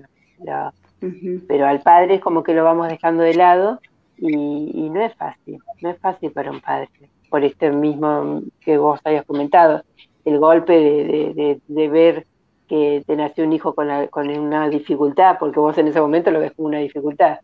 pero 1.48 1.66
al 1.66 1.82
padre 1.82 2.16
es 2.16 2.22
como 2.22 2.44
que 2.44 2.54
lo 2.54 2.64
vamos 2.64 2.90
dejando 2.90 3.24
de 3.24 3.36
lado 3.36 3.80
y, 4.18 4.90
no 4.90 5.02
es 5.02 5.14
fácil, 5.16 5.60
no 5.82 5.90
es 5.90 5.98
fácil 6.00 6.32
para 6.32 6.52
un 6.52 6.62
padre, 6.62 6.90
por 7.30 7.44
este 7.44 7.72
mismo 7.72 8.42
que 8.62 8.78
vos 8.78 9.00
habías 9.04 9.26
comentado, 9.26 9.84
el 10.26 10.40
golpe 10.40 10.74
de, 10.74 11.62
de, 11.68 11.90
ver 11.90 12.26
que 12.68 13.04
te 13.06 13.16
nació 13.16 13.44
un 13.44 13.54
hijo 13.54 13.76
con, 13.76 14.08
con, 14.08 14.30
una 14.30 14.70
dificultad, 14.70 15.38
porque 15.40 15.60
vos 15.60 15.78
en 15.78 15.88
ese 15.88 16.00
momento 16.00 16.32
lo 16.32 16.40
ves 16.40 16.54
como 16.54 16.70
una 16.70 16.80
dificultad. 16.80 17.40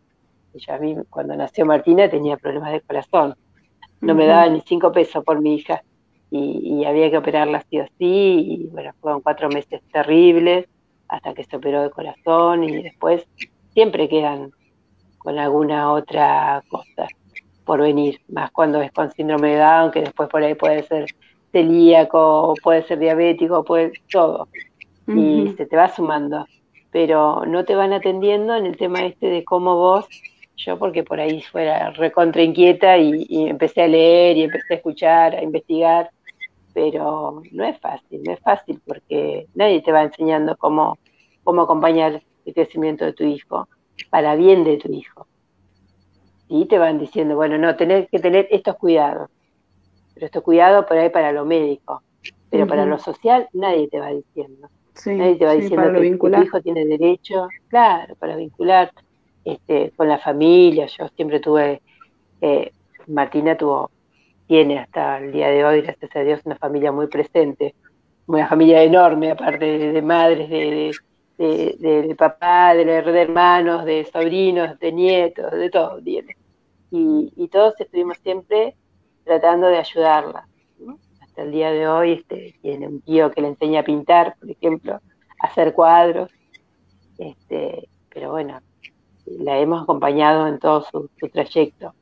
Ella 0.54 0.74
a 0.74 0.78
mí, 0.78 0.96
cuando 1.10 1.36
nació 1.36 1.66
Martina, 1.66 2.08
tenía 2.08 2.38
problemas 2.38 2.72
de 2.72 2.80
corazón. 2.80 3.34
No 4.00 4.14
me 4.14 4.26
daba 4.26 4.48
ni 4.48 4.62
cinco 4.62 4.90
pesos 4.90 5.22
por 5.22 5.40
mi 5.42 5.56
hija 5.56 5.82
y, 6.30 6.84
había 6.84 7.10
que 7.10 7.18
operarla 7.18 7.64
sí 7.68 7.80
o 7.80 7.86
sí. 7.98 8.46
Y 8.48 8.66
bueno, 8.72 8.92
fueron 9.00 9.20
cuatro 9.20 9.48
meses 9.48 9.80
terribles 9.92 10.66
hasta 11.08 11.34
que 11.34 11.44
se 11.44 11.56
operó 11.56 11.82
de 11.82 11.90
corazón 11.90 12.64
y 12.64 12.82
después 12.82 13.26
siempre 13.74 14.08
quedan 14.08 14.52
con 15.18 15.38
alguna 15.38 15.92
otra 15.92 16.62
cosa 16.68 17.08
por 17.64 17.82
venir, 17.82 18.20
más 18.28 18.50
cuando 18.50 18.80
es 18.80 18.90
con 18.92 19.12
síndrome 19.12 19.50
de 19.50 19.58
Down, 19.58 19.90
que 19.90 20.00
después 20.00 20.28
por 20.28 20.42
ahí 20.42 20.54
puede 20.54 20.82
ser 20.84 21.06
celíaco, 21.52 22.54
puede 22.62 22.82
ser 22.84 22.98
diabético, 22.98 23.64
puede 23.64 23.92
todo. 24.10 24.48
Y 25.06 25.54
se 25.56 25.66
te 25.66 25.76
va 25.76 25.88
sumando. 25.88 26.46
Pero 26.92 27.44
no 27.46 27.64
te 27.64 27.74
van 27.74 27.92
atendiendo 27.92 28.56
en 28.56 28.66
el 28.66 28.76
tema 28.76 29.04
este 29.04 29.26
de 29.26 29.44
cómo 29.44 29.76
vos, 29.76 30.06
yo 30.56 30.78
porque 30.78 31.02
por 31.04 31.20
ahí 31.20 31.42
fuera 31.42 31.90
recontra 31.90 32.42
inquieta 32.42 32.98
y, 32.98 33.26
y 33.28 33.48
empecé 33.48 33.82
a 33.82 33.88
leer 33.88 34.36
y 34.36 34.42
empecé 34.42 34.74
a 34.74 34.76
escuchar, 34.76 35.34
a 35.34 35.42
investigar, 35.42 36.10
pero 36.72 37.42
no 37.52 37.64
es 37.64 37.78
fácil, 37.80 38.22
no 38.22 38.32
es 38.32 38.40
fácil 38.40 38.80
porque 38.86 39.46
nadie 39.54 39.82
te 39.82 39.92
va 39.92 40.02
enseñando 40.02 40.56
cómo, 40.56 40.98
cómo 41.44 41.62
acompañar 41.62 42.22
el 42.44 42.54
crecimiento 42.54 43.04
de 43.04 43.12
tu 43.12 43.24
hijo, 43.24 43.68
para 44.10 44.34
bien 44.34 44.64
de 44.64 44.76
tu 44.78 44.92
hijo. 44.92 45.26
Y 46.48 46.66
te 46.66 46.78
van 46.78 46.98
diciendo, 46.98 47.36
bueno, 47.36 47.58
no, 47.58 47.76
tenés 47.76 48.08
que 48.10 48.18
tener 48.18 48.48
estos 48.50 48.76
cuidados, 48.76 49.30
pero 50.14 50.26
estos 50.26 50.42
cuidados 50.42 50.84
por 50.86 50.96
ahí 50.96 51.10
para 51.10 51.32
lo 51.32 51.44
médico, 51.44 52.02
pero 52.50 52.66
para 52.66 52.86
lo 52.86 52.98
social 52.98 53.48
nadie 53.52 53.88
te 53.88 54.00
va 54.00 54.10
diciendo. 54.10 54.68
nadie 55.06 55.36
te 55.36 55.44
va 55.44 55.52
diciendo 55.52 55.92
que, 55.92 56.16
tu 56.16 56.42
hijo 56.42 56.60
tiene 56.60 56.84
derecho, 56.84 57.48
claro, 57.68 58.16
para 58.16 58.36
vincular 58.36 58.90
este, 59.44 59.92
con 59.96 60.08
la 60.08 60.18
familia. 60.18 60.86
Yo 60.86 61.08
siempre 61.14 61.38
tuve, 61.38 61.80
eh, 62.40 62.72
Martina 63.06 63.56
tuvo 63.56 63.90
tiene 64.50 64.80
hasta 64.80 65.18
el 65.18 65.30
día 65.30 65.46
de 65.46 65.64
hoy, 65.64 65.80
gracias 65.80 66.10
a 66.16 66.20
Dios, 66.22 66.40
una 66.44 66.56
familia 66.56 66.90
muy 66.90 67.06
presente, 67.06 67.76
una 68.26 68.48
familia 68.48 68.82
enorme, 68.82 69.30
aparte 69.30 69.64
de, 69.64 70.02
madres, 70.02 70.50
de, 70.50 71.76
de, 71.78 72.14
papá, 72.16 72.74
de, 72.74 72.82
hermanos, 72.82 73.84
de 73.84 74.04
sobrinos, 74.12 74.76
de 74.80 74.90
nietos, 74.90 75.52
de 75.52 75.70
todo 75.70 76.02
tiene. 76.02 76.36
Y, 76.90 77.46
todos 77.46 77.80
estuvimos 77.80 78.18
siempre 78.24 78.74
tratando 79.22 79.68
de 79.68 79.78
ayudarla. 79.78 80.48
Hasta 81.20 81.42
el 81.42 81.52
día 81.52 81.70
de 81.70 81.86
hoy 81.86 82.12
este, 82.14 82.56
tiene 82.60 82.88
un 82.88 83.02
tío 83.02 83.30
que 83.30 83.42
le 83.42 83.48
enseña 83.50 83.82
a 83.82 83.84
pintar, 83.84 84.34
por 84.40 84.50
ejemplo, 84.50 84.94
a 84.94 85.46
hacer 85.46 85.74
cuadros. 85.74 86.28
Este, 87.18 87.88
pero 88.12 88.32
bueno, 88.32 88.58
la 89.26 89.60
hemos 89.60 89.84
acompañado 89.84 90.48
en 90.48 90.58
todo 90.58 90.84
su 90.90 91.28
trayecto. 91.28 91.94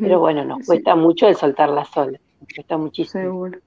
Pero 0.00 0.20
bueno, 0.20 0.44
nos 0.44 0.66
cuesta 0.66 0.94
mucho 0.94 1.28
el 1.28 1.36
soltarla 1.36 1.84
sola, 1.84 2.18
nos 2.40 2.48
cuesta 2.54 2.76
muchísimo. 2.76 3.22
Seguro. 3.22 3.58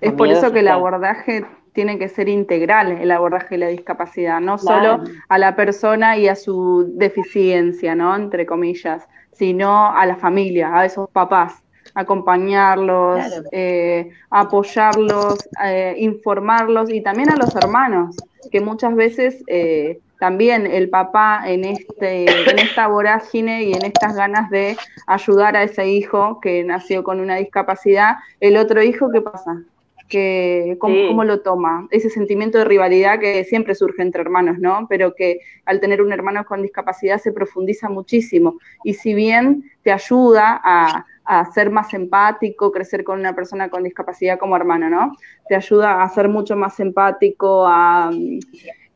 Es 0.00 0.12
por 0.12 0.28
eso 0.28 0.52
que 0.52 0.60
el 0.60 0.68
abordaje 0.68 1.44
tiene 1.72 1.98
que 1.98 2.08
ser 2.08 2.28
integral, 2.28 2.92
el 2.92 3.10
abordaje 3.10 3.50
de 3.50 3.58
la 3.58 3.68
discapacidad, 3.68 4.40
no 4.40 4.58
solo 4.58 5.00
a 5.28 5.38
la 5.38 5.54
persona 5.54 6.16
y 6.16 6.28
a 6.28 6.34
su 6.34 6.90
deficiencia, 6.94 7.94
¿no? 7.94 8.16
Entre 8.16 8.46
comillas, 8.46 9.06
sino 9.32 9.92
a 9.92 10.06
la 10.06 10.16
familia, 10.16 10.74
a 10.74 10.84
esos 10.84 11.08
papás, 11.10 11.62
acompañarlos, 11.94 13.20
eh, 13.52 14.10
apoyarlos, 14.30 15.48
eh, 15.64 15.94
informarlos 15.98 16.90
y 16.90 17.00
también 17.00 17.30
a 17.30 17.36
los 17.36 17.54
hermanos, 17.54 18.16
que 18.50 18.60
muchas 18.60 18.94
veces 18.94 19.44
eh, 19.46 20.00
también 20.18 20.66
el 20.66 20.90
papá 20.90 21.42
en, 21.46 21.64
este, 21.64 22.24
en 22.24 22.58
esta 22.58 22.88
vorágine 22.88 23.64
y 23.64 23.72
en 23.72 23.84
estas 23.84 24.16
ganas 24.16 24.50
de 24.50 24.76
ayudar 25.06 25.56
a 25.56 25.62
ese 25.62 25.88
hijo 25.88 26.40
que 26.40 26.64
nació 26.64 27.04
con 27.04 27.20
una 27.20 27.36
discapacidad, 27.36 28.16
el 28.40 28.56
otro 28.56 28.82
hijo, 28.82 29.10
¿qué 29.12 29.20
pasa? 29.20 29.62
Que, 30.08 30.76
¿cómo, 30.80 31.22
lo 31.22 31.40
toma? 31.40 31.86
Ese 31.90 32.08
sentimiento 32.08 32.56
de 32.56 32.64
rivalidad 32.64 33.20
que 33.20 33.44
siempre 33.44 33.74
surge 33.74 34.02
entre 34.02 34.22
hermanos, 34.22 34.58
¿no? 34.58 34.86
Pero 34.88 35.14
que 35.14 35.40
al 35.66 35.80
tener 35.80 36.00
un 36.00 36.12
hermano 36.12 36.46
con 36.46 36.62
discapacidad 36.62 37.18
se 37.18 37.30
profundiza 37.30 37.90
muchísimo. 37.90 38.58
Y 38.84 38.94
si 38.94 39.12
bien 39.12 39.70
te 39.82 39.92
ayuda 39.92 40.58
a, 40.64 41.04
a 41.26 41.44
ser 41.52 41.70
más 41.70 41.92
empático, 41.92 42.72
crecer 42.72 43.04
con 43.04 43.20
una 43.20 43.34
persona 43.34 43.68
con 43.68 43.84
discapacidad 43.84 44.38
como 44.38 44.56
hermano, 44.56 44.88
¿no? 44.88 45.12
Te 45.46 45.54
ayuda 45.54 46.02
a 46.02 46.08
ser 46.08 46.26
mucho 46.30 46.56
más 46.56 46.80
empático, 46.80 47.66
a, 47.66 48.10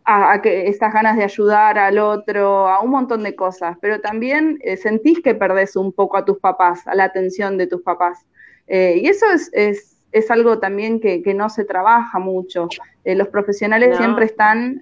a, 0.05 0.41
que 0.43 0.69
estas 0.69 0.93
ganas 0.93 1.17
de 1.17 1.25
ayudar 1.25 1.79
al 1.79 1.99
otro, 1.99 2.69
a 2.69 2.81
un 2.81 2.91
montón 2.91 3.23
de 3.23 3.35
cosas, 3.35 3.77
pero 3.81 4.01
también 4.01 4.59
eh, 4.63 4.77
sentís 4.77 5.21
que 5.21 5.35
perdés 5.35 5.77
un 5.77 5.93
poco 5.93 6.17
a 6.17 6.25
tus 6.25 6.39
papás, 6.39 6.87
a 6.87 6.95
la 6.95 7.05
atención 7.05 7.57
de 7.59 7.67
tus 7.67 7.83
papás. 7.83 8.27
Eh, 8.67 9.01
y 9.03 9.07
eso 9.09 9.27
es, 9.31 9.51
es, 9.53 9.99
es, 10.13 10.31
algo 10.31 10.59
también 10.59 11.01
que, 11.01 11.23
que, 11.23 11.35
no 11.35 11.49
se 11.49 11.65
trabaja 11.65 12.19
mucho. 12.19 12.69
Eh, 13.05 13.15
los 13.15 13.29
profesionales 13.29 13.97
siempre 13.97 14.27
están 14.27 14.81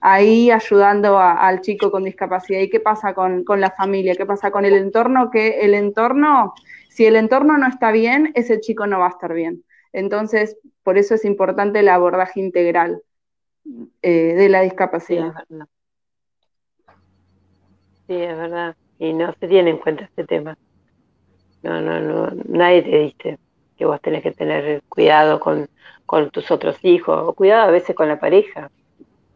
ahí 0.00 0.50
ayudando 0.50 1.18
al 1.18 1.60
chico 1.60 1.90
con 1.90 2.04
discapacidad. 2.04 2.60
¿Y 2.60 2.70
qué 2.70 2.80
pasa 2.80 3.14
con, 3.14 3.44
con 3.44 3.60
la 3.60 3.70
familia? 3.70 4.14
¿Qué 4.14 4.26
pasa 4.26 4.50
con 4.50 4.64
el 4.64 4.74
entorno? 4.74 5.30
Que 5.30 5.60
el 5.60 5.74
entorno, 5.74 6.54
si 6.88 7.06
el 7.06 7.16
entorno 7.16 7.58
no 7.58 7.68
está 7.68 7.92
bien, 7.92 8.32
ese 8.34 8.60
chico 8.60 8.86
no 8.86 8.98
va 8.98 9.06
a 9.06 9.10
estar 9.10 9.32
bien. 9.32 9.64
Entonces, 9.92 10.56
por 10.82 10.98
eso 10.98 11.14
es 11.14 11.24
importante 11.24 11.80
el 11.80 11.88
abordaje 11.88 12.40
integral. 12.40 13.02
Eh, 14.02 14.34
de 14.34 14.48
la 14.48 14.62
discapacidad. 14.62 15.32
Sí 18.06 18.14
es, 18.14 18.36
verdad. 18.36 18.76
Y 18.98 19.12
no 19.12 19.32
se 19.38 19.48
tiene 19.48 19.70
en 19.70 19.78
cuenta 19.78 20.04
este 20.04 20.24
tema. 20.24 20.56
No, 21.62 21.80
no, 21.80 22.00
no. 22.00 22.30
Nadie 22.46 22.82
te 22.82 22.98
dice 22.98 23.38
que 23.76 23.84
vos 23.84 24.00
tenés 24.00 24.22
que 24.22 24.32
tener 24.32 24.82
cuidado 24.88 25.40
con, 25.40 25.68
con 26.06 26.30
tus 26.30 26.50
otros 26.50 26.76
hijos, 26.82 27.18
o 27.26 27.32
cuidado 27.34 27.68
a 27.68 27.70
veces 27.70 27.94
con 27.94 28.08
la 28.08 28.18
pareja. 28.18 28.70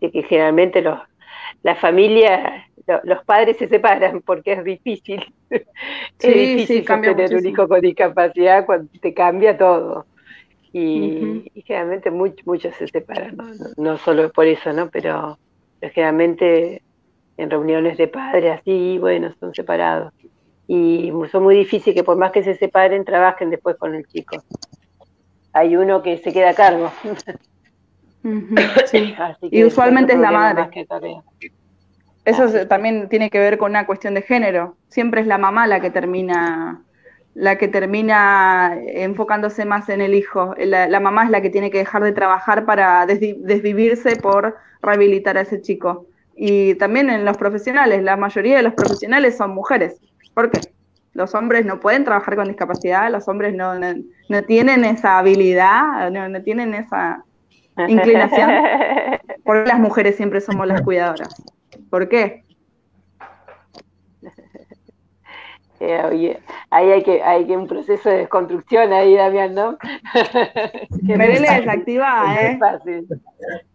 Y 0.00 0.10
que 0.10 0.22
generalmente 0.22 0.82
los, 0.82 0.98
la 1.62 1.76
familia, 1.76 2.68
los 3.04 3.24
padres 3.24 3.56
se 3.56 3.68
separan 3.68 4.20
porque 4.22 4.52
es 4.52 4.64
difícil. 4.64 5.32
es 5.50 5.66
difícil 6.18 6.84
tener 6.84 7.34
un 7.34 7.46
hijo 7.46 7.68
con 7.68 7.80
discapacidad 7.80 8.66
cuando 8.66 8.90
te 9.00 9.14
cambia 9.14 9.56
todo. 9.56 10.06
Y, 10.76 11.52
generalmente 11.66 12.10
muchos 12.10 12.74
se 12.74 12.88
separan, 12.88 13.36
¿no? 13.36 13.44
¿no? 13.76 13.98
solo 13.98 14.32
por 14.32 14.46
eso, 14.46 14.72
¿no? 14.72 14.90
Pero, 14.90 15.38
generalmente 15.80 16.82
en 17.36 17.48
reuniones 17.48 17.96
de 17.96 18.08
padres 18.08 18.58
así, 18.60 18.98
bueno, 18.98 19.32
son 19.38 19.54
separados. 19.54 20.12
Y 20.66 21.12
son 21.30 21.44
muy 21.44 21.54
difíciles 21.54 21.94
que 21.94 22.02
por 22.02 22.16
más 22.16 22.32
que 22.32 22.42
se 22.42 22.56
separen, 22.56 23.04
trabajen 23.04 23.50
después 23.50 23.76
con 23.76 23.94
el 23.94 24.04
chico. 24.08 24.42
Hay 25.52 25.76
uno 25.76 26.02
que 26.02 26.18
se 26.18 26.32
queda 26.32 26.50
a 26.50 26.54
cargo. 26.54 26.90
y 29.42 29.62
usualmente 29.62 30.14
es 30.14 30.18
la 30.18 30.32
madre. 30.32 30.70
Eso 32.24 32.66
también 32.66 33.08
tiene 33.08 33.30
que 33.30 33.38
ver 33.38 33.58
con 33.58 33.70
una 33.70 33.86
cuestión 33.86 34.14
de 34.14 34.22
género. 34.22 34.76
Siempre 34.88 35.20
es 35.20 35.28
la 35.28 35.38
mamá 35.38 35.68
la 35.68 35.78
que 35.78 35.90
termina 35.90 36.82
la 37.34 37.58
que 37.58 37.68
termina 37.68 38.78
enfocándose 38.86 39.64
más 39.64 39.88
en 39.88 40.00
el 40.00 40.14
hijo. 40.14 40.54
La, 40.58 41.00
mamá 41.00 41.24
es 41.24 41.30
la 41.30 41.42
que 41.42 41.50
tiene 41.50 41.70
que 41.70 41.78
dejar 41.78 42.02
de 42.02 42.12
trabajar 42.12 42.64
para 42.64 43.06
desvivirse 43.06 44.16
por 44.16 44.56
rehabilitar 44.80 45.36
a 45.36 45.42
ese 45.42 45.60
chico. 45.60 46.06
Y 46.36 46.74
también 46.76 47.10
en 47.10 47.24
los 47.24 47.36
profesionales, 47.36 48.02
la 48.02 48.16
mayoría 48.16 48.56
de 48.56 48.62
los 48.62 48.74
profesionales 48.74 49.36
son 49.36 49.54
mujeres. 49.54 50.00
¿Por 50.32 50.50
qué? 50.50 50.60
Los 51.12 51.34
hombres 51.34 51.64
no 51.64 51.78
pueden 51.78 52.04
trabajar 52.04 52.34
con 52.34 52.48
discapacidad, 52.48 53.10
los 53.10 53.28
hombres 53.28 53.54
no, 53.54 53.74
no, 53.78 54.42
tienen 54.42 54.84
esa 54.84 55.18
habilidad, 55.18 56.10
no, 56.10 56.28
no 56.28 56.42
tienen 56.42 56.74
esa 56.74 57.24
inclinación. 57.88 58.50
¿Por 59.44 59.62
qué 59.62 59.68
las 59.68 59.78
mujeres 59.78 60.16
siempre 60.16 60.40
somos 60.40 60.66
las 60.66 60.82
cuidadoras? 60.82 61.28
¿Por 61.90 62.08
qué? 62.08 62.43
Eh, 65.92 66.40
ahí 66.70 66.90
hay 66.90 67.02
que, 67.02 67.22
hay 67.22 67.46
que 67.46 67.56
un 67.56 67.66
proceso 67.66 68.08
de 68.08 68.18
desconstrucción 68.18 68.92
ahí, 68.92 69.14
Damián, 69.14 69.54
¿no? 69.54 69.78
Merele 71.02 71.48
desactivada, 71.48 72.34
¿eh? 72.42 72.58
No 72.58 72.66
es 72.66 72.72
fácil. 72.72 73.08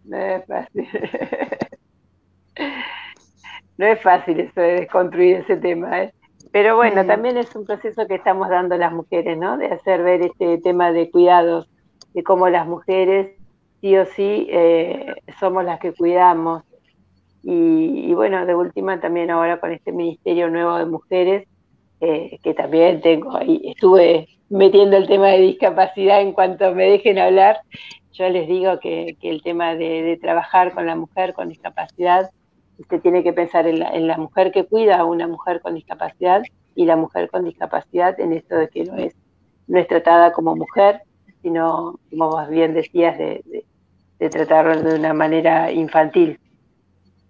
No 0.04 0.16
es 0.16 0.46
fácil. 0.46 0.88
no 3.78 3.86
es 3.86 4.02
fácil 4.02 4.40
eso 4.40 4.60
de 4.60 4.72
desconstruir 4.72 5.36
ese 5.36 5.56
tema, 5.56 6.02
¿eh? 6.02 6.12
Pero 6.52 6.76
bueno, 6.76 7.06
también 7.06 7.36
es 7.36 7.54
un 7.54 7.64
proceso 7.64 8.06
que 8.08 8.16
estamos 8.16 8.48
dando 8.48 8.76
las 8.76 8.92
mujeres, 8.92 9.38
¿no? 9.38 9.56
De 9.56 9.66
hacer 9.66 10.02
ver 10.02 10.22
este 10.22 10.58
tema 10.58 10.90
de 10.90 11.10
cuidados 11.10 11.70
de 12.12 12.24
cómo 12.24 12.48
las 12.48 12.66
mujeres 12.66 13.36
sí 13.80 13.96
o 13.96 14.04
sí 14.06 14.48
eh, 14.50 15.14
somos 15.38 15.64
las 15.64 15.80
que 15.80 15.92
cuidamos. 15.92 16.64
Y, 17.42 18.12
bueno, 18.12 18.44
de 18.44 18.54
última 18.54 19.00
también 19.00 19.30
ahora 19.30 19.60
con 19.60 19.72
este 19.72 19.92
Ministerio 19.92 20.50
Nuevo 20.50 20.76
de 20.76 20.84
Mujeres, 20.84 21.48
eh, 22.00 22.38
que 22.42 22.54
también 22.54 23.00
tengo 23.00 23.36
ahí, 23.36 23.60
estuve 23.64 24.28
metiendo 24.48 24.96
el 24.96 25.06
tema 25.06 25.28
de 25.28 25.40
discapacidad 25.40 26.20
en 26.20 26.32
cuanto 26.32 26.74
me 26.74 26.90
dejen 26.90 27.18
hablar, 27.18 27.60
yo 28.12 28.28
les 28.28 28.48
digo 28.48 28.78
que, 28.80 29.16
el 29.22 29.42
tema 29.42 29.74
de, 29.76 30.18
trabajar 30.20 30.74
con 30.74 30.86
la 30.86 30.96
mujer 30.96 31.32
con 31.32 31.48
discapacidad, 31.48 32.30
usted 32.78 33.00
tiene 33.00 33.22
que 33.22 33.32
pensar 33.32 33.66
en 33.66 33.78
la, 33.78 33.90
en 33.90 34.06
la 34.06 34.18
mujer 34.18 34.52
que 34.52 34.64
cuida 34.64 34.98
a 34.98 35.04
una 35.04 35.26
mujer 35.26 35.60
con 35.60 35.74
discapacidad 35.74 36.42
y 36.74 36.84
la 36.84 36.96
mujer 36.96 37.30
con 37.30 37.44
discapacidad 37.44 38.18
en 38.20 38.32
esto 38.32 38.56
de 38.56 38.68
que 38.68 38.84
no 38.84 38.96
es, 38.96 39.14
no 39.66 39.78
es 39.78 39.86
tratada 39.86 40.32
como 40.32 40.56
mujer, 40.56 41.02
sino, 41.42 41.98
como 42.10 42.28
vos 42.30 42.48
bien 42.48 42.74
decías, 42.74 43.16
de, 43.16 43.64
de, 44.18 44.28
tratarlo 44.28 44.82
de 44.82 44.98
una 44.98 45.14
manera 45.14 45.72
infantil. 45.72 46.38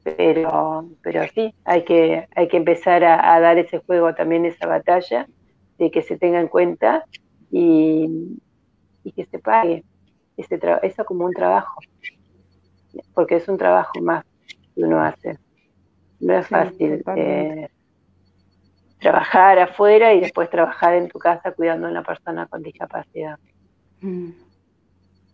Pero, 0.02 0.88
pero 1.02 1.26
sí, 1.34 1.54
hay 1.64 1.84
que, 1.84 2.26
hay 2.34 2.48
que 2.48 2.56
empezar 2.56 3.04
a, 3.04 3.38
dar 3.40 3.58
ese 3.58 3.78
juego 3.78 4.14
también, 4.14 4.46
esa 4.46 4.66
batalla, 4.66 5.26
de 5.78 5.90
que 5.90 6.02
se 6.02 6.16
tenga 6.16 6.40
en 6.40 6.48
cuenta 6.48 7.04
y, 7.50 8.38
que 9.14 9.24
se 9.26 9.38
pague 9.38 9.84
ese 10.36 10.58
eso 10.82 11.04
como 11.04 11.24
un 11.24 11.32
trabajo, 11.32 11.80
porque 13.12 13.36
es 13.36 13.48
un 13.48 13.58
trabajo 13.58 14.00
más 14.00 14.24
que 14.74 14.84
uno 14.84 15.02
hace. 15.02 15.38
No 16.20 16.38
es 16.38 16.46
fácil 16.46 17.02
eh, 17.16 17.68
trabajar 19.00 19.58
afuera 19.58 20.14
y 20.14 20.20
después 20.20 20.48
trabajar 20.50 20.94
en 20.94 21.08
tu 21.08 21.18
casa 21.18 21.52
cuidando 21.52 21.86
a 21.86 21.90
una 21.90 22.02
persona 22.02 22.46
con 22.46 22.62
discapacidad. 22.62 23.38
Mm. 24.00 24.30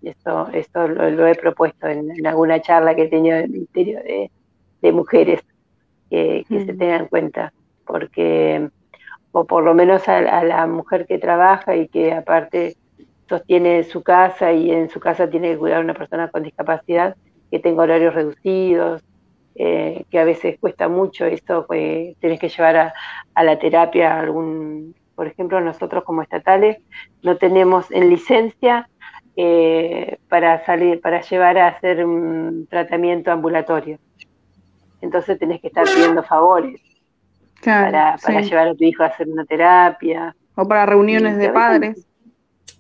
Esto, 0.03 0.49
esto 0.53 0.87
lo, 0.87 1.27
he 1.27 1.35
propuesto 1.35 1.89
en, 1.89 2.25
alguna 2.27 2.61
charla 2.61 2.95
que 2.95 3.03
he 3.03 3.09
tenido 3.09 3.39
el 3.39 3.51
Ministerio 3.51 3.99
de, 4.03 4.31
Mujeres, 4.83 5.41
que, 6.11 6.45
se 6.49 6.73
mm. 6.73 6.79
tenga 6.79 6.97
en 6.97 7.07
cuenta, 7.07 7.53
porque, 7.85 8.69
o 9.33 9.45
por 9.45 9.65
lo 9.65 9.75
menos 9.75 10.09
a, 10.09 10.21
la 10.45 10.67
mujer 10.67 11.07
que 11.07 11.19
trabaja 11.19 11.77
y 11.77 11.89
que 11.89 12.13
aparte 12.13 12.77
sostiene 13.29 13.83
su 13.85 14.03
casa 14.03 14.53
y 14.53 14.71
en 14.71 14.89
su 14.89 15.01
casa 15.01 15.29
tiene 15.29 15.53
que 15.53 15.59
cuidar 15.59 15.79
a 15.79 15.85
una 15.85 15.95
persona 15.95 16.29
con 16.29 16.43
discapacidad, 16.43 17.17
que 17.51 17.59
tenga 17.59 17.83
horarios 17.83 18.15
reducidos, 18.15 19.03
eh, 19.57 20.05
que 20.11 20.19
a 20.19 20.25
veces 20.25 20.59
cuesta 20.61 20.89
mucho 20.89 21.25
eso, 21.25 21.65
pues 21.67 22.17
tienes 22.19 22.39
que 22.39 22.49
llevar 22.49 22.77
a, 22.77 22.95
a 23.35 23.45
la 23.45 23.59
terapia 23.59 24.19
algún 24.19 24.95
por 25.17 25.27
ejemplo, 25.27 25.61
nosotros 25.61 26.05
como 26.05 26.23
estatales 26.23 26.77
no 27.23 27.39
tenemos 27.39 27.91
en 27.91 28.11
licencia 28.11 28.89
eh, 29.35 30.19
para 30.29 30.65
salir, 30.65 31.01
para 31.01 31.23
llevar 31.23 31.59
a 31.59 31.69
hacer 31.69 32.05
un 32.05 32.67
tratamiento 32.71 33.33
ambulatorio. 33.33 33.99
Entonces 35.01 35.39
tenés 35.39 35.61
que 35.61 35.69
estar 35.69 35.85
pidiendo 35.85 36.23
favores 36.23 36.81
para, 37.65 38.17
llevar 38.41 38.69
a 38.69 38.75
tu 38.75 38.85
hijo 38.85 39.03
a 39.03 39.07
hacer 39.07 39.29
una 39.29 39.45
terapia. 39.45 40.35
O 40.55 40.67
para 40.67 40.87
reuniones 40.87 41.37
de 41.37 41.51
padres. 41.51 42.07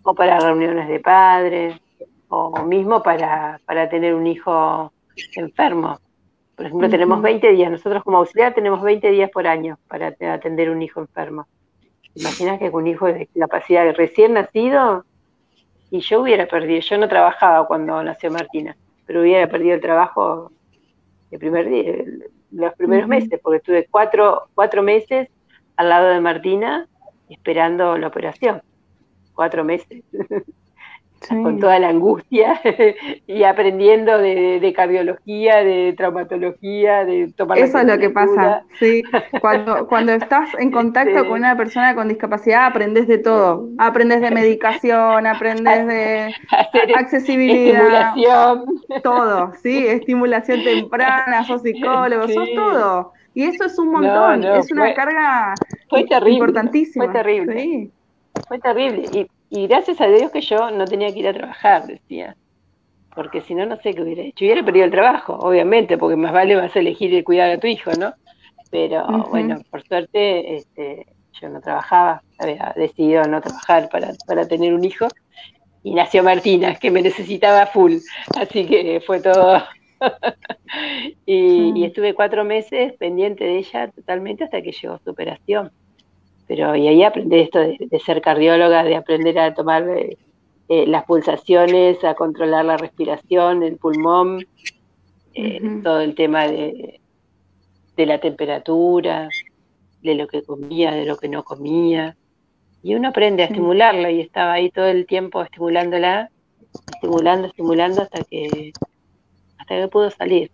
O 0.02 0.14
para 0.14 0.38
reuniones 0.38 0.88
de 0.88 1.00
padres, 1.00 1.80
o 2.28 2.62
mismo 2.62 3.02
para, 3.02 3.60
para 3.66 3.88
tener 3.88 4.14
un 4.14 4.26
hijo 4.26 4.92
enfermo. 5.36 5.98
Por 6.54 6.66
ejemplo, 6.66 6.88
tenemos 6.88 7.20
20 7.20 7.52
días, 7.52 7.70
nosotros 7.70 8.02
como 8.02 8.18
auxiliar 8.18 8.54
tenemos 8.54 8.80
20 8.82 9.10
días 9.10 9.30
por 9.30 9.46
año 9.46 9.78
para 9.88 10.14
atender 10.32 10.70
un 10.70 10.80
hijo 10.80 11.00
enfermo. 11.00 11.46
Imaginas 12.14 12.58
que 12.58 12.70
con 12.70 12.84
un 12.84 12.88
hijo 12.88 13.06
de 13.06 13.28
discapacidad 13.34 13.94
recién 13.94 14.32
nacido, 14.32 15.04
y 15.90 16.00
yo 16.00 16.22
hubiera 16.22 16.46
perdido, 16.46 16.80
yo 16.80 16.98
no 16.98 17.08
trabajaba 17.08 17.66
cuando 17.66 18.02
nació 18.02 18.30
Martina, 18.30 18.74
pero 19.06 19.20
hubiera 19.20 19.46
perdido 19.48 19.74
el 19.74 19.80
trabajo 19.80 20.50
el 21.30 21.38
primer 21.38 21.68
día, 21.68 21.94
los 22.52 22.74
primeros 22.74 23.08
meses, 23.08 23.40
porque 23.42 23.58
estuve 23.58 23.86
cuatro, 23.90 24.48
cuatro 24.54 24.82
meses 24.82 25.28
al 25.76 25.88
lado 25.88 26.08
de 26.08 26.20
Martina 26.20 26.88
esperando 27.28 27.98
la 27.98 28.06
operación. 28.06 28.62
Cuatro 29.34 29.64
meses. 29.64 30.02
con 31.28 31.58
toda 31.58 31.78
la 31.78 31.88
angustia 31.88 32.60
y 33.26 33.42
aprendiendo 33.44 34.18
de, 34.18 34.72
cardiología, 34.74 35.62
de 35.62 35.94
traumatología, 35.96 37.04
de 37.04 37.32
tomar 37.36 37.58
Eso 37.58 37.78
es 37.78 37.86
lo 37.86 37.98
que 37.98 38.10
pasa, 38.10 38.64
sí. 38.78 39.02
Cuando, 39.40 39.86
cuando 39.86 40.12
estás 40.12 40.50
en 40.58 40.70
contacto 40.70 41.26
con 41.28 41.38
una 41.38 41.56
persona 41.56 41.94
con 41.94 42.08
discapacidad, 42.08 42.66
aprendes 42.66 43.06
de 43.06 43.18
todo. 43.18 43.68
Aprendes 43.78 44.20
de 44.20 44.30
medicación, 44.30 45.26
aprendes 45.26 45.86
de 45.86 46.34
accesibilidad. 46.96 48.14
Estimulación. 48.14 48.64
Todo, 49.02 49.52
sí, 49.62 49.86
estimulación 49.86 50.62
temprana, 50.64 51.44
sos 51.44 51.62
psicólogo, 51.62 52.28
sos 52.28 52.48
todo. 52.54 53.12
Y 53.34 53.44
eso 53.44 53.64
es 53.64 53.78
un 53.78 53.92
montón, 53.92 54.44
es 54.44 54.72
una 54.72 54.94
carga 54.94 55.54
importantísima. 56.26 57.04
Fue 57.04 57.12
terrible. 57.12 57.90
Fue 58.48 58.58
terrible. 58.58 59.04
Y 59.12 59.30
y 59.48 59.66
gracias 59.66 60.00
a 60.00 60.08
Dios 60.08 60.30
que 60.32 60.40
yo 60.40 60.70
no 60.70 60.84
tenía 60.84 61.12
que 61.12 61.20
ir 61.20 61.28
a 61.28 61.32
trabajar, 61.34 61.86
decía. 61.86 62.36
Porque 63.14 63.40
si 63.40 63.54
no, 63.54 63.64
no 63.64 63.76
sé 63.76 63.94
qué 63.94 64.02
hubiera 64.02 64.22
hecho. 64.22 64.44
Hubiera 64.44 64.64
perdido 64.64 64.84
el 64.84 64.90
trabajo, 64.90 65.34
obviamente, 65.34 65.96
porque 65.96 66.16
más 66.16 66.32
vale 66.32 66.56
vas 66.56 66.74
a 66.74 66.80
elegir 66.80 67.14
el 67.14 67.24
cuidar 67.24 67.50
a 67.50 67.58
tu 67.58 67.66
hijo, 67.66 67.92
¿no? 67.92 68.12
Pero 68.70 69.06
bueno, 69.30 69.60
por 69.70 69.82
suerte 69.86 70.56
este, 70.56 71.06
yo 71.40 71.48
no 71.48 71.60
trabajaba, 71.60 72.22
había 72.38 72.74
decidido 72.76 73.22
no 73.24 73.40
trabajar 73.40 73.88
para, 73.88 74.12
para 74.26 74.46
tener 74.46 74.74
un 74.74 74.84
hijo. 74.84 75.08
Y 75.82 75.94
nació 75.94 76.24
Martina, 76.24 76.74
que 76.74 76.90
me 76.90 77.00
necesitaba 77.00 77.66
full. 77.66 77.98
Así 78.36 78.66
que 78.66 79.00
fue 79.06 79.20
todo. 79.20 79.62
y, 81.26 81.72
y 81.74 81.84
estuve 81.84 82.12
cuatro 82.14 82.44
meses 82.44 82.94
pendiente 82.98 83.44
de 83.44 83.58
ella 83.58 83.88
totalmente 83.92 84.44
hasta 84.44 84.60
que 84.60 84.72
llegó 84.72 84.98
su 84.98 85.10
operación 85.10 85.70
pero 86.46 86.76
y 86.76 86.86
ahí 86.86 87.02
aprendí 87.02 87.40
esto 87.40 87.58
de, 87.58 88.00
ser 88.04 88.20
cardióloga, 88.20 88.84
de 88.84 88.96
aprender 88.96 89.38
a 89.38 89.54
tomar 89.54 89.88
eh, 89.88 90.16
eh, 90.68 90.86
las 90.86 91.04
pulsaciones, 91.04 92.02
a 92.04 92.14
controlar 92.14 92.64
la 92.64 92.76
respiración, 92.76 93.62
el 93.62 93.76
pulmón, 93.76 94.46
eh, 95.34 95.60
todo 95.82 96.00
el 96.00 96.14
tema 96.14 96.46
de, 96.46 97.00
de 97.96 98.06
la 98.06 98.20
temperatura, 98.20 99.28
de 100.02 100.14
lo 100.14 100.28
que 100.28 100.42
comía, 100.42 100.92
de 100.92 101.04
lo 101.04 101.16
que 101.16 101.28
no 101.28 101.42
comía. 101.42 102.16
Y 102.82 102.94
uno 102.94 103.08
aprende 103.08 103.42
a 103.42 103.46
estimularla 103.46 104.12
y 104.12 104.20
estaba 104.20 104.52
ahí 104.52 104.70
todo 104.70 104.86
el 104.86 105.06
tiempo 105.06 105.42
estimulándola, 105.42 106.30
estimulando, 106.94 107.48
estimulando 107.48 108.02
hasta 108.02 108.22
que 108.22 108.72
hasta 109.58 109.80
que 109.80 109.88
pudo 109.88 110.10
salir, 110.10 110.52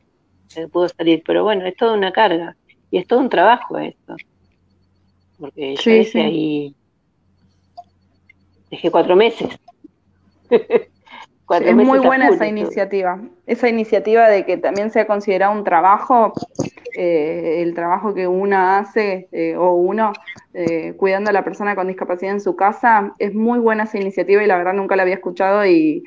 hasta 0.48 0.62
que 0.62 0.68
pudo 0.68 0.88
salir. 0.88 1.22
Pero 1.26 1.44
bueno, 1.44 1.66
es 1.66 1.76
toda 1.76 1.92
una 1.92 2.12
carga 2.12 2.56
y 2.90 2.96
es 2.96 3.06
todo 3.06 3.20
un 3.20 3.28
trabajo 3.28 3.78
esto 3.78 4.16
porque 5.42 5.74
yo 5.74 5.90
dejé 5.90 6.22
ahí, 6.22 6.74
dejé 8.70 8.90
cuatro 8.92 9.16
meses. 9.16 9.48
es 11.60 11.74
muy 11.74 11.98
buena 11.98 12.28
esa 12.28 12.46
iniciativa, 12.46 13.20
esa 13.44 13.68
iniciativa 13.68 14.28
de 14.28 14.46
que 14.46 14.56
también 14.56 14.92
sea 14.92 15.08
considerado 15.08 15.52
un 15.52 15.64
trabajo, 15.64 16.32
eh, 16.96 17.60
el 17.60 17.74
trabajo 17.74 18.14
que 18.14 18.28
una 18.28 18.78
hace 18.78 19.28
eh, 19.32 19.56
o 19.56 19.72
uno 19.72 20.12
eh, 20.54 20.94
cuidando 20.96 21.30
a 21.30 21.32
la 21.32 21.42
persona 21.42 21.74
con 21.74 21.88
discapacidad 21.88 22.34
en 22.34 22.40
su 22.40 22.54
casa, 22.54 23.14
es 23.18 23.34
muy 23.34 23.58
buena 23.58 23.82
esa 23.82 23.98
iniciativa 23.98 24.44
y 24.44 24.46
la 24.46 24.56
verdad 24.56 24.74
nunca 24.74 24.94
la 24.94 25.02
había 25.02 25.16
escuchado 25.16 25.66
y 25.66 26.04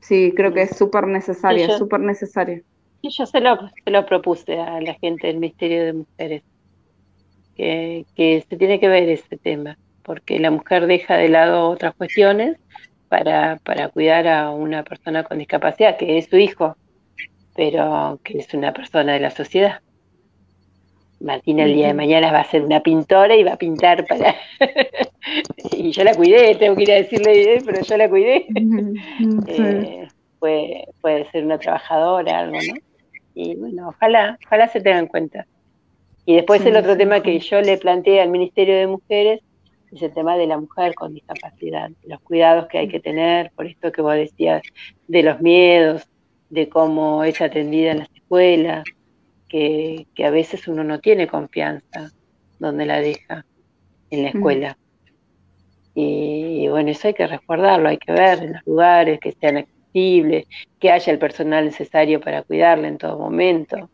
sí, 0.00 0.34
creo 0.36 0.52
que 0.52 0.62
es 0.62 0.76
súper 0.76 1.06
necesaria, 1.06 1.78
súper 1.78 2.00
necesaria. 2.00 2.60
Y 3.00 3.08
yo 3.16 3.24
se 3.24 3.40
lo, 3.40 3.56
se 3.82 3.90
lo 3.90 4.04
propuse 4.04 4.60
a 4.60 4.78
la 4.82 4.92
gente 4.94 5.28
del 5.28 5.38
Ministerio 5.38 5.84
de 5.86 5.92
Mujeres 5.94 6.42
que, 7.58 8.44
se 8.48 8.56
tiene 8.56 8.80
que 8.80 8.88
ver 8.88 9.08
ese 9.08 9.36
tema, 9.36 9.76
porque 10.02 10.38
la 10.38 10.50
mujer 10.50 10.86
deja 10.86 11.16
de 11.16 11.28
lado 11.28 11.68
otras 11.68 11.94
cuestiones 11.94 12.56
para, 13.08 13.56
para 13.64 13.88
cuidar 13.88 14.28
a 14.28 14.50
una 14.50 14.84
persona 14.84 15.24
con 15.24 15.38
discapacidad, 15.38 15.96
que 15.96 16.18
es 16.18 16.26
su 16.26 16.36
hijo, 16.36 16.76
pero 17.56 18.20
que 18.22 18.38
es 18.38 18.54
una 18.54 18.72
persona 18.72 19.14
de 19.14 19.20
la 19.20 19.30
sociedad. 19.30 19.80
Martina 21.20 21.64
el 21.64 21.74
día 21.74 21.88
de 21.88 21.94
mañana 21.94 22.30
va 22.30 22.40
a 22.40 22.44
ser 22.44 22.62
una 22.62 22.80
pintora 22.80 23.34
y 23.34 23.42
va 23.42 23.54
a 23.54 23.56
pintar 23.56 24.06
para... 24.06 24.36
y 25.72 25.90
yo 25.90 26.04
la 26.04 26.14
cuidé, 26.14 26.54
tengo 26.54 26.76
que 26.76 26.84
ir 26.84 26.92
a 26.92 26.96
decirle, 26.96 27.60
pero 27.66 27.82
yo 27.82 27.96
la 27.96 28.08
cuidé. 28.08 28.46
Eh, 29.48 30.06
puede, 30.38 30.86
puede 31.00 31.28
ser 31.30 31.44
una 31.44 31.58
trabajadora, 31.58 32.38
algo, 32.38 32.56
¿no? 32.56 32.74
Y 33.34 33.56
bueno, 33.56 33.88
ojalá, 33.88 34.38
ojalá 34.46 34.68
se 34.68 34.80
tenga 34.80 35.00
en 35.00 35.06
cuenta. 35.08 35.46
Y 36.28 36.36
después 36.36 36.60
el 36.66 36.76
otro 36.76 36.94
tema 36.94 37.22
que 37.22 37.38
yo 37.38 37.62
le 37.62 37.78
planteé 37.78 38.20
al 38.20 38.28
Ministerio 38.28 38.76
de 38.76 38.86
Mujeres 38.86 39.40
es 39.90 40.02
el 40.02 40.12
tema 40.12 40.36
de 40.36 40.46
la 40.46 40.58
mujer 40.58 40.94
con 40.94 41.14
discapacidad, 41.14 41.90
los 42.04 42.20
cuidados 42.20 42.66
que 42.66 42.76
hay 42.76 42.88
que 42.88 43.00
tener, 43.00 43.50
por 43.52 43.64
esto 43.64 43.90
que 43.90 44.02
vos 44.02 44.12
decías, 44.12 44.60
de 45.06 45.22
los 45.22 45.40
miedos, 45.40 46.06
de 46.50 46.68
cómo 46.68 47.24
es 47.24 47.40
atendida 47.40 47.92
en 47.92 48.00
las 48.00 48.10
escuelas, 48.14 48.84
que, 49.48 50.06
a 50.22 50.28
veces 50.28 50.68
uno 50.68 50.84
no 50.84 51.00
tiene 51.00 51.28
confianza 51.28 52.12
donde 52.58 52.84
la 52.84 53.00
deja 53.00 53.46
en 54.10 54.22
la 54.24 54.28
escuela. 54.28 54.76
Y, 55.94 56.68
bueno, 56.68 56.90
eso 56.90 57.08
hay 57.08 57.14
que 57.14 57.26
resguardarlo, 57.26 57.88
hay 57.88 57.96
que 57.96 58.12
ver 58.12 58.42
en 58.42 58.52
los 58.52 58.66
lugares 58.66 59.18
que 59.18 59.32
sean 59.32 59.56
accesibles, 59.56 60.46
que 60.78 60.90
haya 60.90 61.10
el 61.10 61.18
personal 61.18 61.64
necesario 61.64 62.20
para 62.20 62.42
cuidarla 62.42 62.86
en 62.86 62.98
todo 62.98 63.18
momento. 63.18 63.88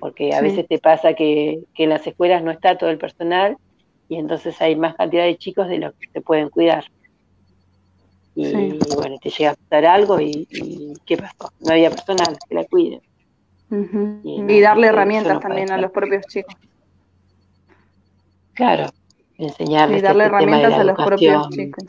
Porque 0.00 0.34
a 0.34 0.40
veces 0.40 0.66
te 0.68 0.78
pasa 0.78 1.14
que, 1.14 1.62
en 1.76 1.88
las 1.88 2.06
escuelas 2.06 2.42
no 2.42 2.50
está 2.50 2.78
todo 2.78 2.90
el 2.90 2.98
personal 2.98 3.56
y 4.08 4.16
entonces 4.16 4.60
hay 4.60 4.76
más 4.76 4.94
cantidad 4.94 5.24
de 5.24 5.36
chicos 5.36 5.68
de 5.68 5.78
los 5.78 5.94
que 5.94 6.08
se 6.08 6.20
pueden 6.20 6.48
cuidar. 6.48 6.84
Y, 8.34 8.78
bueno, 8.94 9.18
te 9.20 9.30
llega 9.30 9.50
a 9.50 9.54
pasar 9.54 9.84
algo 9.86 10.20
y, 10.20 10.46
¿qué 11.04 11.16
pasó? 11.16 11.52
No 11.60 11.72
había 11.72 11.90
personal 11.90 12.38
que 12.48 12.54
la 12.54 12.64
cuide. 12.64 13.00
y, 14.24 14.60
darle 14.60 14.88
herramientas 14.88 15.40
también 15.40 15.70
a 15.70 15.78
los 15.78 15.90
propios 15.90 16.24
chicos. 16.26 16.54
Claro, 18.54 18.90
enseñarles. 19.38 19.98
Y 19.98 20.02
darle 20.02 20.24
este 20.24 20.36
herramientas 20.36 20.74
a 20.74 20.84
los 20.84 20.96
propios 20.96 21.48
chicos. 21.50 21.84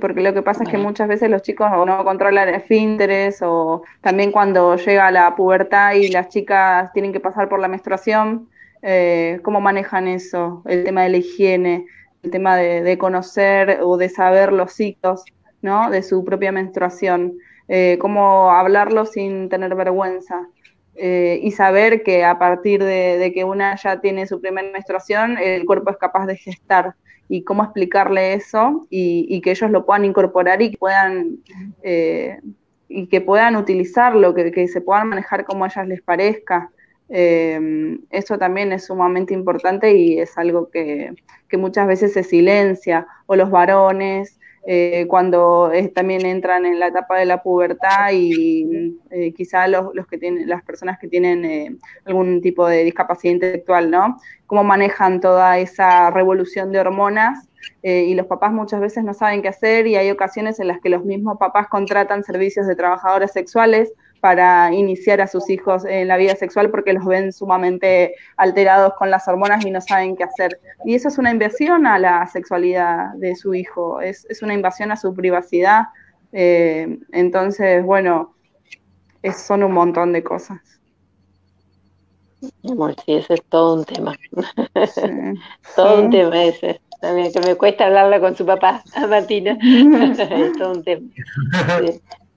Porque 0.00 0.20
lo 0.20 0.34
que 0.34 0.42
pasa 0.42 0.64
es 0.64 0.68
que 0.68 0.78
muchas 0.78 1.08
veces 1.08 1.30
los 1.30 1.42
chicos 1.42 1.70
no 1.70 2.04
controlan 2.04 2.48
esfínteres 2.48 3.40
o 3.42 3.82
también 4.00 4.32
cuando 4.32 4.76
llega 4.76 5.10
la 5.10 5.36
pubertad 5.36 5.92
y 5.92 6.08
las 6.08 6.28
chicas 6.28 6.92
tienen 6.92 7.12
que 7.12 7.20
pasar 7.20 7.48
por 7.48 7.60
la 7.60 7.68
menstruación, 7.68 8.48
eh, 8.82 9.40
¿cómo 9.42 9.60
manejan 9.60 10.08
eso? 10.08 10.62
El 10.66 10.84
tema 10.84 11.02
de 11.04 11.10
la 11.10 11.16
higiene, 11.18 11.86
el 12.22 12.30
tema 12.30 12.56
de, 12.56 12.98
conocer 12.98 13.80
o 13.82 13.96
de 13.96 14.08
saber 14.08 14.52
los 14.52 14.72
ciclos, 14.72 15.24
¿no? 15.62 15.90
De 15.90 16.02
su 16.02 16.24
propia 16.24 16.52
menstruación, 16.52 17.38
eh, 17.68 17.98
cómo 18.00 18.50
hablarlo 18.50 19.06
sin 19.06 19.48
tener 19.48 19.74
vergüenza. 19.74 20.48
Eh, 20.96 21.40
y 21.42 21.52
saber 21.52 22.02
que 22.02 22.24
a 22.24 22.38
partir 22.38 22.82
de, 22.84 23.32
que 23.34 23.44
una 23.44 23.76
ya 23.76 24.00
tiene 24.00 24.26
su 24.26 24.40
primera 24.40 24.70
menstruación, 24.70 25.38
el 25.38 25.64
cuerpo 25.64 25.90
es 25.90 25.96
capaz 25.96 26.26
de 26.26 26.36
gestar 26.36 26.94
y 27.30 27.44
cómo 27.44 27.62
explicarle 27.62 28.34
eso 28.34 28.88
y, 28.90 29.40
que 29.40 29.52
ellos 29.52 29.70
lo 29.70 29.86
puedan 29.86 30.04
incorporar 30.04 30.60
y 30.60 30.72
que 30.72 30.78
puedan 30.78 31.38
eh, 31.84 32.40
y 32.88 33.06
que 33.06 33.20
puedan 33.20 33.54
utilizarlo, 33.54 34.34
que, 34.34 34.66
se 34.66 34.80
puedan 34.80 35.10
manejar 35.10 35.44
como 35.44 35.64
a 35.64 35.68
ellas 35.68 35.86
les 35.86 36.02
parezca. 36.02 36.72
Eh, 37.08 37.98
eso 38.10 38.36
también 38.36 38.72
es 38.72 38.86
sumamente 38.86 39.32
importante 39.32 39.96
y 39.96 40.18
es 40.18 40.36
algo 40.36 40.70
que, 40.70 41.14
que 41.48 41.56
muchas 41.56 41.86
veces 41.86 42.14
se 42.14 42.24
silencia, 42.24 43.06
o 43.26 43.36
los 43.36 43.48
varones, 43.48 44.39
eh, 44.66 45.06
cuando 45.08 45.72
también 45.94 46.26
entran 46.26 46.66
en 46.66 46.78
la 46.78 46.88
etapa 46.88 47.18
de 47.18 47.24
la 47.24 47.42
pubertad 47.42 48.10
y 48.12 48.98
eh, 49.10 49.32
quizá 49.32 49.66
los, 49.68 49.94
los, 49.94 50.06
que 50.06 50.18
tienen, 50.18 50.48
las 50.48 50.62
personas 50.62 50.98
que 50.98 51.08
tienen 51.08 51.44
eh, 51.46 51.76
algún 52.04 52.42
tipo 52.42 52.66
de 52.66 52.84
discapacidad 52.84 53.32
intelectual, 53.32 53.90
¿no? 53.90 54.18
Cómo 54.46 54.62
manejan 54.62 55.20
toda 55.20 55.58
esa 55.58 56.10
revolución 56.10 56.72
de 56.72 56.80
hormonas 56.80 57.46
y 57.82 58.14
los 58.14 58.26
papás 58.26 58.52
muchas 58.52 58.80
veces 58.80 59.04
no 59.04 59.14
saben 59.14 59.40
qué 59.40 59.48
hacer 59.48 59.86
y 59.86 59.96
hay 59.96 60.10
ocasiones 60.10 60.60
en 60.60 60.68
las 60.68 60.80
que 60.80 60.90
los 60.90 61.04
mismos 61.04 61.38
papás 61.38 61.66
contratan 61.68 62.24
servicios 62.24 62.66
de 62.66 62.76
trabajadoras 62.76 63.32
sexuales 63.32 63.90
para 64.20 64.72
iniciar 64.72 65.20
a 65.20 65.26
sus 65.26 65.48
hijos 65.50 65.84
en 65.84 66.08
la 66.08 66.16
vida 66.16 66.36
sexual 66.36 66.70
porque 66.70 66.92
los 66.92 67.04
ven 67.04 67.32
sumamente 67.32 68.14
alterados 68.36 68.94
con 68.94 69.10
las 69.10 69.26
hormonas 69.26 69.64
y 69.64 69.70
no 69.70 69.80
saben 69.80 70.16
qué 70.16 70.24
hacer. 70.24 70.60
Y 70.84 70.94
eso 70.94 71.08
es 71.08 71.18
una 71.18 71.30
invasión 71.30 71.86
a 71.86 71.98
la 71.98 72.26
sexualidad 72.26 73.14
de 73.14 73.34
su 73.34 73.54
hijo, 73.54 74.00
es, 74.00 74.26
una 74.42 74.54
invasión 74.54 74.92
a 74.92 74.96
su 74.96 75.14
privacidad. 75.14 75.84
Eh, 76.32 76.98
entonces, 77.12 77.84
bueno, 77.84 78.34
son 79.36 79.64
un 79.64 79.72
montón 79.72 80.12
de 80.12 80.22
cosas. 80.22 80.60
sí, 82.40 83.14
ese 83.14 83.34
es 83.34 83.42
todo 83.48 83.74
un 83.76 83.84
tema. 83.84 84.16
todo 85.76 86.02
un 86.02 86.10
tema 86.10 86.44
ese. 86.44 86.80
También 87.00 87.32
que 87.32 87.40
me 87.40 87.54
cuesta 87.54 87.86
hablarla 87.86 88.20
con 88.20 88.36
su 88.36 88.44
papá, 88.44 88.82
a 88.94 89.06
Martina. 89.06 89.58
es 89.62 90.52
todo 90.58 90.72
un 90.72 90.84
tema. 90.84 91.08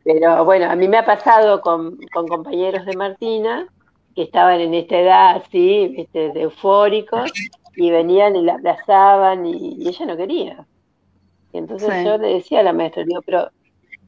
Pero 0.04 0.44
bueno, 0.44 0.70
a 0.70 0.76
mí 0.76 0.88
me 0.88 0.98
ha 0.98 1.06
pasado 1.06 1.62
con, 1.62 1.98
compañeros 2.12 2.86
de 2.86 2.96
Martina 2.96 3.68
que 4.16 4.24
estaban 4.24 4.60
en 4.60 4.74
esta 4.74 5.00
edad 5.00 5.36
así, 5.38 5.96
este, 5.98 6.32
de 6.32 6.42
eufóricos, 6.42 7.32
y 7.76 7.90
venían 7.90 8.36
y 8.36 8.44
la 8.44 8.56
abrazaban 8.56 9.46
y, 9.46 9.88
ella 9.88 10.06
no 10.06 10.18
quería. 10.18 10.68
Y 11.52 11.58
entonces 11.58 12.06
yo 12.06 12.18
le 12.18 12.36
decía 12.36 12.60
a 12.60 12.64
la 12.64 12.74
maestra, 12.74 13.04
digo, 13.04 13.22
pero 13.26 13.50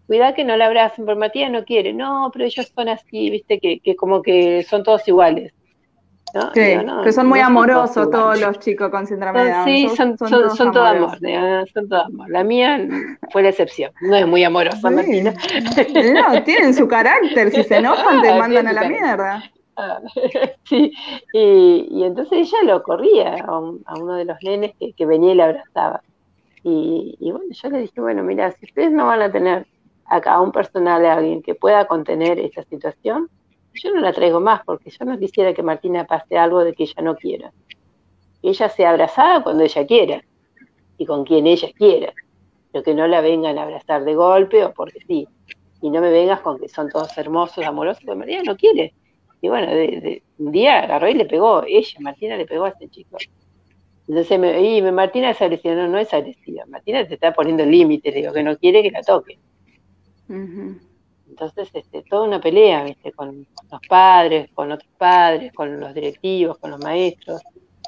cuidado 0.05 0.35
que 0.35 0.43
no 0.43 0.57
la 0.57 0.67
abracen, 0.67 1.05
porque 1.05 1.19
Matías 1.19 1.51
no 1.51 1.63
quiere. 1.63 1.93
No, 1.93 2.29
pero 2.31 2.45
ellos 2.45 2.71
son 2.75 2.89
así, 2.89 3.29
viste, 3.29 3.59
que, 3.59 3.79
que 3.79 3.95
como 3.95 4.21
que 4.21 4.63
son 4.63 4.83
todos 4.83 5.07
iguales. 5.07 5.53
Sí, 6.53 6.77
que 7.03 7.11
son 7.13 7.27
muy 7.27 7.39
amorosos 7.39 8.09
todos 8.09 8.39
los 8.41 8.59
chicos 8.59 8.89
con 8.89 9.07
síndrome 9.07 9.45
de 9.45 9.51
Down. 9.51 9.65
Sí, 9.65 9.89
son, 9.95 10.17
son, 10.17 10.29
todo 10.71 10.85
amor, 10.85 11.17
son 11.73 11.87
todo 11.87 12.05
amor. 12.05 12.29
La 12.29 12.43
mía 12.43 12.85
fue 13.31 13.43
la 13.43 13.49
excepción, 13.49 13.91
no 14.01 14.15
es 14.15 14.27
muy 14.27 14.43
amorosa, 14.43 14.89
Martina. 14.89 15.33
No, 16.13 16.43
tienen 16.43 16.73
su 16.73 16.87
carácter, 16.87 17.51
si 17.51 17.63
se 17.63 17.77
enojan 17.77 18.21
te 18.21 18.37
mandan 18.37 18.67
a 18.67 18.73
la 18.73 18.89
mierda. 18.89 19.43
Ah, 19.77 19.99
sí, 20.63 20.91
y, 21.33 21.87
y, 21.89 22.03
entonces 22.03 22.49
ella 22.49 22.73
lo 22.73 22.83
corría 22.83 23.35
a, 23.45 23.59
uno 23.59 24.15
de 24.15 24.25
los 24.25 24.37
nenes 24.41 24.73
que, 24.79 24.93
que 24.93 25.05
venía 25.05 25.33
y 25.33 25.35
le 25.35 25.43
abrazaba. 25.43 26.01
Y, 26.63 27.15
y, 27.19 27.31
bueno, 27.31 27.47
yo 27.51 27.69
le 27.69 27.79
dije, 27.79 28.01
bueno, 28.01 28.23
mira, 28.23 28.51
si 28.53 28.65
ustedes 28.65 28.91
no 28.91 29.05
van 29.05 29.21
a 29.21 29.31
tener 29.31 29.67
acá 30.05 30.39
un 30.39 30.51
personal, 30.51 31.05
a 31.05 31.13
alguien 31.13 31.41
que 31.41 31.55
pueda 31.55 31.85
contener 31.85 32.39
esta 32.39 32.63
situación, 32.63 33.29
yo 33.75 33.93
no 33.93 34.01
la 34.01 34.13
traigo 34.13 34.39
más 34.39 34.63
porque 34.65 34.89
yo 34.89 35.05
no 35.05 35.17
quisiera 35.19 35.53
que 35.53 35.63
Martina 35.63 36.05
pase 36.05 36.37
algo 36.37 36.63
de 36.63 36.73
que 36.73 36.83
ella 36.83 37.01
no 37.01 37.15
quiera. 37.15 37.51
Que 38.41 38.49
ella 38.49 38.69
sea 38.69 38.91
abrazada 38.91 39.43
cuando 39.43 39.63
ella 39.63 39.85
quiera 39.85 40.23
y 40.97 41.05
con 41.05 41.25
quien 41.25 41.47
ella 41.47 41.69
quiera, 41.75 42.13
pero 42.71 42.83
que 42.83 42.93
no 42.93 43.07
la 43.07 43.21
vengan 43.21 43.57
a 43.57 43.63
abrazar 43.63 44.05
de 44.05 44.15
golpe 44.15 44.63
o 44.63 44.73
porque 44.73 44.99
sí. 45.07 45.27
Y 45.81 45.89
no 45.89 46.01
me 46.01 46.09
vengas 46.09 46.41
con 46.41 46.59
que 46.59 46.69
son 46.69 46.89
todos 46.89 47.17
hermosos, 47.17 47.63
amorosos, 47.65 48.03
porque 48.03 48.17
Martina 48.17 48.43
no 48.43 48.55
quiere. 48.55 48.93
Y 49.41 49.49
bueno, 49.49 49.67
de, 49.67 50.23
un 50.39 50.51
día 50.51 50.79
agarró 50.79 51.09
y 51.09 51.13
le 51.13 51.25
pegó, 51.25 51.63
ella, 51.67 51.99
Martina 51.99 52.37
le 52.37 52.45
pegó 52.45 52.65
a 52.65 52.69
este 52.69 52.89
chico. 52.89 53.17
Entonces, 54.07 54.39
me, 54.39 54.61
y 54.61 54.81
Martina 54.81 55.31
es 55.31 55.41
agresiva, 55.41 55.75
no, 55.75 55.87
no 55.87 55.97
es 55.97 56.13
agresiva. 56.13 56.65
Martina 56.67 57.07
te 57.07 57.15
está 57.15 57.33
poniendo 57.33 57.65
límites, 57.65 58.13
digo, 58.13 58.33
que 58.33 58.43
no 58.43 58.57
quiere 58.57 58.81
que 58.81 58.91
la 58.91 59.01
toque. 59.01 59.39
Entonces, 61.27 61.69
este, 61.73 62.03
toda 62.03 62.27
una 62.27 62.39
pelea, 62.39 62.83
¿viste? 62.83 63.11
Con, 63.11 63.47
los 63.71 63.81
padres, 63.87 64.49
con 64.53 64.71
otros 64.71 64.91
padres, 64.97 65.51
con 65.53 65.79
los 65.79 65.93
directivos, 65.93 66.57
con 66.59 66.71
los 66.71 66.79
maestros. 66.79 67.41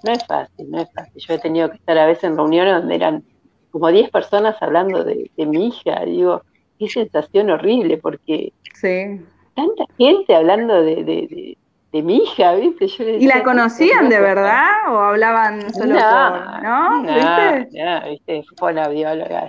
No 0.03 0.11
es 0.11 0.25
fácil, 0.25 0.69
no 0.69 0.81
es 0.81 0.91
fácil. 0.93 1.21
Yo 1.21 1.33
he 1.33 1.39
tenido 1.39 1.69
que 1.69 1.77
estar 1.77 1.97
a 1.97 2.05
veces 2.05 2.25
en 2.25 2.37
reuniones 2.37 2.75
donde 2.75 2.95
eran 2.95 3.23
como 3.71 3.89
10 3.89 4.09
personas 4.09 4.55
hablando 4.61 5.03
de, 5.03 5.29
mi 5.37 5.67
hija. 5.67 6.03
digo, 6.05 6.41
qué 6.79 6.89
sensación 6.89 7.49
horrible, 7.49 7.97
porque 7.97 8.53
sí. 8.73 9.21
tanta 9.55 9.85
gente 9.97 10.35
hablando 10.35 10.81
de, 10.81 11.03
de, 11.03 11.57
de 11.91 12.01
mi 12.01 12.17
hija, 12.17 12.53
¿viste? 12.55 12.85
¿Y 13.19 13.25
la 13.27 13.43
conocían 13.43 14.09
de 14.09 14.19
verdad 14.19 14.71
o 14.89 14.99
hablaban 14.99 15.73
solo 15.73 15.95
no, 15.95 16.61
¿no? 16.61 17.01
¿Viste? 17.01 17.83
No, 17.83 18.09
¿viste? 18.09 18.43
Fue 18.57 18.71
una 18.73 18.87
bióloga, 18.89 19.47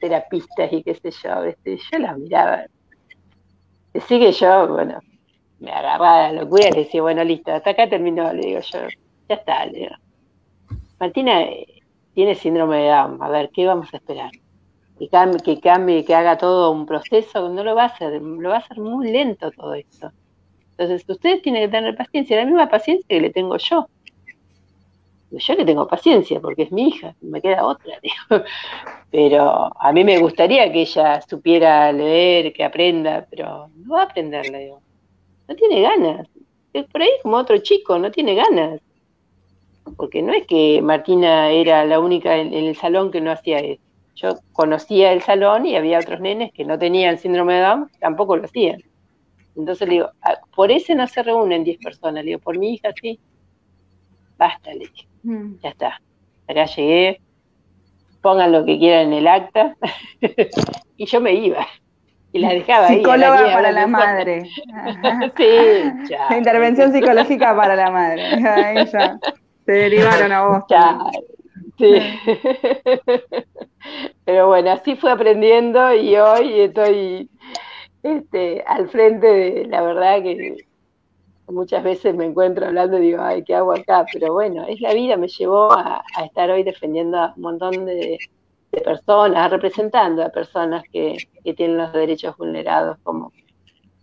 terapistas 0.00 0.72
y 0.72 0.82
qué 0.82 0.94
sé 0.94 1.10
yo, 1.10 1.42
¿viste? 1.42 1.78
Yo 1.90 1.98
la 1.98 2.16
miraba 2.16 2.64
Así 3.94 4.18
que 4.18 4.32
yo, 4.32 4.68
bueno, 4.68 5.00
me 5.58 5.70
agarraba 5.70 6.32
la 6.32 6.42
locura 6.42 6.68
y 6.68 6.72
le 6.72 6.78
decía, 6.84 7.02
bueno, 7.02 7.24
listo, 7.24 7.52
hasta 7.52 7.70
acá 7.70 7.88
terminó, 7.88 8.32
le 8.32 8.46
digo 8.46 8.60
yo, 8.60 8.78
ya 9.28 9.34
está, 9.34 9.66
le 9.66 9.78
digo. 9.80 9.94
Martina 10.98 11.42
eh, 11.42 11.66
tiene 12.14 12.34
síndrome 12.34 12.78
de 12.78 12.88
Down, 12.88 13.22
a 13.22 13.28
ver, 13.28 13.50
¿qué 13.50 13.66
vamos 13.66 13.92
a 13.92 13.96
esperar? 13.96 14.30
Que 14.98 15.08
cambie, 15.08 15.40
que 15.42 15.60
cambie, 15.60 16.04
que 16.04 16.14
haga 16.14 16.36
todo 16.38 16.70
un 16.70 16.86
proceso, 16.86 17.48
no 17.48 17.64
lo 17.64 17.74
va 17.74 17.84
a 17.84 17.86
hacer, 17.86 18.20
lo 18.20 18.50
va 18.50 18.56
a 18.56 18.58
hacer 18.58 18.78
muy 18.78 19.10
lento 19.10 19.50
todo 19.50 19.74
esto. 19.74 20.12
Entonces, 20.72 21.08
ustedes 21.08 21.42
tienen 21.42 21.62
que 21.62 21.76
tener 21.76 21.96
paciencia, 21.96 22.36
la 22.36 22.46
misma 22.46 22.68
paciencia 22.68 23.06
que 23.08 23.20
le 23.20 23.30
tengo 23.30 23.56
yo. 23.58 23.86
Yo 25.30 25.54
le 25.54 25.64
tengo 25.64 25.86
paciencia 25.86 26.40
porque 26.40 26.62
es 26.64 26.72
mi 26.72 26.88
hija, 26.88 27.14
me 27.20 27.40
queda 27.40 27.64
otra, 27.64 27.94
digo. 28.02 28.44
Pero 29.10 29.72
a 29.76 29.92
mí 29.92 30.04
me 30.04 30.18
gustaría 30.18 30.70
que 30.72 30.82
ella 30.82 31.20
supiera 31.22 31.90
leer, 31.92 32.52
que 32.52 32.64
aprenda, 32.64 33.26
pero 33.28 33.68
no 33.74 33.94
va 33.94 34.02
a 34.02 34.04
aprender, 34.04 34.48
le 34.48 34.58
digo. 34.58 34.80
No 35.48 35.56
tiene 35.56 35.82
ganas. 35.82 36.28
Es 36.72 36.86
por 36.86 37.02
ahí 37.02 37.10
como 37.22 37.36
otro 37.36 37.58
chico, 37.58 37.98
no 37.98 38.10
tiene 38.12 38.36
ganas. 38.36 38.80
Porque 39.96 40.22
no 40.22 40.32
es 40.32 40.46
que 40.46 40.80
Martina 40.80 41.50
era 41.50 41.84
la 41.84 41.98
única 41.98 42.36
en, 42.36 42.54
el 42.54 42.76
salón 42.76 43.10
que 43.10 43.20
no 43.20 43.32
hacía 43.32 43.58
eso. 43.58 43.82
Yo 44.14 44.38
conocía 44.52 45.12
el 45.12 45.22
salón 45.22 45.66
y 45.66 45.76
había 45.76 45.98
otros 45.98 46.20
nenes 46.20 46.52
que 46.52 46.64
no 46.64 46.78
tenían 46.78 47.18
síndrome 47.18 47.54
de 47.54 47.62
Down, 47.62 47.90
tampoco 47.98 48.36
lo 48.36 48.44
hacían. 48.44 48.82
Entonces 49.56 49.88
le 49.88 49.94
digo, 49.94 50.10
ah, 50.22 50.38
por 50.54 50.70
ese 50.70 50.94
no 50.94 51.08
se 51.08 51.22
reúnen 51.22 51.64
10 51.64 51.78
personas. 51.78 52.24
Le 52.24 52.30
digo, 52.30 52.40
por 52.40 52.56
mi 52.58 52.74
hija 52.74 52.90
sí. 53.00 53.18
Basta, 54.38 54.72
le 54.72 54.80
dije. 54.80 55.08
Mm. 55.24 55.54
Ya 55.62 55.70
está. 55.70 56.00
Acá 56.46 56.66
llegué, 56.66 57.20
pongan 58.20 58.52
lo 58.52 58.64
que 58.64 58.78
quieran 58.78 59.08
en 59.08 59.12
el 59.14 59.26
acta, 59.28 59.76
y 60.96 61.06
yo 61.06 61.20
me 61.20 61.34
iba. 61.34 61.66
Y 62.32 62.38
la 62.38 62.50
dejaba 62.50 62.86
ahí. 62.86 62.98
Psicóloga 62.98 63.52
para 63.52 63.72
la 63.72 63.86
madre. 63.88 64.44
sí, 65.36 65.48
ya. 66.08 66.36
Intervención 66.36 66.92
psicológica 66.92 67.56
para 67.56 67.74
la 67.74 67.90
madre. 67.90 68.22
Ahí 68.46 68.86
ya. 68.86 69.18
Se 69.66 69.72
derivaron 69.72 70.30
a 70.30 70.46
vos. 70.46 70.64
Sí. 71.76 71.94
Pero 74.24 74.46
bueno, 74.48 74.70
así 74.70 74.94
fue 74.96 75.10
aprendiendo 75.10 75.92
y 75.94 76.14
hoy 76.16 76.60
estoy 76.60 77.28
este, 78.02 78.62
al 78.66 78.88
frente 78.90 79.26
de, 79.26 79.66
la 79.66 79.82
verdad 79.82 80.22
que 80.22 80.56
muchas 81.52 81.82
veces 81.82 82.14
me 82.14 82.26
encuentro 82.26 82.66
hablando 82.66 82.98
y 82.98 83.02
digo, 83.02 83.22
ay, 83.22 83.44
¿qué 83.44 83.54
hago 83.54 83.72
acá? 83.72 84.06
Pero 84.12 84.32
bueno, 84.32 84.64
es 84.66 84.80
la 84.80 84.94
vida, 84.94 85.16
me 85.16 85.28
llevó 85.28 85.72
a, 85.72 86.02
estar 86.24 86.50
hoy 86.50 86.62
defendiendo 86.62 87.18
a 87.18 87.32
un 87.36 87.42
montón 87.42 87.86
de, 87.86 88.18
personas, 88.84 89.50
representando 89.50 90.22
a 90.22 90.28
personas 90.28 90.84
que, 90.92 91.16
tienen 91.56 91.78
los 91.78 91.92
derechos 91.92 92.36
vulnerados, 92.36 92.98
como, 93.02 93.32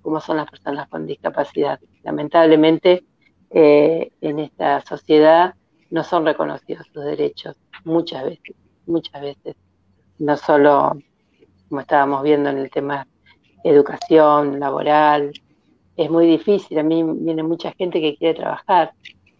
como 0.01 0.19
son 0.19 0.37
las 0.37 0.49
personas 0.49 0.89
con 0.89 1.07
discapacidad. 1.07 1.79
Lamentablemente, 2.03 3.05
eh, 3.49 4.11
en 4.19 4.39
esta 4.39 4.81
sociedad 4.81 5.55
no 5.89 6.03
son 6.03 6.25
reconocidos 6.25 6.85
sus 6.93 7.05
derechos, 7.05 7.55
muchas 7.85 8.25
veces, 8.25 8.55
muchas 8.85 9.21
veces. 9.21 9.55
No 10.19 10.35
solo, 10.35 10.97
como 11.69 11.81
estábamos 11.81 12.23
viendo 12.23 12.49
en 12.49 12.57
el 12.57 12.69
tema 12.69 13.07
educación, 13.63 14.59
laboral, 14.59 15.31
es 15.97 16.09
muy 16.09 16.27
difícil. 16.27 16.77
A 16.79 16.83
mí 16.83 17.03
viene 17.03 17.43
mucha 17.43 17.71
gente 17.73 17.99
que 17.99 18.15
quiere 18.15 18.35
trabajar. 18.35 18.93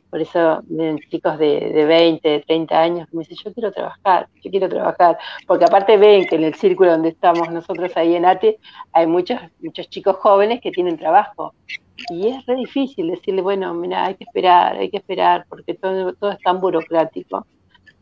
Por 0.09 0.21
eso 0.21 0.61
vienen 0.63 0.99
chicos 1.09 1.37
de, 1.37 1.71
de 1.71 1.85
20, 1.85 2.27
de 2.27 2.39
30 2.39 2.81
años 2.81 3.07
que 3.09 3.17
me 3.17 3.23
dicen, 3.23 3.37
yo 3.43 3.53
quiero 3.53 3.71
trabajar, 3.71 4.27
yo 4.41 4.49
quiero 4.49 4.67
trabajar. 4.67 5.17
Porque 5.45 5.65
aparte 5.65 5.97
ven 5.97 6.25
que 6.25 6.35
en 6.35 6.45
el 6.45 6.55
círculo 6.55 6.91
donde 6.91 7.09
estamos 7.09 7.49
nosotros 7.51 7.91
ahí 7.95 8.15
en 8.15 8.25
ATE 8.25 8.57
hay 8.93 9.05
muchos, 9.05 9.39
muchos 9.61 9.89
chicos 9.89 10.15
jóvenes 10.17 10.61
que 10.61 10.71
tienen 10.71 10.97
trabajo. 10.97 11.53
Y 12.09 12.27
es 12.27 12.45
re 12.45 12.55
difícil 12.55 13.09
decirle, 13.09 13.41
bueno, 13.41 13.73
mira, 13.73 14.05
hay 14.05 14.15
que 14.15 14.23
esperar, 14.23 14.77
hay 14.77 14.89
que 14.89 14.97
esperar, 14.97 15.45
porque 15.49 15.73
todo, 15.73 16.13
todo 16.13 16.31
es 16.31 16.39
tan 16.39 16.59
burocrático. 16.59 17.45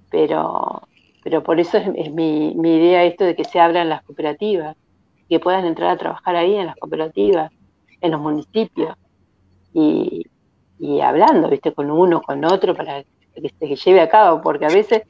Pero, 0.10 0.88
pero 1.24 1.44
por 1.44 1.60
eso 1.60 1.78
es, 1.78 2.12
mi, 2.12 2.54
mi 2.56 2.76
idea 2.76 3.04
esto 3.04 3.26
de 3.26 3.36
que 3.36 3.44
se 3.44 3.60
abran 3.60 3.90
las 3.90 4.04
cooperativas, 4.04 4.78
que 5.28 5.40
puedan 5.40 5.66
entrar 5.66 5.90
a 5.90 5.98
trabajar 5.98 6.36
ahí 6.36 6.56
en 6.56 6.68
las 6.68 6.76
cooperativas 6.76 7.52
en 8.06 8.12
los 8.12 8.22
municipios 8.22 8.96
y, 9.74 10.26
hablando, 11.02 11.50
viste, 11.50 11.74
con 11.74 11.92
uno, 11.92 12.22
con 12.22 12.46
otro, 12.46 12.76
para 12.76 13.04
que 13.04 13.50
se 13.60 13.76
lleve 13.76 14.02
a 14.02 14.10
cabo, 14.10 14.42
porque 14.42 14.66
a 14.66 14.70
veces 14.70 15.04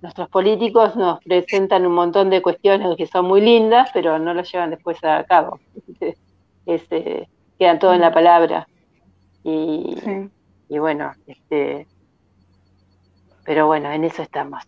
nuestros 0.00 0.28
políticos 0.30 0.96
nos 0.96 1.22
presentan 1.22 1.86
un 1.86 1.92
montón 1.92 2.30
de 2.30 2.40
cuestiones 2.40 2.96
que 2.96 3.06
son 3.06 3.26
muy 3.26 3.42
lindas, 3.42 3.90
pero 3.92 4.18
no 4.18 4.32
las 4.32 4.50
llevan 4.50 4.70
después 4.70 5.02
a 5.04 5.24
cabo. 5.24 5.60
Este, 6.66 7.28
quedan 7.58 7.80
todo 7.80 7.94
en 7.94 8.00
la 8.02 8.12
palabra. 8.12 8.68
Y, 9.42 9.96
y 10.68 10.78
bueno, 10.78 11.12
este, 11.26 11.88
pero 13.44 13.66
bueno, 13.66 13.90
en 13.90 14.04
eso 14.04 14.22
estamos. 14.22 14.62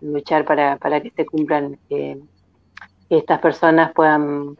Luchar 0.00 0.44
para, 0.44 0.76
para 0.76 1.00
que 1.00 1.10
se 1.10 1.26
cumplan, 1.26 1.76
que 1.88 2.20
estas 3.10 3.40
personas 3.40 3.92
puedan 3.92 4.56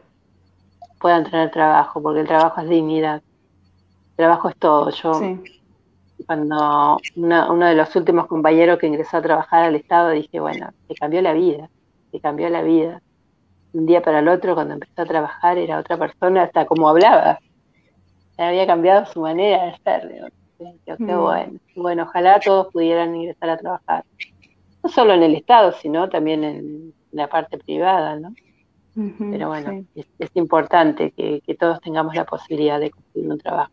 puedan 0.99 1.23
tener 1.23 1.51
trabajo, 1.51 2.01
porque 2.01 2.21
el 2.21 2.27
trabajo 2.27 2.61
es 2.61 2.69
dignidad. 2.69 3.21
El 4.11 4.15
trabajo 4.15 4.49
es 4.49 4.55
todo. 4.57 4.89
Yo, 4.91 5.11
cuando 6.25 6.97
uno 7.15 7.65
de 7.65 7.75
los 7.75 7.95
últimos 7.95 8.27
compañeros 8.27 8.77
que 8.77 8.87
ingresó 8.87 9.17
a 9.17 9.21
trabajar 9.21 9.63
al 9.63 9.75
Estado, 9.75 10.09
dije, 10.09 10.39
bueno, 10.39 10.69
te 10.87 10.95
cambió 10.95 11.21
la 11.21 11.33
vida, 11.33 11.69
te 12.11 12.19
cambió 12.19 12.49
la 12.49 12.61
vida. 12.61 13.01
Un 13.73 13.85
día 13.85 14.01
para 14.01 14.19
el 14.19 14.27
otro, 14.27 14.55
cuando 14.55 14.73
empezó 14.73 15.01
a 15.01 15.05
trabajar, 15.05 15.57
era 15.57 15.79
otra 15.79 15.97
persona, 15.97 16.43
hasta 16.43 16.65
como 16.65 16.89
hablaba. 16.89 17.39
Había 18.37 18.65
cambiado 18.67 19.05
su 19.05 19.21
manera 19.21 19.65
de 19.65 19.77
ser. 19.83 20.31
Qué 20.85 20.95
mm. 20.97 21.21
bueno. 21.21 21.59
Bueno, 21.75 22.03
ojalá 22.03 22.39
todos 22.39 22.71
pudieran 22.73 23.15
ingresar 23.15 23.49
a 23.49 23.57
trabajar. 23.57 24.03
No 24.83 24.89
solo 24.89 25.13
en 25.13 25.23
el 25.23 25.35
Estado, 25.35 25.71
sino 25.73 26.09
también 26.09 26.43
en 26.43 26.93
la 27.11 27.27
parte 27.27 27.57
privada, 27.57 28.15
¿no? 28.17 28.33
Pero 29.17 29.47
bueno, 29.47 29.85
es, 29.95 30.29
importante 30.33 31.11
que, 31.11 31.41
todos 31.57 31.79
tengamos 31.79 32.15
la 32.15 32.25
posibilidad 32.25 32.79
de 32.79 32.91
conseguir 32.91 33.31
un 33.31 33.37
trabajo, 33.37 33.71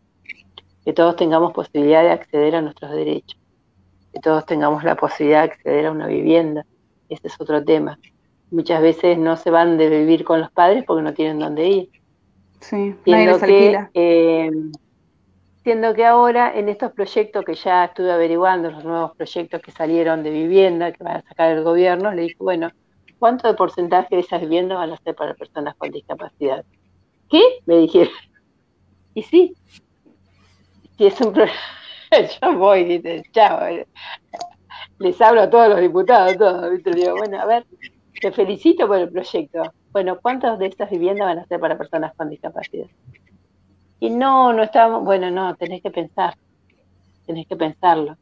que 0.85 0.93
todos 0.93 1.17
tengamos 1.17 1.51
posibilidad 1.51 2.01
de 2.03 2.11
acceder 2.11 2.55
a 2.55 2.61
nuestros 2.61 2.91
derechos, 2.91 3.37
que 4.13 4.19
todos 4.21 4.45
tengamos 4.45 4.85
la 4.85 4.95
posibilidad 4.95 5.43
de 5.43 5.51
acceder 5.51 5.87
a 5.87 5.91
una 5.91 6.07
vivienda. 6.07 6.65
Ese 7.09 7.27
es 7.27 7.41
otro 7.41 7.63
tema. 7.63 7.99
Muchas 8.51 8.81
veces 8.81 9.17
no 9.17 9.35
se 9.35 9.51
van 9.51 9.77
de 9.77 9.89
vivir 9.89 10.23
con 10.23 10.39
los 10.39 10.51
padres 10.51 10.85
porque 10.85 11.03
no 11.03 11.13
tienen 11.13 11.39
dónde 11.39 11.67
ir. 11.67 11.89
Sí, 12.61 12.95
siendo 13.03 13.39
que, 13.39 13.87
eh, 13.93 14.51
siendo 15.63 15.93
que 15.93 16.05
ahora 16.05 16.57
en 16.57 16.69
estos 16.69 16.93
proyectos 16.93 17.43
que 17.43 17.55
ya 17.55 17.85
estuve 17.85 18.11
averiguando, 18.11 18.71
los 18.71 18.85
nuevos 18.85 19.15
proyectos 19.17 19.61
que 19.61 19.71
salieron 19.71 20.23
de 20.23 20.29
vivienda 20.29 20.93
que 20.93 21.03
va 21.03 21.15
a 21.15 21.21
sacar 21.23 21.51
el 21.51 21.63
gobierno, 21.63 22.13
le 22.13 22.23
dije, 22.23 22.37
bueno, 22.39 22.71
¿cuánto 23.19 23.47
de 23.47 23.53
porcentaje 23.53 24.15
de 24.15 24.21
esas 24.21 24.41
viviendas 24.41 24.77
van 24.77 24.91
a 24.91 24.97
ser 24.97 25.15
para 25.15 25.33
personas 25.33 25.75
con 25.75 25.91
discapacidad? 25.91 26.63
¿Qué? 27.29 27.41
Me 27.65 27.77
dijeron. 27.77 28.13
Y 29.13 29.23
sí, 29.23 29.55
si 30.97 31.05
es 31.05 31.19
un 31.21 31.33
problema, 31.33 31.57
yo 32.41 32.57
voy, 32.57 32.83
dice, 32.83 33.23
chao, 33.31 33.59
les 34.99 35.21
hablo 35.21 35.41
a 35.41 35.49
todos 35.49 35.69
los 35.69 35.81
diputados, 35.81 36.37
todos, 36.37 36.83
digo, 36.83 37.15
bueno, 37.17 37.39
a 37.39 37.45
ver, 37.45 37.65
te 38.21 38.31
felicito 38.31 38.87
por 38.87 38.97
el 38.97 39.09
proyecto. 39.09 39.63
Bueno, 39.91 40.19
¿cuántas 40.21 40.59
de 40.59 40.67
estas 40.67 40.89
viviendas 40.89 41.27
van 41.27 41.39
a 41.39 41.45
ser 41.47 41.59
para 41.59 41.77
personas 41.77 42.13
con 42.15 42.29
discapacidad? 42.29 42.87
Y 43.99 44.11
no, 44.11 44.53
no 44.53 44.63
estábamos, 44.63 45.03
bueno, 45.03 45.31
no, 45.31 45.55
tenés 45.55 45.81
que 45.81 45.89
pensar, 45.89 46.35
tenés 47.25 47.47
que 47.47 47.55
pensarlo 47.55 48.17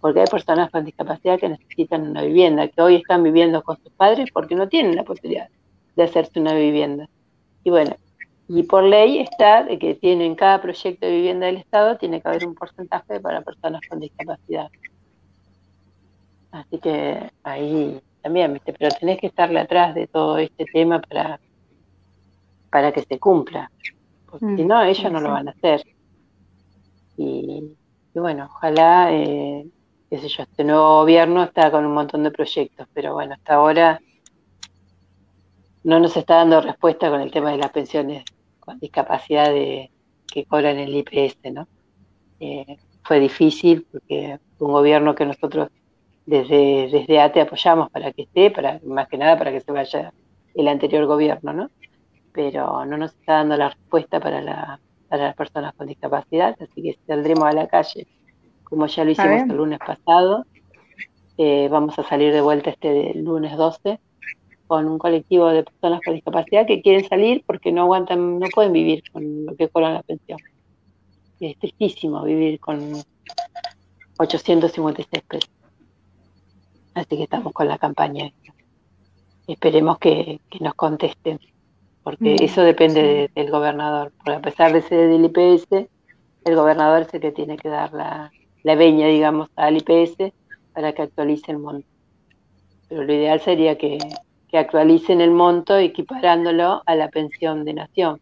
porque 0.00 0.20
hay 0.20 0.26
personas 0.26 0.70
con 0.70 0.84
discapacidad 0.84 1.38
que 1.38 1.48
necesitan 1.48 2.08
una 2.08 2.22
vivienda, 2.22 2.68
que 2.68 2.80
hoy 2.80 2.96
están 2.96 3.22
viviendo 3.22 3.62
con 3.62 3.76
sus 3.82 3.92
padres 3.92 4.30
porque 4.32 4.54
no 4.54 4.68
tienen 4.68 4.96
la 4.96 5.04
posibilidad 5.04 5.48
de 5.96 6.02
hacerse 6.02 6.40
una 6.40 6.54
vivienda. 6.54 7.08
Y 7.64 7.70
bueno, 7.70 7.96
y 8.48 8.62
por 8.62 8.84
ley 8.84 9.18
está 9.18 9.64
de 9.64 9.78
que 9.78 9.94
tiene 9.94 10.24
en 10.24 10.34
cada 10.34 10.62
proyecto 10.62 11.06
de 11.06 11.12
vivienda 11.12 11.46
del 11.46 11.58
Estado 11.58 11.98
tiene 11.98 12.20
que 12.20 12.28
haber 12.28 12.46
un 12.46 12.54
porcentaje 12.54 13.20
para 13.20 13.42
personas 13.42 13.82
con 13.88 14.00
discapacidad. 14.00 14.70
Así 16.50 16.78
que 16.78 17.30
ahí 17.42 18.00
también, 18.22 18.54
¿viste? 18.54 18.72
pero 18.72 18.94
tenés 18.98 19.20
que 19.20 19.26
estarle 19.26 19.60
atrás 19.60 19.94
de 19.94 20.06
todo 20.06 20.38
este 20.38 20.64
tema 20.64 21.00
para, 21.00 21.40
para 22.70 22.92
que 22.92 23.02
se 23.02 23.18
cumpla, 23.18 23.70
porque 24.30 24.46
si 24.56 24.64
mm, 24.64 24.66
no, 24.66 24.82
ellos 24.82 25.12
no 25.12 25.20
lo 25.20 25.30
van 25.30 25.48
a 25.48 25.50
hacer. 25.50 25.82
Y, 27.16 27.76
bueno, 28.14 28.48
ojalá 28.50 29.12
eh, 29.12 29.66
qué 30.10 30.18
sé 30.18 30.28
yo, 30.28 30.42
este 30.42 30.64
nuevo 30.64 31.00
gobierno 31.00 31.42
está 31.42 31.70
con 31.70 31.84
un 31.84 31.92
montón 31.92 32.22
de 32.22 32.30
proyectos, 32.30 32.86
pero 32.94 33.14
bueno, 33.14 33.34
hasta 33.34 33.54
ahora 33.54 34.00
no 35.84 36.00
nos 36.00 36.16
está 36.16 36.36
dando 36.36 36.60
respuesta 36.60 37.10
con 37.10 37.20
el 37.20 37.30
tema 37.30 37.50
de 37.50 37.58
las 37.58 37.70
pensiones 37.70 38.24
con 38.60 38.78
discapacidad 38.78 39.50
de, 39.50 39.90
que 40.26 40.44
cobran 40.44 40.78
el 40.78 40.94
IPS, 40.94 41.52
¿no? 41.52 41.68
Eh, 42.40 42.76
fue 43.02 43.20
difícil 43.20 43.86
porque 43.90 44.38
un 44.58 44.72
gobierno 44.72 45.14
que 45.14 45.26
nosotros 45.26 45.68
desde, 46.26 46.88
desde 46.90 47.20
ATE 47.20 47.40
apoyamos 47.40 47.90
para 47.90 48.12
que 48.12 48.22
esté, 48.22 48.50
para 48.50 48.80
más 48.84 49.08
que 49.08 49.16
nada 49.16 49.38
para 49.38 49.50
que 49.50 49.60
se 49.60 49.72
vaya 49.72 50.12
el 50.54 50.68
anterior 50.68 51.06
gobierno, 51.06 51.52
¿no? 51.52 51.70
Pero 52.32 52.84
no 52.84 52.96
nos 52.96 53.14
está 53.14 53.34
dando 53.34 53.56
la 53.56 53.70
respuesta 53.70 54.20
para, 54.20 54.42
la, 54.42 54.80
para 55.08 55.24
las 55.24 55.36
personas 55.36 55.74
con 55.74 55.86
discapacidad, 55.86 56.54
así 56.60 56.82
que 56.82 56.98
saldremos 57.06 57.44
a 57.44 57.52
la 57.52 57.66
calle 57.66 58.06
como 58.68 58.86
ya 58.86 59.04
lo 59.04 59.10
hicimos 59.10 59.42
el 59.42 59.56
lunes 59.56 59.78
pasado. 59.78 60.44
Eh, 61.36 61.68
vamos 61.70 61.98
a 61.98 62.02
salir 62.02 62.32
de 62.32 62.40
vuelta 62.40 62.70
este 62.70 63.14
lunes 63.14 63.56
12 63.56 64.00
con 64.66 64.86
un 64.86 64.98
colectivo 64.98 65.48
de 65.48 65.62
personas 65.62 66.00
con 66.04 66.14
discapacidad 66.14 66.66
que 66.66 66.82
quieren 66.82 67.08
salir 67.08 67.42
porque 67.46 67.72
no 67.72 67.82
aguantan, 67.82 68.38
no 68.38 68.46
pueden 68.54 68.72
vivir 68.72 69.02
con 69.10 69.46
lo 69.46 69.56
que 69.56 69.68
cobran 69.68 69.94
la 69.94 70.02
pensión. 70.02 70.38
Es 71.40 71.56
tristísimo 71.58 72.22
vivir 72.24 72.60
con 72.60 72.92
856 74.18 75.22
pesos. 75.22 75.50
Así 76.94 77.16
que 77.16 77.22
estamos 77.22 77.52
con 77.52 77.68
la 77.68 77.78
campaña. 77.78 78.32
Esperemos 79.46 79.98
que, 79.98 80.40
nos 80.60 80.74
contesten, 80.74 81.38
porque 82.02 82.34
mm, 82.34 82.42
eso 82.42 82.62
depende 82.62 83.30
del 83.34 83.50
gobernador. 83.50 84.12
Porque 84.16 84.32
a 84.32 84.40
pesar 84.40 84.72
de 84.72 84.82
ser 84.82 85.08
del 85.08 85.24
IPS, 85.24 85.88
el 86.44 86.56
gobernador 86.56 87.02
es 87.02 87.14
el 87.14 87.20
que 87.20 87.32
tiene 87.32 87.56
que 87.56 87.68
dar 87.68 87.92
la, 87.92 88.32
la 88.62 88.74
veña, 88.74 89.06
digamos, 89.06 89.50
al 89.56 89.76
IPS 89.76 90.32
para 90.72 90.92
que 90.92 91.02
actualice 91.02 91.52
el 91.52 91.58
monto. 91.58 91.88
Pero 92.88 93.04
lo 93.04 93.12
ideal 93.12 93.40
sería 93.40 93.76
que, 93.76 93.98
actualicen 94.52 95.20
el 95.20 95.30
monto 95.30 95.76
equiparándolo 95.76 96.82
a 96.86 96.94
la 96.94 97.08
pensión 97.08 97.64
de 97.64 97.74
nación. 97.74 98.20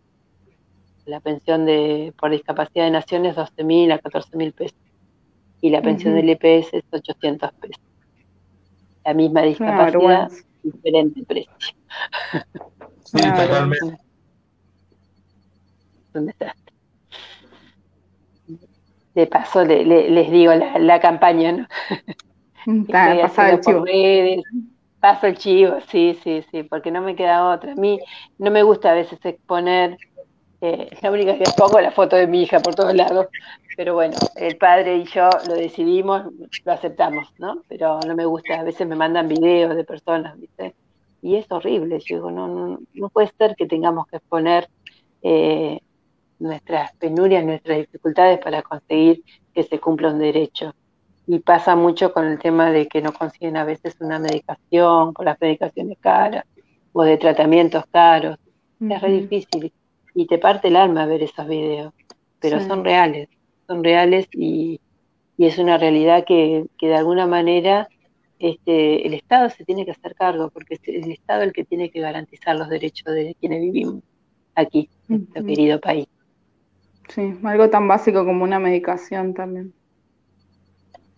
La 1.05 1.21
pensión 1.21 1.65
de 1.67 2.13
por 2.19 2.31
discapacidad 2.31 2.85
de 2.85 2.91
nación 2.91 3.27
es 3.27 3.37
12.000 3.37 3.93
a 3.93 4.01
14.000 4.01 4.53
pesos 4.53 4.79
y 5.61 5.71
la 5.71 5.83
pensión 5.83 6.15
del 6.15 6.31
IPS 6.31 6.75
es 6.75 6.85
800 6.91 7.53
pesos. 7.53 7.83
La 9.05 9.15
misma 9.15 9.43
discapacidad, 9.43 10.31
diferente 10.63 11.23
precio. 11.25 11.53
Sí, 13.05 13.19
totalmente. 13.19 13.99
¿Dónde 16.13 16.33
está? 16.33 16.57
De 19.17 19.27
paso 19.27 19.65
les 19.65 20.31
digo 20.31 20.53
la, 20.53 21.01
campaña, 21.01 21.51
¿no? 21.53 21.67
Pasa 22.93 23.51
el 23.51 23.61
chivo. 23.61 23.85
paso 25.01 25.27
el 25.27 25.39
chivo, 25.39 25.79
sí, 25.89 26.19
sí, 26.23 26.45
sí, 26.51 26.65
porque 26.65 26.91
no 26.91 27.01
me 27.01 27.17
queda 27.17 27.49
otra. 27.49 27.73
A 27.73 27.77
mí 27.77 27.99
no 28.39 28.51
me 28.51 28.63
gusta 28.63 28.91
a 28.91 28.95
veces 28.95 29.19
exponer, 29.25 29.97
eh, 30.61 30.91
la 31.01 31.11
única 31.11 31.39
que 31.39 31.45
pongo 31.57 31.81
la 31.81 31.93
foto 31.93 32.17
de 32.17 32.27
mi 32.27 32.43
hija 32.43 32.61
por 32.61 32.75
todos 32.75 32.95
lados, 32.95 33.29
pero 33.75 33.95
bueno, 33.95 34.17
el 34.37 34.59
padre 34.59 34.99
y 34.99 35.05
yo 35.05 35.31
lo 35.49 35.55
decidimos, 35.55 36.25
lo 36.65 36.73
aceptamos, 36.73 37.33
¿no? 37.39 37.63
Pero 37.69 38.01
no 38.07 38.15
me 38.15 38.27
gusta, 38.27 38.61
a 38.61 38.65
veces 38.65 38.87
me 38.87 38.97
mandan 38.97 39.29
videos 39.29 39.75
de 39.77 39.85
personas, 39.85 40.39
¿viste? 40.39 40.75
Y 41.23 41.37
es 41.37 41.51
horrible, 41.51 42.01
yo 42.01 42.17
digo, 42.17 42.31
no, 42.31 42.49
no, 42.49 42.81
no 42.93 43.09
puede 43.09 43.33
ser 43.39 43.57
que 43.57 43.67
tengamos 43.67 44.07
que 44.09 44.17
exponer 44.17 44.69
eh, 45.23 45.81
nuestras 46.39 46.95
penurias, 46.97 47.45
nuestras 47.45 47.79
dificultades 47.79 48.39
para 48.39 48.63
conseguir 48.63 49.23
que 49.55 49.63
se 49.63 49.79
cumpla 49.79 50.11
un 50.11 50.19
derecho. 50.19 50.75
Y 51.27 51.41
pasa 51.41 51.75
mucho 51.75 52.13
con 52.13 52.27
el 52.27 52.39
tema 52.39 52.71
de 52.71 52.87
que 52.87 53.03
no 53.03 53.13
consiguen 53.13 53.57
a 53.57 53.65
veces 53.65 53.97
una 54.01 54.19
medicación, 54.19 55.13
con 55.13 55.25
las 55.25 55.41
medicaciones 55.41 55.99
caras 55.99 56.45
o 56.93 57.03
de 57.03 57.17
tratamientos 57.17 57.85
caros. 57.91 58.39
Es 58.81 59.01
re 59.01 59.13
difícil 59.13 59.73
y 60.17 60.27
te 60.27 60.39
parte 60.39 60.69
el 60.69 60.77
alma 60.77 61.05
ver 61.05 61.23
esos 61.23 61.47
videos, 61.47 61.93
pero 62.41 62.59
son 62.61 62.83
reales, 62.83 63.29
son 63.67 63.85
reales 63.85 64.27
y, 64.33 64.81
es 65.37 65.59
una 65.59 65.77
realidad 65.77 66.25
que, 66.27 66.65
de 66.81 66.95
alguna 66.95 67.27
manera 67.27 67.87
este, 68.39 69.07
el 69.07 69.13
Estado 69.13 69.51
se 69.51 69.67
tiene 69.67 69.85
que 69.85 69.91
hacer 69.91 70.15
cargo, 70.15 70.49
porque 70.49 70.75
es 70.75 70.81
el 70.87 71.13
Estado 71.13 71.43
el 71.43 71.53
que 71.53 71.65
tiene 71.65 71.91
que 71.91 72.01
garantizar 72.01 72.57
los 72.57 72.71
derechos 72.71 73.13
de 73.13 73.37
quienes 73.39 73.61
vivimos 73.61 74.03
aquí, 74.55 74.89
en 75.11 75.29
este 75.29 75.45
querido 75.45 75.79
país. 75.79 76.07
Sí, 77.09 77.35
algo 77.45 77.71
tan 77.71 77.89
básico 77.89 78.25
como 78.25 78.45
una 78.45 78.59
medicación 78.59 79.35
también. 79.35 79.73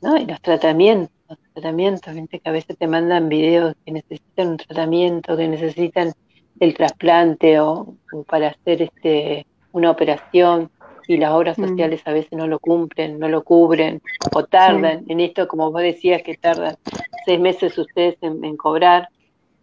¿No? 0.01 0.17
Y 0.17 0.27
los 0.27 0.41
tratamientos, 0.41 1.11
los 1.29 1.39
tratamientos, 1.55 2.15
gente 2.15 2.39
que 2.39 2.49
a 2.49 2.53
veces 2.53 2.77
te 2.79 2.87
mandan 2.87 3.29
videos 3.29 3.75
que 3.85 3.93
necesitan 3.93 4.49
un 4.49 4.57
tratamiento, 4.59 5.37
que 5.37 5.49
necesitan 5.49 6.13
el 6.61 6.75
trasplante 6.75 7.61
o, 7.61 7.95
para 8.27 8.49
hacer 8.49 8.83
este 8.83 9.47
una 9.73 9.91
operación 9.91 10.71
y 11.07 11.17
las 11.17 11.33
obras 11.33 11.59
mm. 11.59 11.69
sociales 11.69 12.03
a 12.05 12.13
veces 12.13 12.33
no 12.33 12.47
lo 12.47 12.59
cumplen, 12.59 13.19
no 13.19 13.29
lo 13.29 13.43
cubren 13.43 14.03
o 14.33 14.45
tardan 14.45 15.05
en 15.09 15.21
esto, 15.21 15.49
como 15.49 15.71
vos 15.73 15.83
decías, 15.83 16.23
que 16.23 16.37
tardan 16.37 16.77
seis 17.25 17.41
meses 17.41 17.77
ustedes 17.79 18.17
en, 18.21 18.57
cobrar. 18.57 19.09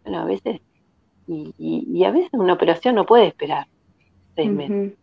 Bueno, 0.04 0.22
a 0.22 0.26
veces, 0.26 0.62
y, 1.28 1.54
y, 1.58 2.04
a 2.04 2.12
veces 2.12 2.30
una 2.34 2.54
operación 2.54 2.96
no 2.96 3.06
puede 3.06 3.28
esperar 3.28 3.68
seis 4.36 4.50
meses. 4.50 4.94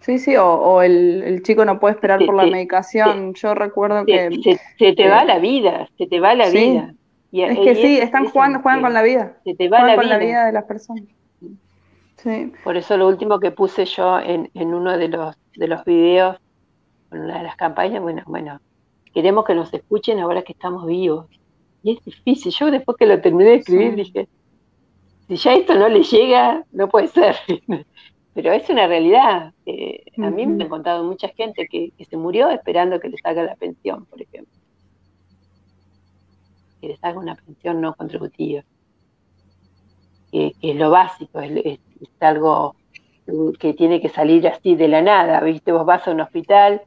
Sí, 0.00 0.18
sí, 0.18 0.36
o, 0.36 0.80
el, 0.82 1.42
chico 1.42 1.64
no 1.64 1.80
puede 1.80 1.94
esperar 1.94 2.24
por 2.24 2.34
la 2.34 2.46
medicación. 2.46 3.34
Yo 3.34 3.54
recuerdo 3.54 4.04
que... 4.06 4.58
Se, 4.78 4.92
te 4.92 5.08
va 5.08 5.24
la 5.24 5.38
vida, 5.38 5.88
se 5.98 6.06
te 6.06 6.20
va 6.20 6.34
la 6.34 6.48
vida. 6.48 6.94
es 7.32 7.58
que 7.58 7.74
sí, 7.74 7.98
están 7.98 8.28
jugando, 8.28 8.60
juegan 8.60 8.80
con 8.80 8.94
la 8.94 9.02
vida. 9.02 9.36
Se 9.44 9.54
te 9.54 9.68
va 9.68 9.84
la 9.84 9.96
con 9.96 10.08
la 10.08 10.18
vida 10.18 10.46
de 10.46 10.52
las 10.52 10.64
personas. 10.64 11.04
Sí. 12.16 12.52
Por 12.64 12.76
eso 12.76 12.96
lo 12.96 13.06
último 13.06 13.38
que 13.38 13.50
puse 13.50 13.84
yo 13.84 14.18
en, 14.18 14.50
en 14.54 14.74
uno 14.74 14.96
de 14.96 15.08
los, 15.08 15.36
de 15.56 15.68
los 15.68 15.84
videos, 15.84 16.36
en 17.12 17.20
una 17.20 17.38
de 17.38 17.44
las 17.44 17.56
campañas, 17.56 18.02
bueno, 18.02 18.22
bueno, 18.26 18.60
queremos 19.14 19.44
que 19.44 19.54
nos 19.54 19.72
escuchen 19.72 20.18
ahora 20.20 20.42
que 20.42 20.52
estamos 20.52 20.86
vivos. 20.86 21.26
Y 21.82 21.92
es 21.92 22.04
difícil. 22.04 22.52
Yo 22.52 22.70
después 22.70 22.96
que 22.96 23.06
lo 23.06 23.20
terminé 23.20 23.50
de 23.50 23.56
escribir 23.56 23.94
dije, 23.94 24.28
si 25.28 25.36
ya 25.36 25.54
esto 25.54 25.74
no 25.74 25.88
le 25.88 26.02
llega, 26.02 26.64
no 26.72 26.88
puede 26.88 27.08
ser. 27.08 27.36
Pero 28.38 28.52
es 28.52 28.70
una 28.70 28.86
realidad. 28.86 29.52
a 30.16 30.30
mí 30.30 30.46
me 30.46 30.62
han 30.62 30.70
contado 30.70 31.02
mucha 31.02 31.26
gente 31.30 31.66
que, 31.66 31.92
se 32.08 32.16
murió 32.16 32.48
esperando 32.50 33.00
que 33.00 33.08
le 33.08 33.18
salga 33.18 33.42
la 33.42 33.56
pensión, 33.56 34.06
por 34.06 34.22
ejemplo. 34.22 34.54
Que 36.80 36.86
le 36.86 36.96
salga 36.98 37.18
una 37.18 37.34
pensión 37.34 37.80
no 37.80 37.96
contributiva. 37.96 38.62
Que, 40.30 40.52
es 40.62 40.76
lo 40.76 40.88
básico, 40.90 41.40
es, 41.40 41.80
algo 42.20 42.76
que 43.58 43.74
tiene 43.74 44.00
que 44.00 44.08
salir 44.08 44.46
así 44.46 44.76
de 44.76 44.86
la 44.86 45.02
nada. 45.02 45.40
¿Viste? 45.40 45.72
Vos 45.72 45.84
vas 45.84 46.06
a 46.06 46.12
un 46.12 46.20
hospital, 46.20 46.82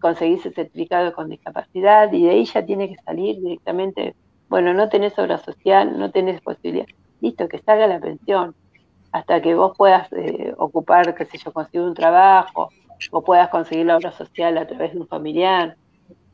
conseguís 0.00 0.46
el 0.46 0.54
certificado 0.54 1.12
con 1.12 1.28
discapacidad 1.28 2.12
y 2.12 2.22
de 2.22 2.30
ahí 2.30 2.44
ya 2.44 2.64
tiene 2.64 2.88
que 2.88 3.02
salir 3.02 3.40
directamente. 3.40 4.14
Bueno, 4.48 4.72
no 4.72 4.88
tenés 4.88 5.18
obra 5.18 5.38
social, 5.38 5.98
no 5.98 6.12
tenés 6.12 6.40
posibilidad. 6.40 6.86
Listo, 7.20 7.48
que 7.48 7.58
salga 7.58 7.88
la 7.88 7.98
pensión 7.98 8.54
hasta 9.14 9.40
que 9.40 9.54
vos 9.54 9.76
puedas 9.78 10.12
eh, 10.12 10.52
ocupar, 10.58 11.14
qué 11.14 11.24
sé 11.24 11.38
yo, 11.38 11.52
conseguir 11.52 11.82
un 11.82 11.94
trabajo 11.94 12.70
o 13.12 13.22
puedas 13.22 13.48
conseguir 13.48 13.86
la 13.86 13.96
obra 13.96 14.10
social 14.10 14.58
a 14.58 14.66
través 14.66 14.92
de 14.92 14.98
un 14.98 15.06
familiar. 15.06 15.76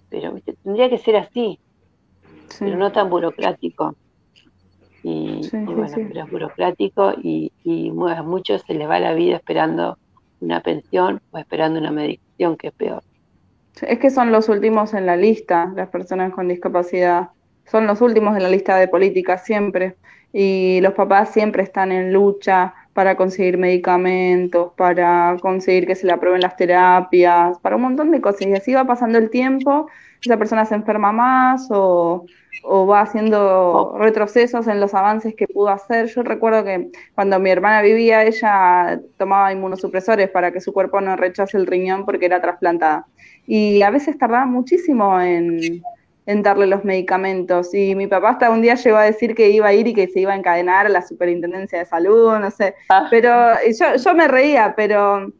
Pero 0.08 0.34
tendría 0.64 0.88
que 0.88 0.96
ser 0.96 1.16
así, 1.16 1.58
pero 2.58 2.78
no 2.78 2.90
tan 2.90 3.10
burocrático. 3.10 3.94
Y, 5.02 5.46
bueno, 5.52 5.88
pero 5.94 6.24
es 6.24 6.30
burocrático 6.30 7.12
y, 7.22 7.52
y 7.64 7.90
a 7.90 8.22
muchos 8.22 8.62
se 8.62 8.72
les 8.72 8.88
va 8.88 8.98
la 8.98 9.12
vida 9.12 9.36
esperando 9.36 9.98
una 10.40 10.62
pensión 10.62 11.20
o 11.32 11.38
esperando 11.38 11.80
una 11.80 11.90
medicación, 11.90 12.56
que 12.56 12.68
es 12.68 12.72
peor. 12.72 13.02
Es 13.82 13.98
que 13.98 14.08
son 14.08 14.32
los 14.32 14.48
últimos 14.48 14.94
en 14.94 15.04
la 15.04 15.18
lista, 15.18 15.70
las 15.76 15.90
personas 15.90 16.32
con 16.32 16.48
discapacidad. 16.48 17.28
Son 17.66 17.86
los 17.86 18.00
últimos 18.00 18.38
en 18.38 18.42
la 18.42 18.48
lista 18.48 18.76
de 18.76 18.88
políticas 18.88 19.44
siempre 19.44 19.96
y 20.32 20.80
los 20.80 20.94
papás 20.94 21.30
siempre 21.30 21.62
están 21.62 21.92
en 21.92 22.12
lucha 22.12 22.74
para 22.92 23.16
conseguir 23.16 23.58
medicamentos, 23.58 24.72
para 24.76 25.36
conseguir 25.40 25.86
que 25.86 25.94
se 25.94 26.06
le 26.06 26.12
aprueben 26.12 26.40
las 26.40 26.56
terapias, 26.56 27.58
para 27.60 27.76
un 27.76 27.82
montón 27.82 28.10
de 28.10 28.20
cosas. 28.20 28.42
Y 28.42 28.52
así 28.52 28.74
va 28.74 28.84
pasando 28.84 29.18
el 29.18 29.30
tiempo, 29.30 29.88
esa 30.22 30.36
persona 30.36 30.66
se 30.66 30.74
enferma 30.74 31.12
más 31.12 31.68
o, 31.70 32.26
va 32.66 33.00
haciendo 33.00 33.96
retrocesos 33.98 34.66
en 34.66 34.80
los 34.80 34.92
avances 34.92 35.34
que 35.34 35.46
pudo 35.48 35.70
hacer. 35.70 36.06
Yo 36.08 36.22
recuerdo 36.22 36.62
que 36.64 36.90
cuando 37.14 37.38
mi 37.38 37.50
hermana 37.50 37.80
vivía, 37.80 38.24
ella 38.24 39.00
tomaba 39.16 39.52
inmunosupresores 39.52 40.28
para 40.28 40.52
que 40.52 40.60
su 40.60 40.72
cuerpo 40.72 41.00
no 41.00 41.16
rechace 41.16 41.56
el 41.56 41.66
riñón 41.66 42.04
porque 42.04 42.26
era 42.26 42.40
trasplantada. 42.40 43.06
Y 43.46 43.80
a 43.82 43.90
veces 43.90 44.18
tardaba 44.18 44.44
muchísimo 44.44 45.18
en 45.20 45.82
en 46.30 46.42
darle 46.42 46.66
los 46.66 46.84
medicamentos. 46.84 47.74
Y 47.74 47.94
mi 47.94 48.06
papá 48.06 48.30
hasta 48.30 48.50
un 48.50 48.62
día 48.62 48.76
llegó 48.76 48.96
a 48.96 49.02
decir 49.02 49.34
que 49.34 49.50
iba 49.50 49.66
a 49.66 49.74
ir 49.74 49.88
y 49.88 49.94
que 49.94 50.06
se 50.08 50.20
iba 50.20 50.32
a 50.32 50.36
encadenar 50.36 50.86
a 50.86 50.88
la 50.88 51.02
superintendencia 51.02 51.80
de 51.80 51.86
salud, 51.86 52.38
no 52.38 52.50
sé. 52.50 52.74
Ah. 52.88 53.08
Pero 53.10 53.32
yo, 53.78 53.96
yo 53.96 54.14
me 54.14 54.28
reía, 54.28 54.74
pero 54.76 55.32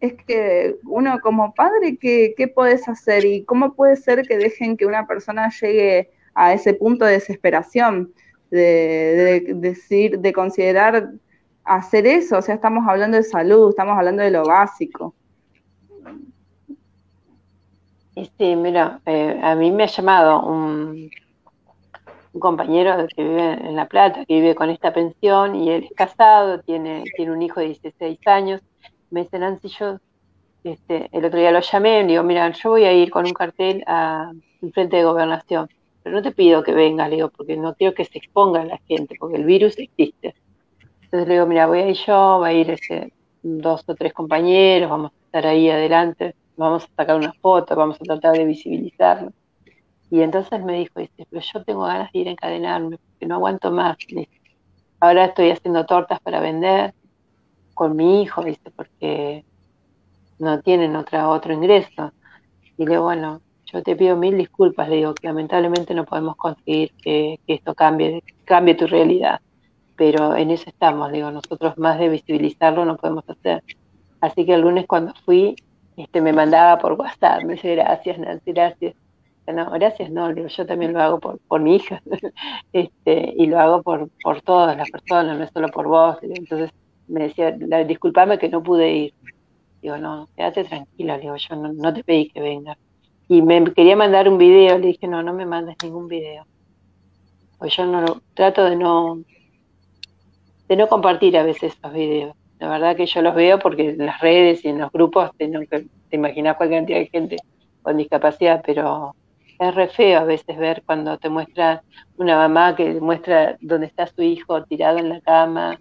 es 0.00 0.14
que 0.26 0.76
uno 0.84 1.20
como 1.20 1.52
padre, 1.54 1.98
¿qué, 2.00 2.34
¿qué 2.36 2.48
podés 2.48 2.88
hacer? 2.88 3.24
¿Y 3.26 3.44
cómo 3.44 3.74
puede 3.74 3.96
ser 3.96 4.26
que 4.26 4.38
dejen 4.38 4.78
que 4.78 4.86
una 4.86 5.06
persona 5.06 5.50
llegue 5.60 6.10
a 6.34 6.54
ese 6.54 6.72
punto 6.72 7.04
de 7.04 7.12
desesperación? 7.12 8.12
De, 8.50 9.44
de, 9.46 9.54
decir, 9.54 10.18
de 10.18 10.32
considerar 10.32 11.10
hacer 11.62 12.04
eso, 12.08 12.38
o 12.38 12.42
sea, 12.42 12.56
estamos 12.56 12.84
hablando 12.88 13.16
de 13.16 13.22
salud, 13.22 13.70
estamos 13.70 13.96
hablando 13.96 14.24
de 14.24 14.32
lo 14.32 14.44
básico. 14.44 15.14
Sí, 18.14 18.56
mira, 18.56 19.00
eh, 19.06 19.38
a 19.42 19.54
mí 19.54 19.70
me 19.70 19.84
ha 19.84 19.86
llamado 19.86 20.42
un, 20.42 21.10
compañero 22.38 23.06
que 23.14 23.22
vive 23.22 23.52
en 23.52 23.76
La 23.76 23.86
Plata, 23.86 24.24
que 24.24 24.34
vive 24.34 24.54
con 24.54 24.70
esta 24.70 24.92
pensión 24.92 25.54
y 25.56 25.70
él 25.70 25.84
es 25.84 25.96
casado, 25.96 26.60
tiene, 26.60 27.04
tiene 27.16 27.32
un 27.32 27.42
hijo 27.42 27.60
de 27.60 27.66
16 27.66 28.18
años. 28.26 28.60
Me 29.10 29.22
dice, 29.22 29.38
Nancy, 29.38 29.68
yo 29.68 29.98
este, 30.64 31.08
el 31.12 31.24
otro 31.24 31.38
día 31.38 31.50
lo 31.50 31.60
llamé 31.60 32.00
y 32.00 32.02
le 32.02 32.08
digo, 32.08 32.22
mira, 32.22 32.50
yo 32.50 32.70
voy 32.70 32.84
a 32.84 32.92
ir 32.92 33.10
con 33.10 33.26
un 33.26 33.32
cartel 33.32 33.82
a 33.86 34.32
frente 34.72 34.96
de 34.96 35.04
gobernación, 35.04 35.68
pero 36.02 36.16
no 36.16 36.22
te 36.22 36.32
pido 36.32 36.62
que 36.62 36.72
vengas, 36.72 37.08
le 37.10 37.16
digo, 37.16 37.30
porque 37.30 37.56
no 37.56 37.74
quiero 37.74 37.94
que 37.94 38.04
se 38.04 38.18
exponga 38.18 38.64
la 38.64 38.78
gente, 38.88 39.16
porque 39.18 39.36
el 39.36 39.44
virus 39.44 39.78
existe. 39.78 40.34
Entonces 41.02 41.28
le 41.28 41.34
digo, 41.34 41.46
mira, 41.46 41.66
voy 41.66 41.80
a 41.80 41.88
ir 41.88 41.96
yo, 41.96 42.40
va 42.40 42.48
a 42.48 42.52
ir 42.52 42.70
ese, 42.70 43.12
dos 43.42 43.84
o 43.88 43.94
tres 43.94 44.12
compañeros, 44.12 44.90
vamos 44.90 45.12
a 45.12 45.24
estar 45.26 45.46
ahí 45.46 45.70
adelante 45.70 46.34
vamos 46.64 46.84
a 46.84 46.96
sacar 46.96 47.16
una 47.16 47.32
foto, 47.32 47.74
vamos 47.74 47.96
a 48.00 48.04
tratar 48.04 48.32
de 48.32 48.44
visibilizarlo. 48.44 49.32
Y 50.10 50.20
entonces 50.20 50.62
me 50.62 50.74
dijo, 50.74 51.00
dice, 51.00 51.26
pero 51.30 51.42
yo 51.42 51.64
tengo 51.64 51.82
ganas 51.82 52.12
de 52.12 52.18
ir 52.18 52.28
a 52.28 52.32
encadenarme, 52.32 52.98
porque 52.98 53.26
no 53.26 53.36
aguanto 53.36 53.70
más. 53.70 53.96
Ahora 55.00 55.26
estoy 55.26 55.50
haciendo 55.50 55.86
tortas 55.86 56.20
para 56.20 56.40
vender 56.40 56.94
con 57.74 57.96
mi 57.96 58.22
hijo, 58.22 58.42
dice, 58.42 58.70
porque 58.74 59.44
no 60.38 60.60
tienen 60.60 60.96
otra, 60.96 61.28
otro 61.28 61.52
ingreso. 61.52 62.12
Y 62.76 62.84
le 62.84 62.90
digo, 62.90 63.04
bueno, 63.04 63.40
yo 63.72 63.82
te 63.82 63.96
pido 63.96 64.16
mil 64.16 64.36
disculpas, 64.36 64.88
le 64.88 64.96
digo, 64.96 65.14
que 65.14 65.28
lamentablemente 65.28 65.94
no 65.94 66.04
podemos 66.04 66.36
conseguir 66.36 66.92
que, 67.02 67.38
esto 67.46 67.74
cambie, 67.74 68.22
cambie 68.44 68.74
tu 68.74 68.86
realidad. 68.86 69.40
Pero 69.96 70.36
en 70.36 70.50
eso 70.50 70.68
estamos, 70.68 71.12
digo, 71.12 71.30
nosotros 71.30 71.78
más 71.78 71.98
de 71.98 72.08
visibilizarlo 72.08 72.84
no 72.84 72.96
podemos 72.96 73.28
hacer. 73.28 73.62
Así 74.20 74.44
que 74.44 74.54
el 74.54 74.62
lunes 74.62 74.86
cuando 74.86 75.14
fui, 75.24 75.56
este, 76.02 76.20
me 76.20 76.32
mandaba 76.32 76.78
por 76.78 76.92
WhatsApp, 76.94 77.44
me 77.44 77.54
decía 77.54 77.74
gracias 77.74 78.18
Nancy, 78.18 78.52
gracias. 78.52 78.94
No, 79.46 79.68
gracias 79.70 80.10
no, 80.10 80.32
yo 80.32 80.66
también 80.66 80.92
lo 80.92 81.00
hago 81.00 81.18
por, 81.18 81.40
por 81.40 81.60
mi 81.60 81.76
hija, 81.76 82.00
este, 82.72 83.34
y 83.36 83.46
lo 83.46 83.58
hago 83.58 83.82
por, 83.82 84.08
por 84.22 84.42
todas 84.42 84.76
las 84.76 84.88
personas, 84.90 85.36
no 85.36 85.44
es 85.44 85.50
solo 85.50 85.68
por 85.68 85.88
vos. 85.88 86.18
Entonces 86.22 86.70
me 87.08 87.24
decía, 87.24 87.50
disculpame 87.50 88.38
que 88.38 88.48
no 88.48 88.62
pude 88.62 88.92
ir. 88.92 89.14
Digo, 89.82 89.96
no, 89.96 90.28
quédate 90.36 90.64
tranquila, 90.64 91.18
digo, 91.18 91.36
yo 91.36 91.56
no, 91.56 91.92
te 91.92 92.04
pedí 92.04 92.28
que 92.28 92.40
venga. 92.40 92.76
Y 93.28 93.42
me 93.42 93.64
quería 93.72 93.96
mandar 93.96 94.28
un 94.28 94.38
video, 94.38 94.78
le 94.78 94.88
dije, 94.88 95.08
no, 95.08 95.22
no 95.22 95.32
me 95.32 95.46
mandes 95.46 95.76
ningún 95.82 96.06
video. 96.06 96.44
Pues 97.58 97.76
yo 97.76 97.86
no 97.86 98.02
lo, 98.02 98.22
trato 98.34 98.64
de 98.64 98.76
no 98.76 99.20
de 100.68 100.76
no 100.76 100.88
compartir 100.88 101.36
a 101.36 101.42
veces 101.42 101.74
esos 101.76 101.92
videos. 101.92 102.36
La 102.60 102.68
verdad 102.68 102.94
que 102.94 103.06
yo 103.06 103.22
los 103.22 103.34
veo 103.34 103.58
porque 103.58 103.88
en 103.88 104.04
las 104.04 104.20
redes 104.20 104.64
y 104.64 104.68
en 104.68 104.78
los 104.78 104.92
grupos 104.92 105.30
te 105.36 105.50
imaginas 106.10 106.56
cualquier 106.56 106.80
cantidad 106.80 106.98
de 106.98 107.06
gente 107.06 107.36
con 107.82 107.96
discapacidad, 107.96 108.62
pero 108.64 109.16
es 109.58 109.74
re 109.74 109.88
feo 109.88 110.20
a 110.20 110.24
veces 110.24 110.58
ver 110.58 110.82
cuando 110.84 111.18
te 111.18 111.30
muestra 111.30 111.82
una 112.18 112.36
mamá 112.36 112.76
que 112.76 113.00
muestra 113.00 113.56
dónde 113.62 113.86
está 113.86 114.06
su 114.06 114.20
hijo 114.20 114.62
tirado 114.64 114.98
en 114.98 115.08
la 115.08 115.22
cama, 115.22 115.80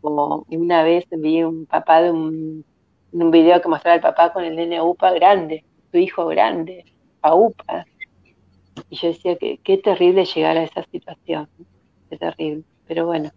o 0.00 0.46
una 0.48 0.82
vez 0.82 1.04
vi 1.10 1.42
un 1.42 1.66
papá 1.66 2.00
de 2.00 2.10
un, 2.10 2.64
un 3.12 3.30
video 3.30 3.60
que 3.60 3.68
mostraba 3.68 3.96
al 3.96 4.00
papá 4.00 4.32
con 4.32 4.42
el 4.42 4.56
nene 4.56 4.80
UPA 4.80 5.12
grande, 5.12 5.64
su 5.90 5.98
hijo 5.98 6.26
grande, 6.28 6.86
a 7.20 7.34
UPA. 7.34 7.84
Y 8.88 8.96
yo 8.96 9.08
decía 9.08 9.36
que 9.36 9.58
qué 9.58 9.76
terrible 9.76 10.24
llegar 10.24 10.56
a 10.56 10.62
esa 10.62 10.82
situación, 10.84 11.46
qué 12.08 12.16
terrible. 12.16 12.64
Pero 12.86 13.04
bueno, 13.04 13.30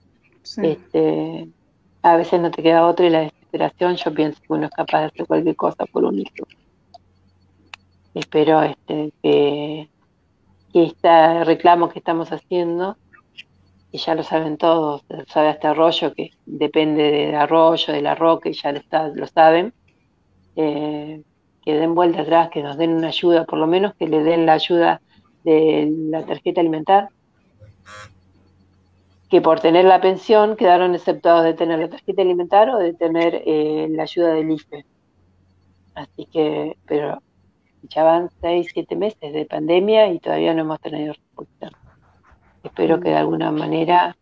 este, 0.61 1.49
a 2.01 2.15
veces 2.15 2.39
no 2.39 2.51
te 2.51 2.63
queda 2.63 2.85
otro 2.85 3.05
y 3.05 3.09
la 3.09 3.21
desesperación, 3.21 3.95
yo 3.95 4.13
pienso 4.13 4.39
que 4.41 4.53
uno 4.53 4.65
es 4.65 4.71
capaz 4.71 4.99
de 4.99 5.05
hacer 5.05 5.27
cualquier 5.27 5.55
cosa 5.55 5.85
por 5.85 6.05
un 6.05 6.19
hijo. 6.19 6.47
Espero 8.13 8.61
este, 8.63 9.11
que, 9.21 9.89
que 10.73 10.83
este 10.83 11.43
reclamo 11.43 11.89
que 11.89 11.99
estamos 11.99 12.31
haciendo, 12.31 12.97
y 13.91 13.97
ya 13.97 14.15
lo 14.15 14.23
saben 14.23 14.57
todos, 14.57 15.03
sabe 15.27 15.51
este 15.51 15.67
Arroyo, 15.67 16.13
que 16.13 16.31
depende 16.45 17.11
del 17.11 17.35
Arroyo, 17.35 17.93
de 17.93 18.01
la 18.01 18.15
Roca, 18.15 18.49
y 18.49 18.53
ya 18.53 18.71
lo, 18.71 18.79
está, 18.79 19.07
lo 19.09 19.27
saben, 19.27 19.73
eh, 20.55 21.21
que 21.63 21.73
den 21.73 21.95
vuelta 21.95 22.21
atrás, 22.21 22.49
que 22.49 22.63
nos 22.63 22.77
den 22.77 22.93
una 22.93 23.07
ayuda, 23.07 23.45
por 23.45 23.59
lo 23.59 23.67
menos 23.67 23.93
que 23.95 24.07
le 24.07 24.23
den 24.23 24.45
la 24.45 24.53
ayuda 24.53 25.01
de 25.43 25.91
la 26.09 26.23
tarjeta 26.23 26.61
alimentar, 26.61 27.09
que 29.29 29.41
por 29.41 29.59
tener 29.59 29.85
la 29.85 30.01
pensión 30.01 30.55
quedaron 30.55 30.95
exceptuados 30.95 31.43
de 31.43 31.53
tener 31.53 31.79
la 31.79 31.89
tarjeta 31.89 32.21
alimentar 32.21 32.69
o 32.69 32.79
de 32.79 32.93
tener 32.93 33.43
eh, 33.45 33.87
la 33.91 34.03
ayuda 34.03 34.33
del 34.33 34.51
IFE. 34.51 34.85
Así 35.93 36.25
que, 36.25 36.77
pero 36.87 37.21
ya 37.83 38.03
van 38.03 38.29
seis, 38.41 38.69
siete 38.73 38.95
meses 38.95 39.31
de 39.33 39.45
pandemia 39.45 40.11
y 40.11 40.19
todavía 40.19 40.53
no 40.53 40.61
hemos 40.61 40.79
tenido 40.81 41.13
respuesta. 41.13 41.71
Espero 42.63 42.99
que 42.99 43.09
de 43.09 43.15
alguna 43.15 43.51
manera, 43.51 44.17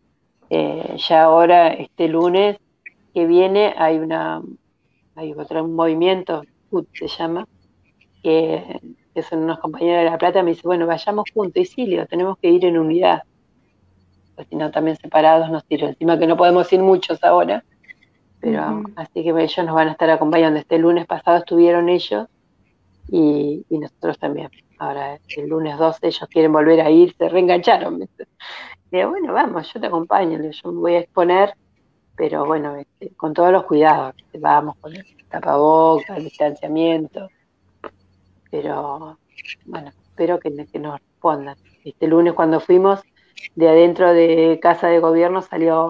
eh, 0.50 0.96
ya 1.08 1.24
ahora, 1.24 1.68
este 1.68 2.08
lunes 2.08 2.58
que 3.14 3.26
viene, 3.26 3.74
hay 3.76 3.98
una 3.98 4.42
hay 5.18 5.32
otro 5.32 5.64
un 5.64 5.74
movimiento, 5.74 6.42
se 6.92 7.08
llama, 7.08 7.48
que, 8.22 8.80
son 9.28 9.40
unos 9.40 9.58
compañeros 9.58 10.04
de 10.04 10.10
La 10.10 10.16
Plata, 10.18 10.44
me 10.44 10.50
dice, 10.50 10.62
bueno, 10.64 10.86
vayamos 10.86 11.24
juntos, 11.34 11.60
y 11.60 11.64
sí, 11.64 11.98
tenemos 12.08 12.38
que 12.38 12.50
ir 12.50 12.64
en 12.64 12.78
unidad 12.78 13.22
pues 14.38 14.46
si 14.50 14.54
no 14.54 14.70
también 14.70 14.96
separados 14.96 15.50
nos 15.50 15.64
sirve. 15.64 15.88
Encima 15.88 16.16
que 16.16 16.28
no 16.28 16.36
podemos 16.36 16.72
ir 16.72 16.80
muchos 16.80 17.24
ahora, 17.24 17.64
pero 18.38 18.84
así 18.94 19.24
que 19.24 19.30
ellos 19.30 19.66
nos 19.66 19.74
van 19.74 19.88
a 19.88 19.90
estar 19.90 20.08
acompañando. 20.10 20.60
Este 20.60 20.78
lunes 20.78 21.06
pasado 21.06 21.38
estuvieron 21.38 21.88
ellos 21.88 22.28
y, 23.08 23.66
nosotros 23.68 24.16
también. 24.20 24.48
Ahora, 24.78 25.18
el 25.36 25.48
lunes 25.48 25.76
12 25.76 26.06
ellos 26.06 26.28
quieren 26.30 26.52
volver 26.52 26.80
a 26.82 26.88
ir, 26.88 27.16
se 27.16 27.28
reengancharon. 27.28 28.00
Y 28.00 28.06
digo, 28.96 29.08
bueno, 29.08 29.32
vamos, 29.32 29.72
yo 29.74 29.80
te 29.80 29.88
acompaño, 29.88 30.38
yo 30.40 30.70
me 30.70 30.78
voy 30.78 30.94
a 30.94 31.00
exponer, 31.00 31.54
pero 32.14 32.46
bueno, 32.46 32.76
este, 32.76 33.10
con 33.16 33.34
todos 33.34 33.50
los 33.50 33.64
cuidados, 33.64 34.14
vamos 34.38 34.76
con 34.76 34.94
el 34.94 35.04
tapabocas, 35.28 36.16
el 36.16 36.22
distanciamiento, 36.22 37.28
pero 38.52 39.18
bueno, 39.66 39.88
espero 39.88 40.38
que, 40.38 40.54
que 40.70 40.78
nos 40.78 41.00
respondan. 41.00 41.56
Este 41.82 42.06
lunes 42.06 42.34
cuando 42.34 42.60
fuimos, 42.60 43.00
de 43.54 43.68
adentro 43.68 44.12
de 44.12 44.58
Casa 44.60 44.88
de 44.88 45.00
Gobierno 45.00 45.42
salió 45.42 45.88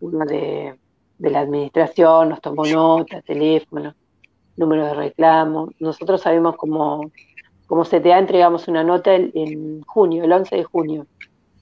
uno 0.00 0.24
de, 0.24 0.76
la 1.18 1.40
administración, 1.40 2.28
nos 2.28 2.40
tomó 2.40 2.66
nota, 2.66 3.22
teléfono, 3.22 3.94
número 4.56 4.86
de 4.86 4.94
reclamo. 4.94 5.70
Nosotros 5.78 6.20
sabemos 6.20 6.56
cómo, 6.56 7.10
como 7.66 7.84
CTA 7.84 8.18
entregamos 8.18 8.68
una 8.68 8.84
nota 8.84 9.14
en, 9.14 9.80
junio, 9.82 10.24
el 10.24 10.32
11 10.32 10.56
de 10.56 10.64
junio, 10.64 11.06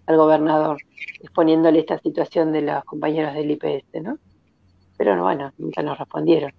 al 0.06 0.16
gobernador, 0.16 0.78
exponiéndole 1.22 1.78
esta 1.78 1.98
situación 1.98 2.52
de 2.52 2.62
los 2.62 2.85
compañeros 2.85 3.35
del 3.35 3.52
IPS, 3.52 4.02
¿no? 4.02 4.18
Pero 4.97 5.16
no, 5.16 5.22
bueno, 5.22 5.52
nunca 5.59 5.82
nos 5.82 5.98
respondieron. 5.98 6.52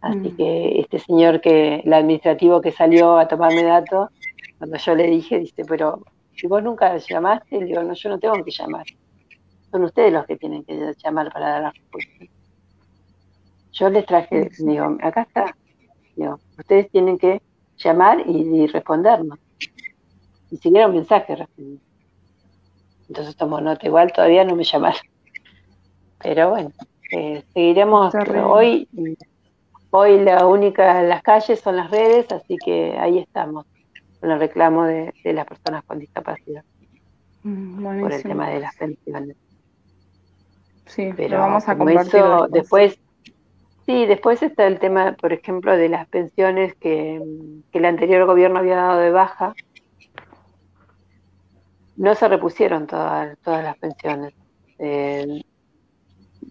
Así 0.00 0.30
mm. 0.30 0.36
que 0.36 0.80
este 0.80 0.98
señor 0.98 1.40
que, 1.40 1.76
el 1.76 1.92
administrativo 1.92 2.60
que 2.60 2.70
salió 2.70 3.18
a 3.18 3.28
tomarme 3.28 3.64
datos, 3.64 4.10
cuando 4.58 4.76
yo 4.76 4.94
le 4.94 5.06
dije, 5.08 5.38
dice, 5.38 5.64
pero 5.66 6.00
si 6.36 6.46
vos 6.46 6.62
nunca 6.62 6.96
llamaste, 6.96 7.64
digo, 7.64 7.82
no, 7.82 7.94
yo 7.94 8.08
no 8.10 8.18
tengo 8.18 8.44
que 8.44 8.50
llamar. 8.50 8.84
Son 9.70 9.82
ustedes 9.84 10.12
los 10.12 10.26
que 10.26 10.36
tienen 10.36 10.64
que 10.64 10.94
llamar 11.02 11.32
para 11.32 11.48
dar 11.48 11.62
la 11.62 11.70
respuesta. 11.70 12.24
Yo 13.72 13.90
les 13.90 14.06
traje, 14.06 14.50
digo, 14.58 14.96
acá 15.02 15.22
está. 15.22 15.56
Digo, 16.14 16.38
ustedes 16.58 16.90
tienen 16.90 17.18
que 17.18 17.42
llamar 17.78 18.22
y, 18.26 18.66
respondernos. 18.66 19.38
Ni 20.50 20.58
siquiera 20.58 20.86
un 20.86 20.94
mensaje 20.94 21.36
responder. 21.36 21.80
Entonces 23.08 23.36
tomo 23.36 23.60
nota, 23.60 23.86
igual 23.86 24.12
todavía 24.12 24.44
no 24.44 24.56
me 24.56 24.64
llamaron. 24.64 25.00
Pero 26.22 26.50
bueno, 26.50 26.72
eh, 27.12 27.44
seguiremos 27.52 28.14
hoy. 28.44 28.88
Hoy 29.90 30.20
la 30.20 30.46
única, 30.46 31.02
las 31.02 31.22
calles 31.22 31.60
son 31.60 31.76
las 31.76 31.90
redes, 31.90 32.30
así 32.30 32.56
que 32.62 32.98
ahí 32.98 33.18
estamos 33.18 33.64
con 34.20 34.30
el 34.30 34.38
reclamo 34.38 34.84
de, 34.84 35.12
las 35.24 35.46
personas 35.46 35.84
con 35.84 35.98
discapacidad 35.98 36.64
mm, 37.42 38.00
por 38.00 38.12
el 38.12 38.22
tema 38.22 38.50
de 38.50 38.60
las 38.60 38.74
pensiones. 38.76 39.36
Sí, 40.86 41.12
pero 41.16 41.38
vamos 41.38 41.68
a 41.68 41.76
compartir. 41.76 42.22
después, 42.50 42.98
sí, 43.86 44.06
después 44.06 44.42
está 44.42 44.66
el 44.66 44.78
tema, 44.78 45.12
por 45.20 45.32
ejemplo, 45.32 45.76
de 45.76 45.88
las 45.88 46.06
pensiones 46.08 46.74
que, 46.76 47.20
el 47.72 47.84
anterior 47.84 48.24
gobierno 48.26 48.60
había 48.60 48.76
dado 48.76 49.00
de 49.00 49.10
baja. 49.10 49.54
No 51.96 52.14
se 52.14 52.28
repusieron 52.28 52.86
todas, 52.86 53.36
todas 53.38 53.64
las 53.64 53.76
pensiones. 53.78 54.32
Eh, 54.78 55.42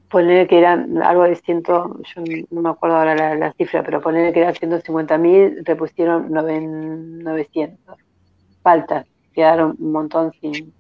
poner 0.10 0.48
que 0.48 0.58
eran 0.58 1.02
algo 1.02 1.24
de 1.24 1.36
ciento, 1.36 2.00
yo 2.04 2.24
no 2.52 2.62
me 2.62 2.70
acuerdo 2.70 2.98
ahora 2.98 3.36
la, 3.36 3.54
cifra, 3.54 3.84
pero 3.84 4.02
poner 4.02 4.34
que 4.34 4.42
eran 4.42 4.56
150 4.56 5.18
mil, 5.18 5.64
repusieron 5.66 6.32
900. 6.32 7.98
Faltas, 8.62 9.06
quedaron 9.34 9.76
un 9.80 9.92
montón 9.92 10.32
sin, 10.40 10.74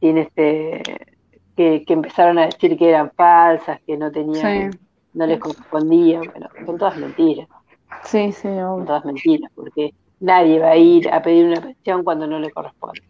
sin 0.00 0.18
este, 0.18 0.82
que, 1.56 1.84
empezaron 1.88 2.38
a 2.38 2.46
decir 2.46 2.76
que 2.78 2.88
eran 2.88 3.10
falsas, 3.12 3.80
que 3.86 3.96
no 3.96 4.10
tenían, 4.10 4.70
no 5.14 5.26
les 5.26 5.38
correspondía, 5.38 6.20
bueno, 6.20 6.48
son 6.64 6.78
todas 6.78 6.96
mentiras. 6.96 7.48
Sí, 8.04 8.32
sí, 8.32 8.48
Son 8.48 8.86
todas 8.86 9.04
mentiras, 9.04 9.50
porque 9.54 9.92
nadie 10.20 10.60
va 10.60 10.70
a 10.70 10.76
ir 10.76 11.08
a 11.10 11.22
pedir 11.22 11.46
una 11.46 11.60
pensión 11.60 12.04
cuando 12.04 12.26
no 12.26 12.38
le 12.38 12.50
corresponde. 12.50 13.02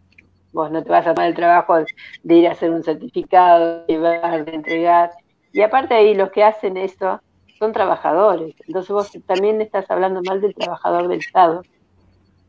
Vos 0.51 0.71
no 0.71 0.83
te 0.83 0.89
vas 0.89 1.05
a 1.05 1.13
tomar 1.13 1.29
el 1.29 1.35
trabajo 1.35 1.77
de 2.23 2.35
ir 2.35 2.47
a 2.47 2.51
hacer 2.51 2.71
un 2.71 2.83
certificado, 2.83 3.85
de 3.85 3.93
llevar, 3.93 4.45
de 4.45 4.55
entregar. 4.55 5.11
Y 5.53 5.61
aparte 5.61 5.93
ahí 5.93 6.15
los 6.15 6.31
que 6.31 6.43
hacen 6.43 6.77
eso 6.77 7.21
son 7.57 7.73
trabajadores. 7.73 8.55
Entonces 8.67 8.91
vos 8.91 9.11
también 9.25 9.61
estás 9.61 9.89
hablando 9.91 10.21
mal 10.23 10.41
del 10.41 10.55
trabajador 10.55 11.07
del 11.07 11.19
Estado. 11.19 11.61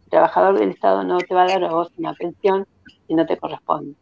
El 0.04 0.10
trabajador 0.10 0.58
del 0.58 0.70
Estado 0.70 1.04
no 1.04 1.18
te 1.18 1.34
va 1.34 1.42
a 1.42 1.48
dar 1.48 1.64
a 1.64 1.70
vos 1.70 1.92
una 1.98 2.14
pensión 2.14 2.66
si 3.06 3.14
no 3.14 3.26
te 3.26 3.36
corresponde. 3.36 3.94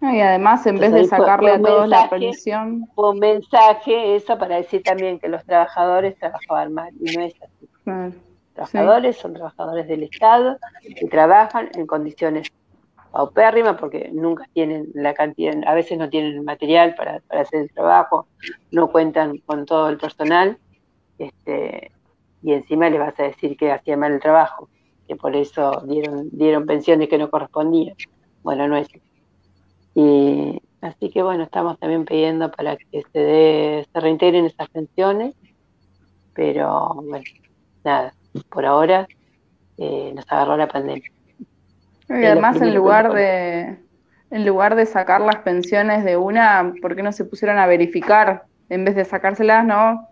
Y 0.00 0.20
además, 0.20 0.64
en 0.66 0.78
vez 0.78 0.92
de 0.92 1.04
sacarle 1.06 1.52
a 1.52 1.60
todos 1.60 1.88
la 1.88 2.08
pensión. 2.08 2.88
Un 2.94 3.18
mensaje, 3.18 4.14
eso 4.14 4.38
para 4.38 4.56
decir 4.56 4.82
también 4.82 5.18
que 5.18 5.28
los 5.28 5.44
trabajadores 5.44 6.16
trabajaban 6.18 6.72
mal, 6.72 6.92
y 7.00 7.16
no 7.16 7.22
es 7.24 7.34
así. 7.42 7.68
Trabajadores 8.54 9.16
son 9.16 9.34
trabajadores 9.34 9.88
del 9.88 10.04
Estado 10.04 10.58
y 10.84 11.08
trabajan 11.08 11.70
en 11.74 11.86
condiciones 11.86 12.48
paupérrima 13.18 13.76
porque 13.76 14.10
nunca 14.12 14.44
tienen 14.52 14.90
la 14.94 15.12
cantidad, 15.12 15.52
a 15.66 15.74
veces 15.74 15.98
no 15.98 16.08
tienen 16.08 16.44
material 16.44 16.94
para, 16.94 17.20
hacer 17.30 17.62
el 17.62 17.70
trabajo, 17.72 18.28
no 18.70 18.92
cuentan 18.92 19.38
con 19.38 19.66
todo 19.66 19.88
el 19.88 19.98
personal, 19.98 20.56
este, 21.18 21.90
y 22.44 22.52
encima 22.52 22.88
le 22.88 23.00
vas 23.00 23.18
a 23.18 23.24
decir 23.24 23.56
que 23.56 23.72
hacía 23.72 23.96
mal 23.96 24.12
el 24.12 24.20
trabajo, 24.20 24.68
que 25.08 25.16
por 25.16 25.34
eso 25.34 25.82
dieron, 25.88 26.28
dieron 26.30 26.64
pensiones 26.64 27.08
que 27.08 27.18
no 27.18 27.28
correspondían. 27.28 27.96
Bueno, 28.44 28.68
no 28.68 28.76
es. 28.76 28.86
Y 29.96 30.62
así 30.80 31.10
que 31.10 31.20
bueno, 31.24 31.42
estamos 31.42 31.76
también 31.80 32.04
pidiendo 32.04 32.52
para 32.52 32.76
que 32.76 33.02
se 33.12 33.18
dé, 33.18 33.88
se 33.92 33.98
reintegren 33.98 34.44
esas 34.44 34.68
pensiones, 34.68 35.34
pero 36.34 36.94
bueno, 36.94 37.24
nada, 37.82 38.14
por 38.48 38.64
ahora 38.64 39.08
eh, 39.76 40.12
nos 40.14 40.30
agarró 40.30 40.56
la 40.56 40.68
pandemia. 40.68 41.17
Y 42.08 42.24
además 42.24 42.60
en 42.60 42.74
lugar 42.74 43.12
de 43.12 43.76
en 44.30 44.44
lugar 44.44 44.76
de 44.76 44.84
sacar 44.84 45.20
las 45.22 45.36
pensiones 45.36 46.04
de 46.04 46.16
una, 46.16 46.74
¿por 46.82 46.94
qué 46.94 47.02
no 47.02 47.12
se 47.12 47.24
pusieron 47.24 47.58
a 47.58 47.66
verificar? 47.66 48.44
En 48.68 48.84
vez 48.84 48.94
de 48.94 49.06
sacárselas, 49.06 49.64
¿no? 49.64 50.06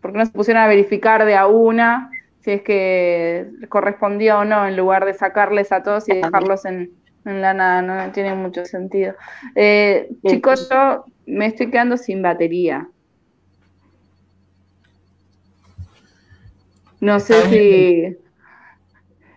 ¿Por 0.00 0.12
qué 0.12 0.18
no 0.18 0.26
se 0.26 0.32
pusieron 0.32 0.62
a 0.62 0.66
verificar 0.66 1.26
de 1.26 1.36
a 1.36 1.46
una 1.46 2.10
si 2.42 2.50
es 2.50 2.62
que 2.62 3.48
correspondía 3.68 4.38
o 4.38 4.44
no, 4.44 4.66
en 4.66 4.76
lugar 4.76 5.04
de 5.04 5.14
sacarles 5.14 5.70
a 5.70 5.82
todos 5.82 6.08
y 6.08 6.14
dejarlos 6.14 6.64
en, 6.64 6.90
en 7.24 7.40
la 7.40 7.54
nada, 7.54 7.82
no 7.82 8.12
tiene 8.12 8.34
mucho 8.34 8.64
sentido. 8.64 9.14
Eh, 9.54 10.08
chicos, 10.26 10.68
yo 10.68 11.04
me 11.26 11.46
estoy 11.46 11.70
quedando 11.70 11.96
sin 11.96 12.20
batería. 12.20 12.88
No 17.00 17.20
sé 17.20 17.42
si... 17.42 18.16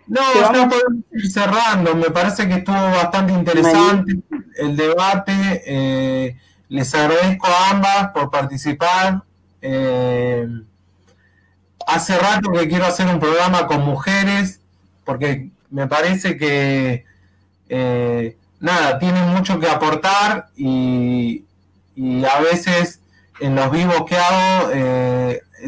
No, 0.07 0.21
ya 0.33 0.51
podemos 0.69 1.03
ir 1.11 1.31
cerrando. 1.31 1.95
Me 1.95 2.11
parece 2.11 2.47
que 2.47 2.55
estuvo 2.55 2.75
bastante 2.75 3.33
interesante 3.33 4.19
el 4.57 4.75
debate. 4.75 5.63
Eh, 5.65 6.37
les 6.69 6.93
agradezco 6.93 7.47
a 7.47 7.71
ambas 7.71 8.11
por 8.13 8.29
participar. 8.29 9.23
Eh, 9.61 10.47
hace 11.87 12.17
rato 12.17 12.51
que 12.51 12.67
quiero 12.67 12.85
hacer 12.85 13.07
un 13.07 13.19
programa 13.19 13.67
con 13.67 13.83
mujeres, 13.83 14.61
porque 15.03 15.49
me 15.69 15.87
parece 15.87 16.37
que, 16.37 17.05
eh, 17.69 18.37
nada, 18.59 18.99
tienen 18.99 19.29
mucho 19.29 19.59
que 19.59 19.67
aportar 19.67 20.49
y, 20.55 21.43
a 21.97 22.41
veces 22.41 22.99
en 23.39 23.55
los 23.55 23.71
vivos 23.71 24.03
que 24.05 24.17
hago 24.17 24.69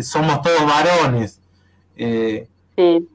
somos 0.02 0.42
todos 0.42 0.66
varones. 0.66 1.40
sí. 1.96 3.08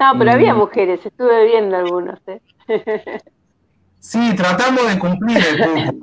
No, 0.00 0.18
pero 0.18 0.32
había 0.32 0.54
mujeres, 0.54 1.04
estuve 1.04 1.44
viendo 1.44 1.76
algunos. 1.76 2.18
¿eh? 2.26 2.40
Sí, 3.98 4.34
tratamos 4.34 4.88
de 4.88 4.98
cumplir 4.98 5.36
el 5.36 6.02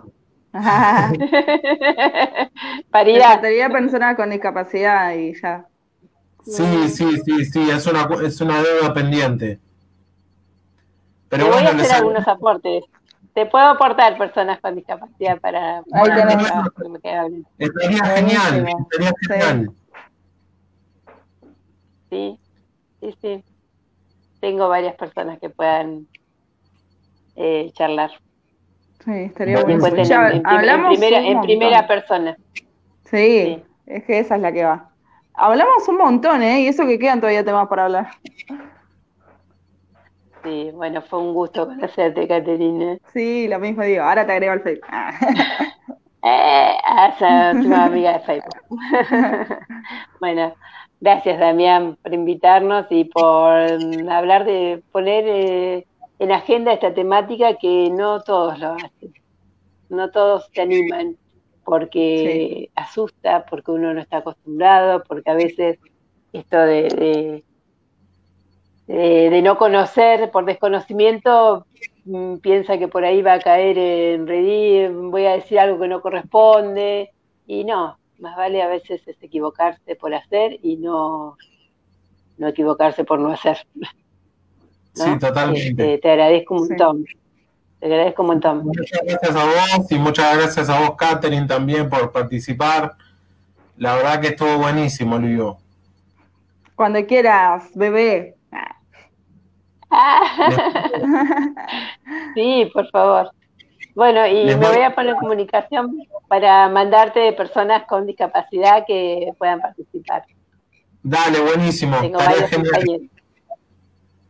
Paridad. 2.91 3.41
Sería 3.41 3.69
personas 3.69 4.15
con 4.15 4.29
discapacidad 4.29 5.15
y 5.15 5.33
ya. 5.41 5.65
Sí, 6.45 6.89
sí, 6.89 7.19
sí, 7.25 7.45
sí, 7.45 7.71
es 7.71 7.87
una, 7.87 8.07
es 8.23 8.39
una 8.39 8.61
deuda 8.61 8.93
pendiente. 8.93 9.59
Pero 11.29 11.45
Te 11.45 11.49
voy 11.49 11.63
a 11.63 11.69
hacer 11.69 11.91
algunos 11.93 12.27
aportes. 12.27 12.83
Te 13.33 13.47
puedo 13.47 13.65
aportar 13.65 14.15
personas 14.15 14.59
con 14.61 14.75
discapacidad 14.75 15.39
para... 15.39 15.81
estaría 17.57 18.05
genial, 18.05 18.67
estaría 18.91 19.11
genial. 19.27 19.71
Sí, 22.11 22.39
sí, 23.01 23.17
sí 23.21 23.43
tengo 24.39 24.69
varias 24.69 24.95
personas 24.95 25.39
que 25.39 25.49
puedan 25.49 26.07
eh, 27.35 27.71
charlar. 27.73 28.11
Sí, 29.05 29.11
estaría 29.11 29.61
bueno. 29.61 29.85
En, 29.85 31.13
en, 31.25 31.41
primera, 31.41 31.87
persona. 31.87 32.35
Sí, 33.05 33.63
es 33.85 34.03
que 34.03 34.19
esa 34.19 34.35
es 34.35 34.41
la 34.41 34.51
que 34.51 34.65
va. 34.65 34.89
Hablamos 35.33 35.87
un 35.87 35.97
montón, 35.97 36.41
¿eh? 36.41 36.61
Y 36.61 36.67
eso 36.67 36.85
que 36.85 36.97
quedan 36.99 37.21
todavía 37.21 37.45
temas 37.45 37.67
para 37.67 37.85
hablar. 37.85 38.07
Sí, 40.43 40.71
bueno, 40.73 41.01
fue 41.01 41.19
un 41.19 41.33
gusto 41.33 41.67
conocerte, 41.67 42.27
Caterina. 42.27 42.97
Sí, 43.13 43.47
lo 43.47 43.59
mismo 43.59 43.83
digo. 43.83 44.03
Ahora 44.03 44.25
te 44.25 44.31
agrego 44.33 44.53
al 44.53 44.61
Facebook. 44.61 44.87
eh, 46.23 46.73
esa 47.15 47.51
es 47.51 47.71
amiga 47.71 48.13
de 48.13 48.19
Facebook. 48.19 48.61
bueno, 50.19 50.55
Gracias, 50.99 51.39
Damián, 51.39 51.95
por 52.01 52.13
invitarnos 52.13 52.87
y 52.89 53.05
por 53.05 53.53
hablar 54.09 54.45
de 54.45 54.81
poner 54.91 55.25
eh, 55.27 55.87
en 56.17 56.31
agenda 56.31 56.73
esta 56.73 56.93
temática 56.93 57.55
que 57.57 57.91
no 57.91 58.21
todos 58.21 58.57
lo 58.59 58.73
hacen, 58.73 59.13
no 59.89 60.09
todos 60.09 60.49
se 60.51 60.61
animan, 60.61 61.15
porque 61.63 62.71
asusta, 62.75 63.45
porque 63.45 63.71
uno 63.71 63.93
no 63.93 64.01
está 64.01 64.17
acostumbrado, 64.17 65.03
porque 65.03 65.29
a 65.29 65.35
veces 65.35 65.77
esto 66.33 66.57
de, 66.57 67.43
de, 68.87 69.41
no 69.43 69.57
conocer 69.57 70.31
por 70.31 70.45
desconocimiento 70.45 71.67
mm, 72.05 72.37
piensa 72.37 72.79
que 72.79 72.87
por 72.87 73.05
ahí 73.05 73.21
va 73.21 73.33
a 73.33 73.39
caer 73.39 73.77
en 73.77 74.27
redir, 74.27 74.91
voy 74.91 75.25
a 75.25 75.33
decir 75.33 75.59
algo 75.59 75.79
que 75.79 75.89
no 75.89 76.01
corresponde, 76.01 77.11
y 77.45 77.65
no, 77.65 77.97
más 78.19 78.35
vale 78.35 78.61
a 78.61 78.67
veces 78.67 79.01
es 79.07 79.21
equivocarse 79.21 79.95
por 79.95 80.13
hacer 80.13 80.59
y 80.61 80.77
no, 80.77 81.37
no 82.37 82.47
equivocarse 82.47 83.03
por 83.03 83.19
no 83.19 83.31
hacer. 83.31 83.57
Sí, 84.93 85.17
totalmente. 85.19 85.67
Este, 85.67 85.97
te 85.99 86.11
agradezco 86.11 86.55
un 86.55 86.67
montón. 86.67 87.05
Te 87.79 87.85
agradezco 87.85 88.21
un 88.23 88.27
montón. 88.27 88.65
Muchas 88.65 88.99
gracias 89.03 89.35
a 89.35 89.45
vos 89.45 89.91
y 89.91 89.99
muchas 89.99 90.37
gracias 90.37 90.69
a 90.69 90.79
vos, 90.79 90.95
Catherine, 90.97 91.45
también 91.45 91.89
por 91.89 92.11
participar. 92.11 92.95
La 93.77 93.95
verdad 93.95 94.19
que 94.19 94.29
estuvo 94.29 94.57
buenísimo, 94.57 95.19
Luis. 95.19 95.39
Cuando 96.75 97.05
quieras, 97.05 97.69
bebé. 97.75 98.35
sí, 102.35 102.69
por 102.73 102.89
favor. 102.89 103.31
Bueno, 103.97 104.27
y 104.27 104.45
me 104.45 104.53
voy 104.53 104.83
a 104.83 104.93
poner 104.93 105.13
en 105.13 105.19
comunicación 105.19 106.07
para 106.27 106.69
mandarte 106.69 107.33
personas 107.33 107.87
con 107.87 108.05
discapacidad 108.05 108.85
que 108.85 109.33
puedan 109.39 109.59
participar. 109.59 110.23
Dale, 111.01 111.39
buenísimo. 111.39 111.99
Tengo 111.99 112.19
varios 112.19 112.47
compañeros. 112.51 113.07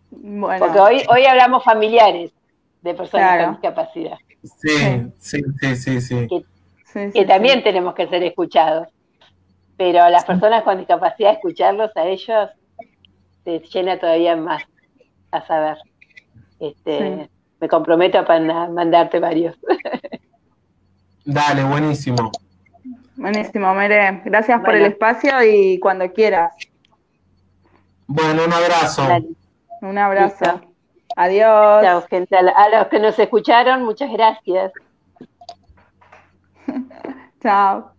Bueno. 0.09 0.65
Porque 0.65 0.79
hoy, 0.79 1.03
hoy 1.09 1.25
hablamos 1.25 1.65
familiares 1.65 2.31
de 2.81 2.93
personas 2.93 3.43
con 3.43 3.53
discapacidad. 3.55 4.17
Sí, 4.41 5.11
sí, 5.17 5.43
sí, 5.75 5.99
sí, 5.99 6.27
Que, 7.11 7.25
también 7.25 7.61
tenemos 7.61 7.93
que 7.93 8.07
ser 8.07 8.23
escuchados. 8.23 8.87
Pero 9.75 10.07
las 10.07 10.23
personas 10.23 10.63
con 10.63 10.77
discapacidad, 10.77 11.33
escucharlos 11.33 11.91
a 11.97 12.05
ellos, 12.05 12.51
te 13.43 13.59
llena 13.59 13.99
todavía 13.99 14.37
más 14.37 14.63
a 15.31 15.45
saber. 15.45 15.77
Este, 16.57 17.29
me 17.59 17.67
comprometo 17.67 18.19
a 18.19 18.39
mandarte 18.69 19.19
varios. 19.19 19.55
Dale, 21.25 21.63
buenísimo. 21.63 22.31
Buenísimo, 23.15 23.73
Mere. 23.73 24.21
Gracias 24.25 24.61
por 24.61 24.75
el 24.75 24.85
espacio 24.85 25.43
y 25.43 25.79
cuando 25.79 26.11
quieras. 26.13 26.53
Bueno, 28.05 28.45
un 28.45 28.53
abrazo. 28.53 29.07
Un 29.81 29.97
abrazo. 29.97 30.61
Adiós. 31.15 31.83
Chao, 31.83 32.01
gente. 32.09 32.37
A 32.37 32.69
los 32.69 32.87
que 32.87 32.99
nos 32.99 33.17
escucharon, 33.17 33.83
muchas 33.83 34.11
gracias. 34.11 34.71
Chao. 37.41 37.96